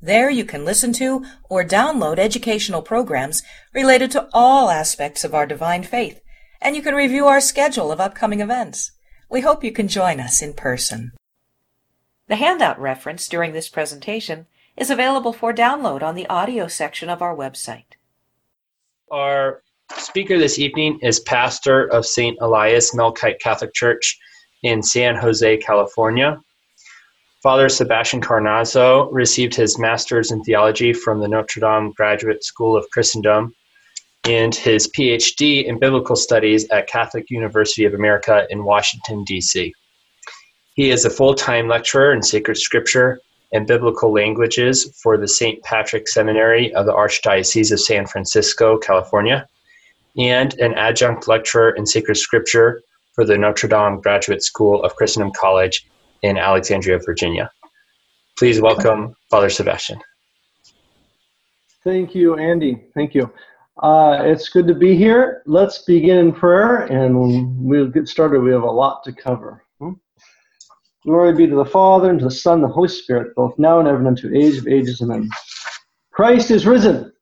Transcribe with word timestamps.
There 0.00 0.28
you 0.28 0.44
can 0.44 0.64
listen 0.64 0.92
to 0.94 1.24
or 1.48 1.64
download 1.64 2.18
educational 2.18 2.82
programs 2.82 3.42
related 3.72 4.10
to 4.12 4.28
all 4.32 4.70
aspects 4.70 5.24
of 5.24 5.34
our 5.34 5.46
divine 5.46 5.82
faith, 5.82 6.20
and 6.60 6.76
you 6.76 6.82
can 6.82 6.94
review 6.94 7.26
our 7.26 7.40
schedule 7.40 7.90
of 7.90 8.00
upcoming 8.00 8.40
events. 8.40 8.92
We 9.30 9.40
hope 9.40 9.64
you 9.64 9.72
can 9.72 9.88
join 9.88 10.20
us 10.20 10.42
in 10.42 10.52
person. 10.52 11.12
The 12.28 12.36
handout 12.36 12.78
reference 12.80 13.26
during 13.28 13.52
this 13.52 13.68
presentation 13.68 14.46
is 14.76 14.90
available 14.90 15.32
for 15.32 15.54
download 15.54 16.02
on 16.02 16.14
the 16.14 16.26
audio 16.26 16.68
section 16.68 17.08
of 17.08 17.22
our 17.22 17.34
website. 17.34 17.94
Our 19.10 19.62
speaker 19.96 20.38
this 20.38 20.58
evening 20.58 20.98
is 21.02 21.20
pastor 21.20 21.86
of 21.86 22.04
St. 22.04 22.36
Elias 22.40 22.94
Melkite 22.94 23.40
Catholic 23.40 23.72
Church 23.72 24.18
in 24.62 24.82
San 24.82 25.16
Jose, 25.16 25.56
California. 25.58 26.38
Father 27.46 27.68
Sebastian 27.68 28.20
Carnazzo 28.20 29.08
received 29.12 29.54
his 29.54 29.78
master's 29.78 30.32
in 30.32 30.42
theology 30.42 30.92
from 30.92 31.20
the 31.20 31.28
Notre 31.28 31.60
Dame 31.60 31.92
Graduate 31.92 32.42
School 32.42 32.76
of 32.76 32.90
Christendom 32.90 33.54
and 34.24 34.52
his 34.52 34.88
PhD 34.88 35.64
in 35.64 35.78
biblical 35.78 36.16
studies 36.16 36.68
at 36.70 36.88
Catholic 36.88 37.30
University 37.30 37.84
of 37.84 37.94
America 37.94 38.48
in 38.50 38.64
Washington, 38.64 39.22
D.C. 39.22 39.72
He 40.74 40.90
is 40.90 41.04
a 41.04 41.08
full 41.08 41.36
time 41.36 41.68
lecturer 41.68 42.12
in 42.12 42.20
sacred 42.20 42.56
scripture 42.56 43.20
and 43.52 43.64
biblical 43.64 44.12
languages 44.12 44.92
for 45.00 45.16
the 45.16 45.28
St. 45.28 45.62
Patrick 45.62 46.08
Seminary 46.08 46.74
of 46.74 46.86
the 46.86 46.92
Archdiocese 46.92 47.70
of 47.70 47.78
San 47.78 48.08
Francisco, 48.08 48.76
California, 48.76 49.46
and 50.18 50.54
an 50.54 50.74
adjunct 50.74 51.28
lecturer 51.28 51.70
in 51.70 51.86
sacred 51.86 52.16
scripture 52.16 52.82
for 53.12 53.24
the 53.24 53.38
Notre 53.38 53.68
Dame 53.68 54.00
Graduate 54.00 54.42
School 54.42 54.82
of 54.82 54.96
Christendom 54.96 55.30
College 55.32 55.86
in 56.22 56.38
Alexandria, 56.38 56.98
Virginia. 57.04 57.50
Please 58.38 58.60
welcome 58.60 59.14
Father 59.30 59.48
Sebastian. 59.48 59.98
Thank 61.84 62.14
you, 62.14 62.36
Andy. 62.36 62.84
Thank 62.94 63.14
you. 63.14 63.32
Uh, 63.82 64.22
it's 64.22 64.48
good 64.48 64.66
to 64.66 64.74
be 64.74 64.96
here. 64.96 65.42
Let's 65.46 65.82
begin 65.82 66.18
in 66.18 66.32
prayer 66.32 66.82
and 66.84 67.58
we'll 67.58 67.88
get 67.88 68.08
started. 68.08 68.40
We 68.40 68.52
have 68.52 68.62
a 68.62 68.70
lot 68.70 69.04
to 69.04 69.12
cover. 69.12 69.62
Hmm? 69.78 69.92
Glory 71.04 71.34
be 71.34 71.46
to 71.46 71.54
the 71.54 71.64
Father, 71.64 72.10
and 72.10 72.18
to 72.18 72.24
the 72.24 72.30
Son, 72.30 72.54
and 72.54 72.64
the 72.64 72.68
Holy 72.68 72.88
Spirit, 72.88 73.34
both 73.36 73.56
now 73.58 73.78
and 73.78 73.86
ever, 73.86 73.98
and 73.98 74.08
unto 74.08 74.34
age 74.34 74.58
of 74.58 74.66
ages. 74.66 75.00
Amen. 75.02 75.28
Christ 76.10 76.50
is 76.50 76.66
risen. 76.66 77.12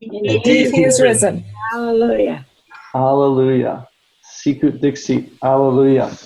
Indeed, 0.00 0.72
he 0.72 0.84
is 0.84 1.00
risen. 1.00 1.44
Hallelujah. 1.70 2.46
Hallelujah. 2.92 3.86
Sicut 4.22 4.80
dixit. 4.80 5.30
Hallelujah. 5.42 6.16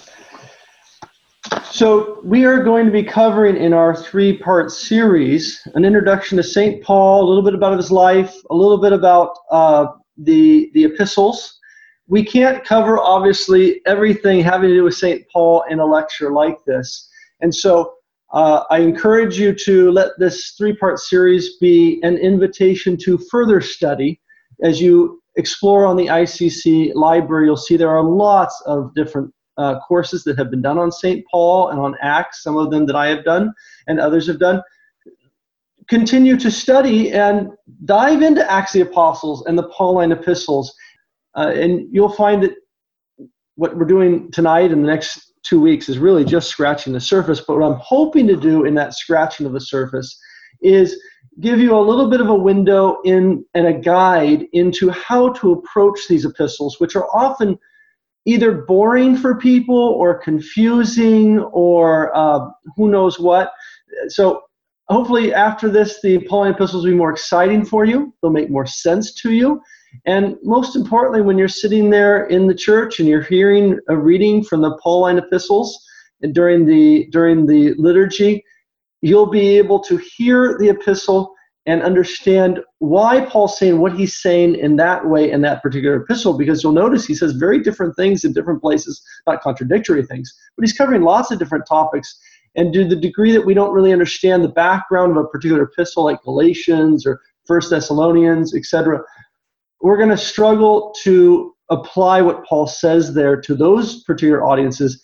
So, 1.64 2.20
we 2.25 2.44
are 2.44 2.62
going 2.62 2.86
to 2.86 2.92
be 2.92 3.03
covering 3.03 3.56
in 3.56 3.72
our 3.72 3.94
three 3.94 4.36
part 4.36 4.70
series 4.70 5.66
an 5.75 5.84
introduction 5.84 6.36
to 6.36 6.42
St. 6.42 6.83
Paul, 6.83 7.25
a 7.25 7.27
little 7.27 7.42
bit 7.42 7.55
about 7.55 7.77
his 7.77 7.91
life, 7.91 8.34
a 8.50 8.55
little 8.55 8.78
bit 8.78 8.92
about 8.92 9.36
uh, 9.50 9.86
the, 10.16 10.70
the 10.75 10.84
epistles. 10.84 11.58
We 12.08 12.25
can't 12.25 12.64
cover, 12.64 12.98
obviously, 12.98 13.81
everything 13.86 14.41
having 14.41 14.70
to 14.70 14.75
do 14.75 14.84
with 14.84 14.94
St. 14.94 15.25
Paul 15.33 15.64
in 15.70 15.78
a 15.78 15.86
lecture 15.86 16.33
like 16.33 16.58
this. 16.66 17.08
And 17.41 17.55
so, 17.55 17.94
uh, 18.33 18.64
I 18.70 18.78
encourage 18.78 19.38
you 19.38 19.54
to 19.54 19.91
let 19.91 20.10
this 20.19 20.54
three 20.59 20.76
part 20.76 20.99
series 20.99 21.56
be 21.59 22.00
an 22.03 22.16
invitation 22.16 22.97
to 23.04 23.19
further 23.31 23.60
study. 23.60 24.20
As 24.62 24.81
you 24.81 25.22
explore 25.37 25.87
on 25.87 25.97
the 25.97 26.06
ICC 26.06 26.94
library, 26.94 27.47
you'll 27.47 27.56
see 27.56 27.76
there 27.76 27.97
are 27.97 28.04
lots 28.04 28.60
of 28.66 28.94
different 28.94 29.32
uh, 29.60 29.78
courses 29.81 30.25
that 30.25 30.38
have 30.38 30.50
been 30.50 30.62
done 30.62 30.78
on 30.78 30.91
St. 30.91 31.22
Paul 31.31 31.69
and 31.69 31.78
on 31.78 31.94
Acts, 32.00 32.43
some 32.43 32.56
of 32.56 32.71
them 32.71 32.87
that 32.87 32.97
I 32.97 33.09
have 33.09 33.25
done 33.25 33.53
and 33.87 34.00
others 34.00 34.26
have 34.26 34.38
done. 34.38 34.62
Continue 35.88 36.38
to 36.38 36.50
study 36.50 37.12
and 37.12 37.50
dive 37.84 38.22
into 38.22 38.50
Acts 38.50 38.72
the 38.72 38.81
Apostles 38.81 39.44
and 39.47 39.59
the 39.59 39.69
Pauline 39.69 40.12
epistles. 40.12 40.75
Uh, 41.37 41.53
and 41.54 41.87
you'll 41.93 42.12
find 42.12 42.43
that 42.43 42.54
what 43.56 43.76
we're 43.76 43.84
doing 43.84 44.31
tonight 44.31 44.72
and 44.72 44.82
the 44.82 44.88
next 44.88 45.32
two 45.43 45.60
weeks 45.60 45.91
is 45.91 45.99
really 45.99 46.25
just 46.25 46.49
scratching 46.49 46.94
the 46.94 47.00
surface. 47.00 47.41
But 47.41 47.59
what 47.59 47.66
I'm 47.70 47.81
hoping 47.82 48.26
to 48.28 48.37
do 48.37 48.65
in 48.65 48.75
that 48.76 48.94
scratching 48.94 49.44
of 49.44 49.53
the 49.53 49.60
surface 49.60 50.19
is 50.62 50.99
give 51.41 51.59
you 51.59 51.76
a 51.76 51.81
little 51.81 52.09
bit 52.09 52.22
of 52.22 52.28
a 52.28 52.34
window 52.34 53.00
in 53.04 53.44
and 53.53 53.66
a 53.66 53.75
guide 53.75 54.47
into 54.54 54.91
how 54.91 55.32
to 55.34 55.53
approach 55.53 56.09
these 56.09 56.25
epistles, 56.25 56.81
which 56.81 56.97
are 56.97 57.09
often 57.15 57.59
either 58.33 58.53
boring 58.53 59.17
for 59.17 59.35
people 59.37 59.77
or 59.77 60.19
confusing 60.19 61.41
or 61.53 62.17
uh, 62.17 62.49
who 62.77 62.89
knows 62.89 63.19
what. 63.19 63.53
So 64.09 64.43
hopefully 64.89 65.35
after 65.35 65.69
this, 65.69 66.01
the 66.03 66.19
Pauline 66.29 66.53
epistles 66.53 66.85
will 66.85 66.93
be 66.93 66.97
more 66.97 67.11
exciting 67.11 67.65
for 67.65 67.85
you. 67.85 68.15
They'll 68.23 68.31
make 68.31 68.51
more 68.51 68.67
sense 68.67 69.15
to 69.23 69.33
you. 69.33 69.61
And 70.07 70.37
most 70.43 70.77
importantly, 70.77 71.23
when 71.23 71.39
you're 71.39 71.49
sitting 71.49 71.91
there 71.91 72.27
in 72.27 72.47
the 72.47 72.55
church 72.55 73.01
and 73.01 73.09
you're 73.09 73.23
hearing 73.23 73.79
a 73.89 73.97
reading 73.97 74.45
from 74.45 74.61
the 74.62 74.79
Pauline 74.83 75.19
epistles 75.19 75.77
and 76.23 76.33
during 76.33 76.67
the 76.67 77.09
during 77.11 77.47
the 77.47 77.75
liturgy, 77.75 78.45
you'll 79.03 79.31
be 79.31 79.59
able 79.59 79.81
to 79.81 79.97
hear 79.97 80.57
the 80.59 80.69
epistle 80.69 81.35
and 81.66 81.82
understand 81.82 82.60
why 82.78 83.25
Paul's 83.26 83.59
saying 83.59 83.78
what 83.78 83.94
he's 83.94 84.21
saying 84.21 84.54
in 84.56 84.76
that 84.76 85.06
way 85.06 85.31
in 85.31 85.43
that 85.43 85.62
particular 85.62 85.97
epistle, 85.97 86.37
because 86.37 86.62
you'll 86.62 86.72
notice 86.72 87.04
he 87.04 87.15
says 87.15 87.32
very 87.32 87.62
different 87.62 87.94
things 87.97 88.25
in 88.25 88.32
different 88.32 88.62
places, 88.62 89.03
not 89.26 89.43
contradictory 89.43 90.04
things, 90.04 90.34
but 90.56 90.66
he's 90.66 90.76
covering 90.76 91.03
lots 91.03 91.31
of 91.31 91.38
different 91.38 91.66
topics. 91.66 92.19
And 92.56 92.72
to 92.72 92.84
the 92.88 92.97
degree 92.97 93.32
that 93.32 93.44
we 93.44 93.54
don't 93.54 93.72
really 93.72 93.93
understand 93.93 94.43
the 94.43 94.49
background 94.49 95.12
of 95.12 95.19
a 95.19 95.28
particular 95.28 95.62
epistle 95.62 96.04
like 96.04 96.22
Galatians 96.22 97.06
or 97.06 97.20
First 97.47 97.70
Thessalonians, 97.70 98.54
etc., 98.54 99.00
we're 99.82 99.97
going 99.97 100.10
to 100.10 100.16
struggle 100.16 100.94
to 101.03 101.54
apply 101.70 102.20
what 102.20 102.44
Paul 102.44 102.66
says 102.66 103.15
there 103.15 103.41
to 103.41 103.54
those 103.54 104.03
particular 104.03 104.44
audiences 104.44 105.03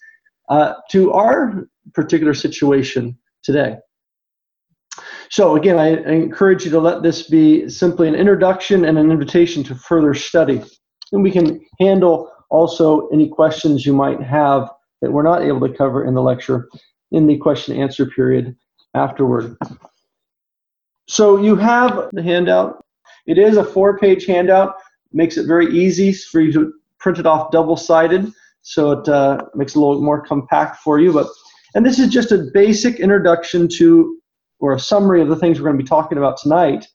uh, 0.49 0.75
to 0.91 1.13
our 1.13 1.69
particular 1.95 2.35
situation 2.35 3.17
today. 3.43 3.77
So 5.31 5.57
again, 5.57 5.79
I, 5.79 5.97
I 5.97 6.13
encourage 6.13 6.65
you 6.65 6.71
to 6.73 6.81
let 6.81 7.03
this 7.03 7.29
be 7.29 7.69
simply 7.69 8.09
an 8.09 8.15
introduction 8.15 8.85
and 8.85 8.99
an 8.99 9.11
invitation 9.11 9.65
to 9.65 9.75
further 9.75 10.15
study. 10.15 10.63
And 11.13 11.23
we 11.23 11.31
can 11.31 11.65
handle 11.81 12.33
also 12.51 13.09
any 13.09 13.29
questions 13.29 13.85
you 13.85 13.93
might 13.93 14.21
have 14.23 14.71
that 15.03 15.11
we're 15.11 15.23
not 15.23 15.43
able 15.43 15.67
to 15.67 15.75
cover 15.75 16.05
in 16.05 16.15
the 16.15 16.23
lecture 16.23 16.69
in 17.13 17.27
the 17.27 17.37
question 17.37 17.75
and 17.75 17.83
answer 17.83 18.07
period 18.07 18.57
afterward. 18.95 19.57
So 21.09 21.39
you 21.39 21.57
have 21.57 22.09
the 22.13 22.23
handout. 22.23 22.85
It 23.27 23.39
is 23.39 23.57
a 23.57 23.65
four 23.65 23.99
page 23.99 24.27
handout, 24.27 24.75
makes 25.13 25.37
it 25.37 25.47
very 25.47 25.67
easy 25.77 26.13
for 26.13 26.41
you 26.41 26.53
to 26.53 26.73
print 26.99 27.19
it 27.19 27.27
off 27.27 27.53
double 27.53 27.77
sided, 27.77 28.33
so 28.63 28.93
it 28.93 29.09
uh, 29.09 29.43
makes 29.55 29.75
it 29.75 29.79
a 29.79 29.81
little 29.81 30.03
more 30.03 30.21
compact 30.21 30.79
for 30.79 30.99
you. 30.99 31.13
But 31.13 31.29
and 31.75 31.85
this 31.85 31.99
is 31.99 32.09
just 32.09 32.33
a 32.33 32.49
basic 32.53 33.01
introduction 33.01 33.69
to 33.77 34.19
or 34.59 34.75
a 34.75 34.81
summary 34.81 35.21
of 35.21 35.29
the 35.29 35.37
things 35.37 35.59
we're 35.59 35.67
going 35.67 35.79
to 35.79 35.83
be 35.83 35.89
talking 35.89 36.19
about 36.19 36.37
tonight. 36.37 36.87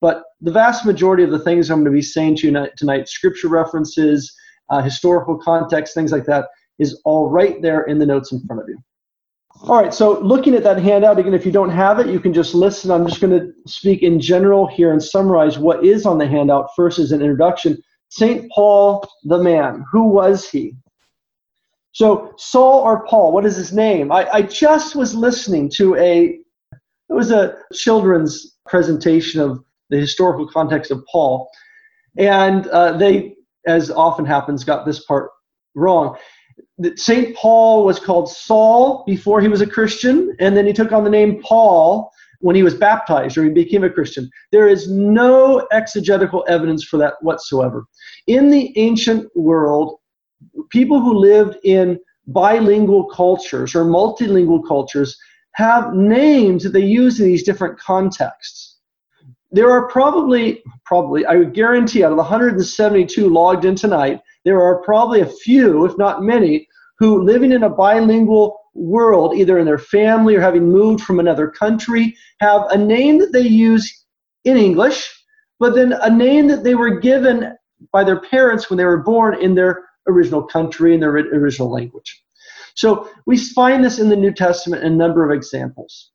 But 0.00 0.24
the 0.40 0.52
vast 0.52 0.84
majority 0.84 1.22
of 1.22 1.30
the 1.30 1.38
things 1.38 1.70
I'm 1.70 1.78
going 1.78 1.86
to 1.86 1.90
be 1.90 2.02
saying 2.02 2.36
to 2.36 2.50
you 2.50 2.68
tonight, 2.76 3.08
scripture 3.08 3.48
references, 3.48 4.34
uh, 4.70 4.82
historical 4.82 5.38
context, 5.38 5.94
things 5.94 6.12
like 6.12 6.26
that, 6.26 6.48
is 6.78 7.00
all 7.04 7.30
right 7.30 7.60
there 7.62 7.82
in 7.82 7.98
the 7.98 8.06
notes 8.06 8.32
in 8.32 8.44
front 8.46 8.62
of 8.62 8.68
you. 8.68 8.78
All 9.62 9.80
right, 9.80 9.94
so 9.94 10.18
looking 10.20 10.54
at 10.54 10.64
that 10.64 10.78
handout, 10.82 11.18
again, 11.18 11.32
if 11.32 11.46
you 11.46 11.52
don't 11.52 11.70
have 11.70 12.00
it, 12.00 12.08
you 12.08 12.18
can 12.18 12.34
just 12.34 12.54
listen. 12.54 12.90
I'm 12.90 13.06
just 13.06 13.20
going 13.20 13.38
to 13.38 13.52
speak 13.66 14.02
in 14.02 14.20
general 14.20 14.66
here 14.66 14.92
and 14.92 15.02
summarize 15.02 15.58
what 15.58 15.84
is 15.84 16.04
on 16.04 16.18
the 16.18 16.26
handout 16.26 16.70
first 16.74 16.98
as 16.98 17.12
an 17.12 17.22
introduction. 17.22 17.78
St. 18.08 18.50
Paul 18.50 19.08
the 19.22 19.38
man, 19.38 19.84
who 19.90 20.08
was 20.08 20.48
he? 20.48 20.76
So, 21.92 22.34
Saul 22.36 22.80
or 22.80 23.06
Paul, 23.06 23.32
what 23.32 23.46
is 23.46 23.56
his 23.56 23.72
name? 23.72 24.10
I, 24.10 24.28
I 24.28 24.42
just 24.42 24.96
was 24.96 25.14
listening 25.14 25.70
to 25.76 25.94
a 25.96 26.40
it 27.08 27.12
was 27.12 27.30
a 27.30 27.56
children's 27.72 28.56
presentation 28.66 29.40
of 29.40 29.62
the 29.90 29.98
historical 29.98 30.48
context 30.48 30.90
of 30.90 31.04
Paul. 31.10 31.48
And 32.16 32.66
uh, 32.68 32.96
they, 32.96 33.34
as 33.66 33.90
often 33.90 34.24
happens, 34.24 34.64
got 34.64 34.86
this 34.86 35.04
part 35.04 35.30
wrong. 35.74 36.16
That 36.78 36.98
St. 36.98 37.36
Paul 37.36 37.84
was 37.84 37.98
called 37.98 38.30
Saul 38.30 39.04
before 39.06 39.40
he 39.40 39.48
was 39.48 39.60
a 39.60 39.66
Christian, 39.66 40.34
and 40.40 40.56
then 40.56 40.66
he 40.66 40.72
took 40.72 40.92
on 40.92 41.04
the 41.04 41.10
name 41.10 41.42
Paul 41.42 42.10
when 42.40 42.56
he 42.56 42.62
was 42.62 42.74
baptized 42.74 43.38
or 43.38 43.44
he 43.44 43.50
became 43.50 43.84
a 43.84 43.90
Christian. 43.90 44.28
There 44.52 44.68
is 44.68 44.90
no 44.90 45.66
exegetical 45.72 46.44
evidence 46.48 46.84
for 46.84 46.98
that 46.98 47.14
whatsoever. 47.22 47.86
In 48.26 48.50
the 48.50 48.76
ancient 48.76 49.34
world, 49.36 49.98
people 50.70 51.00
who 51.00 51.14
lived 51.14 51.56
in 51.64 51.98
bilingual 52.26 53.06
cultures 53.06 53.74
or 53.74 53.84
multilingual 53.84 54.66
cultures 54.66 55.16
have 55.54 55.94
names 55.94 56.62
that 56.62 56.72
they 56.72 56.84
use 56.84 57.20
in 57.20 57.26
these 57.26 57.42
different 57.42 57.78
contexts. 57.78 58.78
There 59.52 59.70
are 59.70 59.88
probably, 59.88 60.62
probably, 60.84 61.24
I 61.26 61.36
would 61.36 61.54
guarantee 61.54 62.02
out 62.02 62.10
of 62.10 62.16
the 62.16 62.22
172 62.22 63.28
logged 63.28 63.64
in 63.64 63.76
tonight, 63.76 64.20
there 64.44 64.60
are 64.60 64.82
probably 64.82 65.20
a 65.20 65.26
few, 65.26 65.84
if 65.84 65.96
not 65.96 66.22
many, 66.22 66.68
who 66.98 67.22
living 67.22 67.52
in 67.52 67.62
a 67.62 67.70
bilingual 67.70 68.60
world, 68.74 69.36
either 69.36 69.58
in 69.58 69.64
their 69.64 69.78
family 69.78 70.34
or 70.34 70.40
having 70.40 70.70
moved 70.70 71.02
from 71.04 71.20
another 71.20 71.48
country, 71.48 72.16
have 72.40 72.66
a 72.70 72.76
name 72.76 73.18
that 73.18 73.32
they 73.32 73.40
use 73.40 74.04
in 74.44 74.56
English, 74.56 75.08
but 75.60 75.74
then 75.74 75.92
a 75.92 76.10
name 76.10 76.48
that 76.48 76.64
they 76.64 76.74
were 76.74 76.98
given 76.98 77.56
by 77.92 78.02
their 78.02 78.20
parents 78.20 78.68
when 78.68 78.76
they 78.76 78.84
were 78.84 79.02
born 79.02 79.40
in 79.40 79.54
their 79.54 79.84
original 80.08 80.42
country, 80.42 80.94
in 80.94 81.00
their 81.00 81.10
original 81.12 81.70
language. 81.70 82.23
So 82.74 83.08
we 83.26 83.38
find 83.38 83.84
this 83.84 83.98
in 83.98 84.08
the 84.08 84.16
New 84.16 84.32
Testament 84.32 84.82
in 84.82 84.92
a 84.92 84.96
number 84.96 85.24
of 85.24 85.36
examples. 85.36 86.10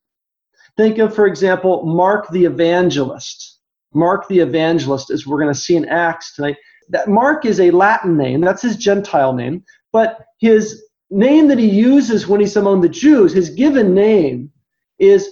Think 0.76 0.98
of, 0.98 1.14
for 1.14 1.26
example, 1.26 1.84
Mark 1.84 2.28
the 2.30 2.44
Evangelist. 2.44 3.58
Mark 3.92 4.28
the 4.28 4.38
Evangelist, 4.38 5.10
as 5.10 5.26
we're 5.26 5.40
going 5.40 5.52
to 5.52 5.58
see 5.58 5.76
in 5.76 5.88
Acts 5.88 6.34
tonight, 6.34 6.56
that 6.90 7.08
Mark 7.08 7.44
is 7.44 7.60
a 7.60 7.70
Latin 7.70 8.16
name, 8.16 8.40
that's 8.40 8.62
his 8.62 8.76
Gentile 8.76 9.32
name, 9.32 9.64
but 9.92 10.24
his 10.38 10.84
name 11.10 11.48
that 11.48 11.58
he 11.58 11.68
uses 11.68 12.28
when 12.28 12.40
he's 12.40 12.56
among 12.56 12.80
the 12.80 12.88
Jews, 12.88 13.32
his 13.32 13.50
given 13.50 13.94
name, 13.94 14.50
is 14.98 15.28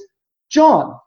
John. 0.50 0.98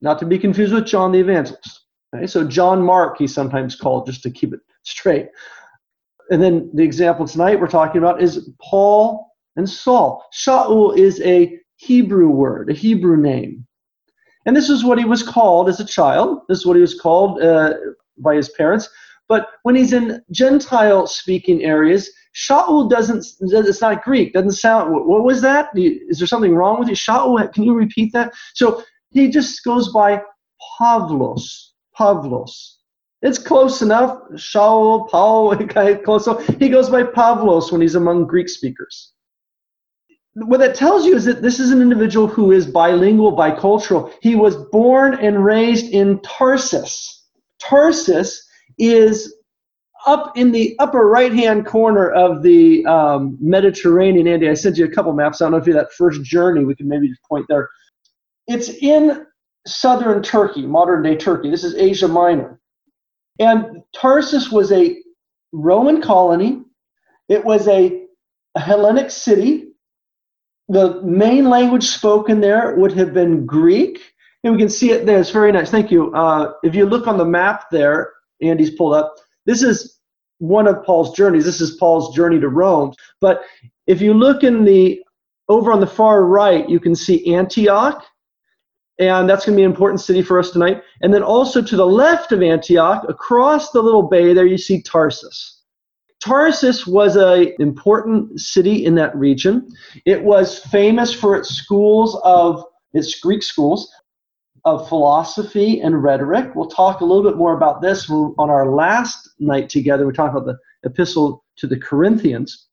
Not 0.00 0.18
to 0.18 0.26
be 0.26 0.38
confused 0.38 0.74
with 0.74 0.86
John 0.86 1.12
the 1.12 1.20
Evangelist. 1.20 1.80
Okay, 2.14 2.26
so 2.26 2.46
John 2.46 2.82
Mark, 2.82 3.16
he's 3.18 3.32
sometimes 3.32 3.76
called, 3.76 4.06
just 4.06 4.22
to 4.24 4.30
keep 4.30 4.52
it 4.52 4.60
straight. 4.82 5.28
And 6.32 6.42
then 6.42 6.70
the 6.72 6.82
example 6.82 7.26
tonight 7.28 7.60
we're 7.60 7.66
talking 7.66 7.98
about 7.98 8.22
is 8.22 8.48
Paul 8.58 9.30
and 9.56 9.68
Saul. 9.68 10.24
Shaul 10.32 10.96
is 10.96 11.20
a 11.20 11.58
Hebrew 11.76 12.30
word, 12.30 12.70
a 12.70 12.72
Hebrew 12.72 13.18
name. 13.18 13.66
And 14.46 14.56
this 14.56 14.70
is 14.70 14.82
what 14.82 14.98
he 14.98 15.04
was 15.04 15.22
called 15.22 15.68
as 15.68 15.78
a 15.78 15.84
child. 15.84 16.40
This 16.48 16.60
is 16.60 16.66
what 16.66 16.76
he 16.76 16.80
was 16.80 16.98
called 16.98 17.42
uh, 17.42 17.74
by 18.16 18.34
his 18.34 18.48
parents. 18.48 18.88
But 19.28 19.48
when 19.64 19.74
he's 19.74 19.92
in 19.92 20.22
Gentile 20.30 21.06
speaking 21.06 21.64
areas, 21.64 22.10
Shaul 22.34 22.88
doesn't, 22.88 23.26
it's 23.40 23.82
not 23.82 24.02
Greek, 24.02 24.32
doesn't 24.32 24.52
sound, 24.52 24.90
what 24.90 25.24
was 25.24 25.42
that? 25.42 25.68
Is 25.74 26.18
there 26.18 26.26
something 26.26 26.54
wrong 26.54 26.78
with 26.78 26.88
you? 26.88 26.94
Shaul, 26.94 27.52
can 27.52 27.62
you 27.62 27.74
repeat 27.74 28.10
that? 28.14 28.32
So 28.54 28.82
he 29.10 29.28
just 29.28 29.62
goes 29.64 29.92
by 29.92 30.22
Pavlos, 30.80 31.72
Pavlos. 31.94 32.76
It's 33.22 33.38
close 33.38 33.82
enough. 33.82 34.20
Shaul, 34.32 35.08
Paul, 35.08 35.56
close. 36.04 36.24
So 36.24 36.38
he 36.58 36.68
goes 36.68 36.90
by 36.90 37.04
Pavlos 37.04 37.70
when 37.70 37.80
he's 37.80 37.94
among 37.94 38.26
Greek 38.26 38.48
speakers. 38.48 39.12
What 40.34 40.58
that 40.58 40.74
tells 40.74 41.04
you 41.04 41.14
is 41.14 41.24
that 41.26 41.42
this 41.42 41.60
is 41.60 41.70
an 41.70 41.82
individual 41.82 42.26
who 42.26 42.52
is 42.52 42.66
bilingual, 42.66 43.36
bicultural. 43.36 44.12
He 44.22 44.34
was 44.34 44.56
born 44.72 45.14
and 45.14 45.44
raised 45.44 45.92
in 45.92 46.20
Tarsus. 46.20 47.26
Tarsus 47.60 48.48
is 48.78 49.34
up 50.06 50.36
in 50.36 50.50
the 50.50 50.74
upper 50.80 51.06
right 51.06 51.32
hand 51.32 51.66
corner 51.66 52.10
of 52.10 52.42
the 52.42 52.84
um, 52.86 53.36
Mediterranean, 53.40 54.26
Andy. 54.26 54.48
I 54.48 54.54
sent 54.54 54.78
you 54.78 54.86
a 54.86 54.90
couple 54.90 55.12
maps. 55.12 55.40
I 55.40 55.44
don't 55.44 55.52
know 55.52 55.58
if 55.58 55.66
you 55.66 55.74
that 55.74 55.92
first 55.92 56.22
journey, 56.24 56.64
we 56.64 56.74
can 56.74 56.88
maybe 56.88 57.08
just 57.08 57.22
point 57.22 57.46
there. 57.48 57.68
It's 58.48 58.68
in 58.68 59.26
southern 59.66 60.22
Turkey, 60.22 60.66
modern 60.66 61.02
day 61.02 61.14
Turkey. 61.14 61.50
This 61.50 61.62
is 61.62 61.76
Asia 61.76 62.08
Minor. 62.08 62.58
And 63.38 63.82
Tarsus 63.94 64.50
was 64.50 64.72
a 64.72 64.96
Roman 65.52 66.00
colony, 66.00 66.62
it 67.28 67.44
was 67.44 67.68
a, 67.68 68.02
Hellenic 68.56 69.10
city. 69.10 69.68
The 70.68 71.00
main 71.02 71.48
language 71.48 71.84
spoken 71.84 72.40
there 72.40 72.76
would 72.76 72.92
have 72.92 73.14
been 73.14 73.46
Greek. 73.46 74.00
And 74.44 74.52
we 74.52 74.58
can 74.58 74.68
see 74.68 74.90
it 74.90 75.06
there. 75.06 75.20
It's 75.20 75.30
very 75.30 75.52
nice. 75.52 75.70
Thank 75.70 75.90
you. 75.90 76.12
Uh, 76.14 76.52
if 76.62 76.74
you 76.74 76.84
look 76.86 77.06
on 77.06 77.16
the 77.16 77.24
map 77.24 77.70
there, 77.70 78.12
Andy's 78.42 78.74
pulled 78.74 78.94
up. 78.94 79.14
This 79.46 79.62
is 79.62 79.98
one 80.38 80.66
of 80.66 80.84
Paul's 80.84 81.16
journeys. 81.16 81.44
This 81.44 81.60
is 81.60 81.76
Paul's 81.76 82.14
journey 82.14 82.40
to 82.40 82.48
Rome. 82.48 82.92
But 83.20 83.42
if 83.86 84.00
you 84.00 84.14
look 84.14 84.42
in 84.42 84.64
the 84.64 85.00
over 85.48 85.72
on 85.72 85.80
the 85.80 85.86
far 85.86 86.24
right, 86.24 86.68
you 86.68 86.80
can 86.80 86.94
see 86.94 87.34
Antioch, 87.34 88.04
and 88.98 89.28
that's 89.28 89.44
going 89.46 89.56
to 89.56 89.60
be 89.60 89.64
an 89.64 89.70
important 89.70 90.00
city 90.00 90.22
for 90.22 90.38
us 90.38 90.50
tonight. 90.50 90.82
And 91.00 91.12
then 91.12 91.22
also 91.22 91.62
to 91.62 91.76
the 91.76 91.86
left 91.86 92.32
of 92.32 92.42
Antioch, 92.42 93.04
across 93.08 93.70
the 93.70 93.82
little 93.82 94.02
bay 94.02 94.32
there, 94.34 94.46
you 94.46 94.58
see 94.58 94.82
Tarsus. 94.82 95.62
Tarsus 96.22 96.86
was 96.86 97.16
an 97.16 97.52
important 97.58 98.40
city 98.40 98.84
in 98.84 98.94
that 98.94 99.16
region. 99.16 99.68
It 100.06 100.22
was 100.22 100.60
famous 100.60 101.12
for 101.12 101.36
its 101.36 101.48
schools 101.50 102.20
of 102.22 102.64
its 102.92 103.18
Greek 103.18 103.42
schools 103.42 103.92
of 104.64 104.88
philosophy 104.88 105.80
and 105.80 106.02
rhetoric. 106.02 106.54
We'll 106.54 106.68
talk 106.68 107.00
a 107.00 107.04
little 107.04 107.24
bit 107.24 107.36
more 107.36 107.56
about 107.56 107.82
this 107.82 108.08
on 108.08 108.50
our 108.50 108.70
last 108.70 109.30
night 109.40 109.68
together. 109.68 110.06
We 110.06 110.12
talked 110.12 110.36
about 110.36 110.46
the 110.46 110.58
epistle 110.84 111.44
to 111.56 111.66
the 111.66 111.78
Corinthians. 111.78 112.68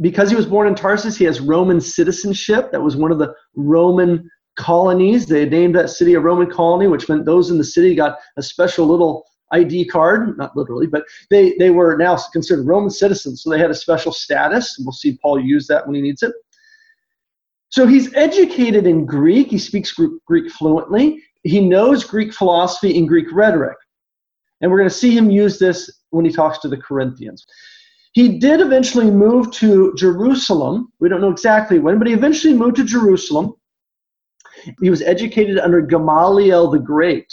Because 0.00 0.30
he 0.30 0.36
was 0.36 0.46
born 0.46 0.68
in 0.68 0.74
Tarsus, 0.74 1.16
he 1.16 1.24
has 1.24 1.40
Roman 1.40 1.80
citizenship. 1.80 2.70
That 2.72 2.82
was 2.82 2.96
one 2.96 3.10
of 3.10 3.18
the 3.18 3.34
Roman 3.54 4.30
colonies. 4.60 5.26
They 5.26 5.48
named 5.48 5.74
that 5.74 5.90
city 5.90 6.14
a 6.14 6.20
Roman 6.20 6.50
colony, 6.50 6.86
which 6.86 7.08
meant 7.08 7.24
those 7.24 7.50
in 7.50 7.58
the 7.58 7.64
city 7.64 7.94
got 7.94 8.18
a 8.36 8.42
special 8.42 8.86
little 8.86 9.24
ID 9.52 9.86
card, 9.86 10.38
not 10.38 10.56
literally, 10.56 10.86
but 10.86 11.04
they, 11.28 11.54
they 11.58 11.70
were 11.70 11.96
now 11.96 12.16
considered 12.32 12.66
Roman 12.66 12.90
citizens, 12.90 13.42
so 13.42 13.50
they 13.50 13.58
had 13.58 13.70
a 13.70 13.74
special 13.74 14.12
status. 14.12 14.76
We'll 14.78 14.92
see 14.92 15.18
Paul 15.20 15.40
use 15.40 15.66
that 15.66 15.86
when 15.86 15.96
he 15.96 16.02
needs 16.02 16.22
it. 16.22 16.32
So 17.70 17.86
he's 17.86 18.14
educated 18.14 18.86
in 18.86 19.06
Greek. 19.06 19.48
He 19.48 19.58
speaks 19.58 19.92
Greek 20.26 20.50
fluently. 20.52 21.22
He 21.42 21.60
knows 21.60 22.04
Greek 22.04 22.32
philosophy 22.32 22.98
and 22.98 23.08
Greek 23.08 23.32
rhetoric. 23.32 23.76
And 24.60 24.70
we're 24.70 24.78
going 24.78 24.88
to 24.90 24.94
see 24.94 25.16
him 25.16 25.30
use 25.30 25.58
this 25.58 25.90
when 26.10 26.24
he 26.24 26.32
talks 26.32 26.58
to 26.58 26.68
the 26.68 26.76
Corinthians. 26.76 27.46
He 28.12 28.38
did 28.38 28.60
eventually 28.60 29.10
move 29.10 29.52
to 29.52 29.94
Jerusalem. 29.96 30.92
We 30.98 31.08
don't 31.08 31.20
know 31.20 31.30
exactly 31.30 31.78
when, 31.78 31.98
but 31.98 32.08
he 32.08 32.12
eventually 32.12 32.54
moved 32.54 32.76
to 32.76 32.84
Jerusalem. 32.84 33.54
He 34.80 34.90
was 34.90 35.02
educated 35.02 35.58
under 35.58 35.80
Gamaliel 35.80 36.70
the 36.70 36.78
Great, 36.78 37.32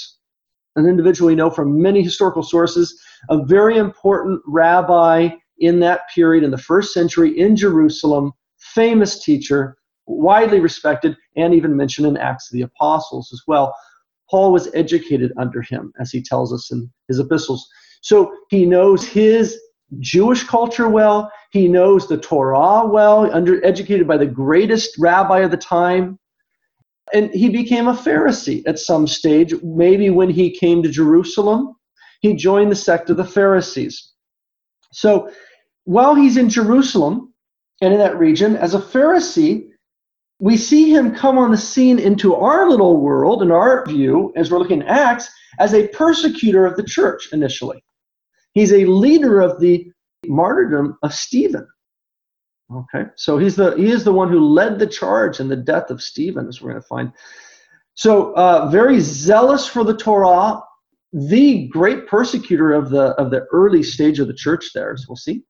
an 0.76 0.86
individual 0.86 1.28
we 1.28 1.36
know 1.36 1.50
from 1.50 1.82
many 1.82 2.02
historical 2.02 2.44
sources, 2.44 3.00
a 3.30 3.44
very 3.46 3.78
important 3.78 4.42
rabbi 4.46 5.30
in 5.60 5.80
that 5.80 6.02
period 6.14 6.44
in 6.44 6.52
the 6.52 6.58
first 6.58 6.94
century 6.94 7.38
in 7.38 7.56
Jerusalem, 7.56 8.32
famous 8.58 9.24
teacher, 9.24 9.78
widely 10.06 10.60
respected, 10.60 11.18
and 11.36 11.54
even 11.54 11.76
mentioned 11.76 12.08
in 12.08 12.18
Acts 12.18 12.52
of 12.52 12.54
the 12.58 12.64
Apostles 12.64 13.32
as 13.34 13.42
well. 13.48 13.76
Paul 14.30 14.52
was 14.52 14.70
educated 14.74 15.32
under 15.38 15.62
him, 15.62 15.92
as 16.00 16.12
he 16.12 16.22
tells 16.22 16.54
us 16.54 16.72
in 16.72 16.92
his 17.08 17.20
epistles. 17.20 17.68
So 18.02 18.34
he 18.50 18.66
knows 18.66 19.06
his 19.06 19.58
Jewish 20.00 20.44
culture 20.44 20.90
well. 20.90 21.32
He 21.52 21.68
knows 21.68 22.08
the 22.08 22.18
Torah 22.18 22.86
well, 22.86 23.34
under, 23.34 23.64
educated 23.66 24.08
by 24.08 24.18
the 24.18 24.26
greatest 24.26 24.98
rabbi 25.00 25.40
of 25.40 25.52
the 25.52 25.58
time. 25.58 26.20
And 27.14 27.32
he 27.32 27.50
became 27.50 27.88
a 27.88 27.94
Pharisee 27.94 28.64
at 28.68 28.80
some 28.80 29.08
stage, 29.08 29.54
maybe 29.64 30.10
when 30.10 30.30
he 30.30 30.52
came 30.52 30.84
to 30.84 30.90
Jerusalem. 30.90 31.76
He 32.22 32.34
joined 32.34 32.72
the 32.72 32.76
sect 32.76 33.10
of 33.10 33.18
the 33.18 33.24
Pharisees. 33.24 34.12
So 34.92 35.32
while 35.86 36.16
he's 36.16 36.38
in 36.38 36.50
Jerusalem 36.50 37.34
and 37.82 37.94
in 37.94 38.00
that 38.00 38.18
region, 38.18 38.56
as 38.58 38.74
a 38.74 38.80
Pharisee, 38.80 39.70
we 40.40 40.58
see 40.58 40.94
him 40.94 41.16
come 41.16 41.38
on 41.38 41.52
the 41.52 41.58
scene 41.58 41.98
into 41.98 42.36
our 42.36 42.70
little 42.70 42.98
world, 42.98 43.42
in 43.42 43.52
our 43.52 43.86
view, 43.86 44.34
as 44.36 44.52
we're 44.52 44.60
looking 44.60 44.82
at 44.84 44.90
Acts, 44.90 45.30
as 45.60 45.74
a 45.74 45.88
persecutor 45.88 46.66
of 46.66 46.76
the 46.76 46.84
church 46.84 47.30
initially. 47.32 47.84
He's 48.54 48.74
a 48.74 48.86
leader 48.86 49.40
of 49.40 49.60
the 49.60 49.92
martyrdom 50.26 50.98
of 51.04 51.14
Stephen. 51.14 51.68
Okay, 52.74 53.06
so 53.16 53.38
he's 53.38 53.56
the 53.56 53.76
he 53.76 53.90
is 53.90 54.04
the 54.04 54.12
one 54.12 54.30
who 54.30 54.46
led 54.46 54.78
the 54.78 54.88
charge 54.88 55.40
in 55.40 55.48
the 55.48 55.56
death 55.56 55.90
of 55.90 56.02
Stephen, 56.02 56.48
as 56.48 56.62
we're 56.62 56.72
going 56.72 56.82
to 56.82 56.88
find. 56.88 57.14
So 57.94 58.34
uh, 58.36 58.70
very 58.70 59.00
zealous 59.00 59.68
for 59.68 59.84
the 59.86 59.96
Torah, 59.96 60.62
the 61.14 61.68
great 61.68 62.08
persecutor 62.08 62.74
of 62.74 62.90
the 62.90 63.12
of 63.16 63.32
the 63.32 63.46
early 63.54 63.84
stage 63.84 64.20
of 64.20 64.28
the 64.28 64.34
church. 64.34 64.72
There, 64.74 64.92
as 64.92 65.06
we'll 65.08 65.16
see. 65.16 65.44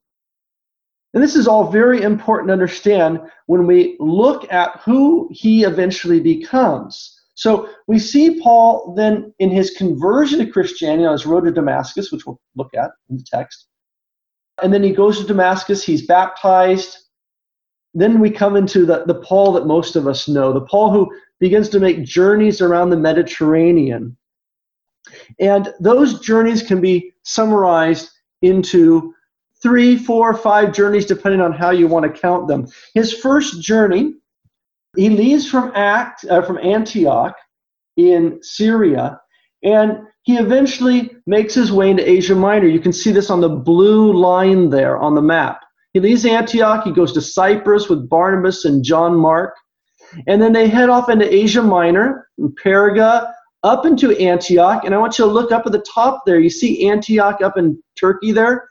And 1.13 1.23
this 1.23 1.35
is 1.35 1.47
all 1.47 1.71
very 1.71 2.03
important 2.03 2.49
to 2.49 2.53
understand 2.53 3.19
when 3.47 3.65
we 3.65 3.95
look 3.99 4.51
at 4.53 4.81
who 4.85 5.27
he 5.31 5.63
eventually 5.63 6.19
becomes. 6.19 7.19
So 7.33 7.69
we 7.87 7.97
see 7.97 8.39
Paul 8.41 8.93
then 8.95 9.33
in 9.39 9.49
his 9.49 9.71
conversion 9.71 10.39
to 10.39 10.51
Christianity 10.51 11.05
on 11.05 11.13
his 11.13 11.25
road 11.25 11.45
to 11.45 11.51
Damascus, 11.51 12.11
which 12.11 12.25
we'll 12.25 12.39
look 12.55 12.73
at 12.75 12.91
in 13.09 13.17
the 13.17 13.23
text. 13.23 13.67
And 14.61 14.73
then 14.73 14.83
he 14.83 14.91
goes 14.91 15.19
to 15.19 15.25
Damascus, 15.25 15.83
he's 15.83 16.05
baptized. 16.05 16.97
Then 17.97 18.19
we 18.19 18.29
come 18.29 18.55
into 18.55 18.85
the, 18.85 19.05
the 19.05 19.15
Paul 19.15 19.53
that 19.53 19.65
most 19.65 19.95
of 19.95 20.05
us 20.05 20.27
know, 20.27 20.53
the 20.53 20.61
Paul 20.61 20.91
who 20.91 21.11
begins 21.39 21.67
to 21.69 21.79
make 21.79 22.03
journeys 22.03 22.61
around 22.61 22.91
the 22.91 22.97
Mediterranean. 22.97 24.15
And 25.39 25.73
those 25.79 26.19
journeys 26.19 26.61
can 26.61 26.79
be 26.79 27.13
summarized 27.23 28.11
into 28.43 29.15
three, 29.63 29.97
four, 29.97 30.35
five 30.35 30.73
journeys, 30.73 31.07
depending 31.07 31.41
on 31.41 31.51
how 31.51 31.71
you 31.71 31.87
want 31.87 32.03
to 32.05 32.21
count 32.21 32.47
them. 32.47 32.67
His 32.93 33.13
first 33.13 33.63
journey, 33.63 34.13
he 34.95 35.09
leaves 35.09 35.49
from 35.49 35.71
Act, 35.73 36.23
uh, 36.25 36.43
from 36.43 36.59
Antioch 36.59 37.35
in 37.95 38.37
Syria, 38.43 39.19
and 39.63 40.01
he 40.21 40.37
eventually 40.37 41.15
makes 41.25 41.55
his 41.55 41.71
way 41.71 41.89
into 41.89 42.07
Asia 42.07 42.35
Minor. 42.35 42.67
You 42.67 42.79
can 42.79 42.93
see 42.93 43.11
this 43.11 43.31
on 43.31 43.41
the 43.41 43.49
blue 43.49 44.13
line 44.13 44.69
there 44.69 44.99
on 44.99 45.15
the 45.15 45.21
map. 45.23 45.63
He 45.97 46.01
leaves 46.01 46.27
Antioch, 46.27 46.83
he 46.83 46.91
goes 46.91 47.11
to 47.13 47.21
Cyprus 47.21 47.89
with 47.89 48.07
Barnabas 48.07 48.65
and 48.65 48.83
John 48.83 49.15
Mark, 49.15 49.55
and 50.27 50.39
then 50.39 50.53
they 50.53 50.67
head 50.67 50.89
off 50.89 51.09
into 51.09 51.33
Asia 51.33 51.63
Minor, 51.63 52.29
in 52.37 52.53
Perga, 52.53 53.33
up 53.63 53.83
into 53.83 54.15
Antioch. 54.19 54.83
And 54.85 54.93
I 54.93 54.99
want 54.99 55.17
you 55.17 55.25
to 55.25 55.31
look 55.31 55.51
up 55.51 55.65
at 55.65 55.71
the 55.71 55.83
top 55.91 56.21
there. 56.23 56.39
You 56.39 56.51
see 56.51 56.87
Antioch 56.87 57.41
up 57.41 57.57
in 57.57 57.81
Turkey 57.99 58.31
there? 58.31 58.69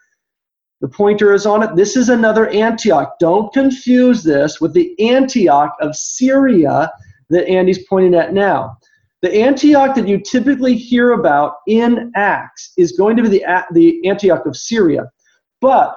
The 0.79 0.87
pointer 0.87 1.33
is 1.33 1.45
on 1.45 1.63
it. 1.63 1.75
This 1.75 1.97
is 1.97 2.07
another 2.07 2.47
Antioch. 2.47 3.19
Don't 3.19 3.51
confuse 3.51 4.23
this 4.23 4.61
with 4.61 4.71
the 4.71 4.97
Antioch 4.97 5.75
of 5.81 5.97
Syria 5.97 6.89
that 7.29 7.45
Andy's 7.49 7.85
pointing 7.89 8.15
at 8.15 8.31
now. 8.31 8.77
The 9.21 9.35
Antioch 9.35 9.95
that 9.95 10.07
you 10.07 10.17
typically 10.17 10.77
hear 10.77 11.11
about 11.11 11.55
in 11.67 12.09
Acts 12.15 12.71
is 12.77 12.93
going 12.93 13.17
to 13.17 13.23
be 13.23 13.27
the, 13.27 13.65
the 13.73 14.07
Antioch 14.07 14.45
of 14.45 14.55
Syria. 14.55 15.11
But 15.59 15.93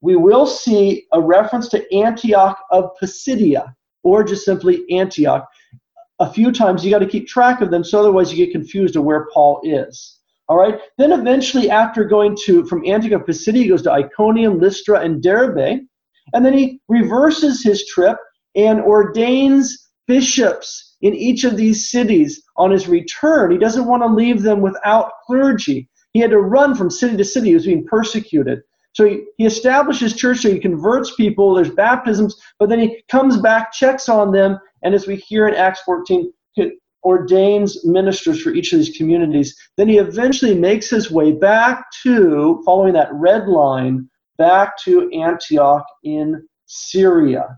we 0.00 0.16
will 0.16 0.46
see 0.46 1.06
a 1.12 1.20
reference 1.20 1.68
to 1.68 1.94
Antioch 1.94 2.58
of 2.70 2.90
Pisidia, 3.00 3.74
or 4.02 4.22
just 4.22 4.44
simply 4.44 4.84
Antioch. 4.90 5.46
A 6.20 6.32
few 6.32 6.52
times 6.52 6.84
you 6.84 6.90
got 6.90 6.98
to 7.00 7.06
keep 7.06 7.26
track 7.26 7.60
of 7.60 7.70
them, 7.70 7.84
so 7.84 8.00
otherwise 8.00 8.32
you 8.32 8.44
get 8.44 8.52
confused 8.52 8.96
of 8.96 9.04
where 9.04 9.28
Paul 9.32 9.60
is. 9.64 10.18
All 10.48 10.56
right. 10.56 10.80
Then 10.96 11.12
eventually, 11.12 11.70
after 11.70 12.04
going 12.04 12.36
to 12.44 12.64
from 12.64 12.86
Antioch 12.86 13.20
of 13.20 13.26
Pisidia, 13.26 13.62
he 13.62 13.68
goes 13.68 13.82
to 13.82 13.92
Iconium, 13.92 14.58
Lystra, 14.58 15.00
and 15.00 15.22
Derbe, 15.22 15.80
and 16.32 16.44
then 16.44 16.54
he 16.54 16.80
reverses 16.88 17.62
his 17.62 17.86
trip 17.86 18.16
and 18.54 18.80
ordains 18.80 19.88
bishops 20.06 20.96
in 21.02 21.14
each 21.14 21.44
of 21.44 21.56
these 21.56 21.90
cities 21.90 22.42
on 22.56 22.70
his 22.70 22.88
return. 22.88 23.50
He 23.50 23.58
doesn't 23.58 23.86
want 23.86 24.02
to 24.02 24.08
leave 24.08 24.42
them 24.42 24.60
without 24.60 25.12
clergy. 25.26 25.88
He 26.12 26.20
had 26.20 26.30
to 26.30 26.40
run 26.40 26.74
from 26.74 26.90
city 26.90 27.16
to 27.16 27.24
city. 27.24 27.48
He 27.48 27.54
was 27.54 27.66
being 27.66 27.86
persecuted. 27.86 28.62
So 28.98 29.04
he, 29.04 29.22
he 29.36 29.46
establishes 29.46 30.16
church, 30.16 30.38
so 30.38 30.52
he 30.52 30.58
converts 30.58 31.14
people, 31.14 31.54
there's 31.54 31.70
baptisms, 31.70 32.34
but 32.58 32.68
then 32.68 32.80
he 32.80 33.00
comes 33.08 33.36
back, 33.36 33.70
checks 33.70 34.08
on 34.08 34.32
them, 34.32 34.58
and 34.82 34.92
as 34.92 35.06
we 35.06 35.14
hear 35.14 35.46
in 35.46 35.54
Acts 35.54 35.82
14, 35.82 36.32
ordains 37.04 37.84
ministers 37.84 38.42
for 38.42 38.50
each 38.50 38.72
of 38.72 38.80
these 38.80 38.96
communities. 38.96 39.56
Then 39.76 39.88
he 39.88 39.98
eventually 39.98 40.52
makes 40.52 40.90
his 40.90 41.12
way 41.12 41.30
back 41.30 41.84
to, 42.02 42.60
following 42.66 42.92
that 42.94 43.12
red 43.12 43.46
line, 43.46 44.10
back 44.36 44.76
to 44.78 45.08
Antioch 45.12 45.86
in 46.02 46.44
Syria, 46.66 47.56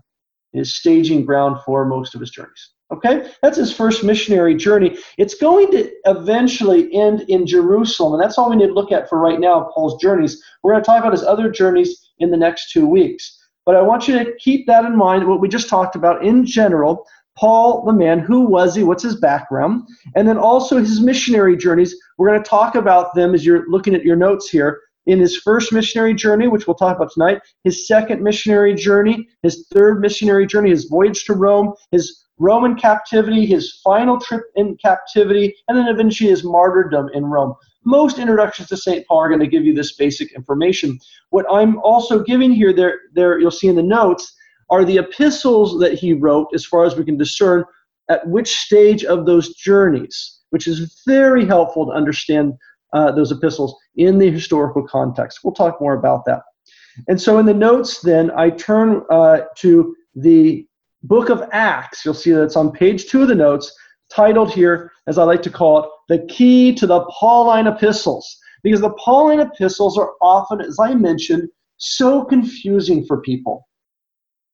his 0.53 0.75
staging 0.75 1.25
ground 1.25 1.57
for 1.65 1.85
most 1.85 2.13
of 2.13 2.21
his 2.21 2.29
journeys. 2.29 2.69
Okay, 2.91 3.31
that's 3.41 3.57
his 3.57 3.73
first 3.73 4.03
missionary 4.03 4.53
journey. 4.53 4.97
It's 5.17 5.35
going 5.35 5.71
to 5.71 5.89
eventually 6.05 6.93
end 6.93 7.21
in 7.29 7.47
Jerusalem, 7.47 8.13
and 8.13 8.21
that's 8.21 8.37
all 8.37 8.49
we 8.49 8.57
need 8.57 8.67
to 8.67 8.73
look 8.73 8.91
at 8.91 9.07
for 9.07 9.17
right 9.17 9.39
now, 9.39 9.69
Paul's 9.73 10.01
journeys. 10.01 10.43
We're 10.61 10.73
going 10.73 10.83
to 10.83 10.85
talk 10.85 10.99
about 10.99 11.13
his 11.13 11.23
other 11.23 11.49
journeys 11.49 12.11
in 12.19 12.31
the 12.31 12.37
next 12.37 12.71
two 12.71 12.85
weeks. 12.85 13.39
But 13.65 13.75
I 13.75 13.81
want 13.81 14.07
you 14.07 14.19
to 14.19 14.33
keep 14.39 14.67
that 14.67 14.83
in 14.83 14.97
mind, 14.97 15.25
what 15.25 15.39
we 15.39 15.47
just 15.47 15.69
talked 15.69 15.95
about 15.95 16.25
in 16.25 16.45
general. 16.45 17.05
Paul, 17.37 17.85
the 17.85 17.93
man, 17.93 18.19
who 18.19 18.41
was 18.41 18.75
he? 18.75 18.83
What's 18.83 19.03
his 19.03 19.15
background? 19.15 19.87
And 20.15 20.27
then 20.27 20.37
also 20.37 20.77
his 20.77 20.99
missionary 20.99 21.55
journeys. 21.55 21.95
We're 22.17 22.27
going 22.27 22.43
to 22.43 22.49
talk 22.49 22.75
about 22.75 23.15
them 23.15 23.33
as 23.33 23.45
you're 23.45 23.69
looking 23.69 23.95
at 23.95 24.03
your 24.03 24.17
notes 24.17 24.49
here 24.49 24.81
in 25.05 25.19
his 25.19 25.37
first 25.37 25.73
missionary 25.73 26.13
journey, 26.13 26.47
which 26.47 26.67
we'll 26.67 26.75
talk 26.75 26.95
about 26.95 27.11
tonight, 27.11 27.41
his 27.63 27.87
second 27.87 28.21
missionary 28.21 28.75
journey, 28.75 29.27
his 29.41 29.65
third 29.73 30.01
missionary 30.01 30.45
journey, 30.45 30.69
his 30.69 30.85
voyage 30.85 31.25
to 31.25 31.33
Rome, 31.33 31.73
his 31.91 32.20
Roman 32.41 32.75
captivity, 32.75 33.45
his 33.45 33.79
final 33.83 34.19
trip 34.19 34.41
in 34.55 34.75
captivity, 34.77 35.53
and 35.67 35.77
then 35.77 35.87
eventually 35.87 36.31
his 36.31 36.43
martyrdom 36.43 37.07
in 37.13 37.25
Rome. 37.25 37.53
Most 37.85 38.17
introductions 38.17 38.67
to 38.69 38.77
St. 38.77 39.05
Paul 39.07 39.19
are 39.19 39.27
going 39.27 39.39
to 39.41 39.47
give 39.47 39.63
you 39.63 39.75
this 39.75 39.95
basic 39.95 40.33
information. 40.33 40.97
What 41.29 41.45
I'm 41.51 41.77
also 41.81 42.23
giving 42.23 42.51
here, 42.51 42.73
there, 42.73 42.99
there 43.13 43.39
you'll 43.39 43.51
see 43.51 43.67
in 43.67 43.75
the 43.75 43.83
notes, 43.83 44.33
are 44.71 44.83
the 44.83 44.97
epistles 44.97 45.79
that 45.81 45.93
he 45.93 46.13
wrote, 46.13 46.47
as 46.55 46.65
far 46.65 46.83
as 46.83 46.95
we 46.95 47.05
can 47.05 47.15
discern 47.15 47.63
at 48.09 48.27
which 48.27 48.59
stage 48.61 49.05
of 49.05 49.27
those 49.27 49.53
journeys, 49.53 50.39
which 50.49 50.67
is 50.67 51.03
very 51.05 51.45
helpful 51.45 51.85
to 51.85 51.91
understand 51.91 52.53
uh, 52.93 53.11
those 53.11 53.31
epistles 53.31 53.75
in 53.97 54.17
the 54.17 54.31
historical 54.31 54.85
context. 54.87 55.41
We'll 55.43 55.53
talk 55.53 55.79
more 55.79 55.93
about 55.93 56.25
that. 56.25 56.41
And 57.07 57.21
so 57.21 57.37
in 57.37 57.45
the 57.45 57.53
notes, 57.53 58.01
then, 58.01 58.31
I 58.31 58.49
turn 58.49 59.03
uh, 59.11 59.41
to 59.57 59.95
the 60.15 60.65
book 61.03 61.29
of 61.29 61.43
Acts. 61.51 62.05
You'll 62.05 62.13
see 62.13 62.31
that 62.31 62.43
it's 62.43 62.55
on 62.55 62.71
page 62.71 63.07
two 63.07 63.23
of 63.23 63.27
the 63.27 63.35
notes, 63.35 63.73
titled 64.13 64.53
here, 64.53 64.91
as 65.07 65.17
I 65.17 65.23
like 65.23 65.41
to 65.43 65.49
call 65.49 65.83
it, 65.83 65.89
The 66.09 66.25
Key 66.27 66.73
to 66.75 66.87
the 66.87 67.05
Pauline 67.05 67.67
Epistles. 67.67 68.37
Because 68.63 68.81
the 68.81 68.93
Pauline 68.93 69.39
epistles 69.39 69.97
are 69.97 70.13
often, 70.21 70.61
as 70.61 70.77
I 70.79 70.93
mentioned, 70.93 71.49
so 71.77 72.23
confusing 72.23 73.05
for 73.05 73.21
people. 73.21 73.67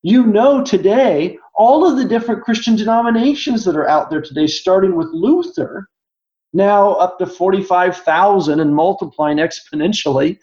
You 0.03 0.25
know 0.25 0.63
today 0.63 1.37
all 1.55 1.85
of 1.85 1.97
the 1.97 2.05
different 2.05 2.43
Christian 2.43 2.75
denominations 2.75 3.65
that 3.65 3.75
are 3.75 3.89
out 3.89 4.09
there 4.09 4.21
today, 4.21 4.47
starting 4.47 4.95
with 4.95 5.07
Luther, 5.11 5.89
now 6.53 6.93
up 6.93 7.19
to 7.19 7.25
45,000 7.25 8.59
and 8.59 8.73
multiplying 8.73 9.37
exponentially, 9.37 10.37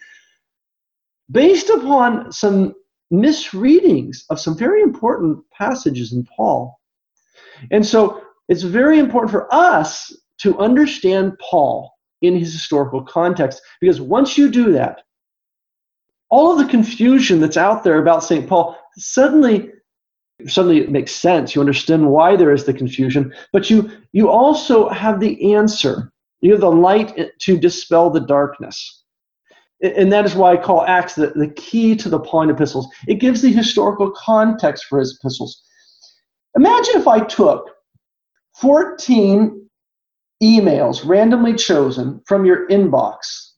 based 1.30 1.70
upon 1.70 2.30
some 2.32 2.75
misreadings 3.21 4.25
of 4.30 4.40
some 4.40 4.56
very 4.56 4.83
important 4.83 5.38
passages 5.52 6.12
in 6.12 6.26
Paul. 6.37 6.78
And 7.71 7.85
so 7.85 8.23
it's 8.49 8.62
very 8.62 8.99
important 8.99 9.30
for 9.30 9.52
us 9.52 10.12
to 10.38 10.59
understand 10.59 11.38
Paul 11.38 11.92
in 12.23 12.37
his 12.37 12.52
historical 12.52 13.02
context 13.02 13.61
because 13.80 14.00
once 14.00 14.37
you 14.37 14.50
do 14.50 14.73
that, 14.73 15.02
all 16.30 16.52
of 16.52 16.59
the 16.59 16.71
confusion 16.71 17.40
that's 17.40 17.56
out 17.56 17.85
there 17.85 17.99
about 17.99 18.25
St. 18.25 18.49
Paul 18.49 18.76
suddenly 18.97 19.71
suddenly 20.49 20.78
it 20.78 20.90
makes 20.90 21.14
sense. 21.14 21.54
You 21.54 21.61
understand 21.61 22.11
why 22.11 22.35
there 22.35 22.52
is 22.52 22.64
the 22.64 22.75
confusion, 22.75 23.33
but 23.52 23.71
you 23.71 23.90
you 24.12 24.28
also 24.28 24.88
have 24.88 25.21
the 25.21 25.54
answer. 25.54 26.12
You 26.40 26.52
have 26.52 26.61
the 26.61 26.71
light 26.71 27.30
to 27.40 27.59
dispel 27.59 28.11
the 28.11 28.21
darkness. 28.21 29.03
And 29.83 30.12
that 30.12 30.25
is 30.25 30.35
why 30.35 30.52
I 30.52 30.57
call 30.57 30.85
Acts 30.87 31.14
the, 31.14 31.28
the 31.28 31.49
key 31.49 31.95
to 31.97 32.09
the 32.09 32.19
Pauline 32.19 32.50
epistles. 32.50 32.88
It 33.07 33.16
gives 33.16 33.43
the 33.43 33.52
historical 33.52 34.11
context 34.12 34.87
for 34.87 34.99
his 34.99 35.19
epistles. 35.19 35.62
Imagine 36.57 36.97
if 36.97 37.09
I 37.09 37.21
took 37.21 37.71
14 38.61 39.69
emails 40.43 41.07
randomly 41.07 41.54
chosen 41.54 42.21
from 42.26 42.45
your 42.45 42.69
inbox 42.69 43.50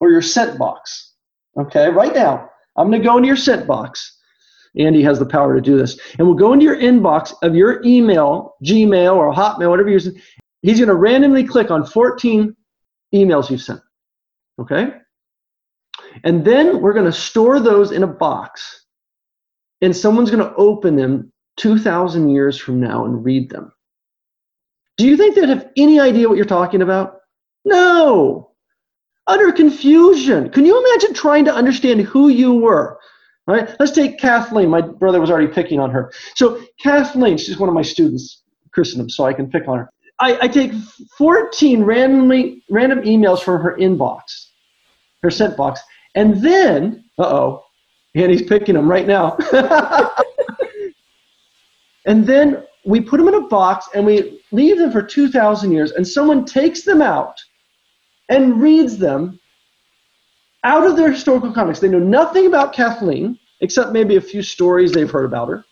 or 0.00 0.10
your 0.10 0.22
sent 0.22 0.58
box. 0.58 1.14
Okay, 1.56 1.88
right 1.88 2.14
now, 2.14 2.50
I'm 2.76 2.90
going 2.90 3.00
to 3.00 3.06
go 3.06 3.16
into 3.16 3.28
your 3.28 3.36
sent 3.36 3.66
box. 3.66 4.18
Andy 4.76 5.02
has 5.02 5.18
the 5.18 5.26
power 5.26 5.54
to 5.54 5.60
do 5.60 5.78
this. 5.78 5.98
And 6.18 6.26
we'll 6.26 6.36
go 6.36 6.52
into 6.52 6.64
your 6.64 6.76
inbox 6.76 7.32
of 7.42 7.54
your 7.54 7.82
email, 7.84 8.54
Gmail 8.64 9.14
or 9.14 9.32
Hotmail, 9.32 9.70
whatever 9.70 9.88
you're 9.88 9.98
using. 9.98 10.20
He's 10.62 10.78
going 10.78 10.88
to 10.88 10.94
randomly 10.94 11.44
click 11.44 11.70
on 11.70 11.86
14 11.86 12.54
emails 13.14 13.50
you've 13.50 13.62
sent. 13.62 13.80
Okay? 14.58 14.94
And 16.22 16.44
then 16.44 16.80
we're 16.80 16.92
going 16.92 17.06
to 17.06 17.12
store 17.12 17.58
those 17.60 17.90
in 17.90 18.02
a 18.02 18.06
box. 18.06 18.86
And 19.80 19.96
someone's 19.96 20.30
going 20.30 20.44
to 20.44 20.54
open 20.54 20.96
them 20.96 21.32
2,000 21.56 22.28
years 22.28 22.58
from 22.58 22.80
now 22.80 23.04
and 23.04 23.24
read 23.24 23.50
them. 23.50 23.72
Do 24.96 25.06
you 25.06 25.16
think 25.16 25.34
they'd 25.34 25.48
have 25.48 25.70
any 25.76 25.98
idea 25.98 26.28
what 26.28 26.36
you're 26.36 26.44
talking 26.46 26.82
about? 26.82 27.18
No. 27.64 28.52
Utter 29.26 29.52
confusion. 29.52 30.50
Can 30.50 30.64
you 30.64 30.78
imagine 30.78 31.14
trying 31.14 31.44
to 31.46 31.54
understand 31.54 32.00
who 32.02 32.28
you 32.28 32.54
were? 32.54 32.98
All 33.46 33.54
right, 33.54 33.74
let's 33.78 33.92
take 33.92 34.18
Kathleen. 34.18 34.70
My 34.70 34.80
brother 34.80 35.20
was 35.20 35.30
already 35.30 35.48
picking 35.48 35.80
on 35.80 35.90
her. 35.90 36.12
So 36.34 36.62
Kathleen, 36.80 37.36
she's 37.36 37.58
one 37.58 37.68
of 37.68 37.74
my 37.74 37.82
students, 37.82 38.42
Christendom, 38.72 39.10
so 39.10 39.24
I 39.24 39.32
can 39.32 39.50
pick 39.50 39.68
on 39.68 39.78
her. 39.78 39.90
I, 40.20 40.38
I 40.42 40.48
take 40.48 40.72
14 41.18 41.82
randomly 41.82 42.62
random 42.70 43.00
emails 43.02 43.40
from 43.40 43.60
her 43.60 43.76
inbox, 43.76 44.22
her 45.22 45.30
sent 45.30 45.56
box, 45.56 45.80
and 46.14 46.42
then, 46.42 47.04
uh 47.18 47.22
oh, 47.22 47.64
and 48.14 48.30
he's 48.30 48.42
picking 48.42 48.74
them 48.74 48.88
right 48.88 49.06
now. 49.06 49.36
and 52.06 52.26
then 52.26 52.64
we 52.84 53.00
put 53.00 53.18
them 53.18 53.28
in 53.28 53.34
a 53.34 53.48
box 53.48 53.88
and 53.94 54.04
we 54.06 54.42
leave 54.52 54.78
them 54.78 54.92
for 54.92 55.02
2,000 55.02 55.72
years, 55.72 55.92
and 55.92 56.06
someone 56.06 56.44
takes 56.44 56.82
them 56.82 57.02
out 57.02 57.40
and 58.28 58.60
reads 58.60 58.98
them 58.98 59.38
out 60.64 60.86
of 60.86 60.96
their 60.96 61.12
historical 61.12 61.52
context. 61.52 61.82
They 61.82 61.88
know 61.88 61.98
nothing 61.98 62.46
about 62.46 62.72
Kathleen, 62.72 63.38
except 63.60 63.92
maybe 63.92 64.16
a 64.16 64.20
few 64.20 64.42
stories 64.42 64.92
they've 64.92 65.10
heard 65.10 65.26
about 65.26 65.48
her. 65.48 65.64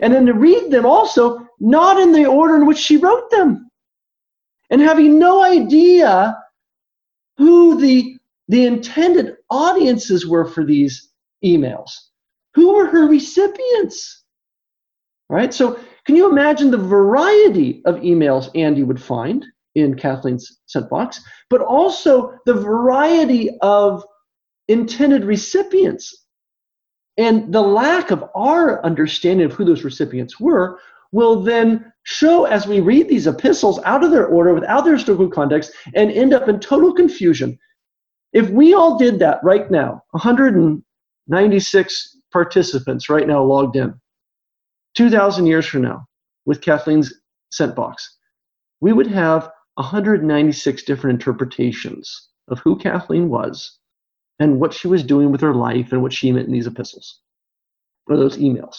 And 0.00 0.12
then 0.12 0.26
to 0.26 0.34
read 0.34 0.70
them 0.70 0.86
also, 0.86 1.46
not 1.58 1.98
in 2.00 2.12
the 2.12 2.26
order 2.26 2.56
in 2.56 2.66
which 2.66 2.78
she 2.78 2.96
wrote 2.96 3.30
them. 3.30 3.70
And 4.70 4.80
having 4.80 5.18
no 5.18 5.42
idea 5.42 6.36
who 7.38 7.80
the, 7.80 8.16
the 8.50 8.66
intended 8.66 9.36
audiences 9.48 10.26
were 10.26 10.44
for 10.44 10.64
these 10.64 11.10
emails. 11.44 11.92
Who 12.54 12.74
were 12.74 12.86
her 12.86 13.06
recipients? 13.06 14.24
Right? 15.28 15.54
So, 15.54 15.78
can 16.04 16.16
you 16.16 16.28
imagine 16.28 16.72
the 16.72 16.76
variety 16.76 17.80
of 17.84 17.96
emails 17.96 18.50
Andy 18.56 18.82
would 18.82 19.00
find 19.00 19.46
in 19.76 19.94
Kathleen's 19.94 20.58
sent 20.66 20.90
box, 20.90 21.20
but 21.48 21.60
also 21.60 22.36
the 22.44 22.54
variety 22.54 23.50
of 23.62 24.04
intended 24.66 25.24
recipients? 25.24 26.26
And 27.18 27.54
the 27.54 27.62
lack 27.62 28.10
of 28.10 28.24
our 28.34 28.84
understanding 28.84 29.46
of 29.46 29.52
who 29.52 29.64
those 29.64 29.84
recipients 29.84 30.40
were 30.40 30.80
will 31.12 31.40
then 31.40 31.92
show 32.02 32.46
as 32.46 32.66
we 32.66 32.80
read 32.80 33.08
these 33.08 33.28
epistles 33.28 33.78
out 33.84 34.02
of 34.02 34.10
their 34.10 34.26
order 34.26 34.54
without 34.54 34.84
their 34.84 34.94
historical 34.94 35.28
context 35.28 35.70
and 35.94 36.10
end 36.10 36.34
up 36.34 36.48
in 36.48 36.58
total 36.58 36.92
confusion. 36.92 37.56
If 38.32 38.48
we 38.50 38.74
all 38.74 38.96
did 38.96 39.18
that 39.18 39.40
right 39.42 39.70
now, 39.70 40.02
196 40.12 42.16
participants 42.32 43.08
right 43.08 43.26
now 43.26 43.42
logged 43.42 43.76
in, 43.76 43.94
2,000 44.94 45.46
years 45.46 45.66
from 45.66 45.82
now, 45.82 46.06
with 46.46 46.60
Kathleen's 46.60 47.12
sent 47.50 47.74
box, 47.74 48.16
we 48.80 48.92
would 48.92 49.08
have 49.08 49.50
196 49.74 50.82
different 50.84 51.14
interpretations 51.14 52.28
of 52.48 52.60
who 52.60 52.76
Kathleen 52.76 53.28
was 53.28 53.78
and 54.38 54.60
what 54.60 54.72
she 54.72 54.88
was 54.88 55.02
doing 55.02 55.32
with 55.32 55.40
her 55.40 55.54
life 55.54 55.92
and 55.92 56.02
what 56.02 56.12
she 56.12 56.32
meant 56.32 56.46
in 56.46 56.52
these 56.52 56.66
epistles 56.66 57.20
or 58.08 58.16
those 58.16 58.38
emails, 58.38 58.76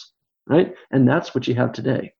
right? 0.47 0.73
And 0.91 1.07
that's 1.07 1.35
what 1.35 1.47
you 1.47 1.55
have 1.55 1.71
today. 1.71 2.13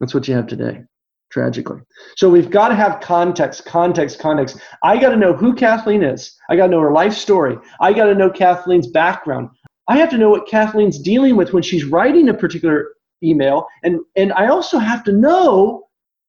That's 0.00 0.14
what 0.14 0.28
you 0.28 0.34
have 0.34 0.46
today, 0.46 0.84
tragically. 1.30 1.80
So 2.16 2.30
we've 2.30 2.50
got 2.50 2.68
to 2.68 2.74
have 2.74 3.00
context, 3.00 3.64
context, 3.64 4.18
context. 4.18 4.58
I 4.82 4.98
got 4.98 5.10
to 5.10 5.16
know 5.16 5.34
who 5.34 5.54
Kathleen 5.54 6.02
is. 6.02 6.36
I 6.48 6.56
got 6.56 6.66
to 6.66 6.72
know 6.72 6.80
her 6.80 6.92
life 6.92 7.14
story. 7.14 7.56
I 7.80 7.92
got 7.92 8.06
to 8.06 8.14
know 8.14 8.30
Kathleen's 8.30 8.86
background. 8.86 9.50
I 9.88 9.96
have 9.98 10.10
to 10.10 10.18
know 10.18 10.30
what 10.30 10.48
Kathleen's 10.48 10.98
dealing 10.98 11.36
with 11.36 11.52
when 11.52 11.62
she's 11.62 11.84
writing 11.84 12.28
a 12.28 12.34
particular 12.34 12.88
email. 13.22 13.66
And, 13.82 14.00
and 14.16 14.32
I 14.34 14.48
also 14.48 14.78
have 14.78 15.04
to 15.04 15.12
know 15.12 15.84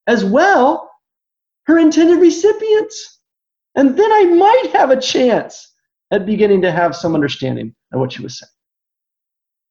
as 0.06 0.24
well 0.24 0.90
her 1.64 1.78
intended 1.78 2.18
recipients. 2.18 3.20
And 3.76 3.96
then 3.96 4.10
I 4.10 4.24
might 4.24 4.70
have 4.72 4.90
a 4.90 5.00
chance 5.00 5.72
at 6.10 6.26
beginning 6.26 6.62
to 6.62 6.72
have 6.72 6.96
some 6.96 7.14
understanding 7.14 7.74
of 7.92 8.00
what 8.00 8.12
she 8.12 8.22
was 8.22 8.38
saying. 8.38 8.50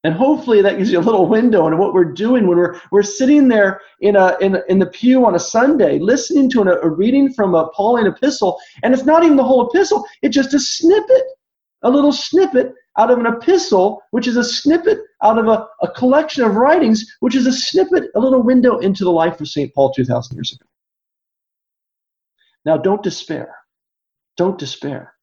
And 0.02 0.14
hopefully 0.14 0.62
that 0.62 0.78
gives 0.78 0.90
you 0.90 0.98
a 0.98 1.02
little 1.02 1.26
window 1.26 1.66
into 1.66 1.76
what 1.76 1.92
we're 1.92 2.12
doing 2.12 2.46
when 2.46 2.56
we're, 2.56 2.80
we're 2.90 3.02
sitting 3.02 3.48
there 3.48 3.82
in, 4.00 4.16
a, 4.16 4.36
in, 4.40 4.56
in 4.68 4.78
the 4.78 4.86
pew 4.86 5.26
on 5.26 5.34
a 5.34 5.38
Sunday, 5.38 5.98
listening 5.98 6.48
to 6.50 6.62
an, 6.62 6.68
a 6.68 6.88
reading 6.88 7.32
from 7.32 7.54
a 7.54 7.68
Pauline 7.70 8.06
epistle. 8.06 8.58
And 8.82 8.94
it's 8.94 9.04
not 9.04 9.24
even 9.24 9.36
the 9.36 9.44
whole 9.44 9.68
epistle, 9.68 10.06
it's 10.22 10.34
just 10.34 10.54
a 10.54 10.58
snippet, 10.58 11.22
a 11.82 11.90
little 11.90 12.12
snippet 12.12 12.72
out 12.98 13.10
of 13.10 13.18
an 13.18 13.26
epistle, 13.26 14.02
which 14.10 14.26
is 14.26 14.36
a 14.36 14.44
snippet 14.44 15.00
out 15.22 15.38
of 15.38 15.48
a, 15.48 15.66
a 15.82 15.90
collection 15.92 16.44
of 16.44 16.56
writings, 16.56 17.04
which 17.20 17.36
is 17.36 17.46
a 17.46 17.52
snippet, 17.52 18.04
a 18.14 18.20
little 18.20 18.42
window 18.42 18.78
into 18.78 19.04
the 19.04 19.12
life 19.12 19.38
of 19.40 19.48
St. 19.48 19.72
Paul 19.74 19.92
2,000 19.92 20.34
years 20.34 20.52
ago. 20.52 20.66
Now, 22.64 22.78
don't 22.78 23.02
despair. 23.02 23.54
Don't 24.38 24.58
despair. 24.58 25.14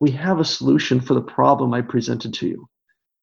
We 0.00 0.12
have 0.12 0.38
a 0.38 0.44
solution 0.44 1.00
for 1.00 1.14
the 1.14 1.22
problem 1.22 1.74
I 1.74 1.80
presented 1.80 2.34
to 2.34 2.46
you. 2.46 2.68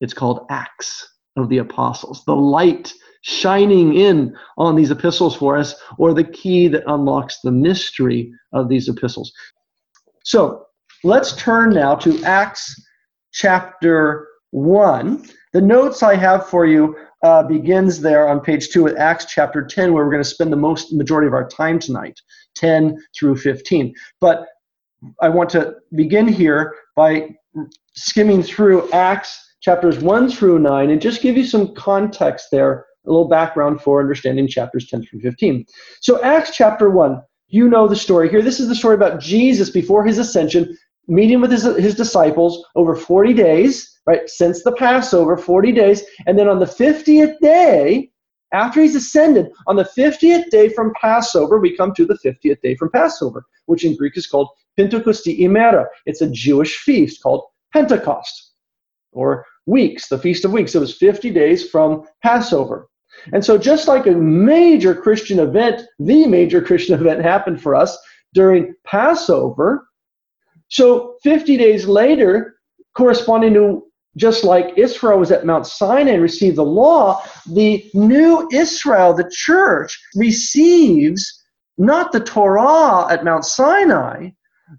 It's 0.02 0.14
called 0.14 0.46
Acts 0.50 1.08
of 1.36 1.50
the 1.50 1.60
Apostles, 1.60 2.24
the 2.26 2.36
light 2.36 2.94
shining 3.22 3.96
in 3.96 4.36
on 4.58 4.76
these 4.76 4.92
epistles 4.92 5.36
for 5.36 5.58
us, 5.58 5.76
or 5.98 6.14
the 6.14 6.24
key 6.24 6.68
that 6.68 6.84
unlocks 6.88 7.40
the 7.42 7.52
mystery 7.52 8.32
of 8.54 8.70
these 8.70 8.88
epistles. 8.88 9.34
So 10.24 10.66
let's 11.04 11.36
turn 11.36 11.72
now 11.72 11.96
to 11.96 12.24
Acts 12.24 12.84
chapter 13.34 14.28
1. 14.52 15.28
The 15.54 15.62
notes 15.62 16.04
I 16.04 16.16
have 16.16 16.48
for 16.48 16.66
you 16.66 16.96
uh, 17.24 17.44
begins 17.44 18.02
there 18.02 18.28
on 18.28 18.40
page 18.40 18.70
2 18.70 18.84
with 18.84 18.98
Acts 18.98 19.26
chapter 19.26 19.66
10, 19.66 19.94
where 19.94 20.06
we're 20.06 20.12
going 20.12 20.24
to 20.24 20.30
spend 20.30 20.52
the 20.52 20.58
most 20.58 20.94
majority 20.94 21.28
of 21.28 21.34
our 21.34 21.48
time 21.48 21.80
tonight, 21.80 22.20
10 22.56 22.98
through 23.18 23.38
15. 23.38 23.94
But 24.22 24.48
I 25.22 25.30
want 25.30 25.50
to 25.52 25.76
begin 25.96 26.28
here 26.28 26.76
by 26.96 27.36
skimming 27.96 28.44
through 28.44 28.90
Acts 28.92 29.45
chapters 29.66 29.98
1 29.98 30.30
through 30.30 30.60
9 30.60 30.92
and 30.92 31.02
just 31.02 31.24
give 31.24 31.36
you 31.36 31.44
some 31.44 31.74
context 31.74 32.50
there, 32.52 32.86
a 33.08 33.10
little 33.10 33.28
background 33.28 33.82
for 33.82 34.00
understanding 34.00 34.48
chapters 34.48 34.88
10 34.88 35.04
through 35.04 35.22
15. 35.22 35.66
So, 36.02 36.22
Acts 36.22 36.56
chapter 36.56 36.92
1, 36.92 37.20
you 37.48 37.68
know 37.68 37.88
the 37.88 37.96
story 37.96 38.30
here. 38.30 38.44
This 38.44 38.60
is 38.60 38.68
the 38.68 38.76
story 38.76 38.94
about 38.94 39.20
Jesus 39.20 39.72
before 39.72 40.06
his 40.06 40.20
ascension, 40.20 40.78
meeting 41.08 41.42
with 41.42 41.50
his, 41.50 41.64
his 41.64 41.96
disciples 41.96 42.64
over 42.76 42.96
40 42.96 43.34
days, 43.34 44.00
right, 44.06 44.30
since 44.30 44.62
the 44.62 44.72
Passover, 44.74 45.36
40 45.36 45.72
days. 45.72 46.04
And 46.28 46.38
then 46.38 46.48
on 46.48 46.60
the 46.60 46.68
50th 46.68 47.40
day, 47.42 48.12
after 48.54 48.84
he's 48.84 48.94
ascended, 48.94 49.48
on 49.66 49.78
the 49.78 49.90
50th 49.98 50.48
day 50.52 50.70
from 50.70 50.94
Passover, 51.02 51.60
we 51.60 51.76
come 51.76 51.92
to 51.96 52.06
the 52.06 52.20
50th 52.24 52.62
day 52.62 52.76
from 52.76 52.92
Passover, 52.92 53.44
which 53.66 53.84
in 53.84 53.98
Greek 53.98 54.16
is 54.16 54.28
called 54.28 54.50
Pentecosti 54.80 55.40
Imera. 55.40 55.88
It's 56.06 56.22
a 56.22 56.30
Jewish 56.30 56.78
feast 56.78 57.24
called 57.24 57.46
Pentecost, 57.74 58.52
or 59.12 59.44
weeks, 59.66 60.08
the 60.08 60.18
Feast 60.18 60.46
of 60.46 60.52
Weeks. 60.52 60.76
It 60.76 60.80
was 60.80 60.98
50 60.98 61.32
days 61.32 61.70
from 61.70 62.04
Passover. 62.24 62.88
And 63.34 63.44
so, 63.44 63.58
just 63.58 63.88
like 63.88 64.08
a 64.08 64.12
major 64.12 64.94
Christian 64.94 65.40
event, 65.40 65.82
the 66.00 66.28
major 66.28 66.62
Christian 66.62 66.96
event 67.00 67.22
happened 67.24 67.62
for 67.62 67.76
us 67.76 67.98
during 68.34 68.76
Passover. 68.86 69.88
So, 70.68 71.16
50 71.24 71.58
days 71.58 71.88
later, 71.88 72.56
corresponding 72.96 73.54
to 73.54 73.84
just 74.18 74.44
like 74.44 74.78
Israel 74.78 75.20
was 75.20 75.32
at 75.32 75.46
Mount 75.46 75.68
Sinai 75.68 76.12
and 76.12 76.22
received 76.22 76.56
the 76.56 76.64
law, 76.64 77.22
the 77.52 77.90
new 77.94 78.48
Israel, 78.54 79.14
the 79.14 79.30
church, 79.32 80.00
receives 80.16 81.44
not 81.78 82.12
the 82.12 82.22
Torah 82.22 83.12
at 83.12 83.26
Mount 83.26 83.44
Sinai, 83.44 84.30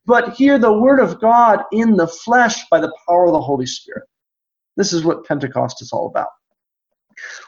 but 0.07 0.35
here 0.35 0.59
the 0.59 0.73
Word 0.73 1.01
of 1.01 1.21
God 1.21 1.61
in 1.73 1.97
the 1.97 2.09
flesh 2.09 2.67
by 2.71 2.81
the 2.81 2.93
power 3.07 3.27
of 3.27 3.33
the 3.33 3.41
Holy 3.41 3.67
Spirit. 3.67 4.05
This 4.77 4.93
is 4.93 5.05
what 5.05 5.25
Pentecost 5.25 5.83
is 5.83 5.93
all 5.93 6.09
about. 6.09 6.29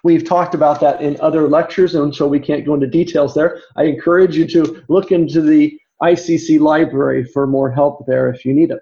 We've 0.03 0.25
talked 0.25 0.55
about 0.55 0.81
that 0.81 1.03
in 1.03 1.21
other 1.21 1.49
lectures, 1.49 1.95
and 1.95 2.15
so 2.15 2.27
we 2.27 2.41
can't 2.41 2.65
go 2.65 2.75
into 2.75 2.87
details 2.87 3.35
there. 3.35 3.61
I 3.77 3.85
encourage 3.85 4.37
you 4.37 4.47
to 4.49 4.83
look 4.89 5.13
into 5.13 5.43
the 5.43 5.79
ICC 6.03 6.61
library 6.61 7.25
for 7.25 7.47
more 7.47 7.71
help 7.71 8.07
there 8.07 8.29
if 8.29 8.45
you 8.45 8.55
need 8.55 8.71
it. 8.71 8.81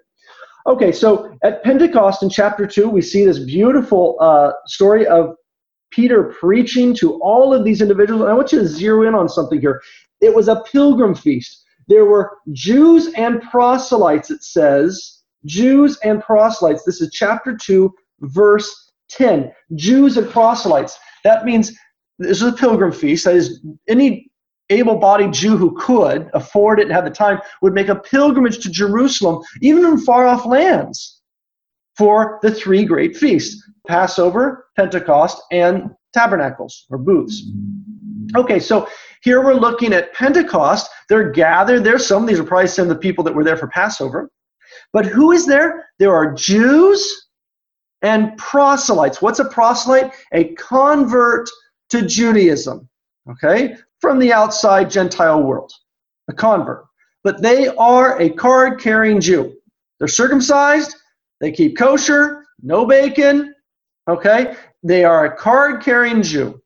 Okay, 0.65 0.91
so 0.91 1.37
at 1.43 1.63
Pentecost 1.63 2.23
in 2.23 2.29
chapter 2.29 2.67
2, 2.67 2.89
we 2.89 3.01
see 3.01 3.25
this 3.25 3.39
beautiful 3.39 4.17
uh, 4.19 4.51
story 4.65 5.07
of 5.07 5.35
Peter 5.91 6.35
preaching 6.39 6.93
to 6.95 7.19
all 7.21 7.53
of 7.53 7.63
these 7.63 7.81
individuals. 7.81 8.21
And 8.21 8.29
I 8.29 8.33
want 8.33 8.51
you 8.51 8.59
to 8.59 8.67
zero 8.67 9.07
in 9.07 9.15
on 9.15 9.29
something 9.29 9.61
here. 9.61 9.81
It 10.19 10.35
was 10.35 10.49
a 10.49 10.61
pilgrim 10.71 11.15
feast. 11.15 11.63
There 11.87 12.05
were 12.05 12.37
Jews 12.51 13.13
and 13.13 13.41
proselytes, 13.43 14.29
it 14.29 14.43
says. 14.43 15.21
Jews 15.45 15.97
and 16.03 16.21
proselytes. 16.21 16.83
This 16.83 16.99
is 16.99 17.11
chapter 17.13 17.55
2, 17.55 17.93
verse 18.21 18.91
10. 19.09 19.51
Jews 19.75 20.17
and 20.17 20.29
proselytes. 20.29 20.97
That 21.23 21.45
means 21.45 21.71
this 22.19 22.41
is 22.41 22.47
a 22.47 22.53
pilgrim 22.53 22.91
feast. 22.91 23.25
That 23.25 23.35
is, 23.35 23.61
any 23.87 24.29
able 24.69 24.97
bodied 24.97 25.33
Jew 25.33 25.55
who 25.55 25.77
could 25.77 26.29
afford 26.33 26.79
it 26.79 26.83
and 26.83 26.91
have 26.91 27.05
the 27.05 27.11
time 27.11 27.39
would 27.61 27.73
make 27.73 27.87
a 27.87 27.95
pilgrimage 27.95 28.59
to 28.59 28.69
Jerusalem, 28.69 29.41
even 29.61 29.85
in 29.85 29.97
far 29.99 30.25
off 30.25 30.45
lands, 30.45 31.21
for 31.97 32.39
the 32.41 32.51
three 32.51 32.85
great 32.85 33.15
feasts 33.15 33.63
Passover, 33.87 34.67
Pentecost, 34.75 35.41
and 35.51 35.89
tabernacles 36.13 36.85
or 36.89 36.97
booths. 36.97 37.43
Okay, 38.35 38.59
so 38.59 38.87
here 39.21 39.43
we're 39.43 39.53
looking 39.53 39.93
at 39.93 40.13
Pentecost. 40.13 40.89
They're 41.07 41.31
gathered 41.31 41.85
there. 41.85 41.97
Some 41.97 42.23
of 42.23 42.27
these 42.27 42.39
are 42.39 42.43
probably 42.43 42.67
some 42.67 42.83
of 42.83 42.89
the 42.89 42.99
people 43.01 43.23
that 43.23 43.33
were 43.33 43.45
there 43.45 43.55
for 43.55 43.67
Passover. 43.67 44.29
But 44.91 45.05
who 45.05 45.31
is 45.31 45.45
there? 45.45 45.87
There 45.99 46.13
are 46.13 46.33
Jews 46.33 47.26
and 48.01 48.37
proselytes. 48.37 49.21
What's 49.21 49.39
a 49.39 49.45
proselyte? 49.45 50.11
A 50.33 50.53
convert 50.55 51.49
to 51.89 52.01
Judaism, 52.05 52.87
okay, 53.29 53.75
from 53.99 54.19
the 54.19 54.33
outside 54.33 54.89
Gentile 54.89 55.41
world, 55.43 55.71
a 56.29 56.33
convert. 56.33 56.85
But 57.23 57.41
they 57.41 57.67
are 57.67 58.19
a 58.21 58.29
card 58.29 58.79
carrying 58.79 59.19
Jew. 59.19 59.55
They're 59.99 60.07
circumcised, 60.07 60.95
they 61.39 61.51
keep 61.51 61.77
kosher, 61.77 62.45
no 62.61 62.85
bacon, 62.85 63.53
okay? 64.07 64.55
They 64.83 65.03
are 65.03 65.25
a 65.25 65.35
card 65.35 65.83
carrying 65.83 66.21
Jew. 66.21 66.61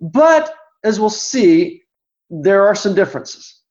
But 0.00 0.54
as 0.84 1.00
we'll 1.00 1.10
see, 1.10 1.82
there 2.30 2.66
are 2.66 2.74
some 2.74 2.94
differences. 2.94 3.62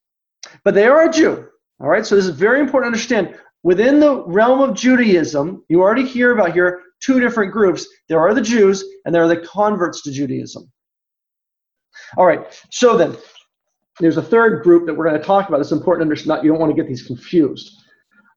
But 0.63 0.74
they 0.74 0.88
are 0.88 1.08
a 1.08 1.12
Jew, 1.12 1.48
all 1.80 1.88
right? 1.88 2.06
So 2.06 2.15
this 2.15 2.26
is 2.26 2.36
very 2.36 2.60
important 2.60 2.91
to 2.91 2.98
understand 2.98 3.39
within 3.67 3.99
the 3.99 4.23
realm 4.27 4.62
of 4.62 4.77
Judaism, 4.77 5.62
you 5.67 5.82
already 5.82 6.06
hear 6.06 6.32
about 6.32 6.53
here 6.53 6.84
two 7.01 7.19
different 7.19 7.51
groups. 7.51 7.86
There 8.08 8.17
are 8.17 8.34
the 8.34 8.41
Jews 8.41 8.82
and 9.03 9.13
there 9.13 9.21
are 9.25 9.27
the 9.27 9.45
converts 9.45 10.01
to 10.03 10.12
Judaism. 10.12 10.71
All 12.15 12.25
right, 12.25 12.45
so 12.71 12.95
then 12.95 13.17
there's 13.99 14.15
a 14.15 14.21
third 14.21 14.63
group 14.63 14.86
that 14.86 14.93
we're 14.93 15.10
going 15.10 15.19
to 15.19 15.27
talk 15.27 15.49
about. 15.49 15.60
It's 15.60 15.73
important 15.73 15.99
to 15.99 16.06
understand. 16.06 16.45
You 16.45 16.51
don't 16.51 16.62
want 16.62 16.73
to 16.73 16.82
get 16.82 16.88
these 16.88 17.06
confused. 17.06 17.69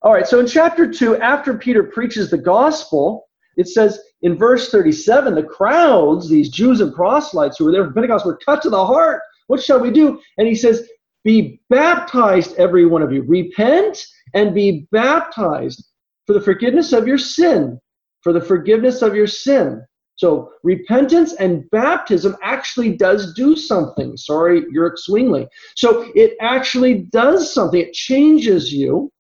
All 0.03 0.13
right, 0.13 0.27
so 0.27 0.41
in 0.41 0.49
chapter 0.49 0.91
2, 0.91 1.19
after 1.19 1.57
Peter 1.57 1.85
preaches 1.85 2.29
the 2.29 2.39
gospel, 2.39 3.29
it 3.57 3.69
says 3.69 4.01
in 4.23 4.37
verse 4.37 4.73
37 4.73 5.37
the 5.37 5.45
crowds, 5.45 6.29
these 6.29 6.49
Jews 6.49 6.81
and 6.81 6.93
proselytes 6.93 7.57
who 7.57 7.67
were 7.67 7.73
there 7.73 7.87
for 7.87 7.93
Pentecost, 7.93 8.27
were 8.27 8.41
cut 8.45 8.63
to 8.63 8.71
the 8.71 8.85
heart. 8.85 9.23
What 9.47 9.63
shall 9.63 9.79
we 9.79 9.93
do? 9.93 10.21
And 10.39 10.49
he 10.49 10.57
says, 10.57 10.89
Be 11.25 11.61
baptized, 11.69 12.57
every 12.57 12.87
one 12.87 13.03
of 13.03 13.13
you. 13.13 13.23
Repent 13.23 14.05
and 14.35 14.55
be 14.55 14.87
baptized 14.91 15.87
for 16.27 16.33
the 16.33 16.41
forgiveness 16.41 16.93
of 16.93 17.07
your 17.07 17.19
sin. 17.19 17.79
For 18.23 18.33
the 18.33 18.41
forgiveness 18.41 19.03
of 19.03 19.15
your 19.15 19.27
sin. 19.27 19.85
So 20.17 20.51
repentance 20.63 21.33
and 21.35 21.69
baptism 21.71 22.37
actually 22.43 22.95
does 22.95 23.33
do 23.33 23.57
something. 23.57 24.17
Sorry, 24.19 24.63
Ulrich 24.77 25.01
Zwingli. 25.07 25.49
So 25.77 26.11
it 26.15 26.37
actually 26.43 27.07
does 27.11 27.53
something. 27.55 27.81
It 27.81 27.95
changes 27.95 28.71
you. 28.71 29.11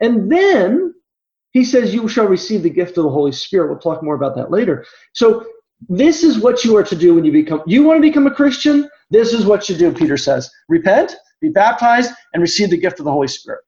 And 0.00 0.30
then 0.30 0.94
he 1.50 1.64
says, 1.64 1.92
You 1.92 2.06
shall 2.06 2.26
receive 2.28 2.62
the 2.62 2.70
gift 2.70 2.96
of 2.96 3.04
the 3.04 3.10
Holy 3.10 3.32
Spirit. 3.32 3.70
We'll 3.70 3.80
talk 3.80 4.04
more 4.04 4.14
about 4.14 4.36
that 4.36 4.52
later. 4.52 4.86
So 5.14 5.44
this 5.88 6.22
is 6.22 6.38
what 6.38 6.64
you 6.64 6.76
are 6.76 6.84
to 6.84 6.96
do 6.96 7.14
when 7.14 7.24
you 7.24 7.32
become 7.32 7.62
you 7.66 7.82
want 7.82 7.98
to 7.98 8.08
become 8.08 8.26
a 8.26 8.34
Christian? 8.34 8.88
This 9.10 9.32
is 9.32 9.46
what 9.46 9.68
you 9.68 9.76
do, 9.76 9.92
Peter 9.92 10.16
says. 10.16 10.50
Repent, 10.68 11.16
be 11.40 11.48
baptized, 11.48 12.12
and 12.34 12.42
receive 12.42 12.70
the 12.70 12.76
gift 12.76 12.98
of 12.98 13.04
the 13.04 13.12
Holy 13.12 13.28
Spirit. 13.28 13.64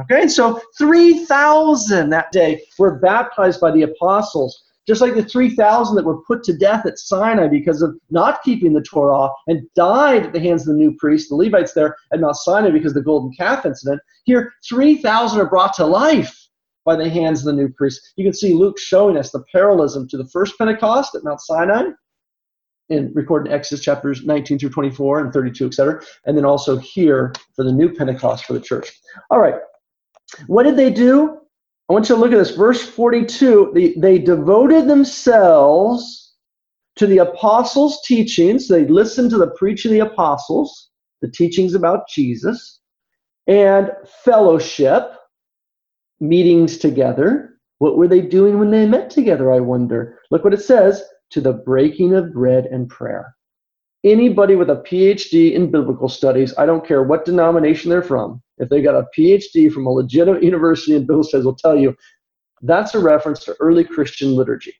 Okay, 0.00 0.28
so 0.28 0.60
3,000 0.78 2.08
that 2.10 2.32
day 2.32 2.62
were 2.78 2.98
baptized 2.98 3.60
by 3.60 3.70
the 3.70 3.82
apostles, 3.82 4.64
just 4.86 5.00
like 5.00 5.14
the 5.14 5.24
3,000 5.24 5.96
that 5.96 6.04
were 6.04 6.22
put 6.22 6.42
to 6.44 6.56
death 6.56 6.86
at 6.86 6.98
Sinai 6.98 7.48
because 7.48 7.82
of 7.82 7.96
not 8.10 8.42
keeping 8.42 8.72
the 8.72 8.82
Torah 8.82 9.30
and 9.46 9.66
died 9.74 10.26
at 10.26 10.32
the 10.32 10.40
hands 10.40 10.62
of 10.62 10.68
the 10.68 10.80
new 10.80 10.94
priest, 10.98 11.28
the 11.28 11.34
Levites 11.34 11.74
there 11.74 11.96
at 12.12 12.20
Mount 12.20 12.36
Sinai 12.36 12.70
because 12.70 12.92
of 12.92 12.96
the 12.96 13.02
golden 13.02 13.32
calf 13.32 13.66
incident. 13.66 14.00
Here, 14.24 14.52
3,000 14.68 15.40
are 15.40 15.50
brought 15.50 15.74
to 15.74 15.84
life 15.84 16.36
by 16.84 16.96
the 16.96 17.10
hands 17.10 17.40
of 17.40 17.46
the 17.46 17.60
new 17.60 17.68
priest. 17.68 18.00
You 18.16 18.24
can 18.24 18.32
see 18.32 18.54
Luke 18.54 18.78
showing 18.78 19.16
us 19.16 19.30
the 19.30 19.44
parallelism 19.52 20.08
to 20.08 20.16
the 20.16 20.28
first 20.28 20.56
Pentecost 20.56 21.14
at 21.14 21.24
Mount 21.24 21.40
Sinai, 21.40 21.90
in 22.90 23.12
recorded 23.14 23.50
in 23.50 23.56
Exodus 23.56 23.84
chapters 23.84 24.24
19 24.24 24.58
through 24.58 24.70
24 24.70 25.20
and 25.20 25.32
32, 25.32 25.66
etc. 25.66 26.02
And 26.26 26.36
then 26.36 26.44
also 26.44 26.76
here 26.76 27.32
for 27.54 27.64
the 27.64 27.72
new 27.72 27.92
Pentecost 27.92 28.44
for 28.44 28.52
the 28.52 28.60
church. 28.60 28.90
All 29.30 29.38
right. 29.38 29.54
What 30.46 30.64
did 30.64 30.76
they 30.76 30.90
do? 30.90 31.38
I 31.88 31.92
want 31.92 32.08
you 32.08 32.14
to 32.14 32.20
look 32.20 32.32
at 32.32 32.38
this. 32.38 32.50
Verse 32.50 32.82
42 32.82 33.72
they, 33.74 33.94
they 33.94 34.18
devoted 34.18 34.86
themselves 34.86 36.34
to 36.96 37.06
the 37.06 37.18
apostles' 37.18 38.02
teachings. 38.04 38.68
They 38.68 38.86
listened 38.86 39.30
to 39.30 39.38
the 39.38 39.50
preaching 39.52 39.92
of 39.92 39.94
the 39.94 40.12
apostles, 40.12 40.90
the 41.22 41.30
teachings 41.30 41.74
about 41.74 42.08
Jesus, 42.08 42.80
and 43.46 43.90
fellowship 44.24 45.12
meetings 46.20 46.76
together. 46.78 47.58
What 47.78 47.96
were 47.96 48.08
they 48.08 48.20
doing 48.20 48.58
when 48.58 48.70
they 48.70 48.86
met 48.86 49.10
together, 49.10 49.50
I 49.50 49.60
wonder? 49.60 50.18
Look 50.30 50.44
what 50.44 50.52
it 50.52 50.62
says 50.62 51.02
to 51.30 51.40
the 51.40 51.52
breaking 51.52 52.14
of 52.14 52.32
bread 52.32 52.66
and 52.66 52.88
prayer. 52.88 53.34
Anybody 54.02 54.56
with 54.56 54.70
a 54.70 54.76
PhD 54.76 55.52
in 55.52 55.70
biblical 55.70 56.08
studies, 56.08 56.54
I 56.56 56.66
don't 56.66 56.86
care 56.86 57.02
what 57.02 57.24
denomination 57.24 57.90
they're 57.90 58.02
from, 58.02 58.42
if 58.58 58.68
they 58.68 58.82
got 58.82 58.94
a 58.94 59.06
PhD 59.16 59.70
from 59.72 59.86
a 59.86 59.90
legitimate 59.90 60.42
university 60.52 60.94
in 60.94 61.02
biblical 61.02 61.24
studies, 61.24 61.44
will 61.44 61.54
tell 61.54 61.76
you 61.76 61.94
that's 62.62 62.94
a 62.94 62.98
reference 62.98 63.44
to 63.44 63.56
early 63.60 63.84
Christian 63.84 64.34
liturgy. 64.34 64.74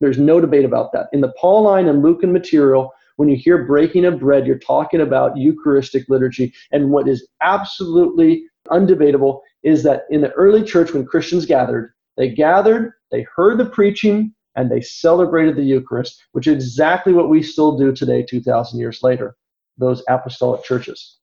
There's 0.00 0.18
no 0.18 0.40
debate 0.40 0.64
about 0.64 0.92
that. 0.92 1.08
In 1.12 1.20
the 1.20 1.32
Pauline 1.40 1.88
and 1.88 2.02
Lucan 2.02 2.32
material, 2.32 2.92
when 3.16 3.28
you 3.28 3.36
hear 3.36 3.64
breaking 3.64 4.04
of 4.04 4.20
bread, 4.20 4.46
you're 4.46 4.58
talking 4.58 5.00
about 5.00 5.36
Eucharistic 5.36 6.08
liturgy. 6.08 6.52
And 6.70 6.90
what 6.90 7.08
is 7.08 7.26
absolutely 7.40 8.44
undebatable 8.68 9.40
is 9.62 9.82
that 9.84 10.02
in 10.10 10.20
the 10.20 10.32
early 10.32 10.62
church, 10.62 10.92
when 10.92 11.06
Christians 11.06 11.46
gathered, 11.46 11.92
they 12.16 12.28
gathered, 12.28 12.92
they 13.10 13.26
heard 13.34 13.58
the 13.58 13.66
preaching, 13.66 14.34
and 14.56 14.70
they 14.70 14.80
celebrated 14.80 15.56
the 15.56 15.62
Eucharist, 15.62 16.22
which 16.32 16.46
is 16.46 16.54
exactly 16.54 17.12
what 17.12 17.28
we 17.28 17.42
still 17.42 17.76
do 17.76 17.92
today, 17.92 18.22
2,000 18.22 18.78
years 18.78 19.02
later, 19.02 19.36
those 19.78 20.02
apostolic 20.08 20.64
churches. 20.64 21.18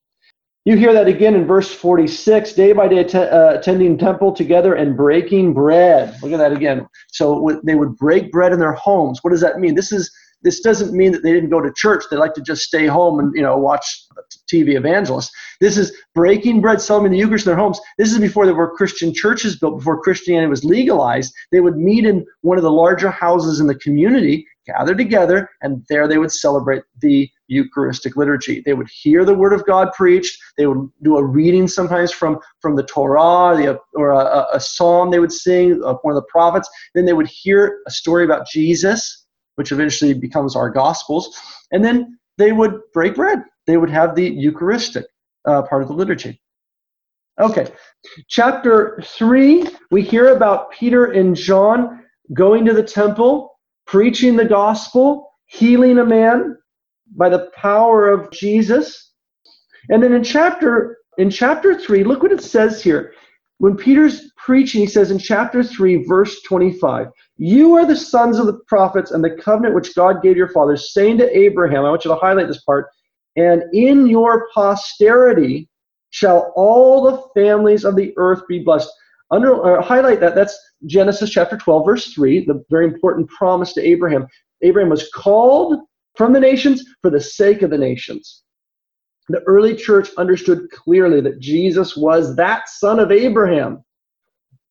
You 0.66 0.78
hear 0.78 0.94
that 0.94 1.10
again 1.10 1.36
in 1.36 1.46
verse 1.46 1.74
46 1.74 2.54
day 2.54 2.72
by 2.72 2.88
day 2.88 3.04
uh, 3.04 3.58
attending 3.58 3.98
temple 3.98 4.32
together 4.32 4.76
and 4.76 4.96
breaking 4.96 5.54
bread. 5.54 6.16
Look 6.22 6.32
at 6.32 6.38
that 6.38 6.54
again. 6.54 6.88
So 7.12 7.60
they 7.66 7.76
would 7.76 7.98
break 7.98 8.32
bread 8.32 8.54
in 8.54 8.60
their 8.60 8.72
homes. 8.72 9.20
What 9.24 9.32
does 9.32 9.42
that 9.42 9.60
mean? 9.60 9.76
This 9.76 9.92
is 9.92 10.10
this 10.44 10.60
doesn't 10.60 10.96
mean 10.96 11.12
that 11.14 11.24
they 11.24 11.34
didn't 11.34 11.50
go 11.50 11.62
to 11.62 11.72
church. 11.76 12.04
They 12.10 12.18
like 12.18 12.34
to 12.36 12.42
just 12.42 12.64
stay 12.64 12.86
home 12.86 13.20
and 13.20 13.34
you 13.36 13.42
know 13.42 13.58
watch 13.58 14.06
TV 14.52 14.76
evangelists. 14.76 15.32
This 15.60 15.78
is 15.78 15.96
breaking 16.14 16.62
bread, 16.62 16.82
celebrating 16.82 17.14
the 17.14 17.20
Eucharist 17.20 17.46
in 17.46 17.52
their 17.52 17.60
homes. 17.60 17.80
This 17.98 18.12
is 18.12 18.20
before 18.20 18.46
there 18.46 18.56
were 18.56 18.76
Christian 18.76 19.14
churches 19.14 19.58
built, 19.58 19.80
before 19.80 20.02
Christianity 20.02 20.50
was 20.50 20.64
legalized. 20.64 21.34
They 21.52 21.62
would 21.62 21.78
meet 21.78 22.06
in 22.06 22.26
one 22.42 22.58
of 22.58 22.64
the 22.64 22.72
larger 22.72 23.10
houses 23.10 23.60
in 23.60 23.68
the 23.68 23.76
community, 23.76 24.46
gather 24.68 24.96
together, 24.96 25.50
and 25.62 25.84
there 25.90 26.08
they 26.08 26.18
would 26.18 26.32
celebrate 26.32 26.84
the 27.00 27.30
Eucharistic 27.48 28.16
liturgy. 28.16 28.62
They 28.66 28.74
would 28.74 28.90
hear 28.90 29.26
the 29.26 29.34
Word 29.34 29.54
of 29.54 29.66
God 29.66 29.92
preached. 29.94 30.38
They 30.58 30.68
would 30.68 30.90
do 31.04 31.18
a 31.18 31.24
reading 31.24 31.68
sometimes 31.68 32.12
from, 32.12 32.40
from 32.62 32.76
the 32.76 32.84
Torah 32.84 33.56
the, 33.56 33.80
or 33.94 34.12
a, 34.12 34.48
a 34.54 34.60
psalm 34.60 35.12
they 35.12 35.20
would 35.20 35.32
sing, 35.32 35.82
uh, 35.84 35.94
one 36.02 36.16
of 36.16 36.22
the 36.22 36.28
prophets. 36.30 36.70
Then 36.96 37.06
they 37.06 37.14
would 37.14 37.28
hear 37.28 37.80
a 37.88 37.92
story 37.92 38.24
about 38.24 38.48
Jesus 38.48 39.23
which 39.56 39.72
eventually 39.72 40.14
becomes 40.14 40.56
our 40.56 40.70
Gospels. 40.70 41.38
And 41.72 41.84
then 41.84 42.18
they 42.38 42.52
would 42.52 42.80
break 42.94 43.16
bread. 43.16 43.44
They 43.68 43.78
would 43.78 43.90
have 43.90 44.16
the 44.16 44.30
Eucharistic 44.30 45.06
uh, 45.46 45.64
part 45.64 45.82
of 45.82 45.88
the 45.88 45.94
liturgy. 45.94 46.42
Okay, 47.40 47.68
chapter 48.28 49.02
3, 49.04 49.66
we 49.90 50.04
hear 50.04 50.36
about 50.36 50.72
Peter 50.72 51.06
and 51.06 51.36
John 51.36 52.04
going 52.34 52.64
to 52.66 52.74
the 52.74 52.84
temple, 52.84 53.58
preaching 53.88 54.36
the 54.36 54.46
gospel, 54.46 55.32
healing 55.48 55.98
a 55.98 56.06
man 56.06 56.58
by 57.16 57.30
the 57.30 57.50
power 57.56 58.08
of 58.08 58.32
Jesus. 58.32 59.14
And 59.90 60.02
then 60.02 60.14
in 60.14 60.24
chapter 60.24 60.98
in 61.18 61.30
chapter 61.30 61.78
3, 61.78 62.04
look 62.04 62.24
what 62.24 62.32
it 62.32 62.42
says 62.42 62.82
here. 62.82 63.14
When 63.60 63.78
Peter's 63.78 64.32
preaching, 64.38 64.82
he 64.82 64.88
says 64.88 65.12
in 65.12 65.20
chapter 65.20 65.64
3, 65.64 66.04
verse 66.04 66.42
25, 66.42 67.08
You 67.38 67.76
are 67.76 67.86
the 67.86 67.96
sons 67.96 68.40
of 68.40 68.46
the 68.46 68.60
prophets 68.68 69.12
and 69.12 69.24
the 69.24 69.38
covenant 69.38 69.76
which 69.76 69.96
God 69.96 70.22
gave 70.22 70.36
your 70.36 70.50
fathers, 70.50 70.94
saying 70.94 71.20
to 71.20 71.38
Abraham, 71.38 71.86
I 71.86 71.90
want 71.90 72.04
you 72.04 72.12
to 72.12 72.18
highlight 72.18 72.48
this 72.48 72.64
part, 72.64 72.88
and 73.36 73.64
in 73.74 74.08
your 74.08 74.48
posterity 74.54 75.70
shall 76.10 76.52
all 76.56 77.04
the 77.04 77.42
families 77.42 77.86
of 77.86 77.96
the 77.96 78.14
earth 78.18 78.42
be 78.48 78.60
blessed. 78.60 78.90
Under, 79.32 79.80
uh, 79.80 79.82
highlight 79.82 80.20
that. 80.20 80.36
That's 80.36 80.58
Genesis 80.86 81.30
chapter 81.30 81.58
12, 81.58 81.86
verse 81.86 82.14
3, 82.14 82.46
the 82.46 82.64
very 82.70 82.86
important 82.86 83.30
promise 83.30 83.74
to 83.74 83.82
Abraham. 83.82 84.28
Abraham 84.62 84.90
was 84.90 85.10
called 85.10 85.80
from 86.16 86.34
the 86.34 86.40
nations 86.40 86.84
for 87.02 87.10
the 87.10 87.20
sake 87.20 87.62
of 87.62 87.72
the 87.72 87.78
nations. 87.78 88.43
The 89.30 89.42
early 89.48 89.76
church 89.76 90.10
understood 90.18 90.70
clearly 90.72 91.22
that 91.22 91.40
Jesus 91.40 91.96
was 91.96 92.36
that 92.36 92.68
son 92.68 93.00
of 93.00 93.12
Abraham, 93.12 93.84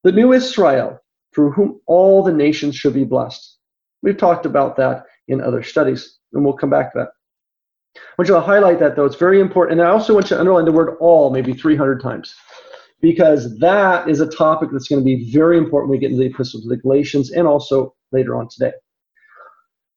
the 0.05 0.13
new 0.13 0.33
Israel, 0.33 0.99
through 1.35 1.53
whom 1.53 1.81
all 1.87 2.23
the 2.23 2.33
nations 2.33 2.77
should 2.77 2.93
be 2.93 3.05
blessed. 3.05 3.57
We've 4.03 4.17
talked 4.17 4.45
about 4.45 4.77
that 4.77 5.07
in 5.29 5.41
other 5.41 5.63
studies, 5.63 6.19
and 6.33 6.45
we'll 6.45 6.53
come 6.53 6.71
back 6.71 6.93
to 6.93 6.99
that. 6.99 7.09
I 7.97 8.01
want 8.19 8.29
you 8.29 8.35
to 8.35 8.41
highlight 8.41 8.79
that, 8.81 8.97
though. 8.97 9.05
It's 9.05 9.17
very 9.17 9.41
important. 9.41 9.81
And 9.81 9.89
I 9.89 9.93
also 9.93 10.13
want 10.13 10.27
you 10.27 10.37
to 10.37 10.41
underline 10.41 10.65
the 10.65 10.73
word 10.73 10.97
all 11.01 11.31
maybe 11.31 11.55
300 11.55 12.03
times, 12.03 12.35
because 13.01 13.59
that 13.59 14.09
is 14.09 14.21
a 14.21 14.27
topic 14.27 14.71
that's 14.73 14.89
going 14.89 15.01
to 15.01 15.05
be 15.05 15.31
very 15.31 15.57
important 15.57 15.91
when 15.91 15.99
we 15.99 16.01
get 16.01 16.11
into 16.11 16.23
the 16.23 16.31
Epistle 16.35 16.61
to 16.61 16.69
the 16.69 16.77
Galatians 16.77 17.33
and 17.33 17.47
also 17.47 17.95
later 18.11 18.37
on 18.37 18.49
today. 18.49 18.73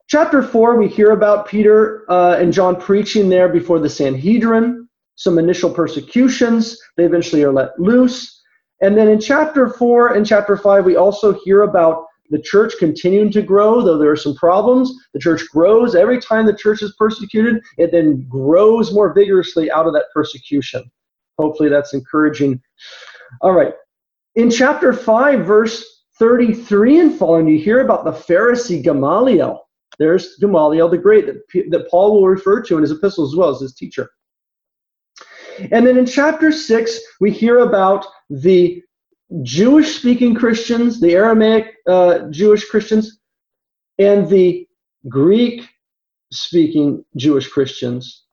Chapter 0.08 0.44
4, 0.44 0.78
we 0.78 0.88
hear 0.88 1.12
about 1.12 1.48
Peter 1.48 2.06
uh, 2.12 2.38
and 2.38 2.54
John 2.54 2.80
preaching 2.80 3.28
there 3.28 3.50
before 3.50 3.80
the 3.80 3.90
Sanhedrin, 3.90 4.88
some 5.16 5.40
initial 5.40 5.74
persecutions. 5.74 6.78
They 6.96 7.06
eventually 7.06 7.44
are 7.44 7.52
let 7.52 7.80
loose. 7.80 8.40
And 8.82 8.96
then 8.96 9.08
in 9.08 9.20
chapter 9.20 9.68
4 9.68 10.14
and 10.14 10.26
chapter 10.26 10.58
5, 10.58 10.86
we 10.86 10.96
also 10.96 11.34
hear 11.44 11.64
about 11.64 12.06
the 12.30 12.40
church 12.40 12.74
continuing 12.78 13.32
to 13.32 13.42
grow, 13.42 13.82
though 13.82 13.98
there 13.98 14.12
are 14.12 14.16
some 14.16 14.36
problems. 14.36 14.94
The 15.14 15.20
church 15.20 15.42
grows. 15.52 15.96
Every 15.96 16.20
time 16.22 16.46
the 16.46 16.56
church 16.56 16.84
is 16.84 16.94
persecuted, 17.00 17.64
it 17.78 17.92
then 17.92 18.28
grows 18.30 18.94
more 18.94 19.12
vigorously 19.12 19.72
out 19.72 19.88
of 19.88 19.94
that 19.94 20.06
persecution. 20.14 20.84
Hopefully, 21.40 21.70
that's 21.70 21.94
encouraging. 21.94 22.62
All 23.42 23.54
right. 23.54 23.74
In 24.36 24.52
chapter 24.52 24.94
5, 24.94 25.46
verse 25.46 26.04
33 26.20 27.00
and 27.00 27.18
following, 27.18 27.48
you 27.48 27.58
hear 27.58 27.80
about 27.80 28.06
the 28.06 28.12
Pharisee 28.12 28.84
Gamaliel. 28.84 29.65
There's 30.00 30.36
Gamaliel 30.38 30.90
the 30.90 30.98
Great 30.98 31.26
that, 31.26 31.70
that 31.70 31.90
Paul 31.90 32.14
will 32.14 32.28
refer 32.28 32.62
to 32.64 32.76
in 32.76 32.82
his 32.82 32.92
epistles 32.92 33.34
as 33.34 33.38
well 33.38 33.50
as 33.50 33.62
his 33.62 33.74
teacher. 33.74 34.10
And 35.72 35.88
then 35.88 35.98
in 35.98 36.06
chapter 36.06 36.52
6, 36.52 37.00
we 37.22 37.32
hear 37.32 37.60
about 37.60 38.06
the 38.30 38.84
Jewish 39.44 39.98
speaking 39.98 40.36
Christians, 40.36 41.00
the 41.00 41.14
Aramaic 41.14 41.74
uh, 41.88 42.30
Jewish 42.30 42.68
Christians, 42.70 43.20
and 43.98 44.28
the 44.30 44.68
Greek 45.08 45.68
speaking 46.32 47.04
Jewish 47.16 47.48
Christians 47.48 48.26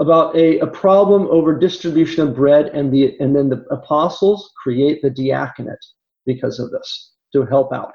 about 0.00 0.34
a, 0.34 0.58
a 0.60 0.66
problem 0.66 1.26
over 1.30 1.56
distribution 1.56 2.26
of 2.26 2.34
bread, 2.34 2.66
and, 2.68 2.92
the, 2.92 3.16
and 3.20 3.36
then 3.36 3.50
the 3.50 3.64
apostles 3.70 4.50
create 4.60 5.02
the 5.02 5.10
diaconate 5.10 5.84
because 6.24 6.58
of 6.58 6.70
this 6.70 7.12
to 7.34 7.44
help 7.44 7.72
out. 7.72 7.92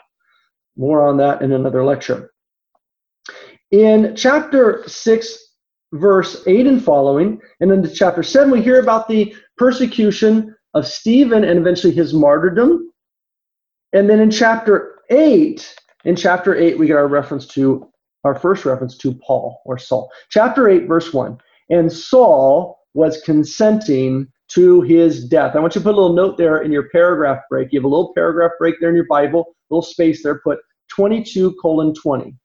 More 0.77 1.07
on 1.07 1.17
that 1.17 1.41
in 1.41 1.51
another 1.51 1.83
lecture. 1.83 2.31
In 3.75 4.15
chapter 4.15 4.85
6, 4.87 5.37
verse 5.91 6.41
8 6.47 6.65
and 6.65 6.81
following, 6.81 7.41
and 7.59 7.69
then 7.69 7.83
to 7.83 7.89
chapter 7.89 8.23
7, 8.23 8.49
we 8.49 8.61
hear 8.61 8.79
about 8.79 9.09
the 9.09 9.35
persecution 9.57 10.55
of 10.73 10.87
Stephen 10.87 11.43
and 11.43 11.59
eventually 11.59 11.91
his 11.91 12.13
martyrdom. 12.13 12.89
And 13.91 14.09
then 14.09 14.21
in 14.21 14.31
chapter 14.31 14.99
8, 15.09 15.75
in 16.05 16.15
chapter 16.15 16.55
8, 16.55 16.79
we 16.79 16.87
get 16.87 16.95
our 16.95 17.09
reference 17.09 17.47
to 17.47 17.85
our 18.23 18.39
first 18.39 18.63
reference 18.63 18.97
to 18.99 19.13
Paul 19.15 19.61
or 19.65 19.77
Saul. 19.77 20.09
Chapter 20.29 20.69
8, 20.69 20.87
verse 20.87 21.11
1. 21.11 21.37
And 21.69 21.91
Saul 21.91 22.79
was 22.93 23.21
consenting 23.23 24.29
to 24.51 24.83
his 24.83 25.27
death. 25.27 25.53
I 25.53 25.59
want 25.59 25.75
you 25.75 25.81
to 25.81 25.83
put 25.83 25.95
a 25.95 25.99
little 25.99 26.15
note 26.15 26.37
there 26.37 26.59
in 26.59 26.71
your 26.71 26.87
paragraph 26.91 27.41
break. 27.49 27.73
You 27.73 27.79
have 27.81 27.85
a 27.85 27.89
little 27.89 28.13
paragraph 28.13 28.51
break 28.57 28.75
there 28.79 28.87
in 28.87 28.95
your 28.95 29.07
Bible, 29.09 29.53
little 29.69 29.81
space 29.81 30.23
there, 30.23 30.39
put 30.45 30.59
22 30.95 31.57
colon 31.61 31.93
20. 31.93 32.37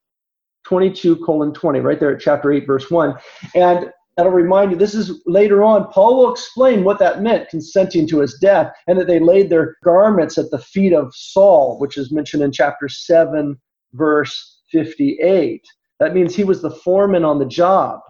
22 0.64 1.16
colon 1.16 1.53
20, 1.53 1.81
right 1.81 1.99
there 1.99 2.14
at 2.14 2.20
chapter 2.20 2.53
8, 2.53 2.66
verse 2.66 2.90
1. 2.90 3.14
And 3.55 3.90
that'll 4.16 4.33
remind 4.33 4.70
you, 4.70 4.77
this 4.77 4.94
is 4.94 5.23
later 5.27 5.62
on, 5.64 5.90
Paul 5.92 6.18
will 6.18 6.33
explain 6.33 6.85
what 6.85 6.99
that 6.99 7.23
meant, 7.23 7.49
consenting 7.49 8.07
to 8.09 8.20
his 8.20 8.35
death, 8.35 8.73
and 8.87 8.99
that 8.99 9.07
they 9.07 9.18
laid 9.20 9.49
their 9.49 9.77
garments 9.83 10.38
at 10.38 10.51
the 10.51 10.59
feet 10.59 10.92
of 10.92 11.14
Saul, 11.14 11.79
which 11.79 11.96
is 11.96 12.12
mentioned 12.12 12.42
in 12.42 12.53
chapter 12.53 12.88
7, 12.88 13.59
verse 13.94 14.61
58. 14.70 15.64
That 15.99 16.14
means 16.14 16.35
he 16.35 16.44
was 16.44 16.62
the 16.62 16.70
foreman 16.70 17.25
on 17.25 17.38
the 17.38 17.46
job. 17.46 18.01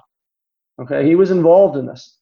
Okay, 0.81 1.07
he 1.07 1.15
was 1.15 1.31
involved 1.31 1.77
in 1.77 1.87
this. 1.87 2.19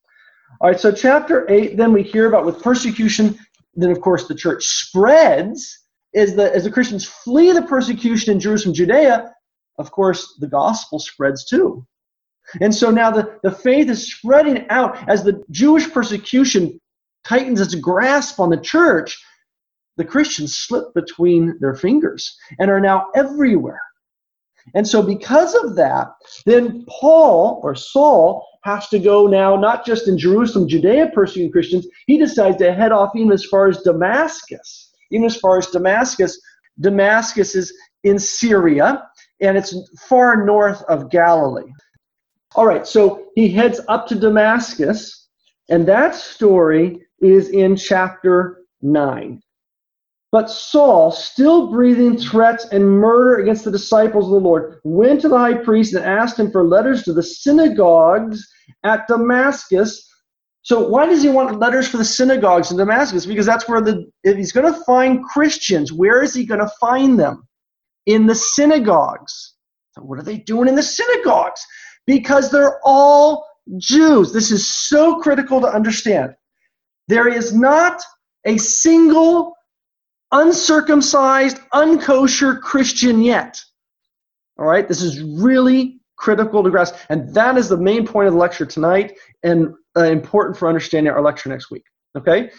All 0.60 0.68
right, 0.68 0.80
so 0.80 0.90
chapter 0.90 1.48
8, 1.48 1.76
then 1.76 1.92
we 1.92 2.02
hear 2.02 2.26
about 2.26 2.44
with 2.44 2.62
persecution, 2.62 3.38
then 3.74 3.90
of 3.90 4.00
course 4.00 4.26
the 4.26 4.34
church 4.34 4.64
spreads. 4.64 5.84
As 6.14 6.34
the, 6.34 6.52
as 6.54 6.64
the 6.64 6.70
Christians 6.70 7.04
flee 7.04 7.52
the 7.52 7.62
persecution 7.62 8.32
in 8.32 8.40
Jerusalem, 8.40 8.74
Judea, 8.74 9.30
of 9.78 9.90
course, 9.90 10.36
the 10.38 10.48
gospel 10.48 10.98
spreads 10.98 11.44
too. 11.44 11.86
And 12.60 12.74
so 12.74 12.90
now 12.90 13.10
the, 13.10 13.38
the 13.42 13.52
faith 13.52 13.88
is 13.88 14.12
spreading 14.12 14.66
out 14.70 15.08
as 15.08 15.22
the 15.22 15.42
Jewish 15.50 15.90
persecution 15.90 16.80
tightens 17.24 17.60
its 17.60 17.74
grasp 17.74 18.40
on 18.40 18.50
the 18.50 18.60
church. 18.60 19.22
The 19.96 20.04
Christians 20.04 20.56
slip 20.56 20.94
between 20.94 21.58
their 21.60 21.74
fingers 21.74 22.36
and 22.58 22.70
are 22.70 22.80
now 22.80 23.08
everywhere. 23.14 23.82
And 24.74 24.86
so, 24.86 25.02
because 25.02 25.54
of 25.54 25.76
that, 25.76 26.08
then 26.44 26.84
Paul 26.88 27.60
or 27.62 27.74
Saul 27.74 28.46
has 28.64 28.88
to 28.88 28.98
go 28.98 29.26
now, 29.26 29.56
not 29.56 29.86
just 29.86 30.08
in 30.08 30.18
Jerusalem, 30.18 30.68
Judea, 30.68 31.10
persecuting 31.14 31.50
Christians, 31.50 31.86
he 32.06 32.18
decides 32.18 32.58
to 32.58 32.74
head 32.74 32.92
off 32.92 33.12
even 33.16 33.32
as 33.32 33.46
far 33.46 33.68
as 33.68 33.80
Damascus. 33.82 34.92
Even 35.10 35.24
as 35.24 35.36
far 35.36 35.56
as 35.56 35.68
Damascus, 35.68 36.38
Damascus 36.80 37.54
is 37.54 37.72
in 38.04 38.18
Syria 38.18 39.07
and 39.40 39.56
it's 39.56 39.74
far 40.08 40.44
north 40.44 40.82
of 40.84 41.10
Galilee. 41.10 41.72
All 42.54 42.66
right, 42.66 42.86
so 42.86 43.26
he 43.34 43.48
heads 43.48 43.80
up 43.88 44.06
to 44.08 44.14
Damascus, 44.14 45.28
and 45.68 45.86
that 45.86 46.14
story 46.14 47.06
is 47.20 47.50
in 47.50 47.76
chapter 47.76 48.62
9. 48.82 49.40
But 50.30 50.50
Saul, 50.50 51.10
still 51.10 51.70
breathing 51.70 52.18
threats 52.18 52.66
and 52.66 52.84
murder 52.84 53.38
against 53.42 53.64
the 53.64 53.70
disciples 53.70 54.26
of 54.26 54.32
the 54.32 54.40
Lord, 54.40 54.78
went 54.84 55.22
to 55.22 55.28
the 55.28 55.38
high 55.38 55.54
priest 55.54 55.94
and 55.94 56.04
asked 56.04 56.38
him 56.38 56.50
for 56.50 56.64
letters 56.64 57.02
to 57.04 57.14
the 57.14 57.22
synagogues 57.22 58.46
at 58.84 59.08
Damascus. 59.08 60.06
So, 60.62 60.86
why 60.86 61.06
does 61.06 61.22
he 61.22 61.30
want 61.30 61.58
letters 61.58 61.88
for 61.88 61.96
the 61.96 62.04
synagogues 62.04 62.70
in 62.70 62.76
Damascus? 62.76 63.24
Because 63.24 63.46
that's 63.46 63.66
where 63.68 63.80
the 63.80 64.04
if 64.22 64.36
he's 64.36 64.52
going 64.52 64.70
to 64.70 64.80
find 64.84 65.24
Christians, 65.24 65.94
where 65.94 66.22
is 66.22 66.34
he 66.34 66.44
going 66.44 66.60
to 66.60 66.70
find 66.78 67.18
them? 67.18 67.47
In 68.08 68.26
the 68.26 68.34
synagogues. 68.34 69.54
So 69.92 70.02
what 70.02 70.18
are 70.18 70.22
they 70.22 70.38
doing 70.38 70.66
in 70.66 70.74
the 70.74 70.82
synagogues? 70.82 71.64
Because 72.06 72.50
they're 72.50 72.80
all 72.82 73.46
Jews. 73.76 74.32
This 74.32 74.50
is 74.50 74.66
so 74.66 75.20
critical 75.20 75.60
to 75.60 75.68
understand. 75.68 76.34
There 77.06 77.28
is 77.28 77.54
not 77.54 78.02
a 78.46 78.56
single 78.56 79.54
uncircumcised, 80.32 81.58
unkosher 81.74 82.60
Christian 82.60 83.22
yet. 83.22 83.60
All 84.58 84.66
right, 84.66 84.88
this 84.88 85.02
is 85.02 85.22
really 85.22 86.00
critical 86.16 86.64
to 86.64 86.70
grasp. 86.70 86.94
And 87.10 87.32
that 87.34 87.58
is 87.58 87.68
the 87.68 87.76
main 87.76 88.06
point 88.06 88.26
of 88.26 88.32
the 88.32 88.38
lecture 88.40 88.66
tonight 88.66 89.18
and 89.42 89.74
uh, 89.96 90.04
important 90.04 90.56
for 90.56 90.66
understanding 90.66 91.12
our 91.12 91.22
lecture 91.22 91.50
next 91.50 91.70
week. 91.70 91.84
Okay? 92.16 92.50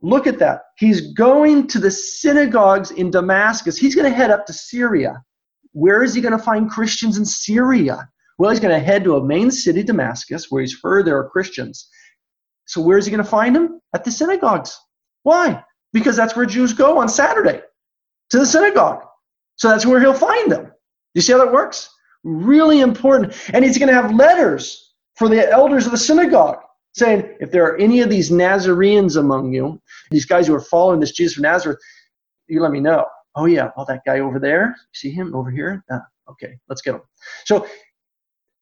Look 0.00 0.26
at 0.26 0.38
that. 0.38 0.62
He's 0.76 1.12
going 1.12 1.66
to 1.68 1.78
the 1.78 1.90
synagogues 1.90 2.92
in 2.92 3.10
Damascus. 3.10 3.76
He's 3.76 3.94
going 3.94 4.10
to 4.10 4.16
head 4.16 4.30
up 4.30 4.46
to 4.46 4.52
Syria. 4.52 5.22
Where 5.72 6.02
is 6.02 6.14
he 6.14 6.20
going 6.20 6.36
to 6.36 6.42
find 6.42 6.70
Christians 6.70 7.18
in 7.18 7.24
Syria? 7.24 8.08
Well, 8.38 8.50
he's 8.50 8.60
going 8.60 8.78
to 8.78 8.84
head 8.84 9.02
to 9.04 9.16
a 9.16 9.24
main 9.24 9.50
city, 9.50 9.82
Damascus, 9.82 10.50
where 10.50 10.60
he's 10.60 10.80
heard 10.80 11.04
there 11.04 11.18
are 11.18 11.28
Christians. 11.28 11.88
So, 12.66 12.80
where 12.80 12.98
is 12.98 13.06
he 13.06 13.10
going 13.10 13.24
to 13.24 13.28
find 13.28 13.56
them? 13.56 13.80
At 13.94 14.04
the 14.04 14.12
synagogues. 14.12 14.78
Why? 15.24 15.64
Because 15.92 16.16
that's 16.16 16.36
where 16.36 16.46
Jews 16.46 16.72
go 16.72 16.98
on 16.98 17.08
Saturday 17.08 17.60
to 18.30 18.38
the 18.38 18.46
synagogue. 18.46 19.02
So, 19.56 19.68
that's 19.68 19.86
where 19.86 20.00
he'll 20.00 20.14
find 20.14 20.52
them. 20.52 20.70
You 21.14 21.22
see 21.22 21.32
how 21.32 21.44
that 21.44 21.52
works? 21.52 21.90
Really 22.22 22.80
important. 22.80 23.34
And 23.52 23.64
he's 23.64 23.78
going 23.78 23.88
to 23.88 23.94
have 23.94 24.14
letters 24.14 24.94
for 25.16 25.28
the 25.28 25.50
elders 25.50 25.86
of 25.86 25.92
the 25.92 25.98
synagogue 25.98 26.58
saying, 26.94 27.36
if 27.40 27.50
there 27.50 27.64
are 27.64 27.76
any 27.76 28.00
of 28.00 28.10
these 28.10 28.30
Nazarenes 28.30 29.16
among 29.16 29.52
you, 29.52 29.80
these 30.10 30.24
guys 30.24 30.46
who 30.46 30.54
are 30.54 30.60
following 30.60 31.00
this 31.00 31.12
Jesus 31.12 31.36
of 31.36 31.42
Nazareth, 31.42 31.78
you 32.48 32.60
let 32.60 32.72
me 32.72 32.80
know. 32.80 33.04
Oh, 33.36 33.46
yeah, 33.46 33.70
well, 33.76 33.86
that 33.86 34.02
guy 34.04 34.20
over 34.20 34.38
there, 34.38 34.74
see 34.92 35.10
him 35.10 35.34
over 35.34 35.50
here? 35.50 35.84
Uh, 35.90 36.00
okay, 36.30 36.58
let's 36.68 36.82
get 36.82 36.94
him. 36.94 37.02
So, 37.44 37.66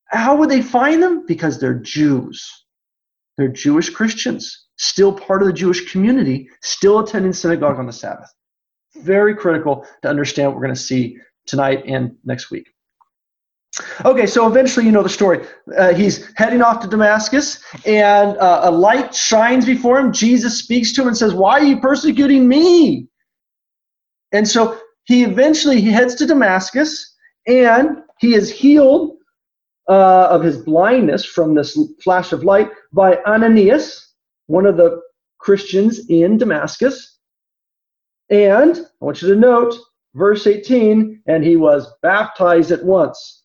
how 0.06 0.36
would 0.36 0.50
they 0.50 0.62
find 0.62 1.02
them? 1.02 1.26
Because 1.26 1.58
they're 1.58 1.74
Jews. 1.74 2.48
They're 3.36 3.48
Jewish 3.48 3.90
Christians, 3.90 4.66
still 4.76 5.12
part 5.12 5.42
of 5.42 5.46
the 5.46 5.52
Jewish 5.52 5.90
community, 5.90 6.48
still 6.62 7.00
attending 7.00 7.32
synagogue 7.32 7.78
on 7.78 7.86
the 7.86 7.92
Sabbath. 7.92 8.32
Very 8.96 9.34
critical 9.34 9.86
to 10.02 10.08
understand 10.08 10.48
what 10.48 10.56
we're 10.56 10.62
going 10.62 10.74
to 10.74 10.80
see 10.80 11.18
tonight 11.46 11.84
and 11.86 12.16
next 12.24 12.50
week. 12.50 12.68
Okay, 14.05 14.26
so 14.26 14.46
eventually, 14.46 14.87
you 14.87 14.92
know 14.92 15.02
the 15.02 15.09
story. 15.09 15.46
Uh, 15.76 15.92
he's 15.92 16.33
heading 16.37 16.62
off 16.62 16.81
to 16.81 16.88
Damascus, 16.88 17.62
and 17.85 18.37
uh, 18.38 18.61
a 18.64 18.70
light 18.70 19.14
shines 19.14 19.66
before 19.66 19.98
him. 19.98 20.12
Jesus 20.12 20.59
speaks 20.59 20.92
to 20.92 21.02
him 21.02 21.09
and 21.09 21.16
says, 21.16 21.35
"Why 21.35 21.61
are 21.61 21.64
you 21.64 21.81
persecuting 21.81 22.48
me?" 22.48 23.09
And 24.33 24.48
so 24.48 24.79
he 25.05 25.24
eventually 25.24 25.81
he 25.81 25.90
heads 25.90 26.14
to 26.16 26.26
Damascus, 26.26 27.14
and 27.46 28.02
he 28.18 28.35
is 28.35 28.50
healed 28.50 29.16
uh, 29.88 30.29
of 30.31 30.42
his 30.42 30.59
blindness 30.59 31.24
from 31.24 31.55
this 31.55 31.79
flash 32.02 32.33
of 32.33 32.44
light 32.44 32.70
by 32.92 33.16
Ananias, 33.26 34.14
one 34.46 34.66
of 34.66 34.76
the 34.76 35.00
Christians 35.38 36.00
in 36.09 36.38
Damascus. 36.38 37.18
And 38.31 38.76
I 39.00 39.05
want 39.05 39.22
you 39.22 39.29
to 39.29 39.38
note 39.38 39.74
verse 40.14 40.46
18, 40.46 41.22
and 41.26 41.44
he 41.44 41.57
was 41.57 41.87
baptized 42.02 42.72
at 42.72 42.85
once. 42.85 43.36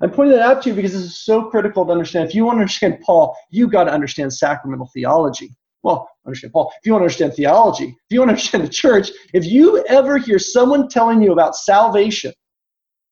I'm 0.00 0.10
pointing 0.10 0.36
that 0.36 0.44
out 0.44 0.62
to 0.62 0.70
you 0.70 0.74
because 0.74 0.92
this 0.92 1.02
is 1.02 1.18
so 1.18 1.50
critical 1.50 1.84
to 1.84 1.92
understand. 1.92 2.28
If 2.28 2.34
you 2.34 2.44
want 2.44 2.56
to 2.56 2.62
understand 2.62 3.00
Paul, 3.00 3.36
you 3.50 3.68
got 3.68 3.84
to 3.84 3.92
understand 3.92 4.32
sacramental 4.32 4.90
theology. 4.94 5.54
Well, 5.82 6.08
understand 6.26 6.52
Paul. 6.52 6.72
If 6.80 6.86
you 6.86 6.92
want 6.92 7.02
to 7.02 7.04
understand 7.04 7.34
theology, 7.34 7.84
if 7.84 8.10
you 8.10 8.20
want 8.20 8.30
to 8.30 8.34
understand 8.34 8.64
the 8.64 8.68
church, 8.68 9.10
if 9.34 9.44
you 9.44 9.84
ever 9.86 10.18
hear 10.18 10.38
someone 10.38 10.88
telling 10.88 11.20
you 11.20 11.32
about 11.32 11.56
salvation 11.56 12.32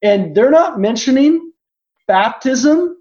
and 0.03 0.35
they're 0.35 0.51
not 0.51 0.81
mentioning 0.81 1.53
baptism, 2.07 2.97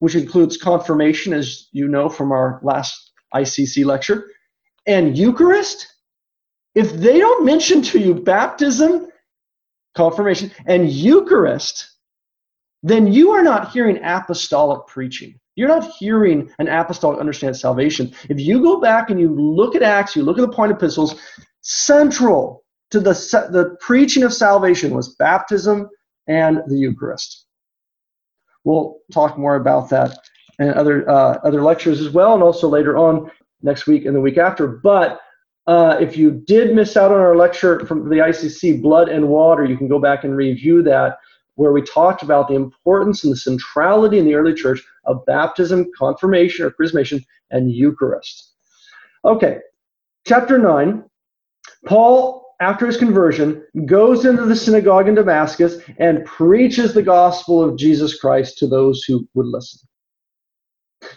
which 0.00 0.14
includes 0.14 0.56
confirmation, 0.56 1.32
as 1.32 1.68
you 1.72 1.88
know 1.88 2.08
from 2.08 2.32
our 2.32 2.60
last 2.62 3.12
ICC 3.34 3.84
lecture, 3.84 4.30
and 4.86 5.16
Eucharist, 5.16 5.86
if 6.74 6.92
they 6.92 7.18
don't 7.18 7.44
mention 7.44 7.82
to 7.82 7.98
you 7.98 8.14
baptism, 8.14 9.08
confirmation, 9.94 10.50
and 10.66 10.90
Eucharist, 10.90 11.95
then 12.82 13.12
you 13.12 13.30
are 13.30 13.42
not 13.42 13.70
hearing 13.70 13.98
apostolic 14.04 14.86
preaching. 14.86 15.38
You're 15.54 15.68
not 15.68 15.90
hearing 15.98 16.50
an 16.58 16.68
apostolic 16.68 17.18
understand 17.18 17.56
salvation. 17.56 18.12
If 18.28 18.38
you 18.38 18.62
go 18.62 18.80
back 18.80 19.10
and 19.10 19.18
you 19.18 19.34
look 19.34 19.74
at 19.74 19.82
Acts, 19.82 20.14
you 20.14 20.22
look 20.22 20.38
at 20.38 20.42
the 20.42 20.52
point 20.52 20.70
of 20.70 20.76
epistles, 20.76 21.18
central 21.62 22.64
to 22.90 23.00
the, 23.00 23.14
the 23.50 23.76
preaching 23.80 24.22
of 24.22 24.32
salvation 24.32 24.94
was 24.94 25.16
baptism 25.16 25.88
and 26.28 26.58
the 26.68 26.76
Eucharist. 26.76 27.46
We'll 28.64 28.98
talk 29.12 29.38
more 29.38 29.56
about 29.56 29.88
that 29.90 30.18
in 30.58 30.74
other 30.74 31.08
uh, 31.08 31.38
other 31.44 31.62
lectures 31.62 32.00
as 32.00 32.10
well, 32.10 32.34
and 32.34 32.42
also 32.42 32.68
later 32.68 32.96
on 32.96 33.30
next 33.62 33.86
week 33.86 34.04
and 34.04 34.14
the 34.14 34.20
week 34.20 34.38
after. 34.38 34.66
But 34.66 35.20
Uh, 35.66 35.96
if 36.00 36.16
you 36.16 36.30
did 36.46 36.76
miss 36.76 36.96
out 36.96 37.10
on 37.10 37.18
our 37.18 37.34
lecture 37.34 37.84
from 37.86 38.08
the 38.08 38.20
ICC, 38.22 38.80
Blood 38.80 39.08
and 39.08 39.26
Water, 39.26 39.64
you 39.64 39.76
can 39.76 39.88
go 39.88 39.98
back 39.98 40.22
and 40.22 40.36
review 40.36 40.80
that, 40.84 41.18
where 41.56 41.72
we 41.72 41.82
talked 41.82 42.22
about 42.22 42.48
the 42.48 42.54
importance 42.54 43.24
and 43.24 43.32
the 43.32 43.36
centrality 43.36 44.18
in 44.18 44.24
the 44.24 44.34
early 44.34 44.54
church 44.54 44.82
of 45.04 45.24
baptism, 45.26 45.90
confirmation 45.98 46.64
or 46.64 46.70
chrismation, 46.70 47.24
and 47.50 47.72
Eucharist. 47.72 48.52
Okay, 49.24 49.58
chapter 50.26 50.58
9. 50.58 51.02
Paul, 51.86 52.54
after 52.60 52.86
his 52.86 52.96
conversion, 52.96 53.62
goes 53.86 54.24
into 54.24 54.44
the 54.44 54.56
synagogue 54.56 55.08
in 55.08 55.14
Damascus 55.14 55.78
and 55.98 56.24
preaches 56.24 56.94
the 56.94 57.02
gospel 57.02 57.62
of 57.62 57.76
Jesus 57.76 58.18
Christ 58.18 58.58
to 58.58 58.66
those 58.66 59.02
who 59.04 59.26
would 59.34 59.46
listen. 59.46 59.80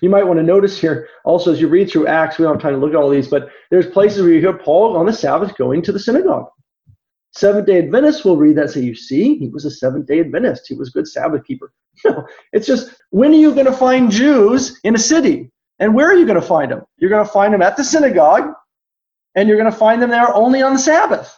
You 0.02 0.10
might 0.10 0.26
want 0.26 0.38
to 0.40 0.44
notice 0.44 0.80
here 0.80 1.08
also 1.24 1.52
as 1.52 1.62
you 1.62 1.68
read 1.68 1.90
through 1.90 2.08
Acts, 2.08 2.38
we 2.38 2.44
don't 2.44 2.56
have 2.56 2.62
time 2.62 2.74
to 2.74 2.80
look 2.80 2.92
at 2.92 2.96
all 2.96 3.10
these, 3.10 3.28
but 3.28 3.50
there's 3.72 3.88
places 3.88 4.22
where 4.22 4.32
you 4.32 4.40
hear 4.40 4.58
Paul 4.58 4.98
on 4.98 5.06
the 5.06 5.14
Sabbath 5.14 5.58
going 5.58 5.82
to 5.84 5.92
the 5.92 6.00
synagogue. 6.00 6.48
Seventh 7.40 7.68
day 7.68 7.80
Adventists 7.80 8.26
will 8.26 8.36
read 8.36 8.58
that 8.58 8.64
and 8.64 8.72
say, 8.72 8.82
You 8.82 8.96
see, 8.96 9.38
he 9.38 9.48
was 9.48 9.64
a 9.64 9.72
seventh 9.72 10.08
day 10.08 10.20
Adventist. 10.20 10.68
He 10.68 10.76
was 10.76 10.90
a 10.90 10.92
good 10.92 11.08
Sabbath 11.08 11.46
keeper. 11.46 11.72
No, 12.06 12.26
it's 12.54 12.66
just 12.66 12.92
when 13.10 13.32
are 13.32 13.36
you 13.36 13.54
going 13.54 13.66
to 13.66 13.74
find 13.74 14.10
Jews 14.10 14.80
in 14.86 14.96
a 14.96 14.98
city? 14.98 15.52
And 15.80 15.94
where 15.94 16.08
are 16.08 16.16
you 16.16 16.26
going 16.26 16.40
to 16.40 16.48
find 16.48 16.72
them? 16.72 16.84
You're 16.98 17.10
going 17.10 17.26
to 17.26 17.30
find 17.30 17.54
them 17.54 17.62
at 17.62 17.76
the 17.76 17.84
synagogue, 17.84 18.54
and 19.36 19.50
you're 19.50 19.58
going 19.58 19.70
to 19.70 19.78
find 19.78 20.02
them 20.02 20.10
there 20.10 20.34
only 20.34 20.62
on 20.62 20.72
the 20.72 20.80
Sabbath. 20.80 21.38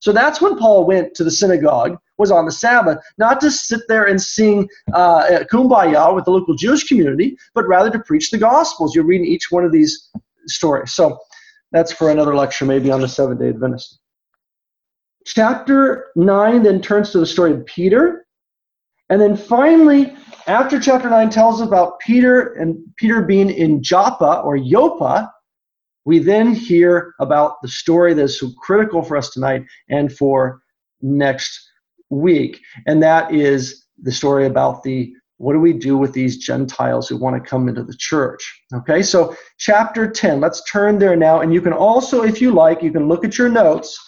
So 0.00 0.10
that's 0.12 0.40
when 0.40 0.58
Paul 0.58 0.84
went 0.84 1.14
to 1.14 1.22
the 1.22 1.30
synagogue, 1.30 1.96
was 2.18 2.32
on 2.32 2.44
the 2.44 2.50
Sabbath, 2.50 2.98
not 3.18 3.40
to 3.42 3.52
sit 3.52 3.82
there 3.86 4.04
and 4.04 4.20
sing 4.20 4.68
uh, 4.94 5.44
kumbaya 5.52 6.12
with 6.12 6.24
the 6.24 6.32
local 6.32 6.56
Jewish 6.56 6.88
community, 6.88 7.36
but 7.54 7.68
rather 7.68 7.90
to 7.90 8.00
preach 8.00 8.32
the 8.32 8.38
Gospels. 8.38 8.96
You're 8.96 9.04
reading 9.04 9.26
each 9.26 9.52
one 9.52 9.64
of 9.64 9.70
these 9.70 10.10
stories. 10.46 10.92
So 10.92 11.18
that's 11.70 11.92
for 11.92 12.10
another 12.10 12.34
lecture, 12.34 12.64
maybe 12.64 12.90
on 12.90 13.00
the 13.00 13.08
Seventh 13.08 13.38
day 13.38 13.50
Adventist. 13.50 14.00
Chapter 15.26 16.08
9 16.16 16.62
then 16.62 16.80
turns 16.80 17.10
to 17.10 17.18
the 17.18 17.26
story 17.26 17.52
of 17.52 17.66
Peter. 17.66 18.26
And 19.10 19.20
then 19.20 19.36
finally, 19.36 20.16
after 20.46 20.80
chapter 20.80 21.10
9 21.10 21.30
tells 21.30 21.60
about 21.60 21.98
Peter 22.00 22.54
and 22.54 22.78
Peter 22.96 23.22
being 23.22 23.50
in 23.50 23.82
Joppa 23.82 24.40
or 24.40 24.56
Yopa, 24.56 25.30
we 26.04 26.18
then 26.18 26.54
hear 26.54 27.14
about 27.20 27.60
the 27.60 27.68
story 27.68 28.14
that 28.14 28.22
is 28.22 28.40
so 28.40 28.50
critical 28.58 29.02
for 29.02 29.16
us 29.16 29.30
tonight 29.30 29.64
and 29.88 30.12
for 30.12 30.62
next 31.02 31.68
week. 32.08 32.60
And 32.86 33.02
that 33.02 33.32
is 33.32 33.86
the 34.02 34.12
story 34.12 34.46
about 34.46 34.82
the 34.82 35.12
what 35.36 35.54
do 35.54 35.58
we 35.58 35.72
do 35.72 35.96
with 35.96 36.12
these 36.12 36.36
Gentiles 36.36 37.08
who 37.08 37.16
want 37.16 37.42
to 37.42 37.48
come 37.48 37.66
into 37.66 37.82
the 37.82 37.96
church? 37.96 38.62
Okay, 38.74 39.02
so 39.02 39.34
chapter 39.56 40.10
10, 40.10 40.38
let's 40.38 40.62
turn 40.70 40.98
there 40.98 41.16
now. 41.16 41.40
And 41.40 41.54
you 41.54 41.62
can 41.62 41.72
also, 41.72 42.22
if 42.22 42.42
you 42.42 42.52
like, 42.52 42.82
you 42.82 42.92
can 42.92 43.08
look 43.08 43.24
at 43.24 43.38
your 43.38 43.48
notes 43.48 43.98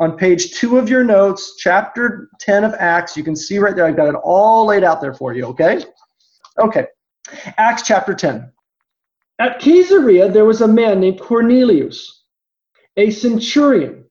on 0.00 0.16
page 0.16 0.52
two 0.52 0.78
of 0.78 0.88
your 0.88 1.04
notes, 1.04 1.56
chapter 1.58 2.30
10 2.40 2.64
of 2.64 2.74
Acts. 2.78 3.16
You 3.16 3.22
can 3.22 3.36
see 3.36 3.58
right 3.58 3.76
there, 3.76 3.84
I've 3.84 3.96
got 3.96 4.08
it 4.08 4.18
all 4.24 4.66
laid 4.66 4.82
out 4.82 5.00
there 5.00 5.12
for 5.12 5.34
you, 5.34 5.44
okay? 5.46 5.84
Okay, 6.58 6.86
Acts 7.58 7.82
chapter 7.82 8.14
10. 8.14 8.50
At 9.38 9.60
Caesarea, 9.60 10.28
there 10.28 10.46
was 10.46 10.62
a 10.62 10.68
man 10.68 11.00
named 11.00 11.20
Cornelius, 11.20 12.24
a 12.96 13.10
centurion, 13.10 14.04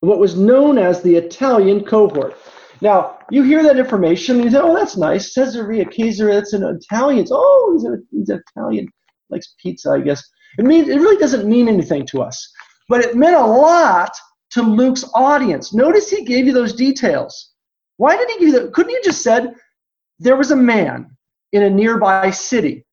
what 0.00 0.18
was 0.18 0.36
known 0.36 0.78
as 0.78 1.02
the 1.02 1.16
Italian 1.16 1.84
cohort. 1.84 2.36
Now, 2.80 3.18
you 3.30 3.42
hear 3.42 3.62
that 3.62 3.78
information, 3.78 4.36
and 4.36 4.44
you 4.44 4.50
say, 4.50 4.58
oh, 4.58 4.74
that's 4.74 4.96
nice. 4.96 5.32
Caesarea, 5.34 5.84
Caesarea, 5.84 6.34
that's 6.34 6.52
an 6.52 6.64
Italian. 6.64 7.26
Oh, 7.30 7.72
he's, 7.74 7.84
a, 7.86 7.96
he's 8.10 8.28
an 8.28 8.42
Italian. 8.54 8.88
Likes 9.30 9.54
pizza, 9.62 9.90
I 9.90 10.00
guess. 10.00 10.22
It, 10.58 10.64
means, 10.64 10.88
it 10.88 11.00
really 11.00 11.16
doesn't 11.16 11.48
mean 11.48 11.68
anything 11.68 12.06
to 12.08 12.22
us. 12.22 12.52
But 12.88 13.00
it 13.00 13.16
meant 13.16 13.36
a 13.36 13.44
lot 13.44 14.12
to 14.56 14.62
Luke's 14.62 15.04
audience. 15.14 15.72
Notice 15.72 16.10
he 16.10 16.24
gave 16.24 16.46
you 16.46 16.52
those 16.52 16.74
details. 16.74 17.52
Why 17.96 18.16
did 18.16 18.28
he 18.30 18.38
give 18.38 18.48
you 18.48 18.60
that? 18.60 18.72
Couldn't 18.72 18.94
he 18.94 19.00
just 19.02 19.22
said, 19.22 19.54
there 20.18 20.36
was 20.36 20.50
a 20.50 20.56
man 20.56 21.16
in 21.52 21.62
a 21.62 21.70
nearby 21.70 22.30
city 22.30 22.86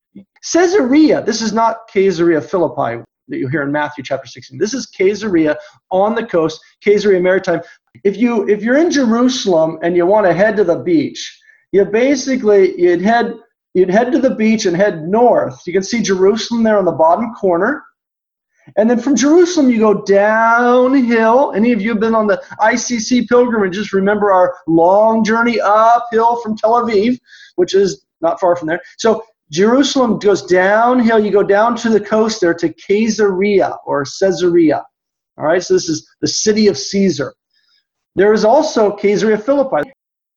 Caesarea, 0.51 1.23
this 1.23 1.41
is 1.41 1.53
not 1.53 1.87
Caesarea 1.91 2.41
Philippi 2.41 3.03
that 3.29 3.37
you 3.37 3.47
hear 3.47 3.61
in 3.61 3.71
Matthew 3.71 4.03
chapter 4.03 4.27
16. 4.27 4.57
This 4.57 4.73
is 4.73 4.87
Caesarea 4.87 5.57
on 5.89 6.15
the 6.15 6.25
coast, 6.25 6.59
Caesarea 6.83 7.21
Maritime. 7.21 7.61
If 8.03 8.17
you 8.17 8.47
if 8.49 8.61
you're 8.61 8.77
in 8.77 8.91
Jerusalem 8.91 9.79
and 9.81 9.95
you 9.95 10.05
want 10.05 10.27
to 10.27 10.33
head 10.33 10.57
to 10.57 10.63
the 10.63 10.79
beach, 10.79 11.39
you 11.71 11.85
basically 11.85 12.79
you'd 12.79 13.01
head 13.01 13.35
you'd 13.73 13.89
head 13.89 14.11
to 14.11 14.19
the 14.19 14.35
beach 14.35 14.65
and 14.65 14.75
head 14.75 15.07
north. 15.07 15.61
You 15.65 15.73
can 15.73 15.83
see 15.83 16.01
Jerusalem 16.01 16.63
there 16.63 16.77
on 16.77 16.85
the 16.85 16.91
bottom 16.91 17.33
corner. 17.33 17.83
And 18.77 18.89
then 18.89 18.99
from 18.99 19.15
Jerusalem, 19.15 19.69
you 19.69 19.79
go 19.79 20.03
downhill. 20.03 21.53
Any 21.53 21.71
of 21.71 21.81
you 21.81 21.89
have 21.89 21.99
been 21.99 22.15
on 22.15 22.27
the 22.27 22.41
ICC 22.59 23.27
pilgrimage? 23.27 23.73
Just 23.73 23.93
remember 23.93 24.31
our 24.31 24.55
long 24.67 25.23
journey 25.23 25.59
uphill 25.59 26.41
from 26.41 26.57
Tel 26.57 26.73
Aviv, 26.73 27.19
which 27.55 27.73
is 27.73 28.05
not 28.21 28.39
far 28.39 28.55
from 28.55 28.67
there. 28.67 28.81
So 28.97 29.23
Jerusalem 29.51 30.17
goes 30.17 30.43
downhill. 30.43 31.23
You 31.23 31.31
go 31.31 31.43
down 31.43 31.75
to 31.77 31.89
the 31.89 31.99
coast 31.99 32.41
there 32.41 32.53
to 32.55 32.69
Caesarea 32.69 33.75
or 33.85 34.05
Caesarea. 34.19 34.83
All 35.37 35.45
right, 35.45 35.63
so 35.63 35.73
this 35.73 35.89
is 35.89 36.07
the 36.21 36.27
city 36.27 36.67
of 36.67 36.77
Caesar. 36.77 37.33
There 38.15 38.33
is 38.33 38.45
also 38.45 38.95
Caesarea 38.95 39.37
Philippi. 39.37 39.91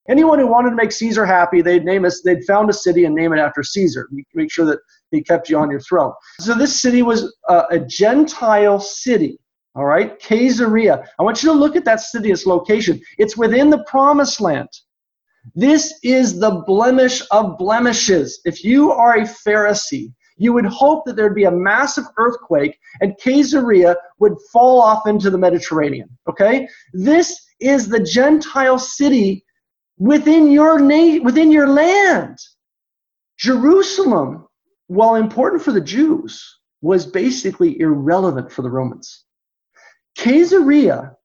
Anyone 0.09 0.39
who 0.39 0.47
wanted 0.47 0.71
to 0.71 0.77
make 0.77 0.93
Caesar 0.93 1.27
happy, 1.27 1.63
they'd 1.63 1.85
name 1.85 2.05
us. 2.05 2.23
They'd 2.23 2.45
found 2.45 2.71
a 2.71 2.73
city 2.73 3.05
and 3.05 3.15
name 3.15 3.33
it 3.33 3.39
after 3.39 3.63
Caesar. 3.63 4.09
Make 4.35 4.53
sure 4.53 4.67
that 4.67 4.79
he 5.11 5.23
kept 5.23 5.49
you 5.49 5.59
on 5.59 5.71
your 5.71 5.81
throne. 5.81 6.13
So 6.41 6.55
this 6.55 6.81
city 6.81 7.03
was 7.03 7.35
a, 7.49 7.65
a 7.71 7.81
Gentile 7.81 8.81
city. 8.81 9.39
All 9.75 9.85
right, 9.85 10.19
Caesarea. 10.21 11.05
I 11.19 11.23
want 11.23 11.43
you 11.43 11.53
to 11.53 11.59
look 11.59 11.77
at 11.77 11.85
that 11.85 12.01
city, 12.01 12.31
its 12.31 12.47
location. 12.47 13.01
It's 13.19 13.37
within 13.37 13.69
the 13.69 13.85
Promised 13.87 14.41
Land. 14.41 14.69
This 15.55 15.99
is 16.03 16.41
the 16.41 16.63
blemish 16.67 17.23
of 17.31 17.59
blemishes. 17.59 18.41
If 18.45 18.65
you 18.65 18.91
are 18.91 19.19
a 19.19 19.23
Pharisee, 19.23 20.13
you 20.37 20.53
would 20.53 20.67
hope 20.67 21.05
that 21.07 21.17
there'd 21.17 21.35
be 21.35 21.45
a 21.45 21.51
massive 21.51 22.05
earthquake 22.19 22.79
and 23.01 23.17
Caesarea 23.19 23.97
would 24.19 24.35
fall 24.53 24.81
off 24.81 25.07
into 25.07 25.31
the 25.31 25.39
Mediterranean. 25.39 26.09
Okay? 26.29 26.69
This 26.93 27.41
is 27.61 27.89
the 27.89 28.01
Gentile 28.01 28.79
city 28.79 29.45
within 29.99 30.51
your 30.51 30.79
na- 30.79 31.23
within 31.23 31.51
your 31.51 31.69
land. 31.69 32.39
Jerusalem, 33.39 34.47
while 34.87 35.17
important 35.17 35.63
for 35.63 35.73
the 35.73 35.81
Jews, 35.81 36.59
was 36.81 37.07
basically 37.07 37.81
irrelevant 37.81 38.51
for 38.51 38.63
the 38.63 38.71
Romans. 38.71 39.25
Caesarea 40.17 41.17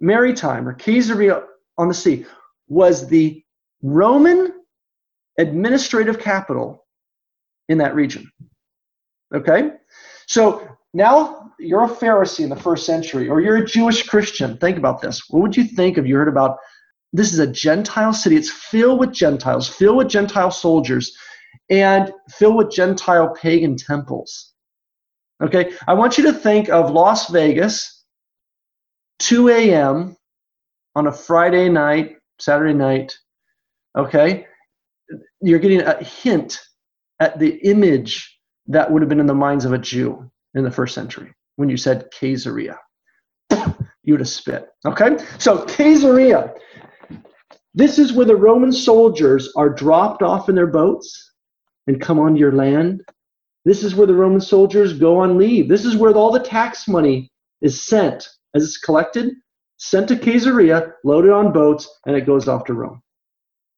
Maritime 0.00 0.68
or 0.68 0.74
Caesarea 0.74 1.44
on 1.78 1.88
the 1.88 1.94
sea 1.94 2.26
was 2.68 3.06
the 3.08 3.42
Roman 3.82 4.52
administrative 5.38 6.18
capital 6.18 6.86
in 7.68 7.78
that 7.78 7.94
region. 7.94 8.30
Okay? 9.34 9.72
So 10.26 10.68
now 10.94 11.52
you're 11.58 11.84
a 11.84 11.88
Pharisee 11.88 12.44
in 12.44 12.50
the 12.50 12.56
first 12.56 12.86
century, 12.86 13.28
or 13.28 13.40
you're 13.40 13.58
a 13.58 13.66
Jewish 13.66 14.06
Christian. 14.06 14.56
Think 14.58 14.78
about 14.78 15.00
this. 15.00 15.22
What 15.28 15.42
would 15.42 15.56
you 15.56 15.64
think 15.64 15.98
if 15.98 16.06
you 16.06 16.16
heard 16.16 16.28
about 16.28 16.58
this 17.12 17.32
is 17.32 17.38
a 17.38 17.46
Gentile 17.46 18.12
city? 18.12 18.36
It's 18.36 18.50
filled 18.50 19.00
with 19.00 19.12
Gentiles, 19.12 19.68
filled 19.68 19.96
with 19.96 20.08
Gentile 20.08 20.50
soldiers, 20.50 21.16
and 21.70 22.12
filled 22.30 22.56
with 22.56 22.70
Gentile 22.70 23.34
pagan 23.34 23.76
temples. 23.76 24.52
Okay? 25.42 25.72
I 25.86 25.94
want 25.94 26.18
you 26.18 26.24
to 26.24 26.32
think 26.32 26.68
of 26.68 26.90
Las 26.90 27.30
Vegas, 27.30 28.04
2 29.20 29.48
a.m. 29.48 30.16
on 30.94 31.06
a 31.06 31.12
Friday 31.12 31.68
night, 31.68 32.16
Saturday 32.38 32.74
night, 32.74 33.16
Okay? 33.96 34.46
You're 35.40 35.58
getting 35.58 35.80
a 35.80 36.02
hint 36.02 36.60
at 37.20 37.38
the 37.38 37.54
image 37.68 38.38
that 38.66 38.90
would 38.90 39.02
have 39.02 39.08
been 39.08 39.20
in 39.20 39.26
the 39.26 39.34
minds 39.34 39.64
of 39.64 39.72
a 39.72 39.78
Jew 39.78 40.30
in 40.54 40.64
the 40.64 40.70
first 40.70 40.94
century 40.94 41.32
when 41.56 41.68
you 41.68 41.76
said 41.76 42.08
Caesarea. 42.12 42.78
you 43.50 44.12
would 44.12 44.20
have 44.20 44.28
spit. 44.28 44.68
Okay? 44.84 45.16
So, 45.38 45.64
Caesarea. 45.64 46.52
This 47.76 47.98
is 47.98 48.14
where 48.14 48.24
the 48.24 48.34
Roman 48.34 48.72
soldiers 48.72 49.52
are 49.54 49.68
dropped 49.68 50.22
off 50.22 50.48
in 50.48 50.54
their 50.54 50.66
boats 50.66 51.34
and 51.86 52.00
come 52.00 52.18
onto 52.18 52.40
your 52.40 52.52
land. 52.52 53.02
This 53.66 53.84
is 53.84 53.94
where 53.94 54.06
the 54.06 54.14
Roman 54.14 54.40
soldiers 54.40 54.98
go 54.98 55.18
on 55.18 55.36
leave. 55.36 55.68
This 55.68 55.84
is 55.84 55.94
where 55.94 56.14
all 56.14 56.32
the 56.32 56.40
tax 56.40 56.88
money 56.88 57.30
is 57.60 57.86
sent 57.86 58.26
as 58.54 58.64
it's 58.64 58.78
collected, 58.78 59.34
sent 59.76 60.08
to 60.08 60.16
Caesarea, 60.16 60.94
loaded 61.04 61.32
on 61.32 61.52
boats, 61.52 61.86
and 62.06 62.16
it 62.16 62.24
goes 62.24 62.48
off 62.48 62.64
to 62.64 62.72
Rome. 62.72 63.02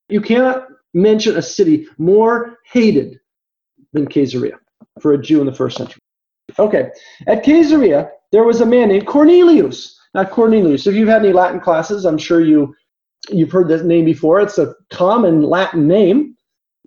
You 0.08 0.20
cannot 0.20 0.68
mention 0.94 1.36
a 1.36 1.42
city 1.42 1.88
more 1.98 2.58
hated 2.70 3.18
than 3.92 4.06
Caesarea 4.06 4.58
for 5.00 5.14
a 5.14 5.20
Jew 5.20 5.40
in 5.40 5.46
the 5.46 5.52
first 5.52 5.76
century. 5.76 6.00
Okay, 6.56 6.90
at 7.26 7.42
Caesarea, 7.42 8.10
there 8.30 8.44
was 8.44 8.60
a 8.60 8.66
man 8.66 8.88
named 8.88 9.08
Cornelius. 9.08 9.98
Not 10.14 10.30
Cornelius. 10.30 10.86
If 10.86 10.94
you've 10.94 11.08
had 11.08 11.24
any 11.24 11.32
Latin 11.32 11.60
classes, 11.60 12.04
I'm 12.04 12.16
sure 12.16 12.40
you 12.40 12.74
you've 13.30 13.52
heard 13.52 13.68
this 13.68 13.82
name 13.82 14.04
before. 14.04 14.40
It's 14.40 14.58
a 14.58 14.74
common 14.90 15.42
Latin 15.42 15.86
name. 15.86 16.36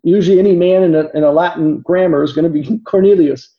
Usually, 0.03 0.39
any 0.39 0.55
man 0.55 0.83
in 0.83 0.95
a, 0.95 1.09
in 1.13 1.23
a 1.23 1.31
Latin 1.31 1.81
grammar 1.81 2.23
is 2.23 2.33
going 2.33 2.51
to 2.51 2.61
be 2.61 2.79
Cornelius. 2.85 3.55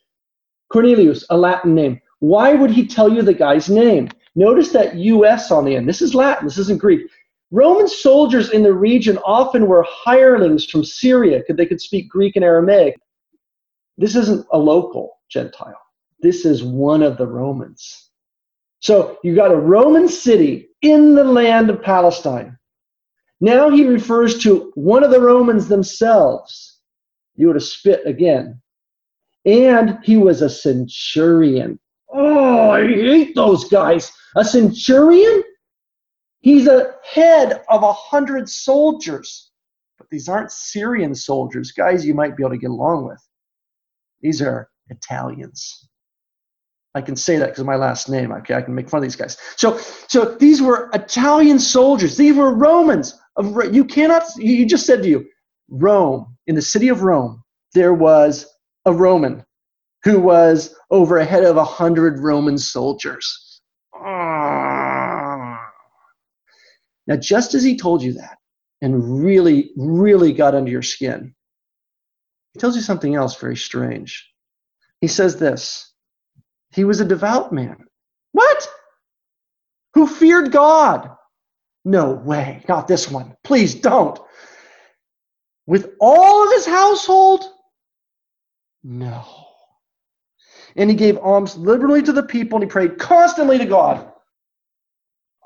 Cornelius, 0.72 1.24
a 1.30 1.36
Latin 1.36 1.74
name. 1.74 2.00
Why 2.20 2.54
would 2.54 2.70
he 2.70 2.86
tell 2.86 3.12
you 3.12 3.22
the 3.22 3.34
guy's 3.34 3.68
name? 3.68 4.08
Notice 4.34 4.72
that 4.72 4.96
US 4.96 5.50
on 5.50 5.64
the 5.64 5.76
end. 5.76 5.88
This 5.88 6.00
is 6.00 6.14
Latin, 6.14 6.46
this 6.46 6.58
isn't 6.58 6.80
Greek. 6.80 7.02
Roman 7.50 7.86
soldiers 7.86 8.50
in 8.50 8.62
the 8.62 8.72
region 8.72 9.18
often 9.26 9.66
were 9.66 9.86
hirelings 9.86 10.64
from 10.64 10.82
Syria 10.82 11.38
because 11.38 11.56
they 11.56 11.66
could 11.66 11.82
speak 11.82 12.08
Greek 12.08 12.36
and 12.36 12.44
Aramaic. 12.44 12.98
This 13.98 14.16
isn't 14.16 14.46
a 14.52 14.58
local 14.58 15.18
Gentile. 15.28 15.78
This 16.20 16.46
is 16.46 16.62
one 16.62 17.02
of 17.02 17.18
the 17.18 17.26
Romans. 17.26 18.10
So 18.80 19.18
you 19.22 19.34
got 19.34 19.52
a 19.52 19.56
Roman 19.56 20.08
city 20.08 20.70
in 20.80 21.14
the 21.14 21.24
land 21.24 21.68
of 21.68 21.82
Palestine. 21.82 22.56
Now 23.42 23.70
he 23.70 23.84
refers 23.84 24.38
to 24.44 24.70
one 24.76 25.02
of 25.02 25.10
the 25.10 25.20
Romans 25.20 25.66
themselves. 25.66 26.78
You 27.34 27.48
would 27.48 27.56
have 27.56 27.64
spit 27.64 28.06
again. 28.06 28.62
And 29.44 29.98
he 30.04 30.16
was 30.16 30.42
a 30.42 30.48
centurion. 30.48 31.80
Oh, 32.08 32.70
I 32.70 32.86
hate 32.86 33.34
those 33.34 33.64
guys. 33.64 34.12
A 34.36 34.44
centurion? 34.44 35.42
He's 36.38 36.68
a 36.68 36.94
head 37.04 37.64
of 37.68 37.82
a 37.82 37.92
hundred 37.92 38.48
soldiers. 38.48 39.50
But 39.98 40.08
these 40.08 40.28
aren't 40.28 40.52
Syrian 40.52 41.12
soldiers, 41.12 41.72
guys 41.72 42.06
you 42.06 42.14
might 42.14 42.36
be 42.36 42.44
able 42.44 42.52
to 42.52 42.58
get 42.58 42.70
along 42.70 43.08
with. 43.08 43.20
These 44.20 44.40
are 44.40 44.70
Italians. 44.88 45.88
I 46.94 47.00
can 47.00 47.16
say 47.16 47.38
that 47.38 47.46
because 47.46 47.60
of 47.60 47.66
my 47.66 47.74
last 47.74 48.08
name. 48.08 48.30
Okay, 48.30 48.54
I 48.54 48.62
can 48.62 48.76
make 48.76 48.88
fun 48.88 48.98
of 48.98 49.02
these 49.02 49.16
guys. 49.16 49.36
So, 49.56 49.78
so 50.06 50.36
these 50.36 50.62
were 50.62 50.90
Italian 50.94 51.58
soldiers. 51.58 52.16
These 52.16 52.36
were 52.36 52.54
Romans. 52.54 53.18
You 53.40 53.84
cannot. 53.84 54.24
You 54.36 54.66
just 54.66 54.86
said 54.86 55.02
to 55.02 55.08
you, 55.08 55.26
Rome 55.68 56.36
in 56.46 56.54
the 56.54 56.62
city 56.62 56.88
of 56.88 57.02
Rome, 57.02 57.42
there 57.74 57.94
was 57.94 58.46
a 58.84 58.92
Roman 58.92 59.44
who 60.04 60.20
was 60.20 60.74
over 60.90 61.18
a 61.18 61.24
head 61.24 61.44
of 61.44 61.56
a 61.56 61.64
hundred 61.64 62.18
Roman 62.18 62.58
soldiers. 62.58 63.60
Ah. 63.94 65.58
Now, 67.06 67.16
just 67.16 67.54
as 67.54 67.62
he 67.62 67.76
told 67.76 68.02
you 68.02 68.14
that, 68.14 68.38
and 68.80 69.22
really, 69.22 69.70
really 69.76 70.32
got 70.32 70.54
under 70.54 70.70
your 70.70 70.82
skin, 70.82 71.34
he 72.52 72.58
tells 72.58 72.74
you 72.74 72.82
something 72.82 73.14
else 73.14 73.36
very 73.36 73.56
strange. 73.56 74.28
He 75.00 75.08
says 75.08 75.36
this 75.36 75.92
he 76.72 76.84
was 76.84 77.00
a 77.00 77.04
devout 77.04 77.52
man. 77.52 77.76
What? 78.32 78.68
Who 79.94 80.06
feared 80.06 80.52
God? 80.52 81.10
No 81.84 82.12
way, 82.12 82.64
not 82.68 82.86
this 82.86 83.10
one. 83.10 83.36
Please 83.42 83.74
don't. 83.74 84.18
With 85.66 85.94
all 86.00 86.44
of 86.46 86.52
his 86.52 86.66
household? 86.66 87.44
No. 88.82 89.24
And 90.76 90.88
he 90.88 90.96
gave 90.96 91.18
alms 91.18 91.56
liberally 91.56 92.02
to 92.02 92.12
the 92.12 92.22
people 92.22 92.56
and 92.56 92.64
he 92.64 92.70
prayed 92.70 92.98
constantly 92.98 93.58
to 93.58 93.66
God. 93.66 94.10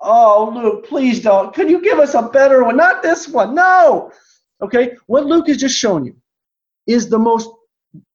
Oh, 0.01 0.53
Luke, 0.55 0.87
please 0.87 1.22
don't. 1.22 1.55
Could 1.55 1.70
you 1.70 1.80
give 1.80 1.99
us 1.99 2.14
a 2.14 2.22
better 2.22 2.64
one? 2.64 2.76
Not 2.76 3.03
this 3.03 3.28
one. 3.28 3.55
No. 3.55 4.12
Okay, 4.62 4.97
what 5.07 5.26
Luke 5.26 5.49
has 5.49 5.57
just 5.57 5.76
shown 5.76 6.05
you 6.05 6.16
is 6.87 7.09
the 7.09 7.18
most 7.18 7.51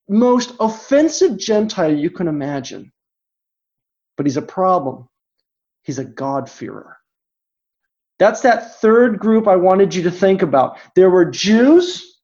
most 0.08 0.54
offensive 0.60 1.38
Gentile 1.38 1.96
you 1.96 2.10
can 2.10 2.28
imagine 2.28 2.92
but 4.22 4.28
he's 4.28 4.38
a 4.38 4.42
problem. 4.44 5.10
He's 5.82 5.98
a 5.98 6.06
God-fearer. 6.06 6.96
That's 8.22 8.42
that 8.42 8.76
third 8.76 9.18
group 9.18 9.48
I 9.48 9.56
wanted 9.56 9.96
you 9.96 10.04
to 10.04 10.12
think 10.12 10.44
about. 10.44 10.78
There 10.94 11.10
were 11.10 11.26
Jews 11.26 12.20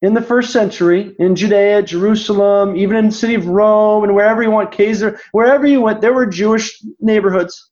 in 0.00 0.14
the 0.14 0.20
first 0.20 0.52
century 0.52 1.14
in 1.20 1.36
Judea, 1.36 1.84
Jerusalem, 1.84 2.74
even 2.74 2.96
in 2.96 3.06
the 3.06 3.12
city 3.12 3.36
of 3.36 3.46
Rome, 3.46 4.02
and 4.02 4.16
wherever 4.16 4.42
you 4.42 4.50
want, 4.50 4.72
Kaiser, 4.72 5.20
wherever 5.30 5.64
you 5.64 5.80
went, 5.80 6.00
there 6.00 6.12
were 6.12 6.26
Jewish 6.26 6.82
neighborhoods. 6.98 7.70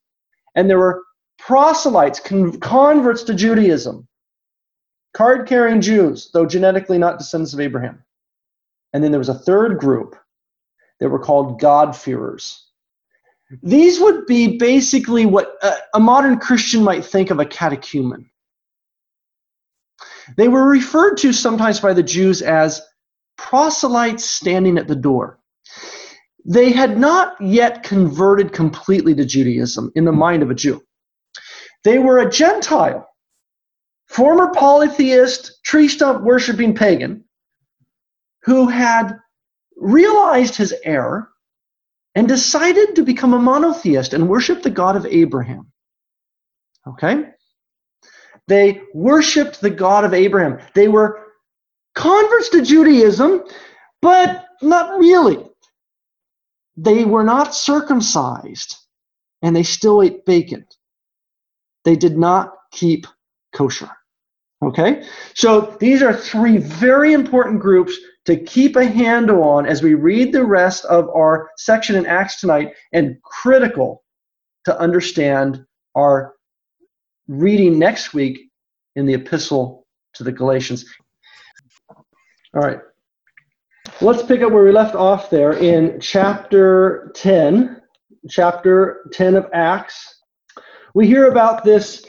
And 0.55 0.71
there 0.71 0.79
were 0.79 1.03
proselytes, 1.41 2.21
converts 2.21 3.25
to 3.25 3.35
Judaism, 3.35 4.07
card 5.13 5.49
carrying 5.49 5.81
Jews, 5.81 6.31
though 6.33 6.47
genetically 6.47 6.99
not 6.99 7.19
descendants 7.19 7.53
of 7.53 7.59
Abraham. 7.59 8.05
And 8.93 9.03
then 9.03 9.11
there 9.11 9.19
was 9.19 9.29
a 9.29 9.35
third 9.35 9.81
group 9.81 10.15
that 11.01 11.09
were 11.09 11.19
called 11.19 11.59
God-fearers. 11.59 12.70
These 13.63 14.01
would 14.01 14.27
be 14.27 14.59
basically 14.59 15.27
what 15.27 15.57
a, 15.63 15.75
a 15.95 16.01
modern 16.01 16.39
Christian 16.39 16.85
might 16.85 17.05
think 17.05 17.31
of 17.31 17.41
a 17.41 17.45
catechumen. 17.47 18.31
They 20.37 20.49
were 20.49 20.69
referred 20.69 21.17
to 21.19 21.33
sometimes 21.33 21.81
by 21.81 21.93
the 21.93 22.03
Jews 22.03 22.43
as 22.43 22.81
proselytes 23.37 24.25
standing 24.25 24.79
at 24.79 24.87
the 24.87 24.95
door. 24.95 25.41
They 26.45 26.71
had 26.71 26.99
not 26.99 27.41
yet 27.41 27.83
converted 27.83 28.53
completely 28.53 29.15
to 29.15 29.25
Judaism 29.25 29.91
in 29.95 30.05
the 30.05 30.13
mind 30.13 30.43
of 30.43 30.51
a 30.51 30.55
Jew. 30.55 30.83
They 31.83 31.99
were 31.99 32.19
a 32.19 32.31
Gentile, 32.31 33.09
former 34.07 34.53
polytheist, 34.53 35.63
tree 35.65 35.89
stump 35.89 36.23
worshiping 36.23 36.75
pagan, 36.75 37.25
who 38.43 38.69
had 38.69 39.19
realized 39.77 40.55
his 40.55 40.75
error 40.85 41.30
and 42.15 42.27
decided 42.27 42.97
to 42.97 43.03
become 43.03 43.35
a 43.35 43.39
monotheist 43.39 44.15
and 44.15 44.29
worship 44.29 44.63
the 44.63 44.71
God 44.71 44.97
of 44.97 45.07
Abraham. 45.07 45.71
Okay? 46.87 47.25
They 48.49 48.83
worshiped 48.95 49.61
the 49.61 49.71
God 49.71 50.05
of 50.05 50.15
Abraham. 50.15 50.59
They 50.75 50.89
were 50.89 51.25
converts 51.95 52.49
to 52.51 52.63
Judaism, 52.63 53.45
but 54.03 54.45
not 54.63 54.99
really. 54.99 55.47
They 56.77 57.05
were 57.05 57.25
not 57.25 57.55
circumcised 57.55 58.77
and 59.43 59.55
they 59.55 59.63
still 59.63 60.03
ate 60.03 60.25
bacon. 60.25 60.67
They 61.85 61.97
did 61.97 62.19
not 62.19 62.55
keep 62.73 63.07
kosher. 63.53 63.91
Okay? 64.63 65.05
So 65.35 65.77
these 65.81 66.03
are 66.03 66.13
three 66.13 66.59
very 66.59 67.13
important 67.13 67.61
groups 67.61 67.97
to 68.31 68.45
keep 68.45 68.77
a 68.77 68.85
handle 68.85 69.43
on 69.43 69.67
as 69.67 69.83
we 69.83 69.95
read 69.95 70.33
the 70.33 70.45
rest 70.45 70.85
of 70.87 71.09
our 71.11 71.51
section 71.57 71.97
in 71.97 72.07
Acts 72.07 72.41
tonight 72.41 72.75
and 72.93 73.21
critical 73.23 74.03
to 74.65 74.79
understand 74.79 75.65
our 75.95 76.35
reading 77.29 77.79
next 77.79 78.15
week 78.15 78.51
in 78.97 79.07
the 79.07 79.15
epistle 79.15 79.87
to 80.15 80.25
the 80.25 80.33
Galatians. 80.33 80.85
All 82.55 82.63
right. 82.63 82.81
Let's 84.01 84.23
pick 84.23 84.43
up 84.43 84.53
where 84.53 84.65
we 84.65 84.73
left 84.73 84.95
off 84.95 85.31
there 85.31 85.53
in 85.53 86.01
chapter 86.01 87.13
10, 87.15 87.81
chapter 88.29 89.07
10 89.13 89.37
of 89.37 89.47
Acts. 89.53 90.23
We 90.95 91.07
hear 91.07 91.29
about 91.29 91.65
this 91.65 92.05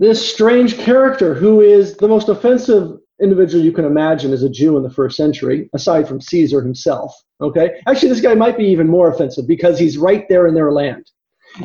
this 0.00 0.32
strange 0.32 0.78
character 0.78 1.34
who 1.34 1.60
is 1.60 1.96
the 1.96 2.06
most 2.06 2.28
offensive 2.28 2.98
individual 3.20 3.64
you 3.64 3.72
can 3.72 3.84
imagine 3.84 4.32
as 4.32 4.42
a 4.42 4.48
Jew 4.48 4.76
in 4.76 4.82
the 4.82 4.90
first 4.90 5.16
century, 5.16 5.68
aside 5.74 6.06
from 6.06 6.20
Caesar 6.20 6.62
himself. 6.62 7.14
Okay, 7.40 7.80
actually, 7.86 8.08
this 8.08 8.20
guy 8.20 8.34
might 8.34 8.56
be 8.56 8.64
even 8.64 8.88
more 8.88 9.10
offensive 9.10 9.46
because 9.46 9.78
he's 9.78 9.98
right 9.98 10.28
there 10.28 10.46
in 10.46 10.54
their 10.54 10.72
land. 10.72 11.10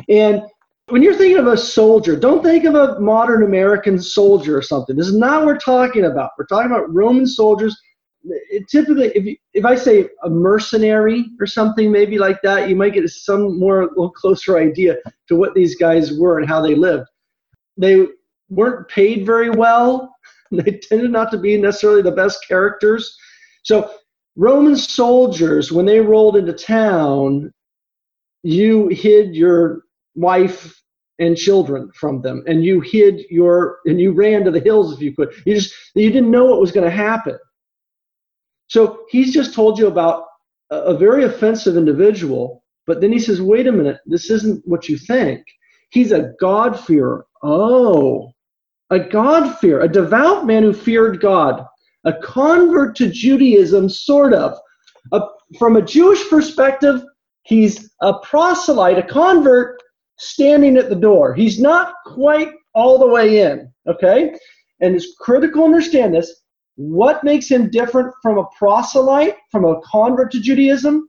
And 0.08 0.42
when 0.88 1.02
you're 1.02 1.14
thinking 1.14 1.38
of 1.38 1.46
a 1.46 1.56
soldier, 1.56 2.16
don't 2.16 2.42
think 2.42 2.64
of 2.64 2.74
a 2.74 3.00
modern 3.00 3.42
American 3.42 3.98
soldier 4.00 4.56
or 4.56 4.62
something. 4.62 4.96
This 4.96 5.08
is 5.08 5.16
not 5.16 5.38
what 5.38 5.46
we're 5.46 5.58
talking 5.58 6.04
about. 6.04 6.30
We're 6.38 6.46
talking 6.46 6.70
about 6.70 6.92
Roman 6.92 7.26
soldiers. 7.26 7.76
It 8.24 8.68
typically, 8.68 9.08
if 9.14 9.24
you, 9.24 9.36
if 9.52 9.64
I 9.64 9.74
say 9.74 10.08
a 10.22 10.30
mercenary 10.30 11.26
or 11.40 11.46
something, 11.46 11.90
maybe 11.90 12.18
like 12.18 12.40
that, 12.42 12.68
you 12.68 12.76
might 12.76 12.94
get 12.94 13.08
some 13.08 13.58
more 13.58 13.86
little 13.86 14.10
closer 14.10 14.58
idea 14.58 14.96
to 15.28 15.36
what 15.36 15.54
these 15.54 15.76
guys 15.76 16.12
were 16.18 16.38
and 16.38 16.48
how 16.48 16.60
they 16.60 16.74
lived. 16.74 17.06
They 17.76 18.06
weren't 18.48 18.88
paid 18.88 19.26
very 19.26 19.50
well 19.50 20.13
they 20.50 20.80
tended 20.88 21.10
not 21.10 21.30
to 21.32 21.38
be 21.38 21.56
necessarily 21.56 22.02
the 22.02 22.10
best 22.12 22.46
characters. 22.46 23.16
So 23.62 23.90
Roman 24.36 24.76
soldiers, 24.76 25.70
when 25.70 25.86
they 25.86 26.00
rolled 26.00 26.36
into 26.36 26.52
town, 26.52 27.52
you 28.42 28.88
hid 28.88 29.34
your 29.34 29.82
wife 30.14 30.80
and 31.18 31.36
children 31.36 31.90
from 31.94 32.20
them, 32.22 32.42
and 32.46 32.64
you 32.64 32.80
hid 32.80 33.22
your 33.30 33.78
and 33.86 34.00
you 34.00 34.12
ran 34.12 34.44
to 34.44 34.50
the 34.50 34.60
hills 34.60 34.92
if 34.92 35.00
you 35.00 35.14
could. 35.14 35.32
You 35.46 35.54
just 35.54 35.72
you 35.94 36.10
didn't 36.10 36.30
know 36.30 36.46
what 36.46 36.60
was 36.60 36.72
going 36.72 36.84
to 36.88 36.96
happen. 36.96 37.38
So 38.68 39.04
he's 39.08 39.32
just 39.32 39.54
told 39.54 39.78
you 39.78 39.86
about 39.86 40.24
a, 40.70 40.76
a 40.76 40.98
very 40.98 41.24
offensive 41.24 41.76
individual, 41.76 42.64
but 42.86 43.00
then 43.00 43.12
he 43.12 43.18
says, 43.20 43.40
"Wait 43.40 43.66
a 43.66 43.72
minute, 43.72 44.00
this 44.06 44.30
isn't 44.30 44.66
what 44.66 44.88
you 44.88 44.98
think." 44.98 45.44
He's 45.90 46.10
a 46.10 46.32
God-fearer. 46.40 47.24
Oh, 47.44 48.32
a 48.90 48.98
God-fear, 48.98 49.80
a 49.80 49.88
devout 49.88 50.46
man 50.46 50.62
who 50.62 50.72
feared 50.72 51.20
God, 51.20 51.64
a 52.04 52.12
convert 52.12 52.96
to 52.96 53.10
Judaism, 53.10 53.88
sort 53.88 54.32
of. 54.32 54.58
A, 55.12 55.20
from 55.58 55.76
a 55.76 55.82
Jewish 55.82 56.28
perspective, 56.28 57.02
he's 57.42 57.90
a 58.02 58.18
proselyte, 58.18 58.98
a 58.98 59.02
convert 59.02 59.82
standing 60.18 60.76
at 60.76 60.88
the 60.88 60.96
door. 60.96 61.34
He's 61.34 61.60
not 61.60 61.94
quite 62.06 62.52
all 62.74 62.98
the 62.98 63.08
way 63.08 63.40
in, 63.40 63.72
okay? 63.86 64.34
And 64.80 64.94
it's 64.94 65.14
critical 65.18 65.62
to 65.62 65.66
understand 65.66 66.14
this. 66.14 66.42
What 66.76 67.24
makes 67.24 67.48
him 67.48 67.70
different 67.70 68.12
from 68.22 68.38
a 68.38 68.46
proselyte, 68.58 69.36
from 69.50 69.64
a 69.64 69.80
convert 69.82 70.32
to 70.32 70.40
Judaism? 70.40 71.08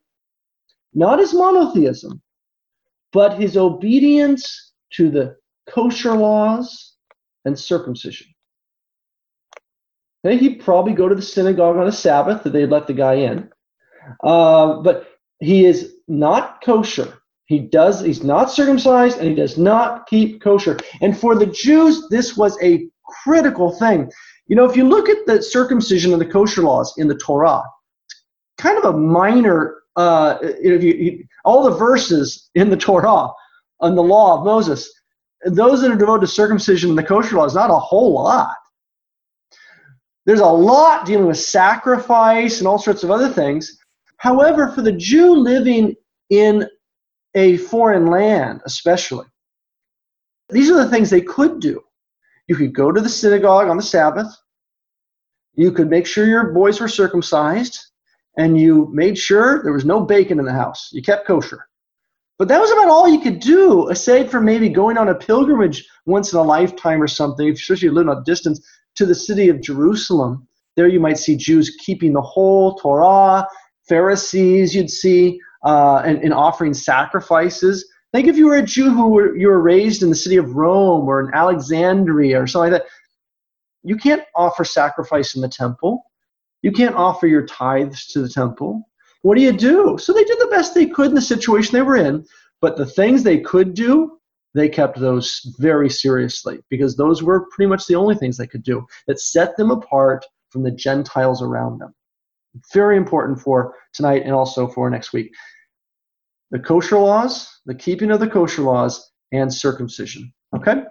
not 0.95 1.19
his 1.19 1.34
monotheism, 1.34 2.21
but 3.11 3.39
his 3.39 3.57
obedience 3.57 4.73
to 4.93 5.11
the 5.11 5.36
kosher 5.69 6.13
laws 6.13 6.95
and 7.46 7.58
circumcision. 7.58 8.28
Okay, 10.26 10.38
he'd 10.38 10.62
probably 10.62 10.93
go 10.93 11.08
to 11.08 11.16
the 11.16 11.22
synagogue 11.22 11.78
on 11.78 11.88
a 11.88 11.91
Sabbath 11.91 12.43
that 12.43 12.54
they'd 12.54 12.66
let 12.66 12.88
the 12.88 12.93
guy 12.93 13.16
in. 13.16 13.50
Uh, 14.24 14.82
but 14.82 15.08
he 15.39 15.66
is 15.66 15.96
not 16.08 16.64
kosher. 16.64 17.20
He 17.46 17.60
does, 17.60 18.02
he's 18.02 18.24
not 18.24 18.52
circumcised 18.52 19.20
and 19.20 19.30
he 19.30 19.36
does 19.36 19.58
not 19.58 20.08
keep 20.08 20.41
kosher. 20.41 20.78
And 21.02 21.18
for 21.18 21.36
the 21.36 21.46
Jews, 21.46 22.08
this 22.10 22.36
was 22.36 22.58
a 22.62 22.88
critical 23.24 23.72
thing. 23.72 24.12
You 24.48 24.56
know, 24.56 24.66
if 24.66 24.76
you 24.76 24.88
look 24.88 25.10
at 25.10 25.26
the 25.28 25.41
circumcision 25.41 26.12
and 26.12 26.22
the 26.22 26.26
kosher 26.26 26.64
laws 26.64 26.93
in 26.98 27.08
the 27.08 27.18
Torah, 27.18 27.64
kind 28.58 28.78
of 28.78 28.96
a 28.96 28.98
minor, 28.98 29.78
uh, 29.96 30.38
if 30.41 30.84
you, 30.84 31.24
all 31.43 31.64
the 31.64 31.78
verses 31.78 32.50
in 32.56 32.70
the 32.70 32.78
Torah 32.78 33.30
on 33.80 33.96
the 33.96 34.04
law 34.04 34.38
of 34.38 34.46
Moses, 34.46 34.91
those 35.46 35.82
that 35.82 35.91
are 35.91 35.96
devoted 35.96 36.22
to 36.22 36.28
circumcision 36.28 36.89
and 36.89 36.98
the 36.98 37.04
kosher 37.04 37.36
law 37.36 37.46
is 37.46 37.56
not 37.56 37.70
a 37.70 37.78
whole 37.78 38.14
lot. 38.14 38.56
There's 40.26 40.39
a 40.39 40.46
lot 40.46 41.06
dealing 41.06 41.28
with 41.28 41.38
sacrifice 41.38 42.58
and 42.60 42.68
all 42.68 42.80
sorts 42.80 43.04
of 43.04 43.12
other 43.12 43.30
things. 43.30 43.78
However, 44.18 44.70
for 44.72 44.82
the 44.82 44.91
Jew 44.91 45.36
living 45.36 45.96
in 46.32 46.68
a 47.36 47.58
foreign 47.58 48.08
land, 48.08 48.62
especially, 48.66 49.26
these 50.50 50.72
are 50.72 50.84
the 50.84 50.89
things 50.89 51.10
they 51.10 51.22
could 51.22 51.60
do. 51.60 51.82
You 52.48 52.56
could 52.56 52.74
go 52.74 52.91
to 52.91 53.02
the 53.02 53.10
synagogue 53.10 53.68
on 53.68 53.78
the 53.78 53.84
Sabbath. 53.84 54.36
You 55.54 55.72
could 55.72 55.89
make 55.89 56.08
sure 56.08 56.26
your 56.26 56.54
boys 56.54 56.80
were 56.80 56.88
circumcised, 56.88 57.80
and 58.38 58.60
you 58.60 58.89
made 58.93 59.18
sure 59.18 59.62
there 59.64 59.74
was 59.74 59.86
no 59.86 60.02
bacon 60.02 60.39
in 60.39 60.46
the 60.46 60.52
house. 60.54 60.89
You 60.91 61.02
kept 61.02 61.28
kosher. 61.28 61.68
But 62.38 62.50
that 62.50 62.60
was 62.60 62.72
about 62.72 62.90
all 62.90 63.08
you 63.08 63.22
could 63.22 63.40
do, 63.40 63.90
aside 63.90 64.30
from 64.30 64.46
maybe 64.46 64.68
going 64.68 64.98
on 64.98 65.08
a 65.08 65.16
pilgrimage 65.16 65.88
once 66.06 66.34
in 66.34 66.40
a 66.40 66.44
lifetime 66.44 67.02
or 67.02 67.08
something, 67.08 67.50
especially 67.50 67.76
if 67.76 67.84
you 67.84 67.92
live 67.92 68.08
a 68.08 68.24
distance, 68.26 68.66
to 68.96 69.06
the 69.06 69.16
city 69.16 69.50
of 69.50 69.62
Jerusalem. 69.62 70.48
There 70.76 70.88
you 70.88 71.00
might 71.00 71.18
see 71.18 71.38
Jews 71.38 71.76
keeping 71.80 72.12
the 72.14 72.22
whole 72.22 72.76
Torah, 72.76 73.48
Pharisees 73.88 74.76
you'd 74.76 74.90
see, 74.90 75.40
uh, 75.64 76.02
and, 76.06 76.22
and 76.24 76.34
offering 76.34 76.74
sacrifices. 76.74 77.88
Think 78.12 78.28
if 78.28 78.38
you 78.38 78.48
were 78.48 78.58
a 78.58 78.64
Jew 78.64 78.92
who 78.92 79.10
were 79.10 79.36
you 79.36 79.48
were 79.48 79.62
raised 79.62 80.04
in 80.04 80.10
the 80.10 80.16
city 80.16 80.38
of 80.38 80.56
Rome 80.56 81.08
or 81.08 81.22
in 81.22 81.34
Alexandria 81.34 82.42
or 82.42 82.48
something 82.48 82.72
like 82.72 82.82
that. 82.82 82.90
You 83.84 83.98
can't 83.98 84.24
offer 84.36 84.64
sacrifice 84.64 85.36
in 85.36 85.42
the 85.42 85.50
temple. 85.50 86.04
You 86.62 86.72
can't 86.72 86.96
offer 86.96 87.28
your 87.28 87.46
tithes 87.46 88.08
to 88.08 88.22
the 88.22 88.30
temple. 88.30 88.88
What 89.26 89.38
do 89.38 89.41
you 89.41 89.53
do? 89.53 89.97
So 89.97 90.13
they 90.13 90.23
did 90.23 90.38
the 90.38 90.51
best 90.51 90.76
they 90.76 90.86
could 90.86 91.07
in 91.07 91.15
the 91.15 91.19
situation 91.19 91.73
they 91.73 91.82
were 91.82 91.95
in, 91.95 92.23
but 92.61 92.78
the 92.78 92.86
things 92.86 93.23
they 93.23 93.39
could 93.39 93.73
do, 93.73 94.19
they 94.53 94.69
kept 94.69 94.99
those 94.99 95.41
very 95.57 95.89
seriously 95.89 96.59
because 96.69 96.95
those 96.95 97.23
were 97.23 97.47
pretty 97.49 97.67
much 97.67 97.88
the 97.88 97.95
only 97.95 98.13
things 98.13 98.38
they 98.38 98.45
could 98.45 98.61
do 98.61 98.86
that 99.07 99.19
set 99.19 99.57
them 99.57 99.71
apart 99.71 100.23
from 100.51 100.61
the 100.61 100.69
Gentiles 100.69 101.41
around 101.41 101.80
them. 101.80 101.91
Very 102.71 102.97
important 102.97 103.39
for 103.39 103.73
tonight 103.93 104.21
and 104.26 104.32
also 104.32 104.67
for 104.67 104.91
next 104.91 105.11
week 105.11 105.34
the 106.51 106.59
kosher 106.59 106.99
laws, 106.99 107.49
the 107.65 107.73
keeping 107.73 108.11
of 108.11 108.19
the 108.19 108.30
kosher 108.30 108.61
laws, 108.61 109.11
and 109.32 109.51
circumcision. 109.51 110.32
Okay? 110.55 110.84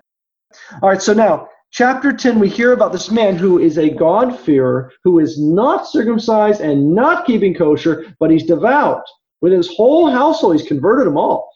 All 0.83 0.89
right, 0.89 1.01
so 1.01 1.15
now, 1.15 1.47
chapter 1.75 2.13
10, 2.13 2.39
we 2.39 2.49
hear 2.49 2.73
about 2.73 2.93
this 2.93 3.11
man 3.11 3.37
who 3.37 3.59
is 3.59 3.79
a 3.79 3.91
God-fearer, 3.91 4.93
who 5.03 5.19
is 5.19 5.41
not 5.41 5.89
circumcised 5.89 6.61
and 6.61 6.95
not 6.95 7.27
keeping 7.27 7.53
kosher, 7.53 8.15
but 8.21 8.31
he's 8.31 8.47
devout. 8.47 9.03
With 9.41 9.53
his 9.53 9.75
whole 9.75 10.09
household, 10.09 10.57
he's 10.57 10.69
converted 10.69 11.09
them 11.09 11.19
all. 11.19 11.51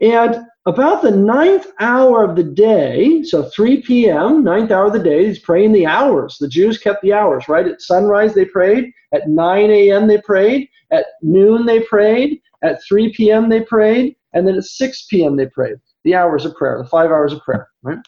And 0.00 0.46
about 0.66 1.02
the 1.02 1.10
ninth 1.10 1.66
hour 1.80 2.22
of 2.22 2.36
the 2.36 2.44
day, 2.44 3.24
so 3.24 3.42
3 3.50 3.82
p.m., 3.82 4.44
ninth 4.44 4.70
hour 4.70 4.86
of 4.86 4.92
the 4.92 5.02
day, 5.02 5.26
he's 5.26 5.40
praying 5.40 5.72
the 5.72 5.84
hours. 5.84 6.36
The 6.38 6.48
Jews 6.48 6.78
kept 6.78 7.02
the 7.02 7.12
hours, 7.12 7.48
right? 7.48 7.66
At 7.66 7.82
sunrise, 7.82 8.34
they 8.34 8.44
prayed. 8.44 8.92
At 9.12 9.28
9 9.28 9.70
a.m., 9.70 10.06
they 10.06 10.18
prayed. 10.18 10.68
At 10.92 11.06
noon, 11.22 11.66
they 11.66 11.80
prayed. 11.80 12.40
At 12.62 12.78
3 12.84 13.12
p.m., 13.14 13.48
they 13.48 13.62
prayed. 13.62 14.14
And 14.32 14.46
then 14.46 14.54
at 14.54 14.64
6 14.64 15.06
p.m., 15.10 15.34
they 15.34 15.46
prayed. 15.46 15.76
The 16.04 16.14
hours 16.14 16.44
of 16.44 16.54
prayer, 16.54 16.78
the 16.78 16.88
five 16.88 17.10
hours 17.10 17.32
of 17.32 17.42
prayer, 17.42 17.68
right? 17.82 17.98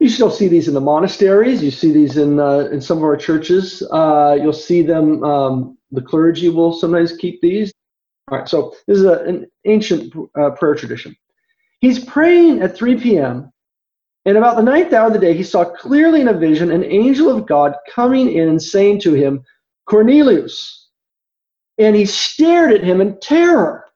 You 0.00 0.08
still 0.08 0.30
see 0.30 0.48
these 0.48 0.66
in 0.66 0.74
the 0.74 0.80
monasteries. 0.80 1.62
You 1.62 1.70
see 1.70 1.92
these 1.92 2.16
in 2.16 2.40
uh, 2.40 2.68
in 2.72 2.80
some 2.80 2.98
of 2.98 3.04
our 3.04 3.18
churches. 3.18 3.82
Uh, 3.92 4.36
you'll 4.40 4.52
see 4.52 4.82
them. 4.82 5.22
Um, 5.22 5.78
the 5.92 6.00
clergy 6.00 6.48
will 6.48 6.72
sometimes 6.72 7.16
keep 7.16 7.40
these. 7.42 7.72
All 8.30 8.38
right, 8.38 8.48
so 8.48 8.74
this 8.86 8.98
is 8.98 9.04
a, 9.04 9.24
an 9.24 9.46
ancient 9.66 10.14
uh, 10.40 10.50
prayer 10.50 10.74
tradition. 10.74 11.14
He's 11.80 12.02
praying 12.02 12.62
at 12.62 12.76
3 12.76 12.98
p.m. 12.98 13.52
And 14.24 14.36
about 14.36 14.56
the 14.56 14.62
ninth 14.62 14.92
hour 14.92 15.08
of 15.08 15.12
the 15.12 15.18
day, 15.18 15.36
he 15.36 15.42
saw 15.42 15.64
clearly 15.64 16.20
in 16.20 16.28
a 16.28 16.38
vision 16.38 16.70
an 16.70 16.84
angel 16.84 17.28
of 17.28 17.46
God 17.46 17.74
coming 17.92 18.30
in 18.32 18.48
and 18.48 18.62
saying 18.62 19.00
to 19.00 19.14
him, 19.14 19.42
Cornelius. 19.86 20.88
And 21.78 21.96
he 21.96 22.04
stared 22.04 22.72
at 22.72 22.84
him 22.84 23.00
in 23.00 23.18
terror. 23.20 23.86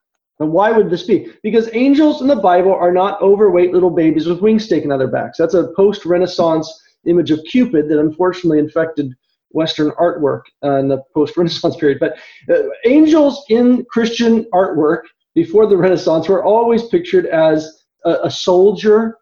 And 0.44 0.52
why 0.52 0.70
would 0.72 0.90
this 0.90 1.04
be? 1.04 1.32
Because 1.42 1.70
angels 1.72 2.20
in 2.20 2.28
the 2.28 2.36
Bible 2.36 2.74
are 2.74 2.92
not 2.92 3.20
overweight 3.22 3.72
little 3.72 3.90
babies 3.90 4.26
with 4.26 4.42
wings 4.42 4.64
sticking 4.64 4.92
out 4.92 4.98
their 4.98 5.08
backs. 5.08 5.38
That's 5.38 5.54
a 5.54 5.72
post 5.74 6.04
Renaissance 6.04 6.70
image 7.06 7.30
of 7.30 7.40
Cupid 7.50 7.88
that 7.88 7.98
unfortunately 7.98 8.58
infected 8.58 9.14
Western 9.50 9.90
artwork 9.92 10.42
uh, 10.62 10.76
in 10.76 10.88
the 10.88 11.02
post 11.14 11.38
Renaissance 11.38 11.76
period. 11.80 11.98
But 11.98 12.18
uh, 12.54 12.64
angels 12.84 13.42
in 13.48 13.86
Christian 13.88 14.44
artwork 14.52 15.02
before 15.34 15.66
the 15.66 15.78
Renaissance 15.78 16.28
were 16.28 16.44
always 16.44 16.84
pictured 16.88 17.24
as 17.26 17.84
a, 18.04 18.24
a 18.24 18.30
soldier, 18.30 19.16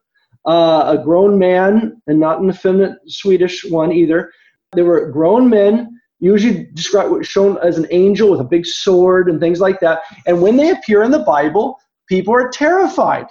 uh, 0.45 0.97
a 0.99 1.03
grown 1.03 1.39
man, 1.39 2.03
and 2.09 2.19
not 2.19 2.41
an 2.41 2.51
effeminate 2.51 2.99
Swedish 3.07 3.65
one 3.65 3.93
either. 3.93 4.33
They 4.73 4.83
were 4.83 5.09
grown 5.13 5.49
men, 5.49 6.01
usually 6.23 6.69
described 6.73 7.27
shown 7.27 7.59
as 7.59 7.77
an 7.79 7.87
angel 7.91 8.31
with 8.31 8.41
a 8.41 8.45
big 8.45 8.65
sword 8.65 9.29
and 9.29 9.41
things 9.41 9.61
like 9.61 9.81
that. 9.81 10.03
And 10.27 10.41
when 10.41 10.57
they 10.57 10.71
appear 10.71 11.03
in 11.03 11.11
the 11.11 11.19
Bible, 11.19 11.79
people 12.09 12.33
are 12.33 12.49
terrified. 12.49 13.27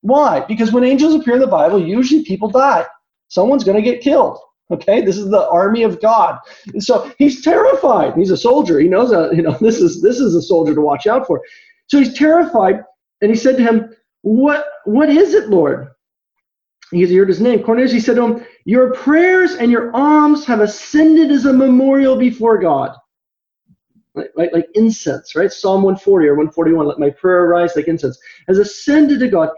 Why? 0.00 0.40
Because 0.40 0.72
when 0.72 0.84
angels 0.84 1.14
appear 1.14 1.34
in 1.34 1.40
the 1.40 1.46
Bible, 1.46 1.80
usually 1.80 2.24
people 2.24 2.50
die. 2.50 2.84
Someone's 3.28 3.62
going 3.62 3.82
to 3.82 3.90
get 3.90 4.02
killed. 4.02 4.38
Okay, 4.70 5.02
this 5.02 5.16
is 5.16 5.30
the 5.30 5.48
army 5.48 5.84
of 5.84 6.00
God. 6.00 6.38
And 6.72 6.82
so 6.82 7.12
he's 7.18 7.42
terrified. 7.42 8.14
He's 8.16 8.30
a 8.30 8.36
soldier. 8.36 8.80
He 8.80 8.88
knows 8.88 9.10
that, 9.10 9.36
you 9.36 9.42
know, 9.42 9.52
this 9.60 9.78
is 9.78 10.02
this 10.02 10.18
is 10.18 10.34
a 10.34 10.42
soldier 10.42 10.74
to 10.74 10.80
watch 10.80 11.06
out 11.06 11.26
for. 11.26 11.40
So 11.86 11.98
he's 11.98 12.14
terrified, 12.14 12.82
and 13.20 13.30
he 13.30 13.36
said 13.36 13.56
to 13.58 13.62
him, 13.62 13.94
What 14.22 14.66
what 14.86 15.08
is 15.08 15.34
it, 15.34 15.50
Lord? 15.50 15.88
He 16.90 17.14
heard 17.14 17.28
his 17.28 17.40
name. 17.40 17.62
Cornelius, 17.62 17.92
he 17.92 18.00
said 18.00 18.16
to 18.16 18.24
him, 18.24 18.46
Your 18.64 18.92
prayers 18.94 19.54
and 19.54 19.70
your 19.70 19.94
alms 19.94 20.44
have 20.46 20.60
ascended 20.60 21.30
as 21.30 21.44
a 21.44 21.52
memorial 21.52 22.16
before 22.16 22.58
God. 22.58 22.96
Right, 24.14 24.30
right, 24.36 24.52
like 24.52 24.68
incense, 24.74 25.34
right? 25.34 25.52
Psalm 25.52 25.82
140 25.82 26.28
or 26.28 26.34
141, 26.34 26.86
let 26.86 26.98
my 27.00 27.10
prayer 27.10 27.46
rise 27.46 27.74
like 27.74 27.88
incense, 27.88 28.18
has 28.46 28.58
ascended 28.58 29.18
to 29.20 29.28
God. 29.28 29.50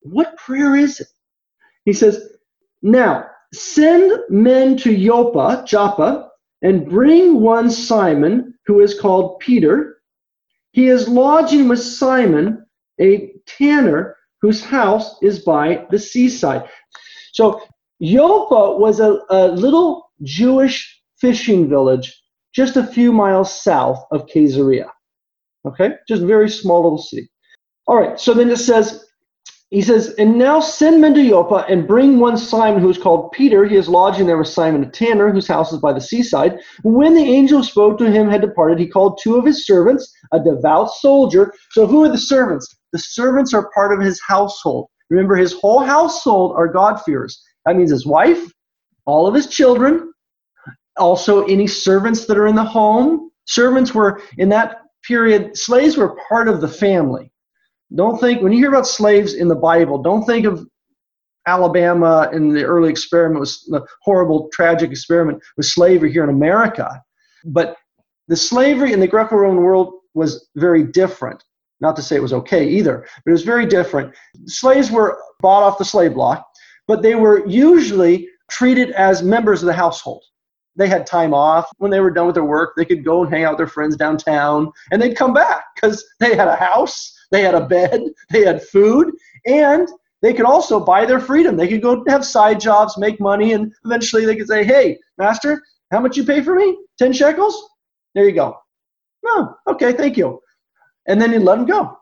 What 0.00 0.36
prayer 0.38 0.76
is 0.76 1.00
it? 1.00 1.08
He 1.84 1.92
says, 1.92 2.30
Now 2.80 3.26
Send 3.52 4.12
men 4.30 4.76
to 4.78 4.96
Joppa, 4.96 5.64
Joppa, 5.66 6.30
and 6.62 6.88
bring 6.88 7.40
one 7.40 7.70
Simon, 7.70 8.54
who 8.66 8.80
is 8.80 8.98
called 8.98 9.40
Peter. 9.40 9.98
He 10.72 10.88
is 10.88 11.06
lodging 11.06 11.68
with 11.68 11.80
Simon, 11.80 12.64
a 12.98 13.32
tanner, 13.46 14.16
whose 14.40 14.64
house 14.64 15.16
is 15.22 15.40
by 15.40 15.86
the 15.90 15.98
seaside. 15.98 16.68
So 17.32 17.62
Joppa 18.00 18.78
was 18.78 19.00
a, 19.00 19.18
a 19.30 19.48
little 19.48 20.10
Jewish 20.22 21.00
fishing 21.20 21.68
village 21.68 22.18
just 22.54 22.76
a 22.76 22.86
few 22.86 23.12
miles 23.12 23.62
south 23.62 24.04
of 24.10 24.26
Caesarea. 24.26 24.90
Okay, 25.66 25.92
just 26.08 26.22
a 26.22 26.26
very 26.26 26.50
small 26.50 26.82
little 26.82 26.98
city. 26.98 27.30
All 27.86 27.96
right, 27.96 28.18
so 28.18 28.34
then 28.34 28.50
it 28.50 28.58
says, 28.58 29.04
he 29.70 29.80
says, 29.80 30.14
And 30.18 30.36
now 30.36 30.60
send 30.60 31.00
men 31.00 31.14
to 31.14 31.26
Joppa 31.26 31.64
and 31.68 31.88
bring 31.88 32.18
one 32.18 32.36
Simon 32.36 32.82
who 32.82 32.90
is 32.90 32.98
called 32.98 33.32
Peter. 33.32 33.64
He 33.64 33.76
is 33.76 33.88
lodging 33.88 34.26
there 34.26 34.36
with 34.36 34.48
Simon 34.48 34.84
a 34.84 34.90
tanner, 34.90 35.32
whose 35.32 35.48
house 35.48 35.72
is 35.72 35.80
by 35.80 35.92
the 35.92 36.00
seaside. 36.00 36.58
When 36.82 37.14
the 37.14 37.22
angel 37.22 37.62
spoke 37.62 37.96
to 37.98 38.10
him 38.10 38.28
had 38.28 38.42
departed, 38.42 38.78
he 38.78 38.86
called 38.86 39.18
two 39.22 39.36
of 39.36 39.46
his 39.46 39.64
servants, 39.66 40.12
a 40.32 40.40
devout 40.40 40.90
soldier. 40.90 41.54
So 41.70 41.86
who 41.86 42.04
are 42.04 42.10
the 42.10 42.18
servants? 42.18 42.68
The 42.92 42.98
servants 42.98 43.54
are 43.54 43.70
part 43.74 43.94
of 43.94 44.04
his 44.04 44.20
household. 44.26 44.88
Remember, 45.08 45.36
his 45.36 45.54
whole 45.54 45.80
household 45.80 46.54
are 46.56 46.68
God-fearers. 46.68 47.42
That 47.66 47.76
means 47.76 47.90
his 47.90 48.06
wife, 48.06 48.52
all 49.06 49.26
of 49.26 49.34
his 49.34 49.46
children, 49.46 50.12
also 50.96 51.44
any 51.46 51.66
servants 51.66 52.26
that 52.26 52.36
are 52.36 52.46
in 52.46 52.54
the 52.54 52.64
home. 52.64 53.30
Servants 53.44 53.94
were, 53.94 54.20
in 54.38 54.48
that 54.50 54.82
period, 55.02 55.56
slaves 55.56 55.96
were 55.96 56.16
part 56.28 56.48
of 56.48 56.60
the 56.60 56.68
family. 56.68 57.32
Don't 57.94 58.18
think, 58.18 58.42
when 58.42 58.52
you 58.52 58.58
hear 58.58 58.70
about 58.70 58.86
slaves 58.86 59.34
in 59.34 59.48
the 59.48 59.54
Bible, 59.54 60.02
don't 60.02 60.24
think 60.24 60.46
of 60.46 60.66
Alabama 61.46 62.30
and 62.32 62.54
the 62.54 62.64
early 62.64 62.88
experiment 62.88 63.40
was 63.40 63.64
the 63.68 63.84
horrible, 64.02 64.48
tragic 64.52 64.90
experiment 64.90 65.42
with 65.56 65.66
slavery 65.66 66.12
here 66.12 66.24
in 66.24 66.30
America. 66.30 67.02
But 67.44 67.76
the 68.28 68.36
slavery 68.36 68.92
in 68.92 69.00
the 69.00 69.08
Greco 69.08 69.36
Roman 69.36 69.62
world 69.62 69.94
was 70.14 70.48
very 70.56 70.84
different. 70.84 71.42
Not 71.80 71.96
to 71.96 72.02
say 72.02 72.14
it 72.14 72.22
was 72.22 72.32
okay 72.32 72.68
either, 72.68 73.04
but 73.24 73.30
it 73.30 73.32
was 73.32 73.42
very 73.42 73.66
different. 73.66 74.14
Slaves 74.46 74.90
were 74.90 75.18
bought 75.40 75.64
off 75.64 75.78
the 75.78 75.84
slave 75.84 76.14
block, 76.14 76.46
but 76.86 77.02
they 77.02 77.14
were 77.14 77.46
usually 77.46 78.28
treated 78.50 78.90
as 78.92 79.22
members 79.22 79.62
of 79.62 79.66
the 79.66 79.72
household. 79.72 80.24
They 80.76 80.88
had 80.88 81.06
time 81.06 81.34
off. 81.34 81.68
When 81.78 81.90
they 81.90 82.00
were 82.00 82.10
done 82.10 82.26
with 82.26 82.34
their 82.34 82.44
work, 82.44 82.74
they 82.76 82.84
could 82.84 83.04
go 83.04 83.22
and 83.22 83.32
hang 83.32 83.44
out 83.44 83.52
with 83.52 83.58
their 83.58 83.66
friends 83.66 83.96
downtown, 83.96 84.70
and 84.90 85.00
they'd 85.00 85.16
come 85.16 85.34
back 85.34 85.64
because 85.74 86.04
they 86.20 86.34
had 86.34 86.48
a 86.48 86.56
house, 86.56 87.14
they 87.30 87.42
had 87.42 87.54
a 87.54 87.66
bed, 87.66 88.02
they 88.30 88.44
had 88.44 88.62
food, 88.62 89.12
and 89.46 89.88
they 90.22 90.32
could 90.32 90.46
also 90.46 90.78
buy 90.78 91.04
their 91.04 91.20
freedom. 91.20 91.56
They 91.56 91.68
could 91.68 91.82
go 91.82 92.04
have 92.08 92.24
side 92.24 92.60
jobs, 92.60 92.96
make 92.96 93.20
money, 93.20 93.52
and 93.52 93.72
eventually 93.84 94.24
they 94.24 94.36
could 94.36 94.46
say, 94.46 94.64
Hey, 94.64 94.98
master, 95.18 95.62
how 95.90 96.00
much 96.00 96.16
you 96.16 96.24
pay 96.24 96.40
for 96.40 96.54
me? 96.54 96.78
10 96.98 97.12
shekels? 97.12 97.68
There 98.14 98.28
you 98.28 98.34
go. 98.34 98.56
Oh, 99.26 99.54
okay, 99.68 99.92
thank 99.92 100.16
you. 100.16 100.40
And 101.06 101.20
then 101.20 101.32
you 101.32 101.40
let 101.40 101.56
them 101.56 101.66
go. 101.66 101.96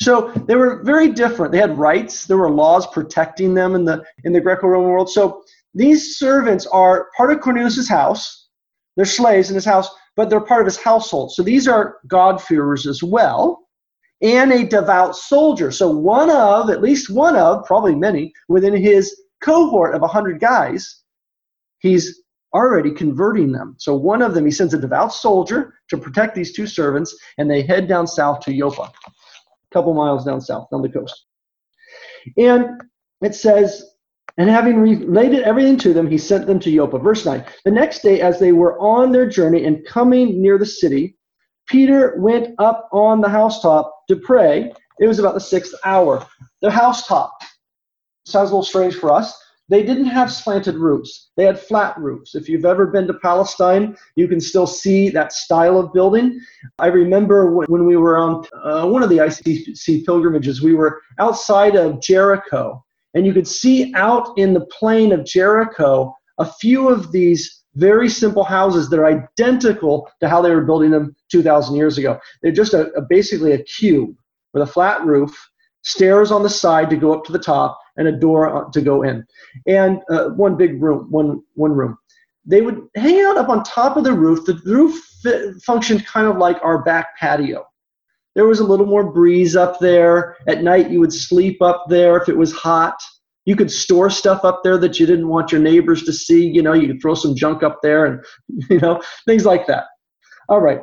So 0.00 0.30
they 0.46 0.56
were 0.56 0.82
very 0.84 1.08
different. 1.08 1.52
They 1.52 1.58
had 1.58 1.78
rights. 1.78 2.26
There 2.26 2.36
were 2.36 2.50
laws 2.50 2.86
protecting 2.86 3.54
them 3.54 3.74
in 3.74 3.84
the 3.84 4.04
in 4.24 4.32
the 4.32 4.40
Greco-Roman 4.40 4.90
world. 4.90 5.10
So 5.10 5.42
these 5.74 6.18
servants 6.18 6.66
are 6.66 7.08
part 7.16 7.32
of 7.32 7.40
Cornelius' 7.40 7.88
house. 7.88 8.48
They're 8.96 9.04
slaves 9.04 9.50
in 9.50 9.54
his 9.54 9.64
house, 9.64 9.88
but 10.16 10.30
they're 10.30 10.40
part 10.40 10.62
of 10.62 10.66
his 10.66 10.78
household. 10.78 11.32
So 11.32 11.42
these 11.42 11.68
are 11.68 11.98
God-fearers 12.08 12.86
as 12.86 13.02
well 13.02 13.66
and 14.22 14.52
a 14.52 14.64
devout 14.66 15.16
soldier. 15.16 15.70
So 15.70 15.90
one 15.90 16.30
of, 16.30 16.70
at 16.70 16.82
least 16.82 17.10
one 17.10 17.36
of, 17.36 17.64
probably 17.66 17.94
many, 17.94 18.32
within 18.48 18.74
his 18.74 19.14
cohort 19.42 19.94
of 19.94 20.00
100 20.00 20.40
guys, 20.40 21.02
he's 21.78 22.22
already 22.54 22.90
converting 22.90 23.52
them. 23.52 23.74
So 23.78 23.94
one 23.94 24.22
of 24.22 24.32
them, 24.32 24.46
he 24.46 24.50
sends 24.50 24.72
a 24.72 24.80
devout 24.80 25.12
soldier 25.12 25.74
to 25.90 25.98
protect 25.98 26.34
these 26.34 26.52
two 26.52 26.66
servants, 26.66 27.16
and 27.36 27.50
they 27.50 27.62
head 27.62 27.88
down 27.88 28.06
south 28.06 28.40
to 28.40 28.56
Joppa, 28.56 28.90
a 29.70 29.74
couple 29.74 29.94
miles 29.94 30.24
down 30.24 30.40
south, 30.40 30.68
down 30.70 30.82
the 30.82 30.88
coast. 30.88 31.26
And 32.36 32.82
it 33.22 33.34
says, 33.34 33.84
and 34.38 34.50
having 34.50 34.76
related 34.76 35.42
everything 35.44 35.78
to 35.78 35.94
them, 35.94 36.10
he 36.10 36.18
sent 36.18 36.46
them 36.46 36.60
to 36.60 36.74
Joppa. 36.74 36.98
Verse 36.98 37.24
9. 37.24 37.44
The 37.64 37.70
next 37.70 38.02
day, 38.02 38.20
as 38.20 38.38
they 38.38 38.52
were 38.52 38.78
on 38.78 39.10
their 39.10 39.28
journey 39.28 39.64
and 39.64 39.84
coming 39.86 40.42
near 40.42 40.58
the 40.58 40.66
city, 40.66 41.16
Peter 41.66 42.16
went 42.18 42.54
up 42.58 42.88
on 42.92 43.20
the 43.20 43.28
housetop 43.28 43.92
to 44.08 44.16
pray. 44.16 44.72
It 45.00 45.08
was 45.08 45.18
about 45.18 45.34
the 45.34 45.40
sixth 45.40 45.74
hour. 45.84 46.26
The 46.60 46.70
housetop 46.70 47.32
sounds 48.26 48.50
a 48.50 48.52
little 48.52 48.62
strange 48.62 48.94
for 48.96 49.10
us. 49.12 49.34
They 49.68 49.82
didn't 49.82 50.06
have 50.06 50.32
slanted 50.32 50.76
roofs, 50.76 51.30
they 51.36 51.44
had 51.44 51.58
flat 51.58 51.98
roofs. 51.98 52.34
If 52.34 52.48
you've 52.48 52.64
ever 52.64 52.86
been 52.86 53.06
to 53.08 53.14
Palestine, 53.14 53.96
you 54.14 54.28
can 54.28 54.40
still 54.40 54.66
see 54.66 55.08
that 55.10 55.32
style 55.32 55.78
of 55.78 55.92
building. 55.92 56.40
I 56.78 56.86
remember 56.86 57.52
when 57.52 57.84
we 57.84 57.96
were 57.96 58.16
on 58.16 58.46
uh, 58.62 58.86
one 58.86 59.02
of 59.02 59.08
the 59.08 59.18
ICC 59.18 60.04
pilgrimages, 60.04 60.62
we 60.62 60.74
were 60.74 61.00
outside 61.18 61.74
of 61.74 62.00
Jericho, 62.00 62.84
and 63.14 63.26
you 63.26 63.32
could 63.32 63.48
see 63.48 63.92
out 63.96 64.38
in 64.38 64.54
the 64.54 64.66
plain 64.66 65.10
of 65.12 65.24
Jericho 65.24 66.14
a 66.38 66.44
few 66.44 66.88
of 66.88 67.10
these 67.10 67.64
very 67.74 68.08
simple 68.08 68.44
houses 68.44 68.88
that 68.88 68.98
are 68.98 69.06
identical 69.06 70.08
to 70.20 70.28
how 70.28 70.40
they 70.40 70.50
were 70.50 70.64
building 70.64 70.90
them 70.90 71.14
2,000 71.30 71.76
years 71.76 71.98
ago. 71.98 72.18
They're 72.42 72.52
just 72.52 72.74
a, 72.74 72.90
a, 72.92 73.02
basically 73.02 73.52
a 73.52 73.62
cube 73.64 74.16
with 74.52 74.62
a 74.62 74.66
flat 74.66 75.04
roof, 75.04 75.34
stairs 75.82 76.30
on 76.30 76.42
the 76.42 76.50
side 76.50 76.88
to 76.90 76.96
go 76.96 77.12
up 77.12 77.24
to 77.24 77.32
the 77.32 77.38
top, 77.38 77.78
and 77.96 78.08
a 78.08 78.12
door 78.12 78.68
to 78.72 78.80
go 78.80 79.02
in, 79.02 79.24
and 79.66 80.00
uh, 80.10 80.30
one 80.30 80.56
big 80.56 80.82
room, 80.82 81.06
one 81.10 81.42
one 81.54 81.72
room. 81.72 81.96
They 82.44 82.62
would 82.62 82.80
hang 82.96 83.20
out 83.24 83.36
up 83.36 83.48
on 83.48 83.64
top 83.64 83.96
of 83.96 84.04
the 84.04 84.12
roof. 84.12 84.44
The 84.46 84.60
roof 84.64 84.94
functioned 85.64 86.06
kind 86.06 86.26
of 86.26 86.36
like 86.36 86.58
our 86.62 86.82
back 86.82 87.16
patio. 87.18 87.66
There 88.34 88.46
was 88.46 88.60
a 88.60 88.64
little 88.64 88.86
more 88.86 89.10
breeze 89.10 89.56
up 89.56 89.80
there. 89.80 90.36
At 90.46 90.62
night, 90.62 90.90
you 90.90 91.00
would 91.00 91.12
sleep 91.12 91.60
up 91.62 91.86
there 91.88 92.16
if 92.16 92.28
it 92.28 92.36
was 92.36 92.52
hot 92.52 92.96
you 93.46 93.54
could 93.54 93.70
store 93.70 94.10
stuff 94.10 94.44
up 94.44 94.62
there 94.62 94.76
that 94.76 95.00
you 95.00 95.06
didn't 95.06 95.28
want 95.28 95.52
your 95.52 95.60
neighbors 95.60 96.02
to 96.02 96.12
see. 96.12 96.46
You 96.46 96.62
know, 96.62 96.74
you 96.74 96.88
could 96.88 97.00
throw 97.00 97.14
some 97.14 97.34
junk 97.34 97.62
up 97.62 97.78
there 97.82 98.04
and, 98.04 98.24
you 98.68 98.80
know, 98.80 99.00
things 99.24 99.46
like 99.46 99.66
that. 99.68 99.84
All 100.48 100.60
right. 100.60 100.80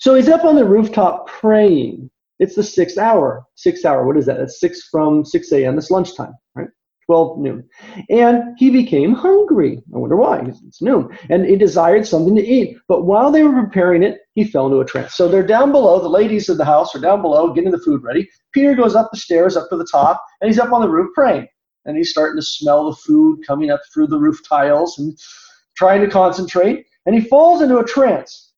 So 0.00 0.14
he's 0.14 0.28
up 0.28 0.44
on 0.44 0.56
the 0.56 0.64
rooftop 0.64 1.28
praying. 1.28 2.10
It's 2.42 2.56
the 2.56 2.62
sixth 2.62 2.98
hour. 2.98 3.44
Sixth 3.54 3.84
hour, 3.84 4.06
what 4.06 4.16
is 4.16 4.26
that? 4.26 4.40
It's 4.40 4.58
six 4.58 4.88
from 4.90 5.24
6 5.24 5.52
a.m. 5.52 5.78
It's 5.78 5.90
lunchtime, 5.90 6.34
right? 6.54 6.68
12 7.06 7.38
noon. 7.38 7.68
And 8.10 8.58
he 8.58 8.70
became 8.70 9.12
hungry. 9.12 9.82
I 9.94 9.98
wonder 9.98 10.16
why. 10.16 10.40
It's 10.66 10.82
noon. 10.82 11.16
And 11.30 11.46
he 11.46 11.56
desired 11.56 12.06
something 12.06 12.34
to 12.36 12.46
eat. 12.46 12.76
But 12.88 13.04
while 13.04 13.30
they 13.30 13.44
were 13.44 13.62
preparing 13.62 14.02
it, 14.02 14.18
he 14.34 14.44
fell 14.44 14.66
into 14.66 14.80
a 14.80 14.84
trance. 14.84 15.14
So 15.14 15.28
they're 15.28 15.46
down 15.46 15.70
below. 15.70 16.00
The 16.00 16.08
ladies 16.08 16.48
of 16.48 16.58
the 16.58 16.64
house 16.64 16.94
are 16.96 17.00
down 17.00 17.22
below 17.22 17.52
getting 17.52 17.70
the 17.70 17.78
food 17.78 18.02
ready. 18.02 18.28
Peter 18.52 18.74
goes 18.74 18.94
up 18.96 19.10
the 19.12 19.18
stairs, 19.18 19.56
up 19.56 19.68
to 19.70 19.76
the 19.76 19.88
top, 19.90 20.22
and 20.40 20.48
he's 20.48 20.58
up 20.58 20.72
on 20.72 20.80
the 20.82 20.88
roof 20.88 21.10
praying 21.14 21.46
and 21.84 21.96
he's 21.96 22.10
starting 22.10 22.36
to 22.36 22.46
smell 22.46 22.90
the 22.90 22.96
food 22.96 23.40
coming 23.46 23.70
up 23.70 23.80
through 23.92 24.06
the 24.06 24.18
roof 24.18 24.40
tiles 24.48 24.98
and 24.98 25.16
trying 25.76 26.00
to 26.00 26.08
concentrate. 26.08 26.86
And 27.06 27.14
he 27.14 27.28
falls 27.28 27.62
into 27.62 27.78
a 27.78 27.84
trance 27.84 28.51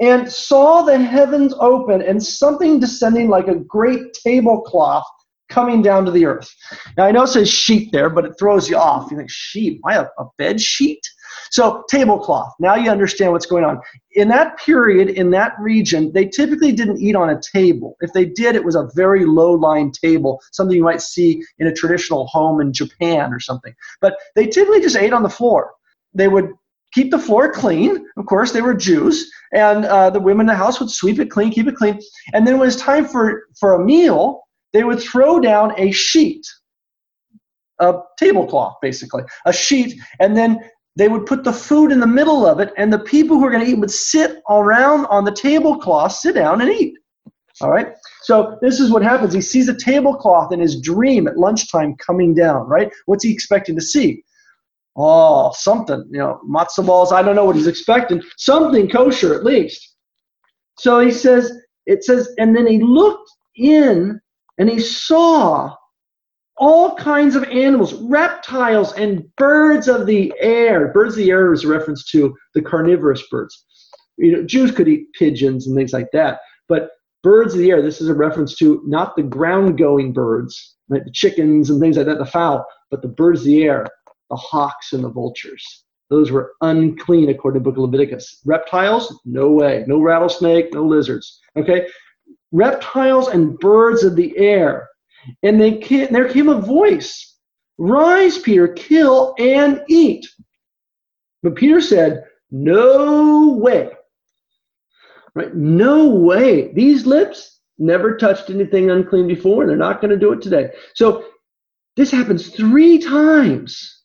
and 0.00 0.30
saw 0.30 0.82
the 0.82 0.98
heavens 0.98 1.54
open 1.58 2.02
and 2.02 2.22
something 2.22 2.80
descending 2.80 3.28
like 3.28 3.48
a 3.48 3.56
great 3.56 4.12
tablecloth 4.14 5.06
coming 5.48 5.82
down 5.82 6.04
to 6.04 6.10
the 6.10 6.24
earth. 6.24 6.50
Now 6.96 7.04
I 7.04 7.10
know 7.10 7.24
it 7.24 7.28
says 7.28 7.50
sheet 7.50 7.92
there, 7.92 8.08
but 8.08 8.24
it 8.24 8.34
throws 8.38 8.70
you 8.70 8.76
off. 8.76 9.10
You 9.10 9.16
think, 9.16 9.30
sheet? 9.30 9.78
Why 9.82 9.94
a, 9.96 10.06
a 10.18 10.26
bed 10.38 10.60
sheet? 10.60 11.00
So, 11.50 11.84
tablecloth. 11.88 12.52
Now 12.60 12.76
you 12.76 12.90
understand 12.90 13.32
what's 13.32 13.46
going 13.46 13.64
on. 13.64 13.80
In 14.12 14.28
that 14.28 14.56
period, 14.58 15.08
in 15.08 15.30
that 15.30 15.52
region, 15.58 16.12
they 16.12 16.26
typically 16.26 16.72
didn't 16.72 17.00
eat 17.00 17.16
on 17.16 17.30
a 17.30 17.40
table. 17.40 17.96
If 18.00 18.12
they 18.12 18.24
did, 18.24 18.54
it 18.54 18.64
was 18.64 18.76
a 18.76 18.88
very 18.94 19.24
low 19.24 19.52
lying 19.52 19.92
table, 19.92 20.40
something 20.52 20.76
you 20.76 20.84
might 20.84 21.02
see 21.02 21.42
in 21.58 21.66
a 21.66 21.74
traditional 21.74 22.26
home 22.26 22.60
in 22.60 22.72
Japan 22.72 23.32
or 23.32 23.40
something. 23.40 23.74
But 24.00 24.16
they 24.36 24.46
typically 24.46 24.80
just 24.80 24.96
ate 24.96 25.12
on 25.12 25.22
the 25.22 25.28
floor. 25.28 25.72
They 26.14 26.28
would 26.28 26.50
keep 26.92 27.10
the 27.10 27.18
floor 27.18 27.52
clean. 27.52 28.06
Of 28.16 28.26
course, 28.26 28.52
they 28.52 28.62
were 28.62 28.74
Jews, 28.74 29.30
and 29.52 29.84
uh, 29.84 30.10
the 30.10 30.20
women 30.20 30.42
in 30.42 30.46
the 30.48 30.54
house 30.54 30.80
would 30.80 30.90
sweep 30.90 31.18
it 31.18 31.30
clean, 31.30 31.50
keep 31.50 31.68
it 31.68 31.76
clean. 31.76 31.98
And 32.32 32.46
then 32.46 32.58
when 32.58 32.68
it's 32.68 32.76
time 32.76 33.06
for, 33.06 33.44
for 33.58 33.74
a 33.74 33.84
meal, 33.84 34.42
they 34.72 34.84
would 34.84 35.00
throw 35.00 35.40
down 35.40 35.72
a 35.78 35.90
sheet, 35.90 36.46
a 37.80 37.94
tablecloth, 38.18 38.76
basically, 38.82 39.22
a 39.46 39.52
sheet, 39.52 40.00
and 40.20 40.36
then 40.36 40.58
they 40.96 41.08
would 41.08 41.26
put 41.26 41.44
the 41.44 41.52
food 41.52 41.92
in 41.92 42.00
the 42.00 42.06
middle 42.06 42.46
of 42.46 42.60
it, 42.60 42.72
and 42.76 42.92
the 42.92 42.98
people 42.98 43.36
who 43.36 43.42
were 43.42 43.50
going 43.50 43.64
to 43.64 43.70
eat 43.70 43.78
would 43.78 43.90
sit 43.90 44.42
around 44.48 45.06
on 45.06 45.24
the 45.24 45.32
tablecloth, 45.32 46.12
sit 46.12 46.34
down 46.34 46.60
and 46.60 46.70
eat. 46.70 46.94
All 47.60 47.70
right? 47.70 47.88
So 48.22 48.58
this 48.62 48.80
is 48.80 48.90
what 48.90 49.02
happens. 49.02 49.34
He 49.34 49.40
sees 49.40 49.68
a 49.68 49.74
tablecloth 49.74 50.52
in 50.52 50.60
his 50.60 50.80
dream 50.80 51.28
at 51.28 51.36
lunchtime 51.36 51.94
coming 51.96 52.34
down, 52.34 52.66
right? 52.66 52.90
What's 53.06 53.24
he 53.24 53.32
expecting 53.32 53.76
to 53.76 53.82
see? 53.82 54.24
Oh, 54.96 55.52
something, 55.54 56.04
you 56.10 56.18
know, 56.18 56.40
matzo 56.48 56.84
balls. 56.84 57.12
I 57.12 57.22
don't 57.22 57.36
know 57.36 57.44
what 57.44 57.56
he's 57.56 57.66
expecting. 57.66 58.22
Something 58.36 58.88
kosher 58.88 59.34
at 59.34 59.44
least. 59.44 59.94
So 60.78 61.00
he 61.00 61.10
says, 61.10 61.52
it 61.86 62.04
says, 62.04 62.34
and 62.38 62.56
then 62.56 62.66
he 62.66 62.80
looked 62.80 63.30
in 63.56 64.20
and 64.58 64.68
he 64.68 64.80
saw 64.80 65.74
all 66.56 66.94
kinds 66.96 67.36
of 67.36 67.44
animals, 67.44 67.94
reptiles, 67.94 68.92
and 68.92 69.24
birds 69.36 69.88
of 69.88 70.06
the 70.06 70.32
air. 70.40 70.88
Birds 70.92 71.14
of 71.14 71.18
the 71.18 71.30
air 71.30 71.52
is 71.52 71.64
a 71.64 71.68
reference 71.68 72.04
to 72.10 72.36
the 72.54 72.60
carnivorous 72.60 73.22
birds. 73.30 73.64
You 74.18 74.32
know, 74.32 74.42
Jews 74.44 74.70
could 74.70 74.86
eat 74.86 75.06
pigeons 75.18 75.66
and 75.66 75.74
things 75.74 75.94
like 75.94 76.08
that, 76.12 76.40
but 76.68 76.90
birds 77.22 77.54
of 77.54 77.60
the 77.60 77.70
air, 77.70 77.80
this 77.80 78.02
is 78.02 78.08
a 78.08 78.14
reference 78.14 78.56
to 78.56 78.82
not 78.86 79.16
the 79.16 79.22
ground 79.22 79.78
going 79.78 80.12
birds, 80.12 80.76
like 80.90 81.04
the 81.04 81.12
chickens 81.12 81.70
and 81.70 81.80
things 81.80 81.96
like 81.96 82.06
that, 82.06 82.18
the 82.18 82.26
fowl, 82.26 82.66
but 82.90 83.00
the 83.00 83.08
birds 83.08 83.40
of 83.40 83.46
the 83.46 83.62
air, 83.62 83.86
the 84.30 84.36
hawks 84.36 84.92
and 84.92 85.04
the 85.04 85.10
vultures. 85.10 85.84
Those 86.08 86.30
were 86.30 86.52
unclean 86.60 87.28
according 87.28 87.60
to 87.60 87.64
the 87.64 87.70
book 87.70 87.76
of 87.76 87.90
Leviticus. 87.90 88.40
Reptiles, 88.44 89.20
no 89.24 89.50
way. 89.50 89.84
No 89.86 90.00
rattlesnake, 90.00 90.72
no 90.72 90.84
lizards. 90.84 91.40
Okay? 91.56 91.86
Reptiles 92.52 93.28
and 93.28 93.58
birds 93.58 94.02
of 94.02 94.16
the 94.16 94.36
air 94.36 94.88
and 95.42 95.60
they 95.60 95.78
came, 95.78 96.12
there 96.12 96.28
came 96.28 96.48
a 96.48 96.60
voice 96.60 97.26
Rise, 97.78 98.36
Peter, 98.36 98.68
kill 98.68 99.34
and 99.38 99.82
eat. 99.88 100.26
But 101.42 101.54
Peter 101.54 101.80
said, 101.80 102.24
No 102.50 103.54
way. 103.58 103.88
Right? 105.34 105.54
No 105.54 106.10
way. 106.10 106.72
These 106.74 107.06
lips 107.06 107.60
never 107.78 108.18
touched 108.18 108.50
anything 108.50 108.90
unclean 108.90 109.26
before, 109.26 109.62
and 109.62 109.70
they're 109.70 109.78
not 109.78 110.02
going 110.02 110.10
to 110.10 110.18
do 110.18 110.32
it 110.32 110.42
today. 110.42 110.68
So 110.94 111.24
this 111.96 112.10
happens 112.10 112.48
three 112.48 112.98
times. 112.98 113.99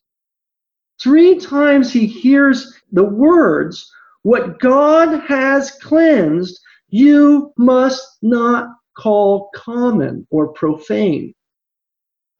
Three 1.00 1.38
times 1.38 1.92
he 1.92 2.06
hears 2.06 2.74
the 2.92 3.04
words, 3.04 3.92
What 4.22 4.58
God 4.60 5.20
has 5.28 5.72
cleansed, 5.82 6.60
you 6.88 7.52
must 7.56 8.18
not 8.22 8.68
call 8.96 9.50
common 9.54 10.26
or 10.30 10.48
profane. 10.48 11.34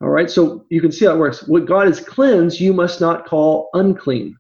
All 0.02 0.08
right, 0.08 0.30
so 0.30 0.64
you 0.68 0.80
can 0.80 0.92
see 0.92 1.06
how 1.06 1.14
it 1.14 1.18
works. 1.18 1.46
What 1.46 1.66
God 1.66 1.86
has 1.86 2.00
cleansed, 2.00 2.60
you 2.60 2.72
must 2.72 3.00
not 3.00 3.26
call 3.26 3.70
unclean. 3.74 4.36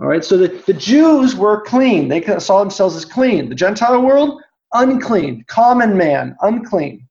All 0.00 0.06
right, 0.06 0.24
so 0.24 0.36
the, 0.36 0.48
the 0.66 0.72
Jews 0.72 1.34
were 1.34 1.62
clean. 1.62 2.08
They 2.08 2.22
saw 2.38 2.60
themselves 2.60 2.96
as 2.96 3.04
clean. 3.04 3.48
The 3.48 3.54
Gentile 3.54 4.00
world, 4.00 4.40
unclean. 4.72 5.44
Common 5.48 5.96
man, 5.96 6.36
unclean. 6.40 7.06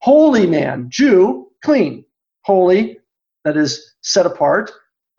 Holy 0.00 0.46
man, 0.46 0.86
Jew, 0.88 1.50
clean. 1.62 2.04
Holy, 2.42 2.98
that 3.44 3.56
is 3.56 3.94
set 4.00 4.24
apart. 4.24 4.70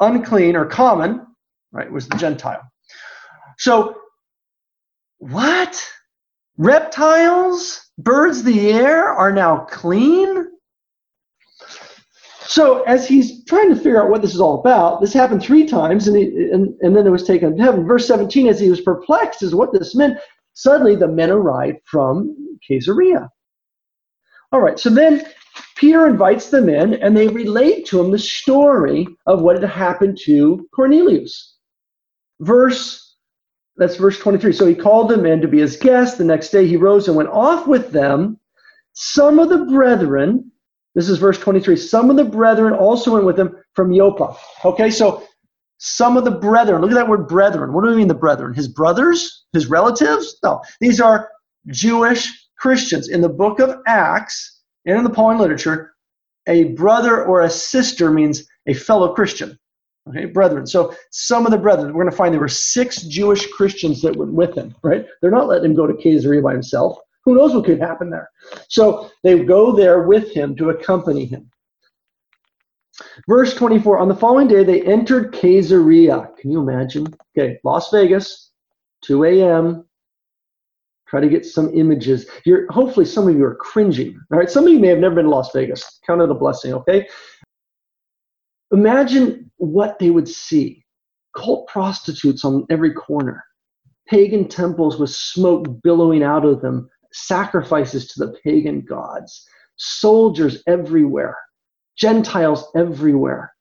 Unclean 0.02 0.56
or 0.56 0.66
common, 0.66 1.26
right, 1.72 1.91
was 1.91 2.08
the 2.08 2.18
Gentile. 2.18 2.62
So, 3.58 3.95
what? 5.20 5.82
Reptiles, 6.58 7.89
birds 7.97 8.39
of 8.39 8.45
the 8.45 8.72
air 8.72 9.10
are 9.10 9.32
now 9.32 9.66
clean? 9.70 10.47
So 12.52 12.84
as 12.84 13.08
he's 13.08 13.45
trying 13.45 13.70
to 13.70 13.76
figure 13.76 14.04
out 14.04 14.10
what 14.10 14.22
this 14.22 14.36
is 14.36 14.41
all 14.41 14.60
about, 14.60 14.99
this 14.99 15.14
happened 15.14 15.41
three 15.41 15.66
times, 15.66 16.10
and, 16.10 16.18
he, 16.18 16.49
and, 16.52 16.76
and 16.82 16.93
then 16.95 17.08
it 17.08 17.10
was 17.10 17.24
taken 17.24 17.56
to 17.56 17.64
heaven. 17.64 17.88
Verse 17.88 18.06
17, 18.08 18.47
as 18.47 18.60
he 18.60 18.70
was 18.70 18.82
perplexed 18.82 19.41
as 19.41 19.56
what 19.56 19.72
this 19.72 19.95
meant, 19.95 20.18
suddenly 20.54 20.97
the 20.97 21.08
men 21.08 21.32
arrived 21.32 21.80
from 21.86 22.36
Caesarea. 22.68 23.30
All 24.52 24.60
right, 24.60 24.78
so 24.78 24.89
then 24.89 25.26
Peter 25.82 26.08
invites 26.08 26.50
them 26.50 26.70
in, 26.70 26.94
and 26.94 27.18
they 27.18 27.28
relate 27.28 27.86
to 27.88 28.00
him 28.00 28.12
the 28.12 28.20
story 28.20 29.06
of 29.26 29.42
what 29.42 29.60
had 29.60 29.70
happened 29.70 30.18
to 30.24 30.70
Cornelius. 30.74 31.58
Verse, 32.40 33.18
that's 33.76 33.98
verse 33.98 34.18
23. 34.20 34.54
So 34.54 34.66
he 34.66 34.76
called 34.76 35.10
them 35.10 35.26
in 35.26 35.42
to 35.42 35.48
be 35.48 35.60
his 35.60 35.76
guests. 35.76 36.18
The 36.18 36.24
next 36.24 36.52
day 36.52 36.66
he 36.66 36.78
rose 36.78 37.08
and 37.08 37.18
went 37.18 37.30
off 37.30 37.68
with 37.68 37.92
them. 37.92 38.40
Some 38.94 39.40
of 39.40 39.50
the 39.50 39.66
brethren 39.66 40.52
this 40.94 41.10
is 41.10 41.20
verse 41.20 41.40
23. 41.40 41.78
Some 41.78 42.10
of 42.10 42.18
the 42.18 42.26
brethren 42.26 42.74
also 42.74 43.14
went 43.14 43.26
with 43.26 43.40
him 43.40 43.56
from 43.74 43.96
Joppa. 43.96 44.36
Okay, 44.66 44.92
so 44.92 45.24
some 45.78 46.18
of 46.18 46.26
the 46.26 46.32
brethren, 46.32 46.82
look 46.82 46.92
at 46.92 46.96
that 46.96 47.08
word 47.08 47.28
brethren. 47.28 47.74
What 47.74 47.84
do 47.84 47.92
we 47.92 47.96
mean 47.96 48.08
the 48.08 48.14
brethren? 48.14 48.54
His 48.54 48.68
brothers? 48.68 49.46
His 49.54 49.68
relatives? 49.68 50.38
No, 50.44 50.62
these 50.82 51.00
are 51.00 51.30
Jewish 51.68 52.30
Christians. 52.58 53.08
In 53.08 53.22
the 53.22 53.30
book 53.30 53.60
of 53.60 53.78
Acts 53.88 54.51
and 54.86 54.98
in 54.98 55.04
the 55.04 55.10
Pauline 55.10 55.38
literature, 55.38 55.94
a 56.48 56.66
brother 56.74 57.24
or 57.26 57.42
a 57.42 57.50
sister 57.50 58.12
means 58.12 58.48
a 58.68 58.74
fellow 58.74 59.14
Christian. 59.14 59.58
Okay, 60.10 60.26
brethren. 60.26 60.66
So 60.66 60.96
some 61.12 61.46
of 61.46 61.52
the 61.52 61.58
brethren, 61.58 61.94
we're 61.94 62.04
going 62.04 62.12
to 62.12 62.18
find 62.18 62.34
there 62.34 62.42
were 62.42 62.48
six 62.48 63.04
Jewish 63.04 63.46
Christians 63.52 64.02
that 64.02 64.16
went 64.16 64.34
with 64.34 64.56
him, 64.56 64.74
right? 64.82 65.06
They're 65.22 65.30
not 65.30 65.48
letting 65.48 65.72
him 65.72 65.76
go 65.76 65.86
to 65.86 65.94
Caesarea 65.94 66.42
by 66.42 66.54
himself. 66.54 66.98
Who 67.24 67.36
knows 67.36 67.54
what 67.54 67.66
could 67.66 67.80
happen 67.80 68.10
there? 68.10 68.30
So 68.68 69.12
they 69.24 69.44
go 69.44 69.76
there 69.76 70.04
with 70.04 70.32
him 70.32 70.56
to 70.56 70.72
accompany 70.72 71.26
him. 71.26 71.52
Verse 73.28 73.54
24 73.54 74.00
On 74.00 74.08
the 74.08 74.16
following 74.16 74.48
day, 74.48 74.64
they 74.64 74.82
entered 74.82 75.34
Caesarea. 75.34 76.30
Can 76.40 76.50
you 76.50 76.62
imagine? 76.62 77.08
Okay, 77.38 77.60
Las 77.64 77.92
Vegas, 77.92 78.52
2 79.04 79.24
a.m. 79.26 79.86
Try 81.12 81.20
to 81.20 81.28
get 81.28 81.45
some 81.45 81.70
images. 81.74 82.26
You're 82.45 82.72
hopefully 82.72 83.05
some 83.05 83.28
of 83.28 83.36
you 83.36 83.43
are 83.43 83.55
cringing. 83.55 84.18
All 84.32 84.39
right, 84.39 84.49
some 84.49 84.66
of 84.66 84.72
you 84.72 84.80
may 84.80 84.88
have 84.88 84.99
never 84.99 85.16
been 85.16 85.26
to 85.26 85.30
Las 85.30 85.51
Vegas. 85.53 85.99
Count 86.07 86.22
it 86.22 86.32
a 86.32 86.34
blessing, 86.34 86.74
okay? 86.74 87.05
Imagine 88.72 89.51
what 89.57 89.99
they 89.99 90.09
would 90.09 90.30
see. 90.30 90.86
Cult 91.36 91.68
prostitutes 91.68 92.45
on 92.45 92.66
every 92.70 92.93
corner, 92.93 93.43
pagan 94.07 94.47
temples 94.47 95.01
with 95.01 95.09
smoke 95.09 95.68
billowing 95.84 96.24
out 96.24 96.45
of 96.45 96.62
them, 96.62 96.89
sacrifices 97.12 98.07
to 98.07 98.26
the 98.26 98.34
pagan 98.45 98.80
gods, 98.80 99.45
soldiers 99.76 100.64
everywhere, 100.66 101.36
Gentiles 101.97 102.66
everywhere. 102.74 103.53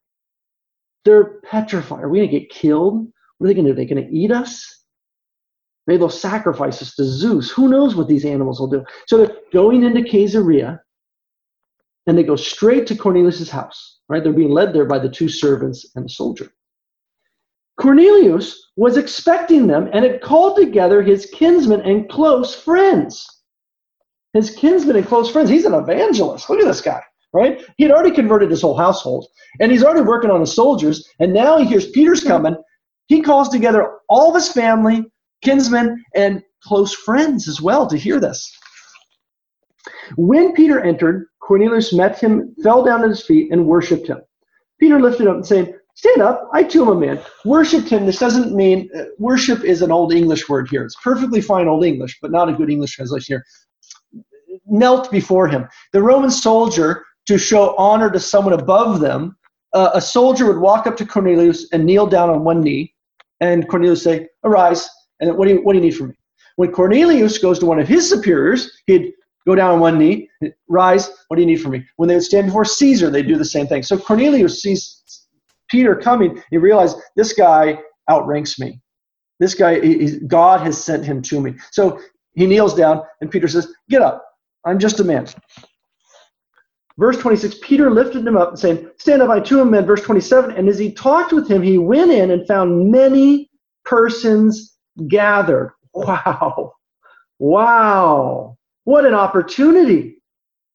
They're 1.04 1.40
petrified. 1.40 2.04
Are 2.04 2.08
we 2.08 2.18
going 2.20 2.30
to 2.30 2.38
get 2.38 2.50
killed? 2.50 3.08
What 3.38 3.46
are 3.46 3.48
they 3.48 3.54
going 3.54 3.66
to 3.66 3.70
do? 3.70 3.72
Are 3.72 3.84
they 3.84 3.92
going 3.92 4.06
to 4.06 4.16
eat 4.16 4.30
us? 4.30 4.79
They'll 5.96 6.08
sacrifice 6.08 6.80
us 6.82 6.94
to 6.96 7.04
Zeus. 7.04 7.50
Who 7.50 7.68
knows 7.68 7.94
what 7.94 8.08
these 8.08 8.24
animals 8.24 8.60
will 8.60 8.68
do? 8.68 8.84
So 9.06 9.18
they're 9.18 9.36
going 9.52 9.82
into 9.82 10.02
Caesarea 10.02 10.80
and 12.06 12.16
they 12.16 12.22
go 12.22 12.36
straight 12.36 12.86
to 12.88 12.96
Cornelius' 12.96 13.50
house, 13.50 14.00
right? 14.08 14.22
They're 14.22 14.32
being 14.32 14.50
led 14.50 14.72
there 14.72 14.86
by 14.86 14.98
the 14.98 15.10
two 15.10 15.28
servants 15.28 15.90
and 15.94 16.04
the 16.04 16.08
soldier. 16.08 16.52
Cornelius 17.80 18.70
was 18.76 18.96
expecting 18.96 19.66
them 19.66 19.88
and 19.92 20.04
had 20.04 20.20
called 20.20 20.56
together 20.56 21.02
his 21.02 21.26
kinsmen 21.26 21.80
and 21.82 22.08
close 22.08 22.54
friends 22.54 23.40
his 24.32 24.50
kinsmen 24.50 24.96
and 24.96 25.06
close 25.06 25.30
friends. 25.30 25.50
He's 25.50 25.64
an 25.64 25.74
evangelist. 25.74 26.48
Look 26.48 26.60
at 26.60 26.66
this 26.66 26.80
guy, 26.80 27.02
right? 27.32 27.64
He 27.76 27.84
had 27.84 27.92
already 27.92 28.14
converted 28.14 28.50
his 28.50 28.62
whole 28.62 28.76
household, 28.76 29.26
and 29.60 29.72
he's 29.72 29.82
already 29.82 30.02
working 30.02 30.30
on 30.30 30.40
the 30.40 30.46
soldiers. 30.46 31.08
And 31.18 31.32
now 31.32 31.58
he 31.58 31.64
hears 31.64 31.90
Peter's 31.90 32.22
coming. 32.22 32.56
He 33.06 33.22
calls 33.22 33.48
together 33.48 33.98
all 34.08 34.28
of 34.28 34.34
his 34.34 34.52
family, 34.52 35.04
kinsmen, 35.42 36.02
and 36.14 36.42
close 36.62 36.94
friends 36.94 37.48
as 37.48 37.60
well 37.60 37.86
to 37.86 37.96
hear 37.96 38.20
this. 38.20 38.50
When 40.16 40.52
Peter 40.52 40.80
entered, 40.80 41.26
Cornelius 41.40 41.92
met 41.92 42.18
him, 42.18 42.54
fell 42.62 42.84
down 42.84 43.02
at 43.02 43.08
his 43.08 43.24
feet, 43.24 43.50
and 43.50 43.66
worshipped 43.66 44.08
him. 44.08 44.20
Peter 44.78 45.00
lifted 45.00 45.26
up 45.26 45.36
and 45.36 45.46
said, 45.46 45.74
Stand 45.94 46.22
up, 46.22 46.48
I 46.54 46.62
too 46.62 46.82
am 46.82 46.88
a 46.88 46.94
man. 46.94 47.20
Worshipped 47.44 47.90
him. 47.90 48.06
This 48.06 48.18
doesn't 48.18 48.54
mean 48.54 48.88
uh, 48.96 49.04
worship 49.18 49.64
is 49.64 49.82
an 49.82 49.90
old 49.90 50.14
English 50.14 50.48
word 50.48 50.68
here. 50.70 50.82
It's 50.82 50.96
perfectly 51.02 51.42
fine 51.42 51.68
old 51.68 51.84
English, 51.84 52.18
but 52.22 52.30
not 52.30 52.48
a 52.48 52.54
good 52.54 52.70
English 52.70 52.92
translation 52.92 53.34
here 53.34 53.44
knelt 54.66 55.10
before 55.10 55.48
him. 55.48 55.68
The 55.92 56.02
Roman 56.02 56.30
soldier, 56.30 57.04
to 57.26 57.38
show 57.38 57.74
honor 57.76 58.10
to 58.10 58.20
someone 58.20 58.54
above 58.54 59.00
them, 59.00 59.36
uh, 59.72 59.90
a 59.94 60.00
soldier 60.00 60.46
would 60.46 60.58
walk 60.58 60.86
up 60.86 60.96
to 60.96 61.06
Cornelius 61.06 61.68
and 61.72 61.84
kneel 61.84 62.06
down 62.06 62.30
on 62.30 62.44
one 62.44 62.60
knee, 62.60 62.94
and 63.40 63.68
Cornelius 63.68 64.02
say, 64.02 64.28
"Arise." 64.44 64.88
And 65.20 65.36
what 65.36 65.46
do 65.46 65.54
you 65.54 65.60
what 65.62 65.72
do 65.72 65.78
you 65.78 65.84
need 65.84 65.96
from 65.96 66.08
me? 66.08 66.14
When 66.56 66.72
Cornelius 66.72 67.38
goes 67.38 67.58
to 67.60 67.66
one 67.66 67.78
of 67.78 67.88
his 67.88 68.08
superiors, 68.08 68.70
he'd 68.86 69.12
go 69.46 69.54
down 69.54 69.72
on 69.72 69.80
one 69.80 69.98
knee, 69.98 70.28
rise. 70.68 71.10
What 71.28 71.36
do 71.36 71.42
you 71.42 71.46
need 71.46 71.60
from 71.60 71.72
me? 71.72 71.86
When 71.96 72.08
they 72.08 72.14
would 72.14 72.24
stand 72.24 72.46
before 72.46 72.64
Caesar, 72.64 73.10
they'd 73.10 73.26
do 73.26 73.36
the 73.36 73.44
same 73.44 73.66
thing. 73.66 73.82
So 73.82 73.96
Cornelius 73.96 74.60
sees 74.62 75.26
Peter 75.70 75.94
coming. 75.94 76.42
He 76.50 76.58
realized 76.58 76.96
this 77.16 77.32
guy 77.32 77.78
outranks 78.10 78.58
me. 78.58 78.80
This 79.38 79.54
guy, 79.54 79.80
he, 79.80 80.18
God 80.26 80.60
has 80.60 80.82
sent 80.82 81.04
him 81.04 81.22
to 81.22 81.40
me. 81.40 81.54
So 81.70 81.98
he 82.34 82.46
kneels 82.46 82.74
down, 82.74 83.02
and 83.20 83.30
Peter 83.30 83.48
says, 83.48 83.72
"Get 83.88 84.02
up." 84.02 84.26
I'm 84.64 84.78
just 84.78 85.00
a 85.00 85.04
man. 85.04 85.26
Verse 86.98 87.16
26, 87.16 87.56
Peter 87.62 87.90
lifted 87.90 88.26
him 88.26 88.36
up 88.36 88.50
and 88.50 88.58
saying, 88.58 88.90
Stand 88.98 89.22
up, 89.22 89.30
I 89.30 89.40
too 89.40 89.60
am 89.60 89.70
man. 89.70 89.86
Verse 89.86 90.02
27, 90.02 90.50
and 90.54 90.68
as 90.68 90.78
he 90.78 90.92
talked 90.92 91.32
with 91.32 91.50
him, 91.50 91.62
he 91.62 91.78
went 91.78 92.10
in 92.10 92.30
and 92.30 92.46
found 92.46 92.90
many 92.90 93.50
persons 93.86 94.69
gathered. 95.08 95.72
Wow. 95.92 96.74
Wow. 97.38 98.56
What 98.84 99.04
an 99.04 99.14
opportunity. 99.14 100.22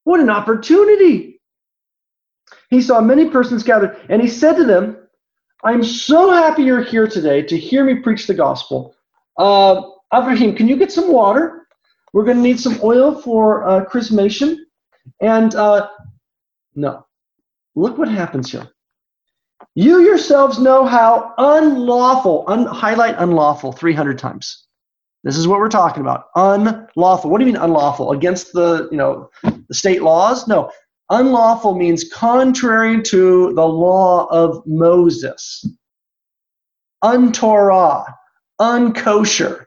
What 0.04 0.20
an 0.20 0.30
opportunity. 0.30 1.42
He 2.70 2.82
saw 2.82 3.02
many 3.02 3.30
persons 3.30 3.64
gathered, 3.64 3.98
and 4.10 4.22
he 4.22 4.28
said 4.28 4.56
to 4.58 4.64
them, 4.66 4.98
I'm 5.64 5.84
so 5.84 6.32
happy 6.32 6.64
you're 6.64 6.84
here 6.84 7.08
today 7.08 7.42
to 7.44 7.58
hear 7.58 7.84
me 7.84 7.96
preach 7.96 8.28
the 8.28 8.34
gospel. 8.34 8.96
Uh, 9.38 9.82
Abraham, 10.14 10.56
can 10.56 10.68
you 10.68 10.76
get 10.76 10.92
some 10.92 11.12
water? 11.12 11.68
We're 12.14 12.24
going 12.24 12.38
to 12.38 12.44
need 12.44 12.60
some 12.60 12.80
oil 12.84 13.20
for 13.20 13.68
uh, 13.68 13.86
chrismation. 13.86 14.58
And 15.22 15.56
uh, 15.56 15.90
no, 16.76 17.06
look 17.76 17.98
what 17.98 18.08
happens 18.08 18.52
here. 18.52 18.68
You 19.74 20.02
yourselves 20.02 20.60
know 20.60 20.86
how 20.86 21.34
unlawful, 21.38 22.46
un- 22.48 22.66
highlight 22.66 23.16
unlawful 23.18 23.72
300 23.72 24.18
times. 24.18 24.66
This 25.24 25.38
is 25.38 25.48
what 25.48 25.60
we're 25.60 25.70
talking 25.70 26.02
about. 26.02 26.26
Unlawful. 26.36 27.32
What 27.32 27.40
do 27.40 27.46
you 27.46 27.52
mean 27.52 27.62
unlawful? 27.62 28.12
Against 28.12 28.54
the, 28.54 28.88
you 28.92 28.98
know, 28.98 29.30
the 29.44 29.74
state 29.74 30.04
laws? 30.04 30.48
No. 30.48 30.72
Unlawful 31.10 31.76
means 31.76 32.06
contrary 32.14 33.02
to 33.04 33.54
the 33.54 33.66
law 33.66 34.28
of 34.28 34.62
Moses. 34.68 35.66
Untorah, 37.04 38.06
unkosher. 38.62 39.66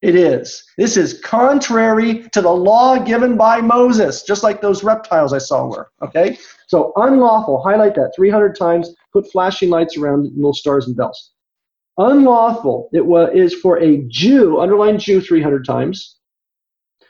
It 0.00 0.14
is. 0.14 0.64
This 0.76 0.96
is 0.96 1.20
contrary 1.24 2.28
to 2.32 2.40
the 2.40 2.50
law 2.50 2.98
given 2.98 3.36
by 3.36 3.60
Moses, 3.60 4.22
just 4.22 4.42
like 4.42 4.60
those 4.60 4.84
reptiles 4.84 5.32
I 5.32 5.38
saw 5.38 5.66
were. 5.66 5.90
Okay? 6.02 6.38
So 6.68 6.92
unlawful, 6.96 7.62
highlight 7.62 7.94
that 7.96 8.12
300 8.14 8.56
times, 8.56 8.94
put 9.12 9.30
flashing 9.30 9.70
lights 9.70 9.96
around 9.96 10.30
little 10.34 10.54
stars 10.54 10.86
and 10.86 10.96
bells. 10.96 11.32
Unlawful, 11.98 12.90
it 12.92 13.04
was, 13.04 13.30
is 13.34 13.54
for 13.54 13.80
a 13.80 14.04
Jew, 14.08 14.60
underline 14.60 14.98
Jew 14.98 15.20
300 15.20 15.64
times, 15.64 16.18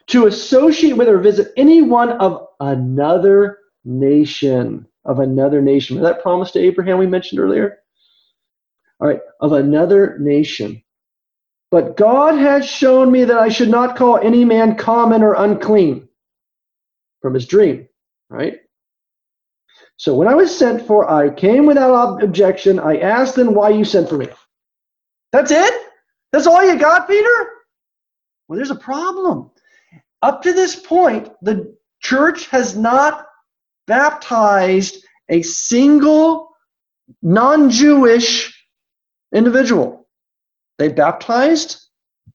to 0.09 0.27
associate 0.27 0.97
with 0.97 1.09
or 1.09 1.19
visit 1.19 1.53
anyone 1.57 2.11
of 2.13 2.47
another 2.61 3.59
nation. 3.85 4.87
Of 5.05 5.21
another 5.21 5.63
nation. 5.63 6.01
that 6.03 6.23
promise 6.23 6.51
to 6.53 6.61
Abraham 6.61 6.99
we 6.99 7.07
mentioned 7.07 7.41
earlier? 7.41 7.79
All 9.01 9.09
right, 9.09 9.21
of 9.41 9.53
another 9.53 10.19
nation. 10.19 10.83
But 11.71 11.97
God 11.97 12.35
has 12.39 12.67
shown 12.67 13.13
me 13.13 13.25
that 13.25 13.39
I 13.39 13.49
should 13.49 13.69
not 13.69 13.97
call 13.97 14.19
any 14.19 14.45
man 14.45 14.75
common 14.77 15.23
or 15.23 15.35
unclean 15.35 16.09
from 17.21 17.35
his 17.35 17.47
dream, 17.47 17.89
right? 18.31 18.59
So 19.99 20.15
when 20.15 20.29
I 20.29 20.35
was 20.35 20.57
sent 20.57 20.87
for, 20.87 21.11
I 21.11 21.29
came 21.29 21.67
without 21.67 22.23
objection. 22.23 22.79
I 22.79 22.99
asked 22.99 23.35
them 23.35 23.53
why 23.53 23.71
you 23.71 23.85
sent 23.85 24.09
for 24.09 24.17
me. 24.17 24.29
That's 25.33 25.51
it? 25.51 25.75
That's 26.33 26.47
all 26.47 26.65
you 26.65 26.79
got, 26.79 27.09
Peter? 27.09 27.49
Well, 28.47 28.57
there's 28.57 28.71
a 28.71 28.77
problem. 28.77 29.51
up 30.23 30.43
to 30.43 30.53
this 30.53 30.77
point, 30.77 31.31
the 31.43 31.77
church 32.01 32.47
has 32.47 32.77
not 32.77 33.27
baptized 33.89 35.05
a 35.29 35.43
single 35.43 36.51
non 37.21 37.69
Jewish 37.69 38.55
individual. 39.35 40.07
They 40.79 40.89
baptized 40.89 41.89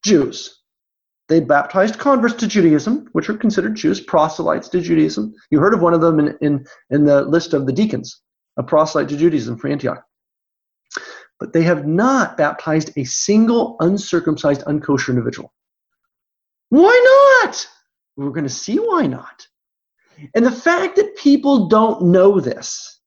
Jews. 0.04 0.63
They 1.34 1.40
baptized 1.40 1.98
converts 1.98 2.36
to 2.36 2.48
Judaism, 2.48 3.10
which 3.14 3.28
are 3.28 3.34
considered 3.34 3.74
Jews, 3.74 4.00
proselytes 4.00 4.70
to 4.70 4.80
Judaism. 4.80 5.34
You 5.50 5.58
heard 5.58 5.74
of 5.74 5.82
one 5.82 5.96
of 5.96 6.00
them 6.00 6.20
in, 6.20 6.38
in, 6.42 6.68
in 6.92 7.06
the 7.06 7.24
list 7.24 7.56
of 7.56 7.66
the 7.66 7.74
deacons, 7.74 8.22
a 8.58 8.62
proselyte 8.62 9.10
to 9.10 9.18
Judaism 9.18 9.58
for 9.58 9.68
Antioch. 9.68 10.04
But 11.40 11.52
they 11.52 11.64
have 11.64 11.88
not 11.88 12.38
baptized 12.38 12.92
a 12.98 13.04
single 13.06 13.78
uncircumcised, 13.80 14.62
unkosher 14.66 15.10
individual. 15.10 15.52
Why 16.70 17.42
not? 17.42 17.68
We're 18.16 18.30
going 18.30 18.44
to 18.44 18.50
see 18.50 18.78
why 18.78 19.08
not. 19.08 19.48
And 20.36 20.46
the 20.46 20.52
fact 20.52 20.98
that 20.98 21.18
people 21.18 21.66
don't 21.66 22.12
know 22.12 22.40
this 22.40 23.00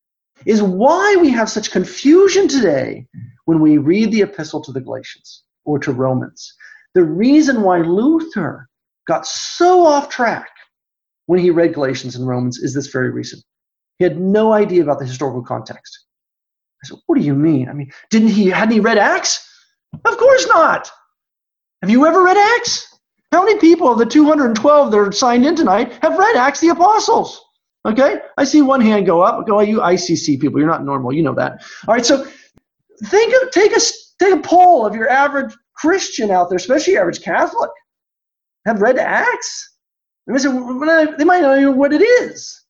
is 0.47 0.64
why 0.64 1.14
we 1.20 1.31
have 1.31 1.49
such 1.49 1.70
confusion 1.70 2.49
today 2.49 3.07
when 3.45 3.61
we 3.61 3.79
read 3.79 4.11
the 4.11 4.22
epistle 4.22 4.61
to 4.62 4.72
the 4.72 4.81
Galatians 4.81 5.45
or 5.64 5.79
to 5.79 5.93
Romans. 5.93 6.53
The 6.97 7.05
reason 7.05 7.61
why 7.61 7.80
Luther 7.80 8.70
got 9.07 9.26
so 9.26 9.84
off 9.84 10.09
track 10.09 10.49
when 11.26 11.38
he 11.38 11.51
read 11.51 11.74
Galatians 11.74 12.16
and 12.16 12.26
Romans 12.26 12.57
is 12.57 12.72
this 12.72 12.86
very 12.86 13.11
reason. 13.11 13.38
He 13.99 14.05
had 14.05 14.18
no 14.18 14.55
idea 14.55 14.82
about 14.82 14.99
the 14.99 15.05
historical 15.05 15.42
context. 15.42 16.07
I 16.82 16.86
said, 16.86 16.97
What 17.05 17.18
do 17.18 17.22
you 17.22 17.34
mean? 17.34 17.68
I 17.68 17.74
mean, 17.74 17.92
didn't 18.09 18.28
he, 18.28 18.47
hadn't 18.47 18.72
he 18.72 18.80
read 18.80 18.97
Acts? 18.97 19.47
Of 20.07 20.16
course 20.16 20.47
not. 20.47 20.90
Have 21.82 21.90
you 21.90 22.07
ever 22.07 22.22
read 22.22 22.38
Acts? 22.38 22.99
How 23.30 23.44
many 23.44 23.61
people 23.61 23.92
of 23.92 23.99
the 23.99 24.07
212 24.07 24.90
that 24.90 24.97
are 24.97 25.12
signed 25.12 25.44
in 25.44 25.55
tonight 25.55 25.99
have 26.01 26.16
read 26.16 26.36
Acts 26.36 26.61
the 26.61 26.70
Apostles? 26.70 27.42
Okay, 27.84 28.20
I 28.38 28.44
see 28.44 28.62
one 28.62 28.80
hand 28.80 29.05
go 29.05 29.20
up. 29.20 29.47
Go, 29.47 29.61
you 29.61 29.80
ICC 29.80 30.40
people, 30.40 30.59
you're 30.59 30.66
not 30.70 30.82
normal. 30.82 31.12
You 31.12 31.24
know 31.24 31.34
that. 31.34 31.62
All 31.86 31.94
right, 31.94 32.07
so 32.07 32.26
think 33.05 33.34
of 33.42 33.51
take 33.51 33.76
a 33.76 33.80
take 34.18 34.32
a 34.32 34.40
poll 34.40 34.86
of 34.86 34.94
your 34.94 35.11
average 35.11 35.55
Christian 35.77 36.31
out 36.31 36.49
there, 36.49 36.57
especially 36.57 36.97
average 36.97 37.22
Catholic, 37.22 37.70
have 38.64 38.81
read 38.81 38.99
Acts. 38.99 39.77
They 40.27 40.35
might 41.24 41.43
not 41.43 41.61
know 41.61 41.70
what 41.70 41.93
it 41.93 42.03
is. 42.03 42.64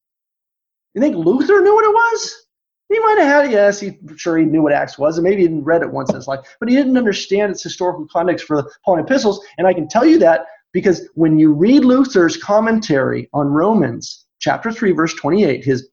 You 0.95 1.01
think 1.01 1.17
Luther 1.17 1.63
knew 1.63 1.75
what 1.75 1.85
it 1.85 1.93
was? 1.93 2.47
He 2.89 2.99
might 3.01 3.19
have 3.19 3.45
had, 3.45 3.51
yes, 3.51 3.81
he 3.81 3.99
sure 4.17 4.39
he 4.39 4.45
knew 4.45 4.63
what 4.63 4.73
Acts 4.73 4.97
was, 4.99 5.19
and 5.19 5.25
maybe 5.25 5.43
he 5.43 5.49
didn't 5.49 5.65
read 5.65 5.83
it 5.83 5.91
once 5.91 6.11
in 6.11 6.17
his 6.17 6.29
life, 6.29 6.57
but 6.61 6.69
he 6.69 6.77
didn't 6.77 6.97
understand 6.97 7.51
its 7.51 7.63
historical 7.63 8.07
context 8.13 8.47
for 8.47 8.57
the 8.63 8.71
Pauline 8.85 9.05
epistles. 9.05 9.45
And 9.59 9.67
I 9.67 9.75
can 9.75 9.89
tell 9.89 10.07
you 10.07 10.19
that 10.21 10.47
because 10.73 11.09
when 11.15 11.39
you 11.39 11.53
read 11.53 11.85
Luther's 11.85 12.37
commentary 12.37 13.29
on 13.33 13.49
Romans 13.49 14.27
chapter 14.39 14.71
3, 14.71 14.93
verse 14.93 15.15
28, 15.15 15.65
his 15.65 15.89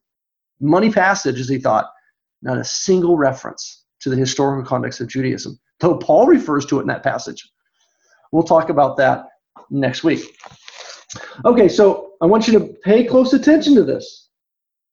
money 0.60 0.92
passage, 0.92 1.40
as 1.40 1.50
he 1.50 1.58
thought, 1.58 1.90
not 2.42 2.58
a 2.58 2.64
single 2.64 3.18
reference 3.18 3.86
to 4.02 4.10
the 4.10 4.16
historical 4.16 4.64
context 4.64 5.02
of 5.02 5.08
Judaism, 5.08 5.60
though 5.84 5.98
Paul 5.98 6.26
refers 6.26 6.66
to 6.68 6.80
it 6.80 6.84
in 6.84 6.88
that 6.88 7.04
passage. 7.04 7.52
We'll 8.32 8.44
talk 8.44 8.70
about 8.70 8.98
that 8.98 9.26
next 9.70 10.04
week. 10.04 10.22
Okay, 11.46 11.68
so 11.68 12.14
I 12.22 12.26
want 12.26 12.48
you 12.48 12.58
to 12.58 12.74
pay 12.84 13.04
close 13.04 13.34
attention 13.34 13.76
to 13.76 13.84
this. 13.84 14.30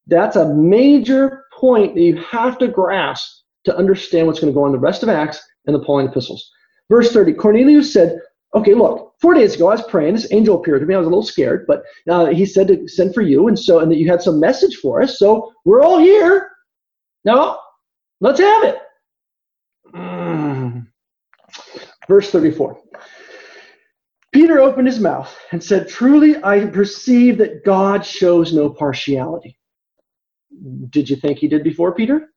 That's 0.07 0.37
a 0.37 0.53
major 0.53 1.45
point 1.55 1.95
that 1.95 2.03
you 2.03 2.17
have 2.17 2.59
to 2.59 2.69
grasp 2.69 3.45
to 3.65 3.77
understand 3.77 4.27
what's 4.27 4.41
going 4.41 4.53
to 4.53 4.55
go 4.57 4.65
on 4.65 4.73
the 4.73 4.79
rest 4.79 5.03
of 5.03 5.09
Acts 5.09 5.41
and 5.67 5.75
the 5.75 5.81
Pauline 5.81 6.09
epistles. 6.09 6.51
Verse 6.91 7.13
30 7.13 7.35
Cornelius 7.35 7.93
said, 7.93 8.19
Okay, 8.55 8.75
look, 8.75 9.15
four 9.21 9.35
days 9.35 9.55
ago 9.55 9.69
I 9.69 9.77
was 9.77 9.87
praying. 9.87 10.15
This 10.15 10.33
angel 10.33 10.59
appeared 10.61 10.81
to 10.81 10.87
me. 10.87 10.95
I 10.95 10.99
was 10.99 11.07
a 11.07 11.11
little 11.11 11.23
scared, 11.23 11.67
but 11.69 11.85
uh, 12.09 12.27
he 12.27 12.45
said 12.45 12.67
to 12.67 12.89
send 12.89 13.15
for 13.15 13.23
you, 13.23 13.47
and 13.47 13.57
so 13.57 13.79
and 13.79 13.93
that 13.93 13.99
you 13.99 14.11
had 14.11 14.21
some 14.21 14.41
message 14.41 14.77
for 14.77 15.01
us. 15.01 15.21
So 15.21 15.53
we're 15.65 15.83
all 15.83 16.01
here. 16.01 16.51
Now, 17.25 17.61
let's 18.21 18.41
have 18.41 18.65
it. 18.65 18.79
Mm. 19.95 20.87
Verse 22.11 22.29
34. 22.33 22.77
Peter 24.33 24.59
opened 24.59 24.89
his 24.89 24.99
mouth 24.99 25.33
and 25.53 25.63
said, 25.63 25.89
Truly 25.89 26.43
I 26.43 26.67
perceive 26.67 27.39
that 27.39 27.65
God 27.65 28.05
shows 28.05 28.53
no 28.53 28.69
partiality. 28.69 29.57
Did 30.89 31.09
you 31.09 31.15
think 31.15 31.39
he 31.39 31.47
did 31.47 31.63
before, 31.63 31.95
Peter? 31.95 32.31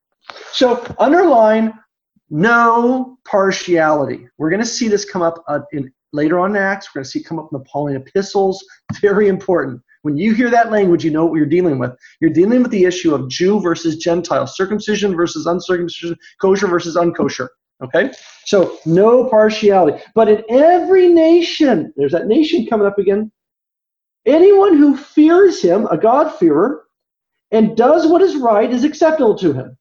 So 0.51 0.85
underline 0.99 1.73
no 2.29 3.17
partiality. 3.25 4.27
We're 4.37 4.51
going 4.51 4.61
to 4.61 4.65
see 4.65 4.87
this 4.87 5.05
come 5.05 5.23
up 5.23 5.43
uh, 5.47 5.61
in 5.71 5.91
later 6.11 6.37
on 6.37 6.51
in 6.51 6.61
Acts. 6.61 6.89
We're 6.93 6.99
going 6.99 7.05
to 7.05 7.09
see 7.09 7.21
it 7.21 7.25
come 7.25 7.39
up 7.39 7.49
in 7.51 7.57
the 7.57 7.65
Pauline 7.65 7.95
epistles. 7.95 8.63
Very 9.01 9.27
important. 9.27 9.81
When 10.03 10.17
you 10.17 10.35
hear 10.35 10.51
that 10.51 10.69
language, 10.69 11.03
you 11.03 11.09
know 11.09 11.25
what 11.25 11.37
you're 11.37 11.47
dealing 11.47 11.79
with. 11.79 11.93
You're 12.21 12.29
dealing 12.29 12.61
with 12.61 12.71
the 12.71 12.83
issue 12.83 13.15
of 13.15 13.27
Jew 13.27 13.59
versus 13.59 13.97
Gentile, 13.97 14.45
circumcision 14.45 15.15
versus 15.15 15.47
uncircumcision, 15.47 16.15
kosher 16.39 16.67
versus 16.67 16.95
unkosher. 16.95 17.47
Okay? 17.83 18.11
So 18.45 18.77
no 18.85 19.29
partiality. 19.29 20.01
But 20.15 20.29
in 20.29 20.43
every 20.49 21.07
nation, 21.07 21.93
there's 21.97 22.13
that 22.13 22.27
nation 22.27 22.65
coming 22.65 22.87
up 22.87 22.97
again. 22.97 23.31
Anyone 24.25 24.77
who 24.77 24.95
fears 24.95 25.61
him, 25.61 25.85
a 25.87 25.97
God-fearer, 25.97 26.85
and 27.51 27.75
does 27.75 28.07
what 28.07 28.21
is 28.21 28.35
right 28.37 28.71
is 28.71 28.83
acceptable 28.83 29.37
to 29.37 29.53
him. 29.53 29.77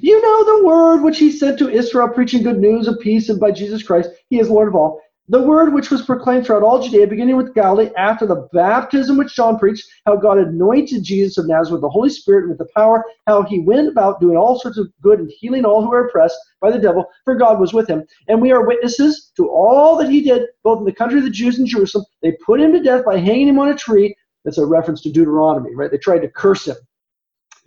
You 0.00 0.20
know 0.20 0.44
the 0.44 0.66
word 0.66 1.02
which 1.02 1.18
he 1.18 1.32
sent 1.32 1.58
to 1.58 1.70
Israel, 1.70 2.08
preaching 2.08 2.42
good 2.42 2.58
news 2.58 2.88
of 2.88 3.00
peace 3.00 3.28
and 3.28 3.40
by 3.40 3.50
Jesus 3.52 3.82
Christ, 3.82 4.10
he 4.28 4.38
is 4.38 4.50
Lord 4.50 4.68
of 4.68 4.74
all. 4.74 5.00
The 5.28 5.40
word 5.40 5.72
which 5.72 5.90
was 5.90 6.02
proclaimed 6.02 6.46
throughout 6.46 6.64
all 6.64 6.82
Judea, 6.82 7.06
beginning 7.06 7.36
with 7.36 7.54
Galilee, 7.54 7.90
after 7.96 8.26
the 8.26 8.48
baptism 8.52 9.16
which 9.16 9.36
John 9.36 9.56
preached, 9.56 9.88
how 10.04 10.16
God 10.16 10.38
anointed 10.38 11.04
Jesus 11.04 11.38
of 11.38 11.46
Nazareth 11.46 11.74
with 11.74 11.82
the 11.82 11.88
Holy 11.90 12.10
Spirit 12.10 12.42
and 12.42 12.48
with 12.48 12.58
the 12.58 12.72
power, 12.74 13.04
how 13.28 13.42
he 13.44 13.60
went 13.60 13.88
about 13.88 14.20
doing 14.20 14.36
all 14.36 14.58
sorts 14.58 14.78
of 14.78 14.92
good 15.00 15.20
and 15.20 15.30
healing 15.30 15.64
all 15.64 15.80
who 15.80 15.90
were 15.90 16.08
oppressed 16.08 16.36
by 16.60 16.72
the 16.72 16.78
devil, 16.78 17.06
for 17.24 17.36
God 17.36 17.60
was 17.60 17.72
with 17.72 17.88
him. 17.88 18.04
And 18.26 18.42
we 18.42 18.50
are 18.50 18.66
witnesses 18.66 19.30
to 19.36 19.48
all 19.48 19.96
that 19.98 20.10
he 20.10 20.22
did, 20.22 20.42
both 20.64 20.80
in 20.80 20.84
the 20.84 20.92
country 20.92 21.18
of 21.18 21.24
the 21.24 21.30
Jews 21.30 21.56
and 21.58 21.68
Jerusalem. 21.68 22.04
They 22.20 22.32
put 22.44 22.60
him 22.60 22.72
to 22.72 22.82
death 22.82 23.04
by 23.04 23.18
hanging 23.18 23.48
him 23.48 23.60
on 23.60 23.68
a 23.68 23.76
tree. 23.76 24.16
That's 24.44 24.58
a 24.58 24.66
reference 24.66 25.02
to 25.02 25.12
Deuteronomy, 25.12 25.72
right? 25.76 25.90
They 25.90 25.98
tried 25.98 26.22
to 26.22 26.28
curse 26.28 26.66
him. 26.66 26.76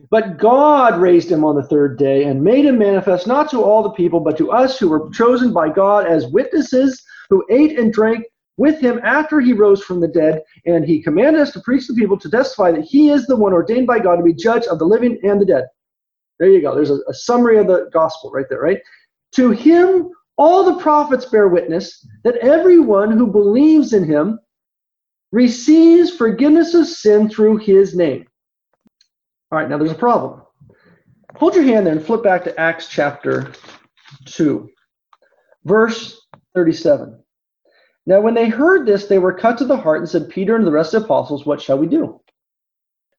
But 0.10 0.38
God 0.38 1.00
raised 1.00 1.32
him 1.32 1.46
on 1.46 1.56
the 1.56 1.64
third 1.64 1.98
day 1.98 2.26
and 2.26 2.44
made 2.44 2.66
him 2.66 2.78
manifest 2.78 3.28
not 3.28 3.50
to 3.52 3.64
all 3.64 3.82
the 3.82 3.92
people, 3.92 4.20
but 4.20 4.38
to 4.38 4.52
us 4.52 4.78
who 4.78 4.90
were 4.90 5.10
chosen 5.12 5.54
by 5.54 5.70
God 5.70 6.06
as 6.06 6.28
witnesses, 6.28 7.02
who 7.30 7.46
ate 7.50 7.78
and 7.78 7.94
drank 7.94 8.26
with 8.58 8.80
him 8.80 9.00
after 9.04 9.40
he 9.40 9.54
rose 9.54 9.84
from 9.84 10.00
the 10.00 10.08
dead. 10.08 10.42
And 10.66 10.86
he 10.86 11.02
commanded 11.02 11.42
us 11.42 11.52
to 11.52 11.60
preach 11.62 11.88
to 11.88 11.94
people 11.94 12.18
to 12.20 12.30
testify 12.30 12.72
that 12.72 12.86
he 12.86 13.10
is 13.10 13.26
the 13.28 13.36
one 13.36 13.54
ordained 13.54 13.88
by 13.88 14.00
God 14.00 14.18
to 14.18 14.24
be 14.24 14.34
judge 14.34 14.66
of 14.66 14.80
the 14.80 14.86
living 14.86 15.20
and 15.24 15.40
the 15.40 15.46
dead. 15.46 15.66
There 16.40 16.50
you 16.50 16.62
go. 16.62 16.76
There's 16.76 16.92
a, 16.92 17.00
a 17.08 17.14
summary 17.14 17.58
of 17.58 17.68
the 17.68 17.90
gospel 17.94 18.32
right 18.32 18.46
there, 18.50 18.62
right? 18.62 18.80
To 19.34 19.52
him, 19.52 20.12
all 20.38 20.64
the 20.64 20.82
prophets 20.82 21.26
bear 21.26 21.48
witness 21.48 22.06
that 22.24 22.38
everyone 22.38 23.12
who 23.12 23.28
believes 23.28 23.94
in 23.94 24.04
him 24.04 24.40
receives 25.32 26.16
forgiveness 26.16 26.74
of 26.74 26.88
sin 26.88 27.30
through 27.30 27.58
his 27.58 27.96
name. 27.96 28.26
All 29.52 29.60
right, 29.60 29.70
now 29.70 29.78
there's 29.78 29.92
a 29.92 29.96
problem. 29.96 30.42
Hold 31.36 31.56
your 31.56 31.64
hand 31.64 31.86
there 31.86 31.94
and 31.94 32.06
flip 32.06 32.24
back 32.24 32.44
to 32.46 32.60
Acts 32.60 32.88
chapter 32.88 33.52
2, 34.26 34.70
verse 35.66 36.25
37. 36.56 37.22
Now, 38.08 38.22
when 38.22 38.34
they 38.34 38.50
heard 38.50 38.86
this, 38.86 39.06
they 39.06 39.20
were 39.20 39.34
cut 39.34 39.58
to 39.60 39.66
the 39.66 39.78
heart 39.78 40.00
and 40.00 40.10
said, 40.10 40.30
Peter 40.30 40.56
and 40.56 40.66
the 40.66 40.72
rest 40.72 40.94
of 40.94 41.02
the 41.02 41.06
apostles, 41.06 41.46
what 41.46 41.62
shall 41.62 41.78
we 41.78 41.88
do? 41.88 42.22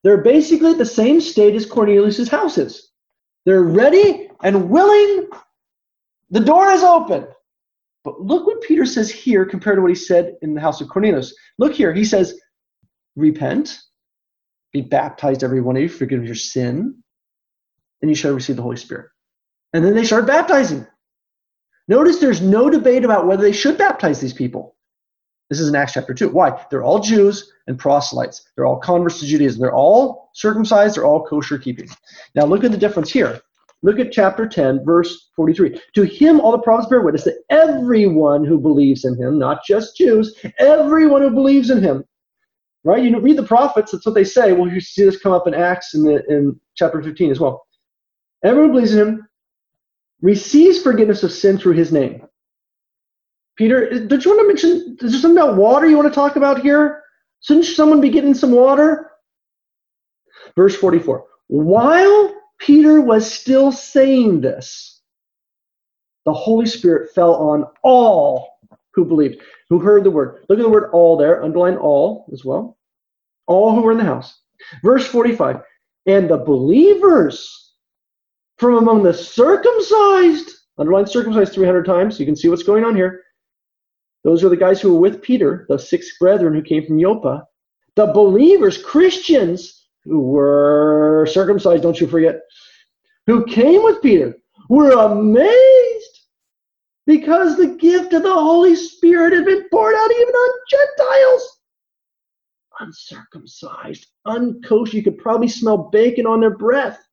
They're 0.03 0.22
basically 0.22 0.72
at 0.72 0.78
the 0.78 0.87
same 0.87 1.20
state 1.20 1.55
as 1.55 1.66
Cornelius' 1.66 2.28
house 2.28 2.59
is. 2.59 2.91
They're 3.45 3.62
ready 3.62 4.28
and 4.43 4.70
willing. 4.70 5.28
The 6.30 6.41
door 6.41 6.70
is 6.70 6.82
open. 6.82 7.26
But 8.05 8.20
look 8.20 8.47
what 8.47 8.62
Peter 8.62 8.87
says 8.87 9.11
here 9.11 9.45
compared 9.45 9.76
to 9.76 9.82
what 9.82 9.91
he 9.91 9.97
said 9.97 10.37
in 10.43 10.55
the 10.55 10.61
house 10.61 10.80
of 10.80 10.89
Cornelius. 10.89 11.34
Look 11.59 11.74
here. 11.74 11.93
He 11.93 12.05
says, 12.05 12.41
Repent 13.16 13.80
be 14.76 14.82
baptized, 14.82 15.43
every 15.43 15.62
one 15.62 15.76
of 15.76 15.82
you, 15.82 15.89
forgive 15.89 16.24
your 16.24 16.34
sin, 16.34 17.03
and 18.03 18.11
you 18.11 18.14
shall 18.14 18.32
receive 18.32 18.57
the 18.57 18.62
Holy 18.62 18.76
Spirit. 18.76 19.09
And 19.72 19.84
then 19.84 19.95
they 19.95 20.05
start 20.05 20.26
baptizing. 20.26 20.87
Notice 21.89 22.18
there's 22.18 22.41
no 22.41 22.68
debate 22.68 23.05
about 23.05 23.26
whether 23.26 23.43
they 23.43 23.53
should 23.53 23.78
baptize 23.78 24.20
these 24.20 24.32
people. 24.32 24.74
This 25.49 25.61
is 25.61 25.68
in 25.68 25.76
Acts 25.76 25.93
chapter 25.93 26.12
2. 26.12 26.30
Why? 26.30 26.64
They're 26.70 26.82
all 26.82 26.99
Jews 26.99 27.53
and 27.68 27.78
proselytes. 27.78 28.49
They're 28.55 28.66
all 28.66 28.78
converts 28.78 29.20
to 29.20 29.26
Judaism. 29.26 29.61
They're 29.61 29.74
all 29.74 30.30
circumcised. 30.34 30.97
They're 30.97 31.07
all 31.07 31.24
kosher 31.24 31.59
keeping. 31.59 31.89
Now 32.34 32.47
look 32.47 32.64
at 32.64 32.72
the 32.72 32.76
difference 32.76 33.11
here. 33.11 33.41
Look 33.82 34.01
at 34.01 34.11
chapter 34.11 34.49
10, 34.49 34.84
verse 34.84 35.30
43. 35.37 35.80
To 35.95 36.03
him 36.03 36.41
all 36.41 36.51
the 36.51 36.59
prophets 36.59 36.89
bear 36.89 37.03
witness 37.03 37.24
that 37.24 37.45
everyone 37.51 38.45
who 38.45 38.59
believes 38.59 39.05
in 39.05 39.16
him, 39.16 39.39
not 39.39 39.64
just 39.64 39.97
Jews, 39.97 40.34
everyone 40.59 41.22
who 41.22 41.30
believes 41.30 41.70
in 41.70 41.82
him, 41.82 42.05
right? 42.82 43.05
You 43.05 43.20
read 43.20 43.37
the 43.37 43.45
prophets, 43.45 43.93
that's 43.93 44.07
what 44.07 44.14
they 44.14 44.24
say. 44.24 44.53
Well, 44.53 44.70
you 44.70 44.80
see 44.80 45.05
this 45.05 45.20
come 45.20 45.32
up 45.32 45.47
in 45.47 45.55
Acts 45.55 45.95
in, 45.95 46.03
the, 46.03 46.24
in 46.26 46.59
chapter 46.74 47.03
15 47.03 47.30
as 47.30 47.39
well. 47.39 47.66
Everyone 48.43 48.72
believes 48.72 48.95
in 48.95 49.07
him, 49.07 49.25
receives 50.20 50.82
forgiveness 50.82 51.22
of 51.22 51.32
sin 51.32 51.58
through 51.58 51.74
his 51.74 51.92
name. 51.92 52.26
Peter, 53.56 54.06
did 54.06 54.24
you 54.24 54.30
want 54.30 54.40
to 54.42 54.46
mention, 54.46 54.96
is 55.00 55.12
there 55.12 55.20
something 55.20 55.42
about 55.42 55.56
water 55.56 55.86
you 55.86 55.96
want 55.96 56.08
to 56.08 56.14
talk 56.14 56.36
about 56.36 56.60
here? 56.60 57.02
Shouldn't 57.40 57.66
someone 57.66 58.00
be 58.00 58.10
getting 58.10 58.34
some 58.34 58.52
water? 58.52 59.10
Verse 60.56 60.76
44. 60.76 61.24
While 61.48 62.34
Peter 62.58 63.00
was 63.00 63.30
still 63.30 63.72
saying 63.72 64.40
this, 64.40 65.00
the 66.24 66.32
Holy 66.32 66.66
Spirit 66.66 67.14
fell 67.14 67.34
on 67.36 67.66
all 67.82 68.58
who 68.92 69.04
believed, 69.04 69.42
who 69.68 69.78
heard 69.78 70.04
the 70.04 70.10
word. 70.10 70.44
Look 70.48 70.58
at 70.58 70.62
the 70.62 70.68
word 70.68 70.90
all 70.92 71.16
there, 71.16 71.42
underline 71.42 71.76
all 71.76 72.28
as 72.32 72.44
well. 72.44 72.76
All 73.46 73.74
who 73.74 73.82
were 73.82 73.92
in 73.92 73.98
the 73.98 74.04
house. 74.04 74.40
Verse 74.82 75.06
45. 75.06 75.60
And 76.06 76.28
the 76.28 76.38
believers 76.38 77.65
from 78.59 78.76
among 78.76 79.02
the 79.02 79.12
circumcised, 79.12 80.50
underline 80.78 81.07
circumcised 81.07 81.52
300 81.52 81.84
times, 81.84 82.18
you 82.18 82.26
can 82.26 82.36
see 82.36 82.48
what's 82.48 82.62
going 82.62 82.84
on 82.84 82.96
here. 82.96 83.22
Those 84.24 84.42
are 84.42 84.48
the 84.48 84.57
guys 84.57 84.80
who 84.80 84.94
were 84.94 85.00
with 85.00 85.22
Peter, 85.22 85.66
the 85.68 85.78
six 85.78 86.18
brethren 86.18 86.54
who 86.54 86.62
came 86.62 86.84
from 86.84 87.00
Joppa. 87.00 87.46
The 87.94 88.07
believers, 88.07 88.82
Christians 88.82 89.88
who 90.04 90.20
were 90.20 91.26
circumcised, 91.30 91.82
don't 91.82 92.00
you 92.00 92.07
forget, 92.07 92.40
who 93.26 93.44
came 93.44 93.82
with 93.82 94.02
Peter, 94.02 94.36
were 94.68 94.90
amazed 94.90 96.20
because 97.07 97.57
the 97.57 97.76
gift 97.76 98.12
of 98.12 98.22
the 98.22 98.32
Holy 98.32 98.74
Spirit 98.74 99.32
had 99.32 99.44
been 99.44 99.68
poured 99.70 99.94
out 99.94 100.11
even 100.11 100.34
on 100.34 100.59
Gentiles. 100.70 101.61
Uncircumcised, 102.80 104.07
unkosher. 104.26 104.94
You 104.94 105.02
could 105.02 105.18
probably 105.18 105.48
smell 105.48 105.78
bacon 105.78 106.26
on 106.26 106.40
their 106.40 106.57
breath. 106.57 107.05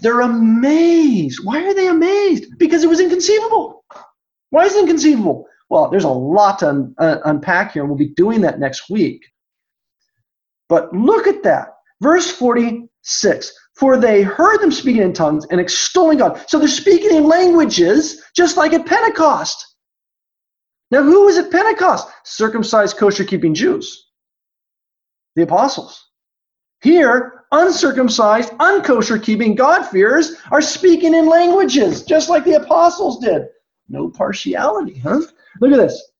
They're 0.00 0.20
amazed. 0.20 1.40
Why 1.44 1.64
are 1.64 1.74
they 1.74 1.88
amazed? 1.88 2.58
Because 2.58 2.84
it 2.84 2.88
was 2.88 3.00
inconceivable. 3.00 3.84
Why 4.50 4.64
is 4.64 4.74
it 4.74 4.80
inconceivable? 4.80 5.46
Well, 5.68 5.90
there's 5.90 6.04
a 6.04 6.08
lot 6.08 6.60
to 6.60 6.68
un- 6.68 6.94
uh, 6.98 7.18
unpack 7.24 7.72
here, 7.72 7.82
and 7.82 7.90
we'll 7.90 7.98
be 7.98 8.14
doing 8.14 8.40
that 8.42 8.58
next 8.58 8.88
week. 8.88 9.24
But 10.68 10.92
look 10.94 11.26
at 11.26 11.42
that. 11.42 11.68
Verse 12.00 12.30
46 12.30 13.52
For 13.74 13.96
they 13.96 14.22
heard 14.22 14.60
them 14.60 14.70
speaking 14.70 15.02
in 15.02 15.12
tongues 15.12 15.46
and 15.50 15.60
extolling 15.60 16.18
God. 16.18 16.42
So 16.48 16.58
they're 16.58 16.68
speaking 16.68 17.16
in 17.16 17.24
languages 17.26 18.22
just 18.36 18.56
like 18.56 18.72
at 18.72 18.86
Pentecost. 18.86 19.64
Now, 20.90 21.02
who 21.02 21.26
was 21.26 21.36
at 21.36 21.50
Pentecost? 21.50 22.08
Circumcised, 22.24 22.96
kosher 22.96 23.24
keeping 23.24 23.54
Jews, 23.54 24.06
the 25.36 25.42
apostles. 25.42 26.07
Here, 26.80 27.44
uncircumcised, 27.52 28.50
unkosher 28.58 29.22
keeping 29.22 29.54
God-fearers 29.54 30.36
are 30.50 30.60
speaking 30.60 31.14
in 31.14 31.26
languages 31.26 32.04
just 32.04 32.28
like 32.28 32.44
the 32.44 32.54
apostles 32.54 33.18
did. 33.18 33.48
No 33.88 34.08
partiality, 34.10 34.98
huh? 34.98 35.20
Look 35.60 35.72
at 35.72 35.78
this. 35.78 36.10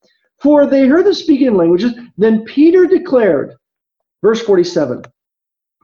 For 0.41 0.65
they 0.65 0.87
heard 0.87 1.05
them 1.05 1.13
speaking 1.13 1.47
in 1.47 1.55
languages. 1.55 1.93
Then 2.17 2.43
Peter 2.45 2.85
declared, 2.85 3.55
verse 4.21 4.41
47, 4.41 5.03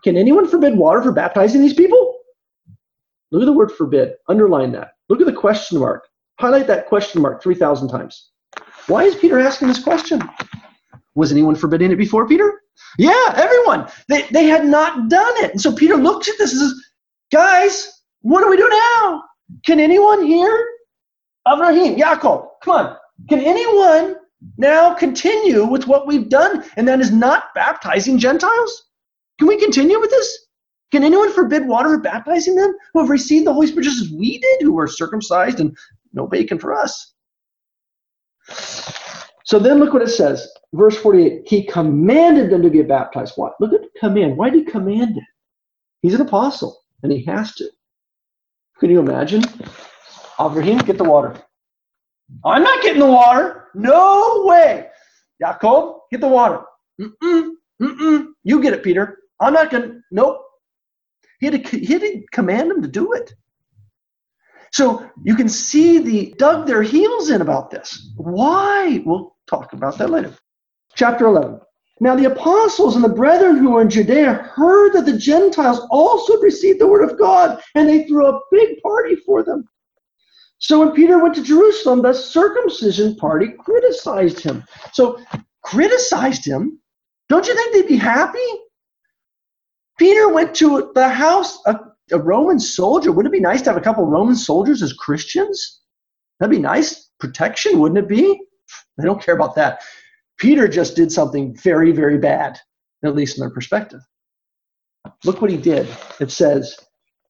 Can 0.04 0.18
anyone 0.18 0.48
forbid 0.48 0.78
water 0.78 1.02
for 1.02 1.12
baptizing 1.12 1.62
these 1.62 1.74
people? 1.74 2.20
Look 3.32 3.42
at 3.42 3.46
the 3.46 3.54
word 3.54 3.72
forbid. 3.72 4.14
Underline 4.28 4.72
that. 4.74 4.92
Look 5.10 5.20
at 5.20 5.28
the 5.28 5.34
question 5.34 5.80
mark. 5.80 6.08
Highlight 6.40 6.68
that 6.68 6.88
question 6.88 7.22
mark 7.22 7.42
3,000 7.42 7.88
times. 7.88 8.32
Why 8.88 9.04
is 9.04 9.16
Peter 9.16 9.40
asking 9.40 9.68
this 9.68 9.84
question? 9.84 10.22
Was 11.16 11.32
anyone 11.32 11.56
forbidding 11.56 11.92
it 11.92 11.98
before 11.98 12.28
Peter? 12.28 12.62
Yeah, 12.98 13.34
everyone. 13.36 13.88
They, 14.08 14.24
they 14.32 14.46
had 14.46 14.66
not 14.66 15.10
done 15.10 15.34
it. 15.44 15.52
And 15.52 15.62
so 15.62 15.74
Peter 15.74 15.96
looks 15.96 16.30
at 16.30 16.38
this 16.38 16.52
and 16.52 16.62
says, 16.62 16.86
Guys, 17.32 18.02
what 18.22 18.42
do 18.42 18.50
we 18.50 18.58
do 18.58 18.70
now? 18.70 19.24
Can 19.66 19.80
anyone 19.80 20.26
here? 20.26 20.66
Abraham, 21.48 21.96
Yaakov, 21.96 22.48
come 22.64 22.76
on. 22.76 22.98
Can 23.30 23.40
anyone 23.40 24.16
now 24.58 24.94
continue 24.94 25.66
with 25.66 25.88
what 25.88 26.08
we've 26.08 26.30
done, 26.30 26.64
and 26.78 26.88
that 26.88 27.00
is 27.00 27.12
not 27.12 27.54
baptizing 27.54 28.18
Gentiles? 28.18 28.86
Can 29.38 29.48
we 29.48 29.60
continue 29.60 30.00
with 30.00 30.10
this? 30.10 30.48
Can 30.92 31.04
anyone 31.04 31.32
forbid 31.34 31.68
water 31.68 31.98
baptizing 31.98 32.56
them 32.56 32.74
who 32.94 33.02
have 33.02 33.10
received 33.10 33.46
the 33.46 33.54
Holy 33.54 33.68
Spirit 33.68 33.84
just 33.86 34.02
as 34.02 34.12
we 34.12 34.40
did, 34.40 34.62
who 34.62 34.74
were 34.74 34.88
circumcised 34.88 35.60
and 35.60 35.76
no 36.14 36.28
bacon 36.28 36.58
for 36.58 36.74
us? 36.74 37.14
So 39.46 39.60
then 39.60 39.80
look 39.80 39.94
what 39.94 40.02
it 40.02 40.10
says. 40.10 40.48
Verse 40.74 40.98
48 40.98 41.44
He 41.48 41.64
commanded 41.66 42.50
them 42.50 42.62
to 42.64 42.70
be 42.70 42.82
baptized. 42.82 43.34
Why? 43.36 43.50
Look 43.60 43.74
at 43.74 43.82
the 43.82 44.00
command. 44.00 44.38
Why 44.38 44.50
did 44.50 44.66
he 44.66 44.72
command 44.72 45.18
it? 45.18 45.24
He's 46.02 46.16
an 46.16 46.22
apostle, 46.22 46.82
and 47.04 47.12
he 47.12 47.24
has 47.26 47.56
to. 47.56 47.70
Can 48.80 48.90
you 48.90 49.00
imagine? 49.00 49.44
Abraham, 50.40 50.80
get 50.80 50.98
the 50.98 51.04
water. 51.04 51.36
I'm 52.44 52.64
not 52.64 52.82
getting 52.84 53.00
the 53.00 53.08
water. 53.08 53.70
No 53.76 54.44
way. 54.46 54.88
Jacob, 55.40 55.96
get 56.12 56.22
the 56.22 56.28
water. 56.28 56.62
Mm-mm, 57.00 57.52
mm-mm. 57.82 58.28
You 58.44 58.62
get 58.62 58.74
it, 58.74 58.84
Peter. 58.84 59.20
I'm 59.40 59.54
not 59.54 59.70
going 59.70 59.84
to. 59.84 60.00
Nope. 60.12 60.42
He 61.40 61.48
had, 61.48 61.66
to, 61.66 61.80
he 61.80 61.94
had 61.94 62.02
to 62.02 62.24
command 62.32 62.72
him 62.72 62.82
to 62.82 62.88
do 62.88 63.14
it. 63.14 63.34
So 64.72 65.10
you 65.24 65.36
can 65.36 65.48
see 65.48 66.00
the 66.00 66.34
dug 66.38 66.68
their 66.68 66.82
heels 66.82 67.30
in 67.30 67.42
about 67.42 67.72
this. 67.72 68.12
Why? 68.18 69.02
We'll 69.06 69.35
talk 69.48 69.74
about 69.74 69.98
that 69.98 70.10
later. 70.10 70.34
Chapter 70.96 71.28
11. 71.28 71.60
Now 72.02 72.16
the 72.16 72.26
apostles 72.26 72.96
and 72.96 73.04
the 73.04 73.10
brethren 73.10 73.58
who 73.58 73.72
were 73.72 73.82
in 73.82 73.90
Judea 73.90 74.34
heard 74.34 74.94
that 74.94 75.06
the 75.06 75.18
Gentiles 75.18 75.88
also 75.92 76.38
received 76.40 76.80
the 76.80 76.88
word 76.88 77.10
of 77.10 77.18
God, 77.18 77.62
and 77.76 77.88
they 77.88 78.04
threw 78.04 78.28
a 78.28 78.40
big 78.52 78.82
party 78.82 79.16
for 79.16 79.44
them. 79.44 79.68
So 80.58 80.80
when 80.80 80.92
Peter 80.92 81.22
went 81.22 81.36
to 81.36 81.44
Jerusalem, 81.44 82.02
the 82.02 82.14
circumcision 82.14 83.16
party 83.16 83.50
criticized 83.60 84.40
him. 84.40 84.64
So 84.94 85.20
criticized 85.64 86.46
him. 86.46 86.80
Don't 87.30 87.48
you 87.48 87.56
think 87.56 87.74
they'd 87.74 87.88
be 87.88 87.98
happy? 87.98 88.40
Peter 89.98 90.30
went 90.30 90.54
to 90.56 90.92
the 90.96 91.08
house, 91.08 91.60
a, 91.66 91.80
a 92.12 92.20
Roman 92.20 92.60
soldier. 92.60 93.12
Wouldn't 93.12 93.34
it 93.34 93.38
be 93.38 93.42
nice 93.42 93.62
to 93.64 93.70
have 93.70 93.78
a 93.78 93.84
couple 93.84 94.06
Roman 94.06 94.36
soldiers 94.36 94.82
as 94.82 94.94
Christians? 94.94 95.82
That'd 96.40 96.56
be 96.56 96.62
nice 96.62 97.10
protection, 97.20 97.80
wouldn't 97.80 98.00
it 98.00 98.10
be? 98.10 98.40
They 98.98 99.06
don't 99.06 99.22
care 99.22 99.36
about 99.36 99.56
that. 99.56 99.82
Peter 100.38 100.68
just 100.68 100.96
did 100.96 101.12
something 101.12 101.56
very, 101.58 101.92
very 101.92 102.18
bad, 102.18 102.60
at 103.04 103.16
least 103.16 103.38
in 103.38 103.42
their 103.42 103.50
perspective. 103.50 104.02
Look 105.24 105.42
what 105.42 105.52
he 105.52 105.58
did. 105.58 105.88
It 106.20 106.32
says, 106.32 106.76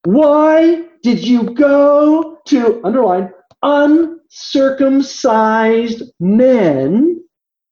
Why 0.03 0.85
did 1.03 1.25
you 1.25 1.53
go 1.53 2.39
to, 2.47 2.81
underline, 2.83 3.31
uncircumcised 3.61 6.03
men 6.19 7.23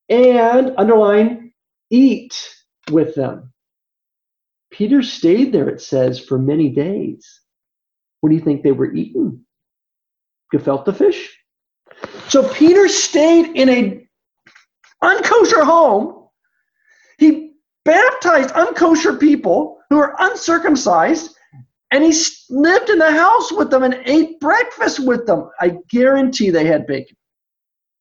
and, 0.08 0.72
underline, 0.76 1.52
eat 1.90 2.54
with 2.90 3.14
them? 3.14 3.52
Peter 4.70 5.02
stayed 5.02 5.52
there, 5.52 5.68
it 5.68 5.80
says, 5.80 6.18
for 6.18 6.38
many 6.38 6.68
days. 6.68 7.40
What 8.20 8.30
do 8.30 8.36
you 8.36 8.42
think 8.42 8.62
they 8.62 8.72
were 8.72 8.92
eating? 8.92 9.44
Gefilte 10.52 10.96
fish? 10.96 11.33
So 12.28 12.48
Peter 12.52 12.88
stayed 12.88 13.56
in 13.56 13.68
a 13.68 14.08
unkosher 15.02 15.64
home. 15.64 16.28
He 17.18 17.52
baptized 17.84 18.50
unkosher 18.50 19.20
people 19.20 19.78
who 19.90 19.98
are 19.98 20.16
uncircumcised, 20.18 21.36
and 21.90 22.02
he 22.02 22.12
lived 22.50 22.90
in 22.90 22.98
the 22.98 23.12
house 23.12 23.52
with 23.52 23.70
them 23.70 23.82
and 23.82 24.00
ate 24.06 24.40
breakfast 24.40 24.98
with 25.00 25.26
them. 25.26 25.50
I 25.60 25.76
guarantee 25.90 26.50
they 26.50 26.64
had 26.66 26.86
bacon, 26.86 27.16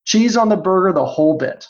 cheese 0.06 0.38
on 0.38 0.50
the 0.50 0.56
burger, 0.56 0.94
the 0.94 1.06
whole 1.06 1.38
bit. 1.38 1.68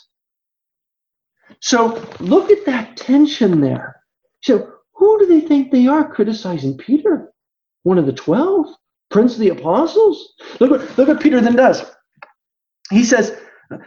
So 1.60 2.02
look 2.20 2.50
at 2.50 2.64
that 2.66 2.96
tension 2.96 3.60
there. 3.60 4.00
So 4.42 4.70
who 4.94 5.18
do 5.18 5.26
they 5.26 5.40
think 5.40 5.70
they 5.70 5.86
are 5.86 6.08
criticizing 6.08 6.78
Peter? 6.78 7.32
One 7.82 7.98
of 7.98 8.06
the 8.06 8.12
twelve? 8.12 8.68
Prince 9.10 9.34
of 9.34 9.40
the 9.40 9.50
apostles? 9.50 10.34
Look 10.60 10.70
what, 10.70 10.98
look 10.98 11.08
what 11.08 11.20
Peter 11.20 11.40
then 11.40 11.56
does. 11.56 11.84
He 12.94 13.04
says, 13.04 13.36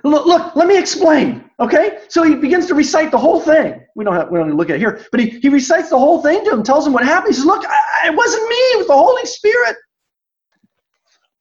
look, 0.03 0.25
look, 0.25 0.55
let 0.55 0.67
me 0.67 0.77
explain. 0.77 1.49
Okay? 1.59 1.99
So 2.09 2.23
he 2.23 2.35
begins 2.35 2.67
to 2.67 2.75
recite 2.75 3.11
the 3.11 3.17
whole 3.17 3.39
thing. 3.39 3.85
We 3.95 4.03
don't 4.03 4.15
have 4.15 4.29
we 4.29 4.37
don't 4.37 4.55
look 4.55 4.69
at 4.69 4.75
it 4.75 4.79
here, 4.79 5.05
but 5.11 5.19
he, 5.19 5.29
he 5.39 5.49
recites 5.49 5.89
the 5.89 5.97
whole 5.97 6.21
thing 6.21 6.43
to 6.45 6.51
him, 6.51 6.63
tells 6.63 6.85
him 6.85 6.93
what 6.93 7.03
happened. 7.03 7.33
He 7.33 7.35
says, 7.35 7.45
Look, 7.45 7.65
I, 7.67 8.07
it 8.07 8.15
wasn't 8.15 8.47
me, 8.47 8.55
it 8.55 8.77
was 8.77 8.87
the 8.87 8.93
Holy 8.93 9.25
Spirit. 9.25 9.75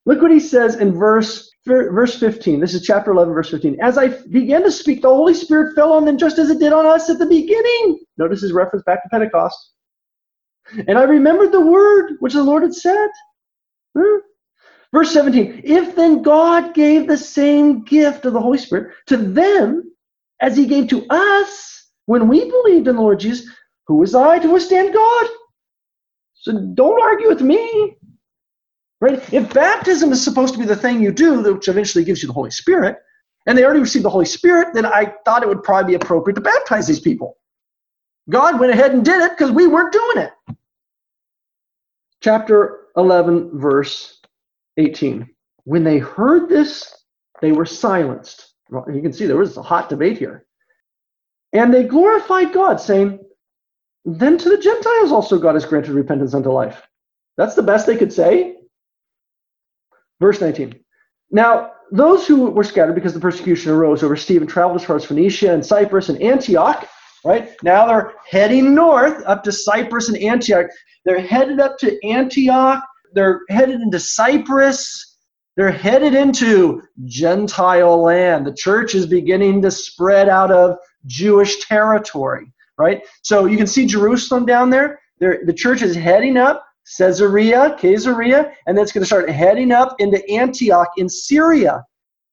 Look 0.06 0.22
what 0.22 0.30
he 0.30 0.40
says 0.40 0.76
in 0.76 0.94
verse 0.94 1.50
verse 1.66 2.18
15. 2.18 2.60
This 2.60 2.74
is 2.74 2.82
chapter 2.82 3.10
11, 3.10 3.34
verse 3.34 3.50
15. 3.50 3.78
As 3.82 3.98
I 3.98 4.08
began 4.08 4.62
to 4.62 4.70
speak, 4.70 5.02
the 5.02 5.08
Holy 5.08 5.34
Spirit 5.34 5.74
fell 5.74 5.92
on 5.92 6.04
them 6.04 6.16
just 6.16 6.38
as 6.38 6.48
it 6.48 6.60
did 6.60 6.72
on 6.72 6.86
us 6.86 7.10
at 7.10 7.18
the 7.18 7.26
beginning. 7.26 7.98
Notice 8.16 8.40
his 8.40 8.52
reference 8.52 8.84
back 8.84 9.02
to 9.02 9.08
Pentecost. 9.08 9.72
And 10.86 10.96
I 10.96 11.02
remembered 11.02 11.52
the 11.52 11.60
word 11.60 12.12
which 12.20 12.34
the 12.34 12.42
Lord 12.42 12.62
had 12.62 12.74
said. 12.74 13.08
Hmm? 13.98 14.18
Verse 14.92 15.12
17. 15.12 15.62
If 15.64 15.96
then 15.96 16.22
God 16.22 16.74
gave 16.74 17.06
the 17.06 17.18
same 17.18 17.82
gift 17.82 18.24
of 18.24 18.32
the 18.32 18.40
Holy 18.40 18.58
Spirit 18.58 18.94
to 19.06 19.16
them 19.16 19.92
as 20.40 20.56
he 20.56 20.66
gave 20.66 20.88
to 20.88 21.06
us 21.10 21.90
when 22.06 22.28
we 22.28 22.48
believed 22.50 22.88
in 22.88 22.96
the 22.96 23.02
Lord 23.02 23.20
Jesus, 23.20 23.50
who 23.86 23.96
was 23.96 24.14
I 24.14 24.38
to 24.38 24.50
withstand 24.50 24.94
God? 24.94 25.26
So 26.34 26.52
don't 26.74 27.02
argue 27.02 27.28
with 27.28 27.42
me. 27.42 27.96
Right? 29.00 29.20
If 29.32 29.52
baptism 29.52 30.12
is 30.12 30.22
supposed 30.22 30.54
to 30.54 30.60
be 30.60 30.66
the 30.66 30.76
thing 30.76 31.02
you 31.02 31.12
do, 31.12 31.42
which 31.54 31.68
eventually 31.68 32.04
gives 32.04 32.22
you 32.22 32.28
the 32.28 32.32
Holy 32.32 32.50
Spirit, 32.50 32.96
and 33.46 33.56
they 33.56 33.64
already 33.64 33.80
received 33.80 34.04
the 34.04 34.10
Holy 34.10 34.26
Spirit, 34.26 34.74
then 34.74 34.86
I 34.86 35.12
thought 35.24 35.42
it 35.42 35.48
would 35.48 35.62
probably 35.62 35.92
be 35.92 36.02
appropriate 36.02 36.34
to 36.36 36.40
baptize 36.40 36.86
these 36.86 37.00
people. 37.00 37.36
God 38.30 38.58
went 38.58 38.72
ahead 38.72 38.92
and 38.92 39.04
did 39.04 39.22
it 39.22 39.32
because 39.32 39.52
we 39.52 39.66
weren't 39.66 39.92
doing 39.92 40.26
it. 40.26 40.56
Chapter 42.20 42.86
11, 42.96 43.50
verse 43.58 44.20
18. 44.76 45.28
When 45.64 45.84
they 45.84 45.98
heard 45.98 46.48
this, 46.48 46.94
they 47.40 47.52
were 47.52 47.66
silenced. 47.66 48.54
You 48.70 49.02
can 49.02 49.12
see 49.12 49.26
there 49.26 49.36
was 49.36 49.56
a 49.56 49.62
hot 49.62 49.88
debate 49.88 50.18
here. 50.18 50.46
And 51.52 51.72
they 51.72 51.84
glorified 51.84 52.52
God, 52.52 52.80
saying, 52.80 53.20
Then 54.04 54.38
to 54.38 54.48
the 54.48 54.58
Gentiles 54.58 55.12
also 55.12 55.38
God 55.38 55.54
has 55.54 55.64
granted 55.64 55.92
repentance 55.92 56.34
unto 56.34 56.50
life. 56.50 56.82
That's 57.36 57.54
the 57.54 57.62
best 57.62 57.86
they 57.86 57.96
could 57.96 58.12
say. 58.12 58.56
Verse 60.20 60.40
19. 60.40 60.74
Now, 61.30 61.72
those 61.92 62.26
who 62.26 62.50
were 62.50 62.64
scattered 62.64 62.94
because 62.94 63.14
the 63.14 63.20
persecution 63.20 63.72
arose 63.72 64.02
over 64.02 64.16
Stephen 64.16 64.46
traveled 64.46 64.80
as 64.80 64.86
far 64.86 64.96
as 64.96 65.04
Phoenicia 65.04 65.52
and 65.52 65.64
Cyprus 65.64 66.08
and 66.08 66.20
Antioch, 66.20 66.88
right? 67.24 67.54
Now 67.62 67.86
they're 67.86 68.14
heading 68.28 68.74
north 68.74 69.22
up 69.26 69.44
to 69.44 69.52
Cyprus 69.52 70.08
and 70.08 70.18
Antioch. 70.18 70.66
They're 71.04 71.20
headed 71.20 71.60
up 71.60 71.78
to 71.78 72.04
Antioch. 72.04 72.82
They're 73.16 73.40
headed 73.48 73.80
into 73.80 73.98
Cyprus. 73.98 75.16
They're 75.56 75.72
headed 75.72 76.14
into 76.14 76.82
Gentile 77.06 78.02
land. 78.02 78.46
The 78.46 78.52
church 78.52 78.94
is 78.94 79.06
beginning 79.06 79.62
to 79.62 79.70
spread 79.70 80.28
out 80.28 80.52
of 80.52 80.76
Jewish 81.06 81.66
territory, 81.66 82.52
right? 82.76 83.00
So 83.22 83.46
you 83.46 83.56
can 83.56 83.66
see 83.66 83.86
Jerusalem 83.86 84.44
down 84.44 84.68
there. 84.68 85.00
They're, 85.18 85.40
the 85.46 85.54
church 85.54 85.80
is 85.80 85.96
heading 85.96 86.36
up 86.36 86.62
Caesarea, 86.98 87.74
Caesarea, 87.80 88.52
and 88.66 88.76
then 88.76 88.82
it's 88.82 88.92
going 88.92 89.02
to 89.02 89.06
start 89.06 89.30
heading 89.30 89.72
up 89.72 89.96
into 89.98 90.22
Antioch 90.30 90.90
in 90.98 91.08
Syria. 91.08 91.82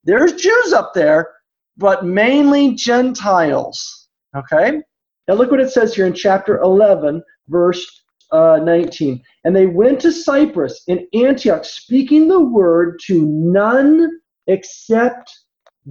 There's 0.04 0.34
Jews 0.34 0.74
up 0.74 0.92
there, 0.92 1.30
but 1.78 2.04
mainly 2.04 2.74
Gentiles. 2.74 4.08
Okay? 4.36 4.82
Now 5.28 5.34
look 5.34 5.50
what 5.50 5.60
it 5.60 5.72
says 5.72 5.94
here 5.94 6.06
in 6.06 6.12
chapter 6.12 6.60
11, 6.60 7.22
verse 7.48 8.03
uh, 8.32 8.58
19. 8.62 9.22
And 9.44 9.54
they 9.54 9.66
went 9.66 10.00
to 10.00 10.12
Cyprus 10.12 10.82
in 10.86 11.06
Antioch, 11.14 11.64
speaking 11.64 12.28
the 12.28 12.40
word 12.40 12.98
to 13.06 13.24
none 13.26 14.10
except 14.46 15.32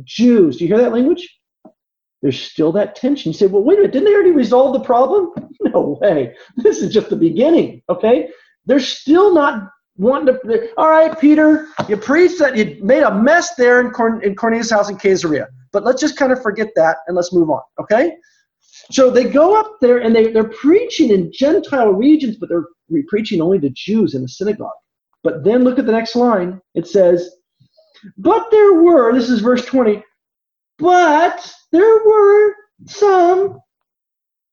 Jews. 0.03 0.57
Do 0.57 0.65
you 0.65 0.69
hear 0.69 0.83
that 0.83 0.93
language? 0.93 1.27
There's 2.21 2.41
still 2.41 2.71
that 2.71 2.95
tension. 2.95 3.31
You 3.31 3.37
say, 3.37 3.47
well, 3.47 3.63
wait 3.63 3.77
a 3.77 3.81
minute, 3.81 3.91
didn't 3.91 4.05
they 4.05 4.13
already 4.13 4.31
resolve 4.31 4.73
the 4.73 4.79
problem? 4.79 5.31
No 5.65 5.97
way. 6.01 6.35
This 6.57 6.79
is 6.79 6.93
just 6.93 7.09
the 7.09 7.15
beginning, 7.15 7.81
okay? 7.87 8.27
They're 8.65 8.81
still 8.81 9.33
not 9.33 9.69
wanting 9.95 10.35
to. 10.35 10.69
All 10.75 10.89
right, 10.89 11.17
Peter, 11.17 11.67
you 11.87 11.95
preached 11.95 12.37
that 12.39 12.57
you 12.57 12.77
made 12.83 13.03
a 13.03 13.15
mess 13.15 13.55
there 13.55 13.79
in, 13.79 13.91
Corn, 13.91 14.21
in 14.23 14.35
Cornelius' 14.35 14.69
house 14.69 14.89
in 14.89 14.97
Caesarea. 14.97 15.47
But 15.71 15.85
let's 15.85 16.01
just 16.01 16.17
kind 16.17 16.33
of 16.33 16.41
forget 16.41 16.67
that 16.75 16.97
and 17.07 17.15
let's 17.15 17.31
move 17.31 17.49
on, 17.49 17.61
okay? 17.79 18.17
So 18.91 19.09
they 19.09 19.25
go 19.25 19.59
up 19.59 19.77
there 19.81 19.99
and 19.99 20.15
they, 20.15 20.31
they're 20.31 20.43
preaching 20.43 21.09
in 21.09 21.31
Gentile 21.33 21.91
regions, 21.91 22.37
but 22.37 22.49
they're 22.49 22.67
preaching 23.07 23.41
only 23.41 23.59
to 23.59 23.69
Jews 23.69 24.13
in 24.13 24.21
the 24.21 24.27
synagogue. 24.27 24.71
But 25.23 25.43
then 25.43 25.63
look 25.63 25.79
at 25.79 25.85
the 25.85 25.91
next 25.91 26.15
line. 26.15 26.61
It 26.75 26.87
says, 26.87 27.35
But 28.17 28.51
there 28.51 28.73
were, 28.73 29.13
this 29.13 29.29
is 29.29 29.39
verse 29.39 29.65
20, 29.65 30.03
but 30.77 31.53
there 31.71 32.03
were 32.05 32.55
some 32.85 33.59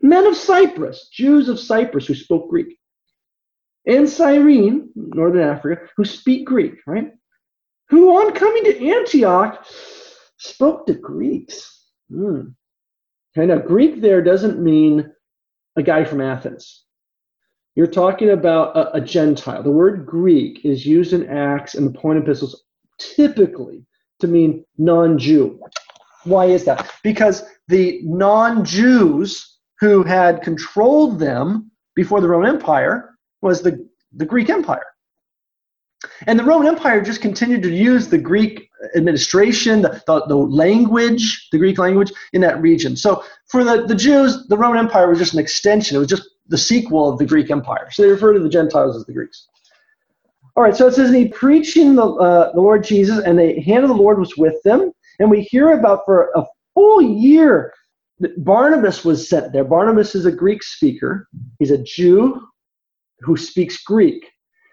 men 0.01 0.27
of 0.27 0.37
Cyprus, 0.37 1.09
Jews 1.13 1.49
of 1.49 1.59
Cyprus, 1.59 2.07
who 2.07 2.15
spoke 2.15 2.49
Greek 2.49 2.79
and 3.87 4.09
Cyrene, 4.09 4.91
northern 4.95 5.43
Africa, 5.43 5.83
who 5.97 6.05
speak 6.05 6.47
Greek, 6.47 6.75
right? 6.87 7.13
Who, 7.89 8.11
on 8.11 8.33
coming 8.33 8.65
to 8.65 8.89
Antioch, 8.89 9.67
spoke 10.39 10.87
to 10.87 10.95
Greeks. 10.95 11.87
Hmm. 12.11 12.49
Okay, 13.37 13.47
now 13.47 13.59
Greek 13.59 14.01
there 14.01 14.23
doesn't 14.23 14.61
mean 14.61 15.13
a 15.77 15.83
guy 15.83 16.05
from 16.05 16.21
Athens. 16.21 16.85
You're 17.77 17.87
talking 17.87 18.31
about 18.31 18.77
a, 18.77 18.97
a 18.97 19.01
Gentile. 19.01 19.63
The 19.63 19.71
word 19.71 20.05
Greek 20.05 20.65
is 20.65 20.85
used 20.85 21.13
in 21.13 21.29
Acts 21.29 21.75
and 21.75 21.87
the 21.87 21.99
Pauline 21.99 22.23
epistles 22.23 22.65
typically 22.99 23.87
to 24.21 24.27
mean 24.27 24.65
non 24.79 25.19
Jew. 25.19 25.61
Why 26.25 26.47
is 26.47 26.65
that? 26.65 26.91
Because 27.03 27.45
the 27.69 28.01
non 28.03 28.65
Jews 28.65 29.59
who 29.79 30.03
had 30.03 30.43
controlled 30.43 31.19
them 31.19 31.71
before 31.95 32.21
the 32.21 32.29
Roman 32.29 32.51
Empire 32.51 33.15
was 33.43 33.63
the, 33.63 33.89
the 34.13 34.27
Greek 34.27 34.51
Empire. 34.51 34.87
And 36.27 36.39
the 36.39 36.45
Roman 36.45 36.69
Empire 36.69 37.01
just 37.01 37.23
continued 37.23 37.63
to 37.63 37.71
use 37.71 38.09
the 38.09 38.19
Greek 38.19 38.70
administration, 38.97 39.83
the, 39.83 40.03
the, 40.07 40.25
the, 40.27 40.37
language, 40.37 41.49
the 41.53 41.59
Greek 41.59 41.79
language 41.79 42.13
in 42.33 42.41
that 42.41 42.61
region. 42.61 42.97
So 42.97 43.23
for 43.47 43.65
the, 43.65 43.87
the 43.87 43.95
Jews, 43.95 44.47
the 44.49 44.57
Roman 44.57 44.79
Empire 44.79 45.09
was 45.09 45.19
just 45.19 45.35
an 45.35 45.39
extension. 45.39 45.97
It 45.97 46.01
was 46.01 46.09
just 46.09 46.29
the 46.49 46.59
sequel 46.59 47.09
of 47.09 47.19
the 47.19 47.27
Greek 47.27 47.51
Empire. 47.51 47.89
So 47.91 48.03
they 48.03 48.09
refer 48.09 48.33
to 48.33 48.41
the 48.41 48.49
Gentiles 48.49 48.97
as 48.97 49.05
the 49.07 49.13
Greeks. 49.13 49.47
All 50.57 50.65
right, 50.65 50.77
so 50.77 50.89
it 50.89 50.95
says, 50.95 51.13
he 51.13 51.29
preaching 51.29 51.95
the, 51.95 52.05
uh, 52.05 52.53
the 52.53 52.61
Lord 52.61 52.83
Jesus, 52.85 53.23
and 53.25 53.39
the 53.39 53.61
hand 53.61 53.85
of 53.85 53.89
the 53.89 53.97
Lord 53.97 54.19
was 54.19 54.37
with 54.37 54.61
them. 54.65 54.93
And 55.19 55.31
we 55.31 55.43
hear 55.43 55.79
about 55.79 56.01
for 56.05 56.31
a 56.35 56.45
full 56.75 57.01
year 57.01 57.73
that 58.19 58.45
Barnabas 58.45 59.05
was 59.05 59.29
sent 59.29 59.53
there. 59.53 59.65
Barnabas 59.65 60.15
is 60.15 60.27
a 60.27 60.33
Greek 60.33 60.63
speaker. 60.63 61.29
He's 61.59 61.71
a 61.71 61.83
Jew 61.83 62.41
who 63.21 63.37
speaks 63.37 63.83
Greek. 63.83 64.27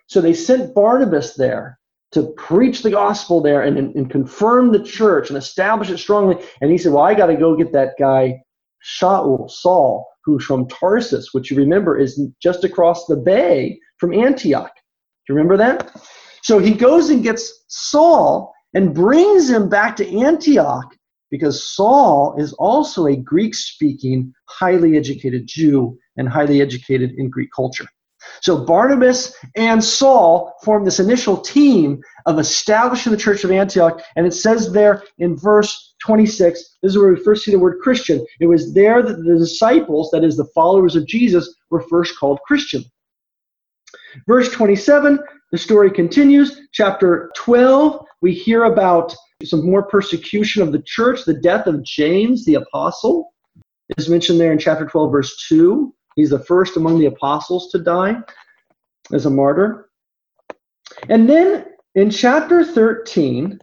So 0.07 0.19
they 0.19 0.33
sent 0.33 0.73
Barnabas 0.73 1.35
there 1.35 1.76
to 2.11 2.23
preach 2.37 2.83
the 2.83 2.91
gospel 2.91 3.41
there 3.41 3.61
and, 3.61 3.77
and, 3.77 3.95
and 3.95 4.09
confirm 4.09 4.71
the 4.71 4.83
church 4.83 5.29
and 5.29 5.37
establish 5.37 5.89
it 5.89 5.97
strongly. 5.97 6.37
And 6.61 6.71
he 6.71 6.77
said, 6.77 6.93
Well, 6.93 7.03
I 7.03 7.13
got 7.13 7.27
to 7.27 7.35
go 7.35 7.55
get 7.55 7.73
that 7.73 7.95
guy, 7.99 8.41
Shaul, 8.83 9.49
Saul, 9.49 10.07
who's 10.23 10.45
from 10.45 10.67
Tarsus, 10.67 11.33
which 11.33 11.51
you 11.51 11.57
remember 11.57 11.97
is 11.97 12.21
just 12.41 12.63
across 12.63 13.05
the 13.05 13.17
bay 13.17 13.79
from 13.97 14.13
Antioch. 14.13 14.71
Do 14.73 15.33
you 15.33 15.35
remember 15.35 15.57
that? 15.57 15.95
So 16.43 16.59
he 16.59 16.73
goes 16.73 17.09
and 17.09 17.23
gets 17.23 17.65
Saul 17.67 18.53
and 18.73 18.93
brings 18.93 19.49
him 19.49 19.67
back 19.67 19.95
to 19.97 20.19
Antioch 20.19 20.95
because 21.29 21.75
Saul 21.75 22.35
is 22.37 22.53
also 22.53 23.07
a 23.07 23.15
Greek 23.15 23.53
speaking, 23.53 24.33
highly 24.45 24.97
educated 24.97 25.47
Jew 25.47 25.97
and 26.15 26.29
highly 26.29 26.61
educated 26.61 27.11
in 27.17 27.29
Greek 27.29 27.49
culture. 27.53 27.87
So 28.41 28.57
Barnabas 28.57 29.35
and 29.55 29.83
Saul 29.83 30.53
formed 30.63 30.87
this 30.87 30.99
initial 30.99 31.37
team 31.37 32.01
of 32.25 32.39
establishing 32.39 33.11
the 33.11 33.17
church 33.17 33.43
of 33.43 33.51
Antioch. 33.51 34.01
And 34.15 34.25
it 34.25 34.33
says 34.33 34.71
there 34.71 35.03
in 35.19 35.37
verse 35.37 35.95
26, 36.03 36.77
this 36.81 36.91
is 36.91 36.97
where 36.97 37.13
we 37.13 37.23
first 37.23 37.43
see 37.43 37.51
the 37.51 37.59
word 37.59 37.79
Christian. 37.81 38.25
It 38.39 38.47
was 38.47 38.73
there 38.73 39.01
that 39.01 39.23
the 39.23 39.37
disciples, 39.37 40.09
that 40.11 40.23
is, 40.23 40.37
the 40.37 40.49
followers 40.55 40.95
of 40.95 41.07
Jesus, 41.07 41.55
were 41.69 41.81
first 41.89 42.17
called 42.17 42.39
Christian. 42.45 42.83
Verse 44.27 44.51
27, 44.51 45.19
the 45.51 45.57
story 45.57 45.91
continues. 45.91 46.61
Chapter 46.71 47.31
12, 47.35 48.05
we 48.21 48.33
hear 48.33 48.65
about 48.65 49.15
some 49.43 49.69
more 49.69 49.83
persecution 49.83 50.63
of 50.63 50.71
the 50.71 50.81
church, 50.81 51.25
the 51.25 51.39
death 51.39 51.67
of 51.67 51.83
James 51.83 52.43
the 52.45 52.55
apostle 52.55 53.31
is 53.97 54.09
mentioned 54.09 54.39
there 54.39 54.51
in 54.51 54.59
chapter 54.59 54.85
12, 54.85 55.11
verse 55.11 55.45
2. 55.47 55.93
He's 56.17 56.31
the 56.31 56.39
first 56.39 56.75
among 56.75 56.99
the 56.99 57.05
apostles 57.05 57.69
to 57.71 57.79
die 57.79 58.17
as 59.13 59.27
a 59.27 59.29
martyr. 59.29 59.89
And 61.09 61.29
then 61.29 61.65
in 61.93 62.09
chapter 62.09 62.65
13, 62.65 63.59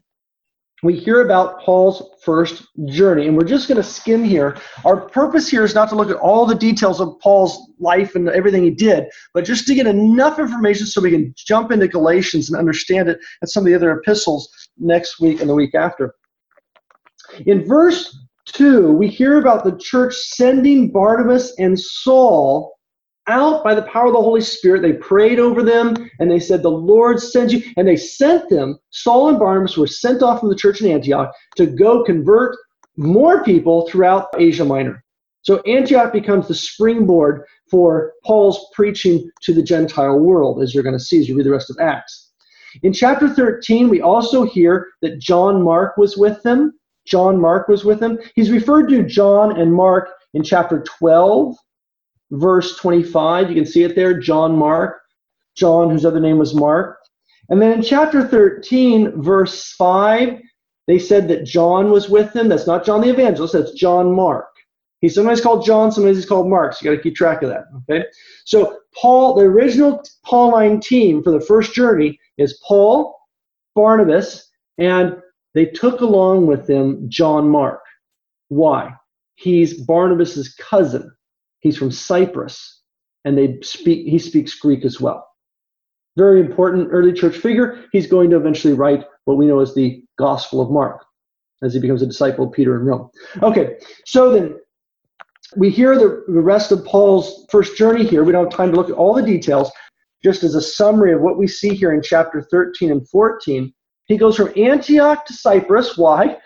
we 0.84 0.94
hear 0.94 1.22
about 1.22 1.60
Paul's 1.62 2.02
first 2.22 2.62
journey. 2.86 3.26
And 3.26 3.36
we're 3.36 3.44
just 3.44 3.66
going 3.66 3.82
to 3.82 3.82
skim 3.82 4.22
here. 4.22 4.56
Our 4.84 5.08
purpose 5.08 5.48
here 5.48 5.64
is 5.64 5.74
not 5.74 5.88
to 5.88 5.96
look 5.96 6.10
at 6.10 6.16
all 6.16 6.46
the 6.46 6.54
details 6.54 7.00
of 7.00 7.18
Paul's 7.20 7.72
life 7.80 8.14
and 8.14 8.28
everything 8.28 8.62
he 8.62 8.70
did, 8.70 9.06
but 9.32 9.44
just 9.44 9.66
to 9.66 9.74
get 9.74 9.88
enough 9.88 10.38
information 10.38 10.86
so 10.86 11.00
we 11.00 11.10
can 11.10 11.34
jump 11.36 11.72
into 11.72 11.88
Galatians 11.88 12.50
and 12.50 12.58
understand 12.58 13.08
it 13.08 13.18
and 13.40 13.50
some 13.50 13.62
of 13.62 13.66
the 13.66 13.74
other 13.74 13.98
epistles 13.98 14.48
next 14.78 15.18
week 15.18 15.40
and 15.40 15.50
the 15.50 15.54
week 15.54 15.74
after. 15.74 16.14
In 17.46 17.66
verse 17.66 18.16
2, 18.46 18.92
we 18.92 19.08
hear 19.08 19.38
about 19.38 19.64
the 19.64 19.76
church 19.78 20.14
sending 20.14 20.90
Barnabas 20.90 21.54
and 21.58 21.78
Saul 21.78 22.74
out 23.26 23.64
by 23.64 23.74
the 23.74 23.82
power 23.82 24.06
of 24.06 24.12
the 24.12 24.20
Holy 24.20 24.40
Spirit. 24.40 24.82
They 24.82 24.92
prayed 24.92 25.38
over 25.38 25.62
them 25.62 26.10
and 26.20 26.30
they 26.30 26.40
said, 26.40 26.62
The 26.62 26.70
Lord 26.70 27.20
sends 27.20 27.52
you. 27.52 27.62
And 27.76 27.88
they 27.88 27.96
sent 27.96 28.48
them, 28.50 28.78
Saul 28.90 29.30
and 29.30 29.38
Barnabas 29.38 29.76
were 29.76 29.86
sent 29.86 30.22
off 30.22 30.40
from 30.40 30.50
the 30.50 30.56
church 30.56 30.80
in 30.80 30.90
Antioch 30.90 31.32
to 31.56 31.66
go 31.66 32.04
convert 32.04 32.56
more 32.96 33.42
people 33.42 33.88
throughout 33.88 34.28
Asia 34.38 34.64
Minor. 34.64 35.02
So 35.42 35.60
Antioch 35.62 36.12
becomes 36.12 36.48
the 36.48 36.54
springboard 36.54 37.44
for 37.70 38.12
Paul's 38.24 38.66
preaching 38.74 39.30
to 39.42 39.52
the 39.52 39.62
Gentile 39.62 40.18
world, 40.18 40.62
as 40.62 40.74
you're 40.74 40.82
going 40.82 40.96
to 40.96 41.04
see 41.04 41.20
as 41.20 41.28
you 41.28 41.36
read 41.36 41.46
the 41.46 41.50
rest 41.50 41.70
of 41.70 41.78
Acts. 41.80 42.32
In 42.82 42.92
chapter 42.92 43.28
13, 43.28 43.88
we 43.88 44.00
also 44.00 44.44
hear 44.44 44.88
that 45.02 45.20
John 45.20 45.62
Mark 45.62 45.96
was 45.96 46.16
with 46.16 46.42
them. 46.42 46.72
John 47.06 47.40
Mark 47.40 47.68
was 47.68 47.84
with 47.84 48.02
him. 48.02 48.18
He's 48.34 48.50
referred 48.50 48.88
to 48.88 49.02
John 49.04 49.60
and 49.60 49.72
Mark 49.72 50.10
in 50.34 50.42
chapter 50.42 50.84
12, 50.98 51.56
verse 52.32 52.76
25. 52.76 53.48
You 53.48 53.54
can 53.54 53.66
see 53.66 53.84
it 53.84 53.94
there, 53.94 54.18
John 54.18 54.56
Mark. 54.56 55.00
John, 55.56 55.90
whose 55.90 56.04
other 56.04 56.20
name 56.20 56.38
was 56.38 56.54
Mark. 56.54 56.98
And 57.48 57.60
then 57.60 57.72
in 57.72 57.82
chapter 57.82 58.26
13, 58.26 59.22
verse 59.22 59.72
5, 59.72 60.40
they 60.86 60.98
said 60.98 61.28
that 61.28 61.44
John 61.44 61.90
was 61.90 62.08
with 62.08 62.32
them. 62.32 62.48
That's 62.48 62.66
not 62.66 62.84
John 62.84 63.00
the 63.00 63.10
Evangelist, 63.10 63.54
that's 63.54 63.72
John 63.72 64.14
Mark. 64.14 64.46
He's 65.00 65.14
sometimes 65.14 65.40
called 65.40 65.64
John, 65.64 65.92
sometimes 65.92 66.16
he's 66.16 66.26
called 66.26 66.48
Mark. 66.48 66.72
So 66.72 66.84
you 66.84 66.90
got 66.90 66.96
to 66.96 67.02
keep 67.02 67.14
track 67.14 67.42
of 67.42 67.50
that. 67.50 67.64
Okay. 67.90 68.06
So 68.46 68.78
Paul, 68.94 69.34
the 69.34 69.42
original 69.42 70.02
Pauline 70.24 70.80
team 70.80 71.22
for 71.22 71.30
the 71.30 71.40
first 71.40 71.74
journey 71.74 72.18
is 72.38 72.60
Paul, 72.66 73.14
Barnabas, 73.74 74.48
and 74.78 75.16
they 75.54 75.66
took 75.66 76.00
along 76.00 76.46
with 76.46 76.66
them 76.66 77.06
John 77.08 77.48
Mark. 77.48 77.80
Why? 78.48 78.92
He's 79.36 79.80
Barnabas's 79.82 80.54
cousin. 80.54 81.10
He's 81.60 81.76
from 81.76 81.90
Cyprus, 81.90 82.82
and 83.24 83.38
they 83.38 83.58
speak. 83.62 84.06
He 84.06 84.18
speaks 84.18 84.54
Greek 84.54 84.84
as 84.84 85.00
well. 85.00 85.26
Very 86.16 86.40
important 86.40 86.88
early 86.92 87.12
church 87.12 87.36
figure. 87.36 87.84
He's 87.90 88.06
going 88.06 88.30
to 88.30 88.36
eventually 88.36 88.74
write 88.74 89.04
what 89.24 89.36
we 89.36 89.46
know 89.46 89.60
as 89.60 89.74
the 89.74 90.04
Gospel 90.18 90.60
of 90.60 90.70
Mark 90.70 91.04
as 91.62 91.74
he 91.74 91.80
becomes 91.80 92.02
a 92.02 92.06
disciple 92.06 92.46
of 92.46 92.52
Peter 92.52 92.76
in 92.76 92.84
Rome. 92.84 93.08
Okay, 93.42 93.78
so 94.04 94.30
then 94.30 94.56
we 95.56 95.70
hear 95.70 95.96
the, 95.96 96.24
the 96.28 96.40
rest 96.40 96.72
of 96.72 96.84
Paul's 96.84 97.46
first 97.50 97.76
journey 97.76 98.04
here. 98.04 98.22
We 98.22 98.32
don't 98.32 98.44
have 98.44 98.56
time 98.56 98.70
to 98.70 98.76
look 98.76 98.90
at 98.90 98.96
all 98.96 99.14
the 99.14 99.22
details. 99.22 99.70
Just 100.22 100.42
as 100.42 100.54
a 100.54 100.62
summary 100.62 101.12
of 101.12 101.20
what 101.20 101.38
we 101.38 101.46
see 101.46 101.74
here 101.74 101.92
in 101.92 102.02
chapter 102.02 102.42
13 102.42 102.90
and 102.90 103.08
14, 103.08 103.72
he 104.06 104.16
goes 104.16 104.36
from 104.36 104.52
Antioch 104.56 105.24
to 105.26 105.32
Cyprus. 105.32 105.96
Why? 105.96 106.38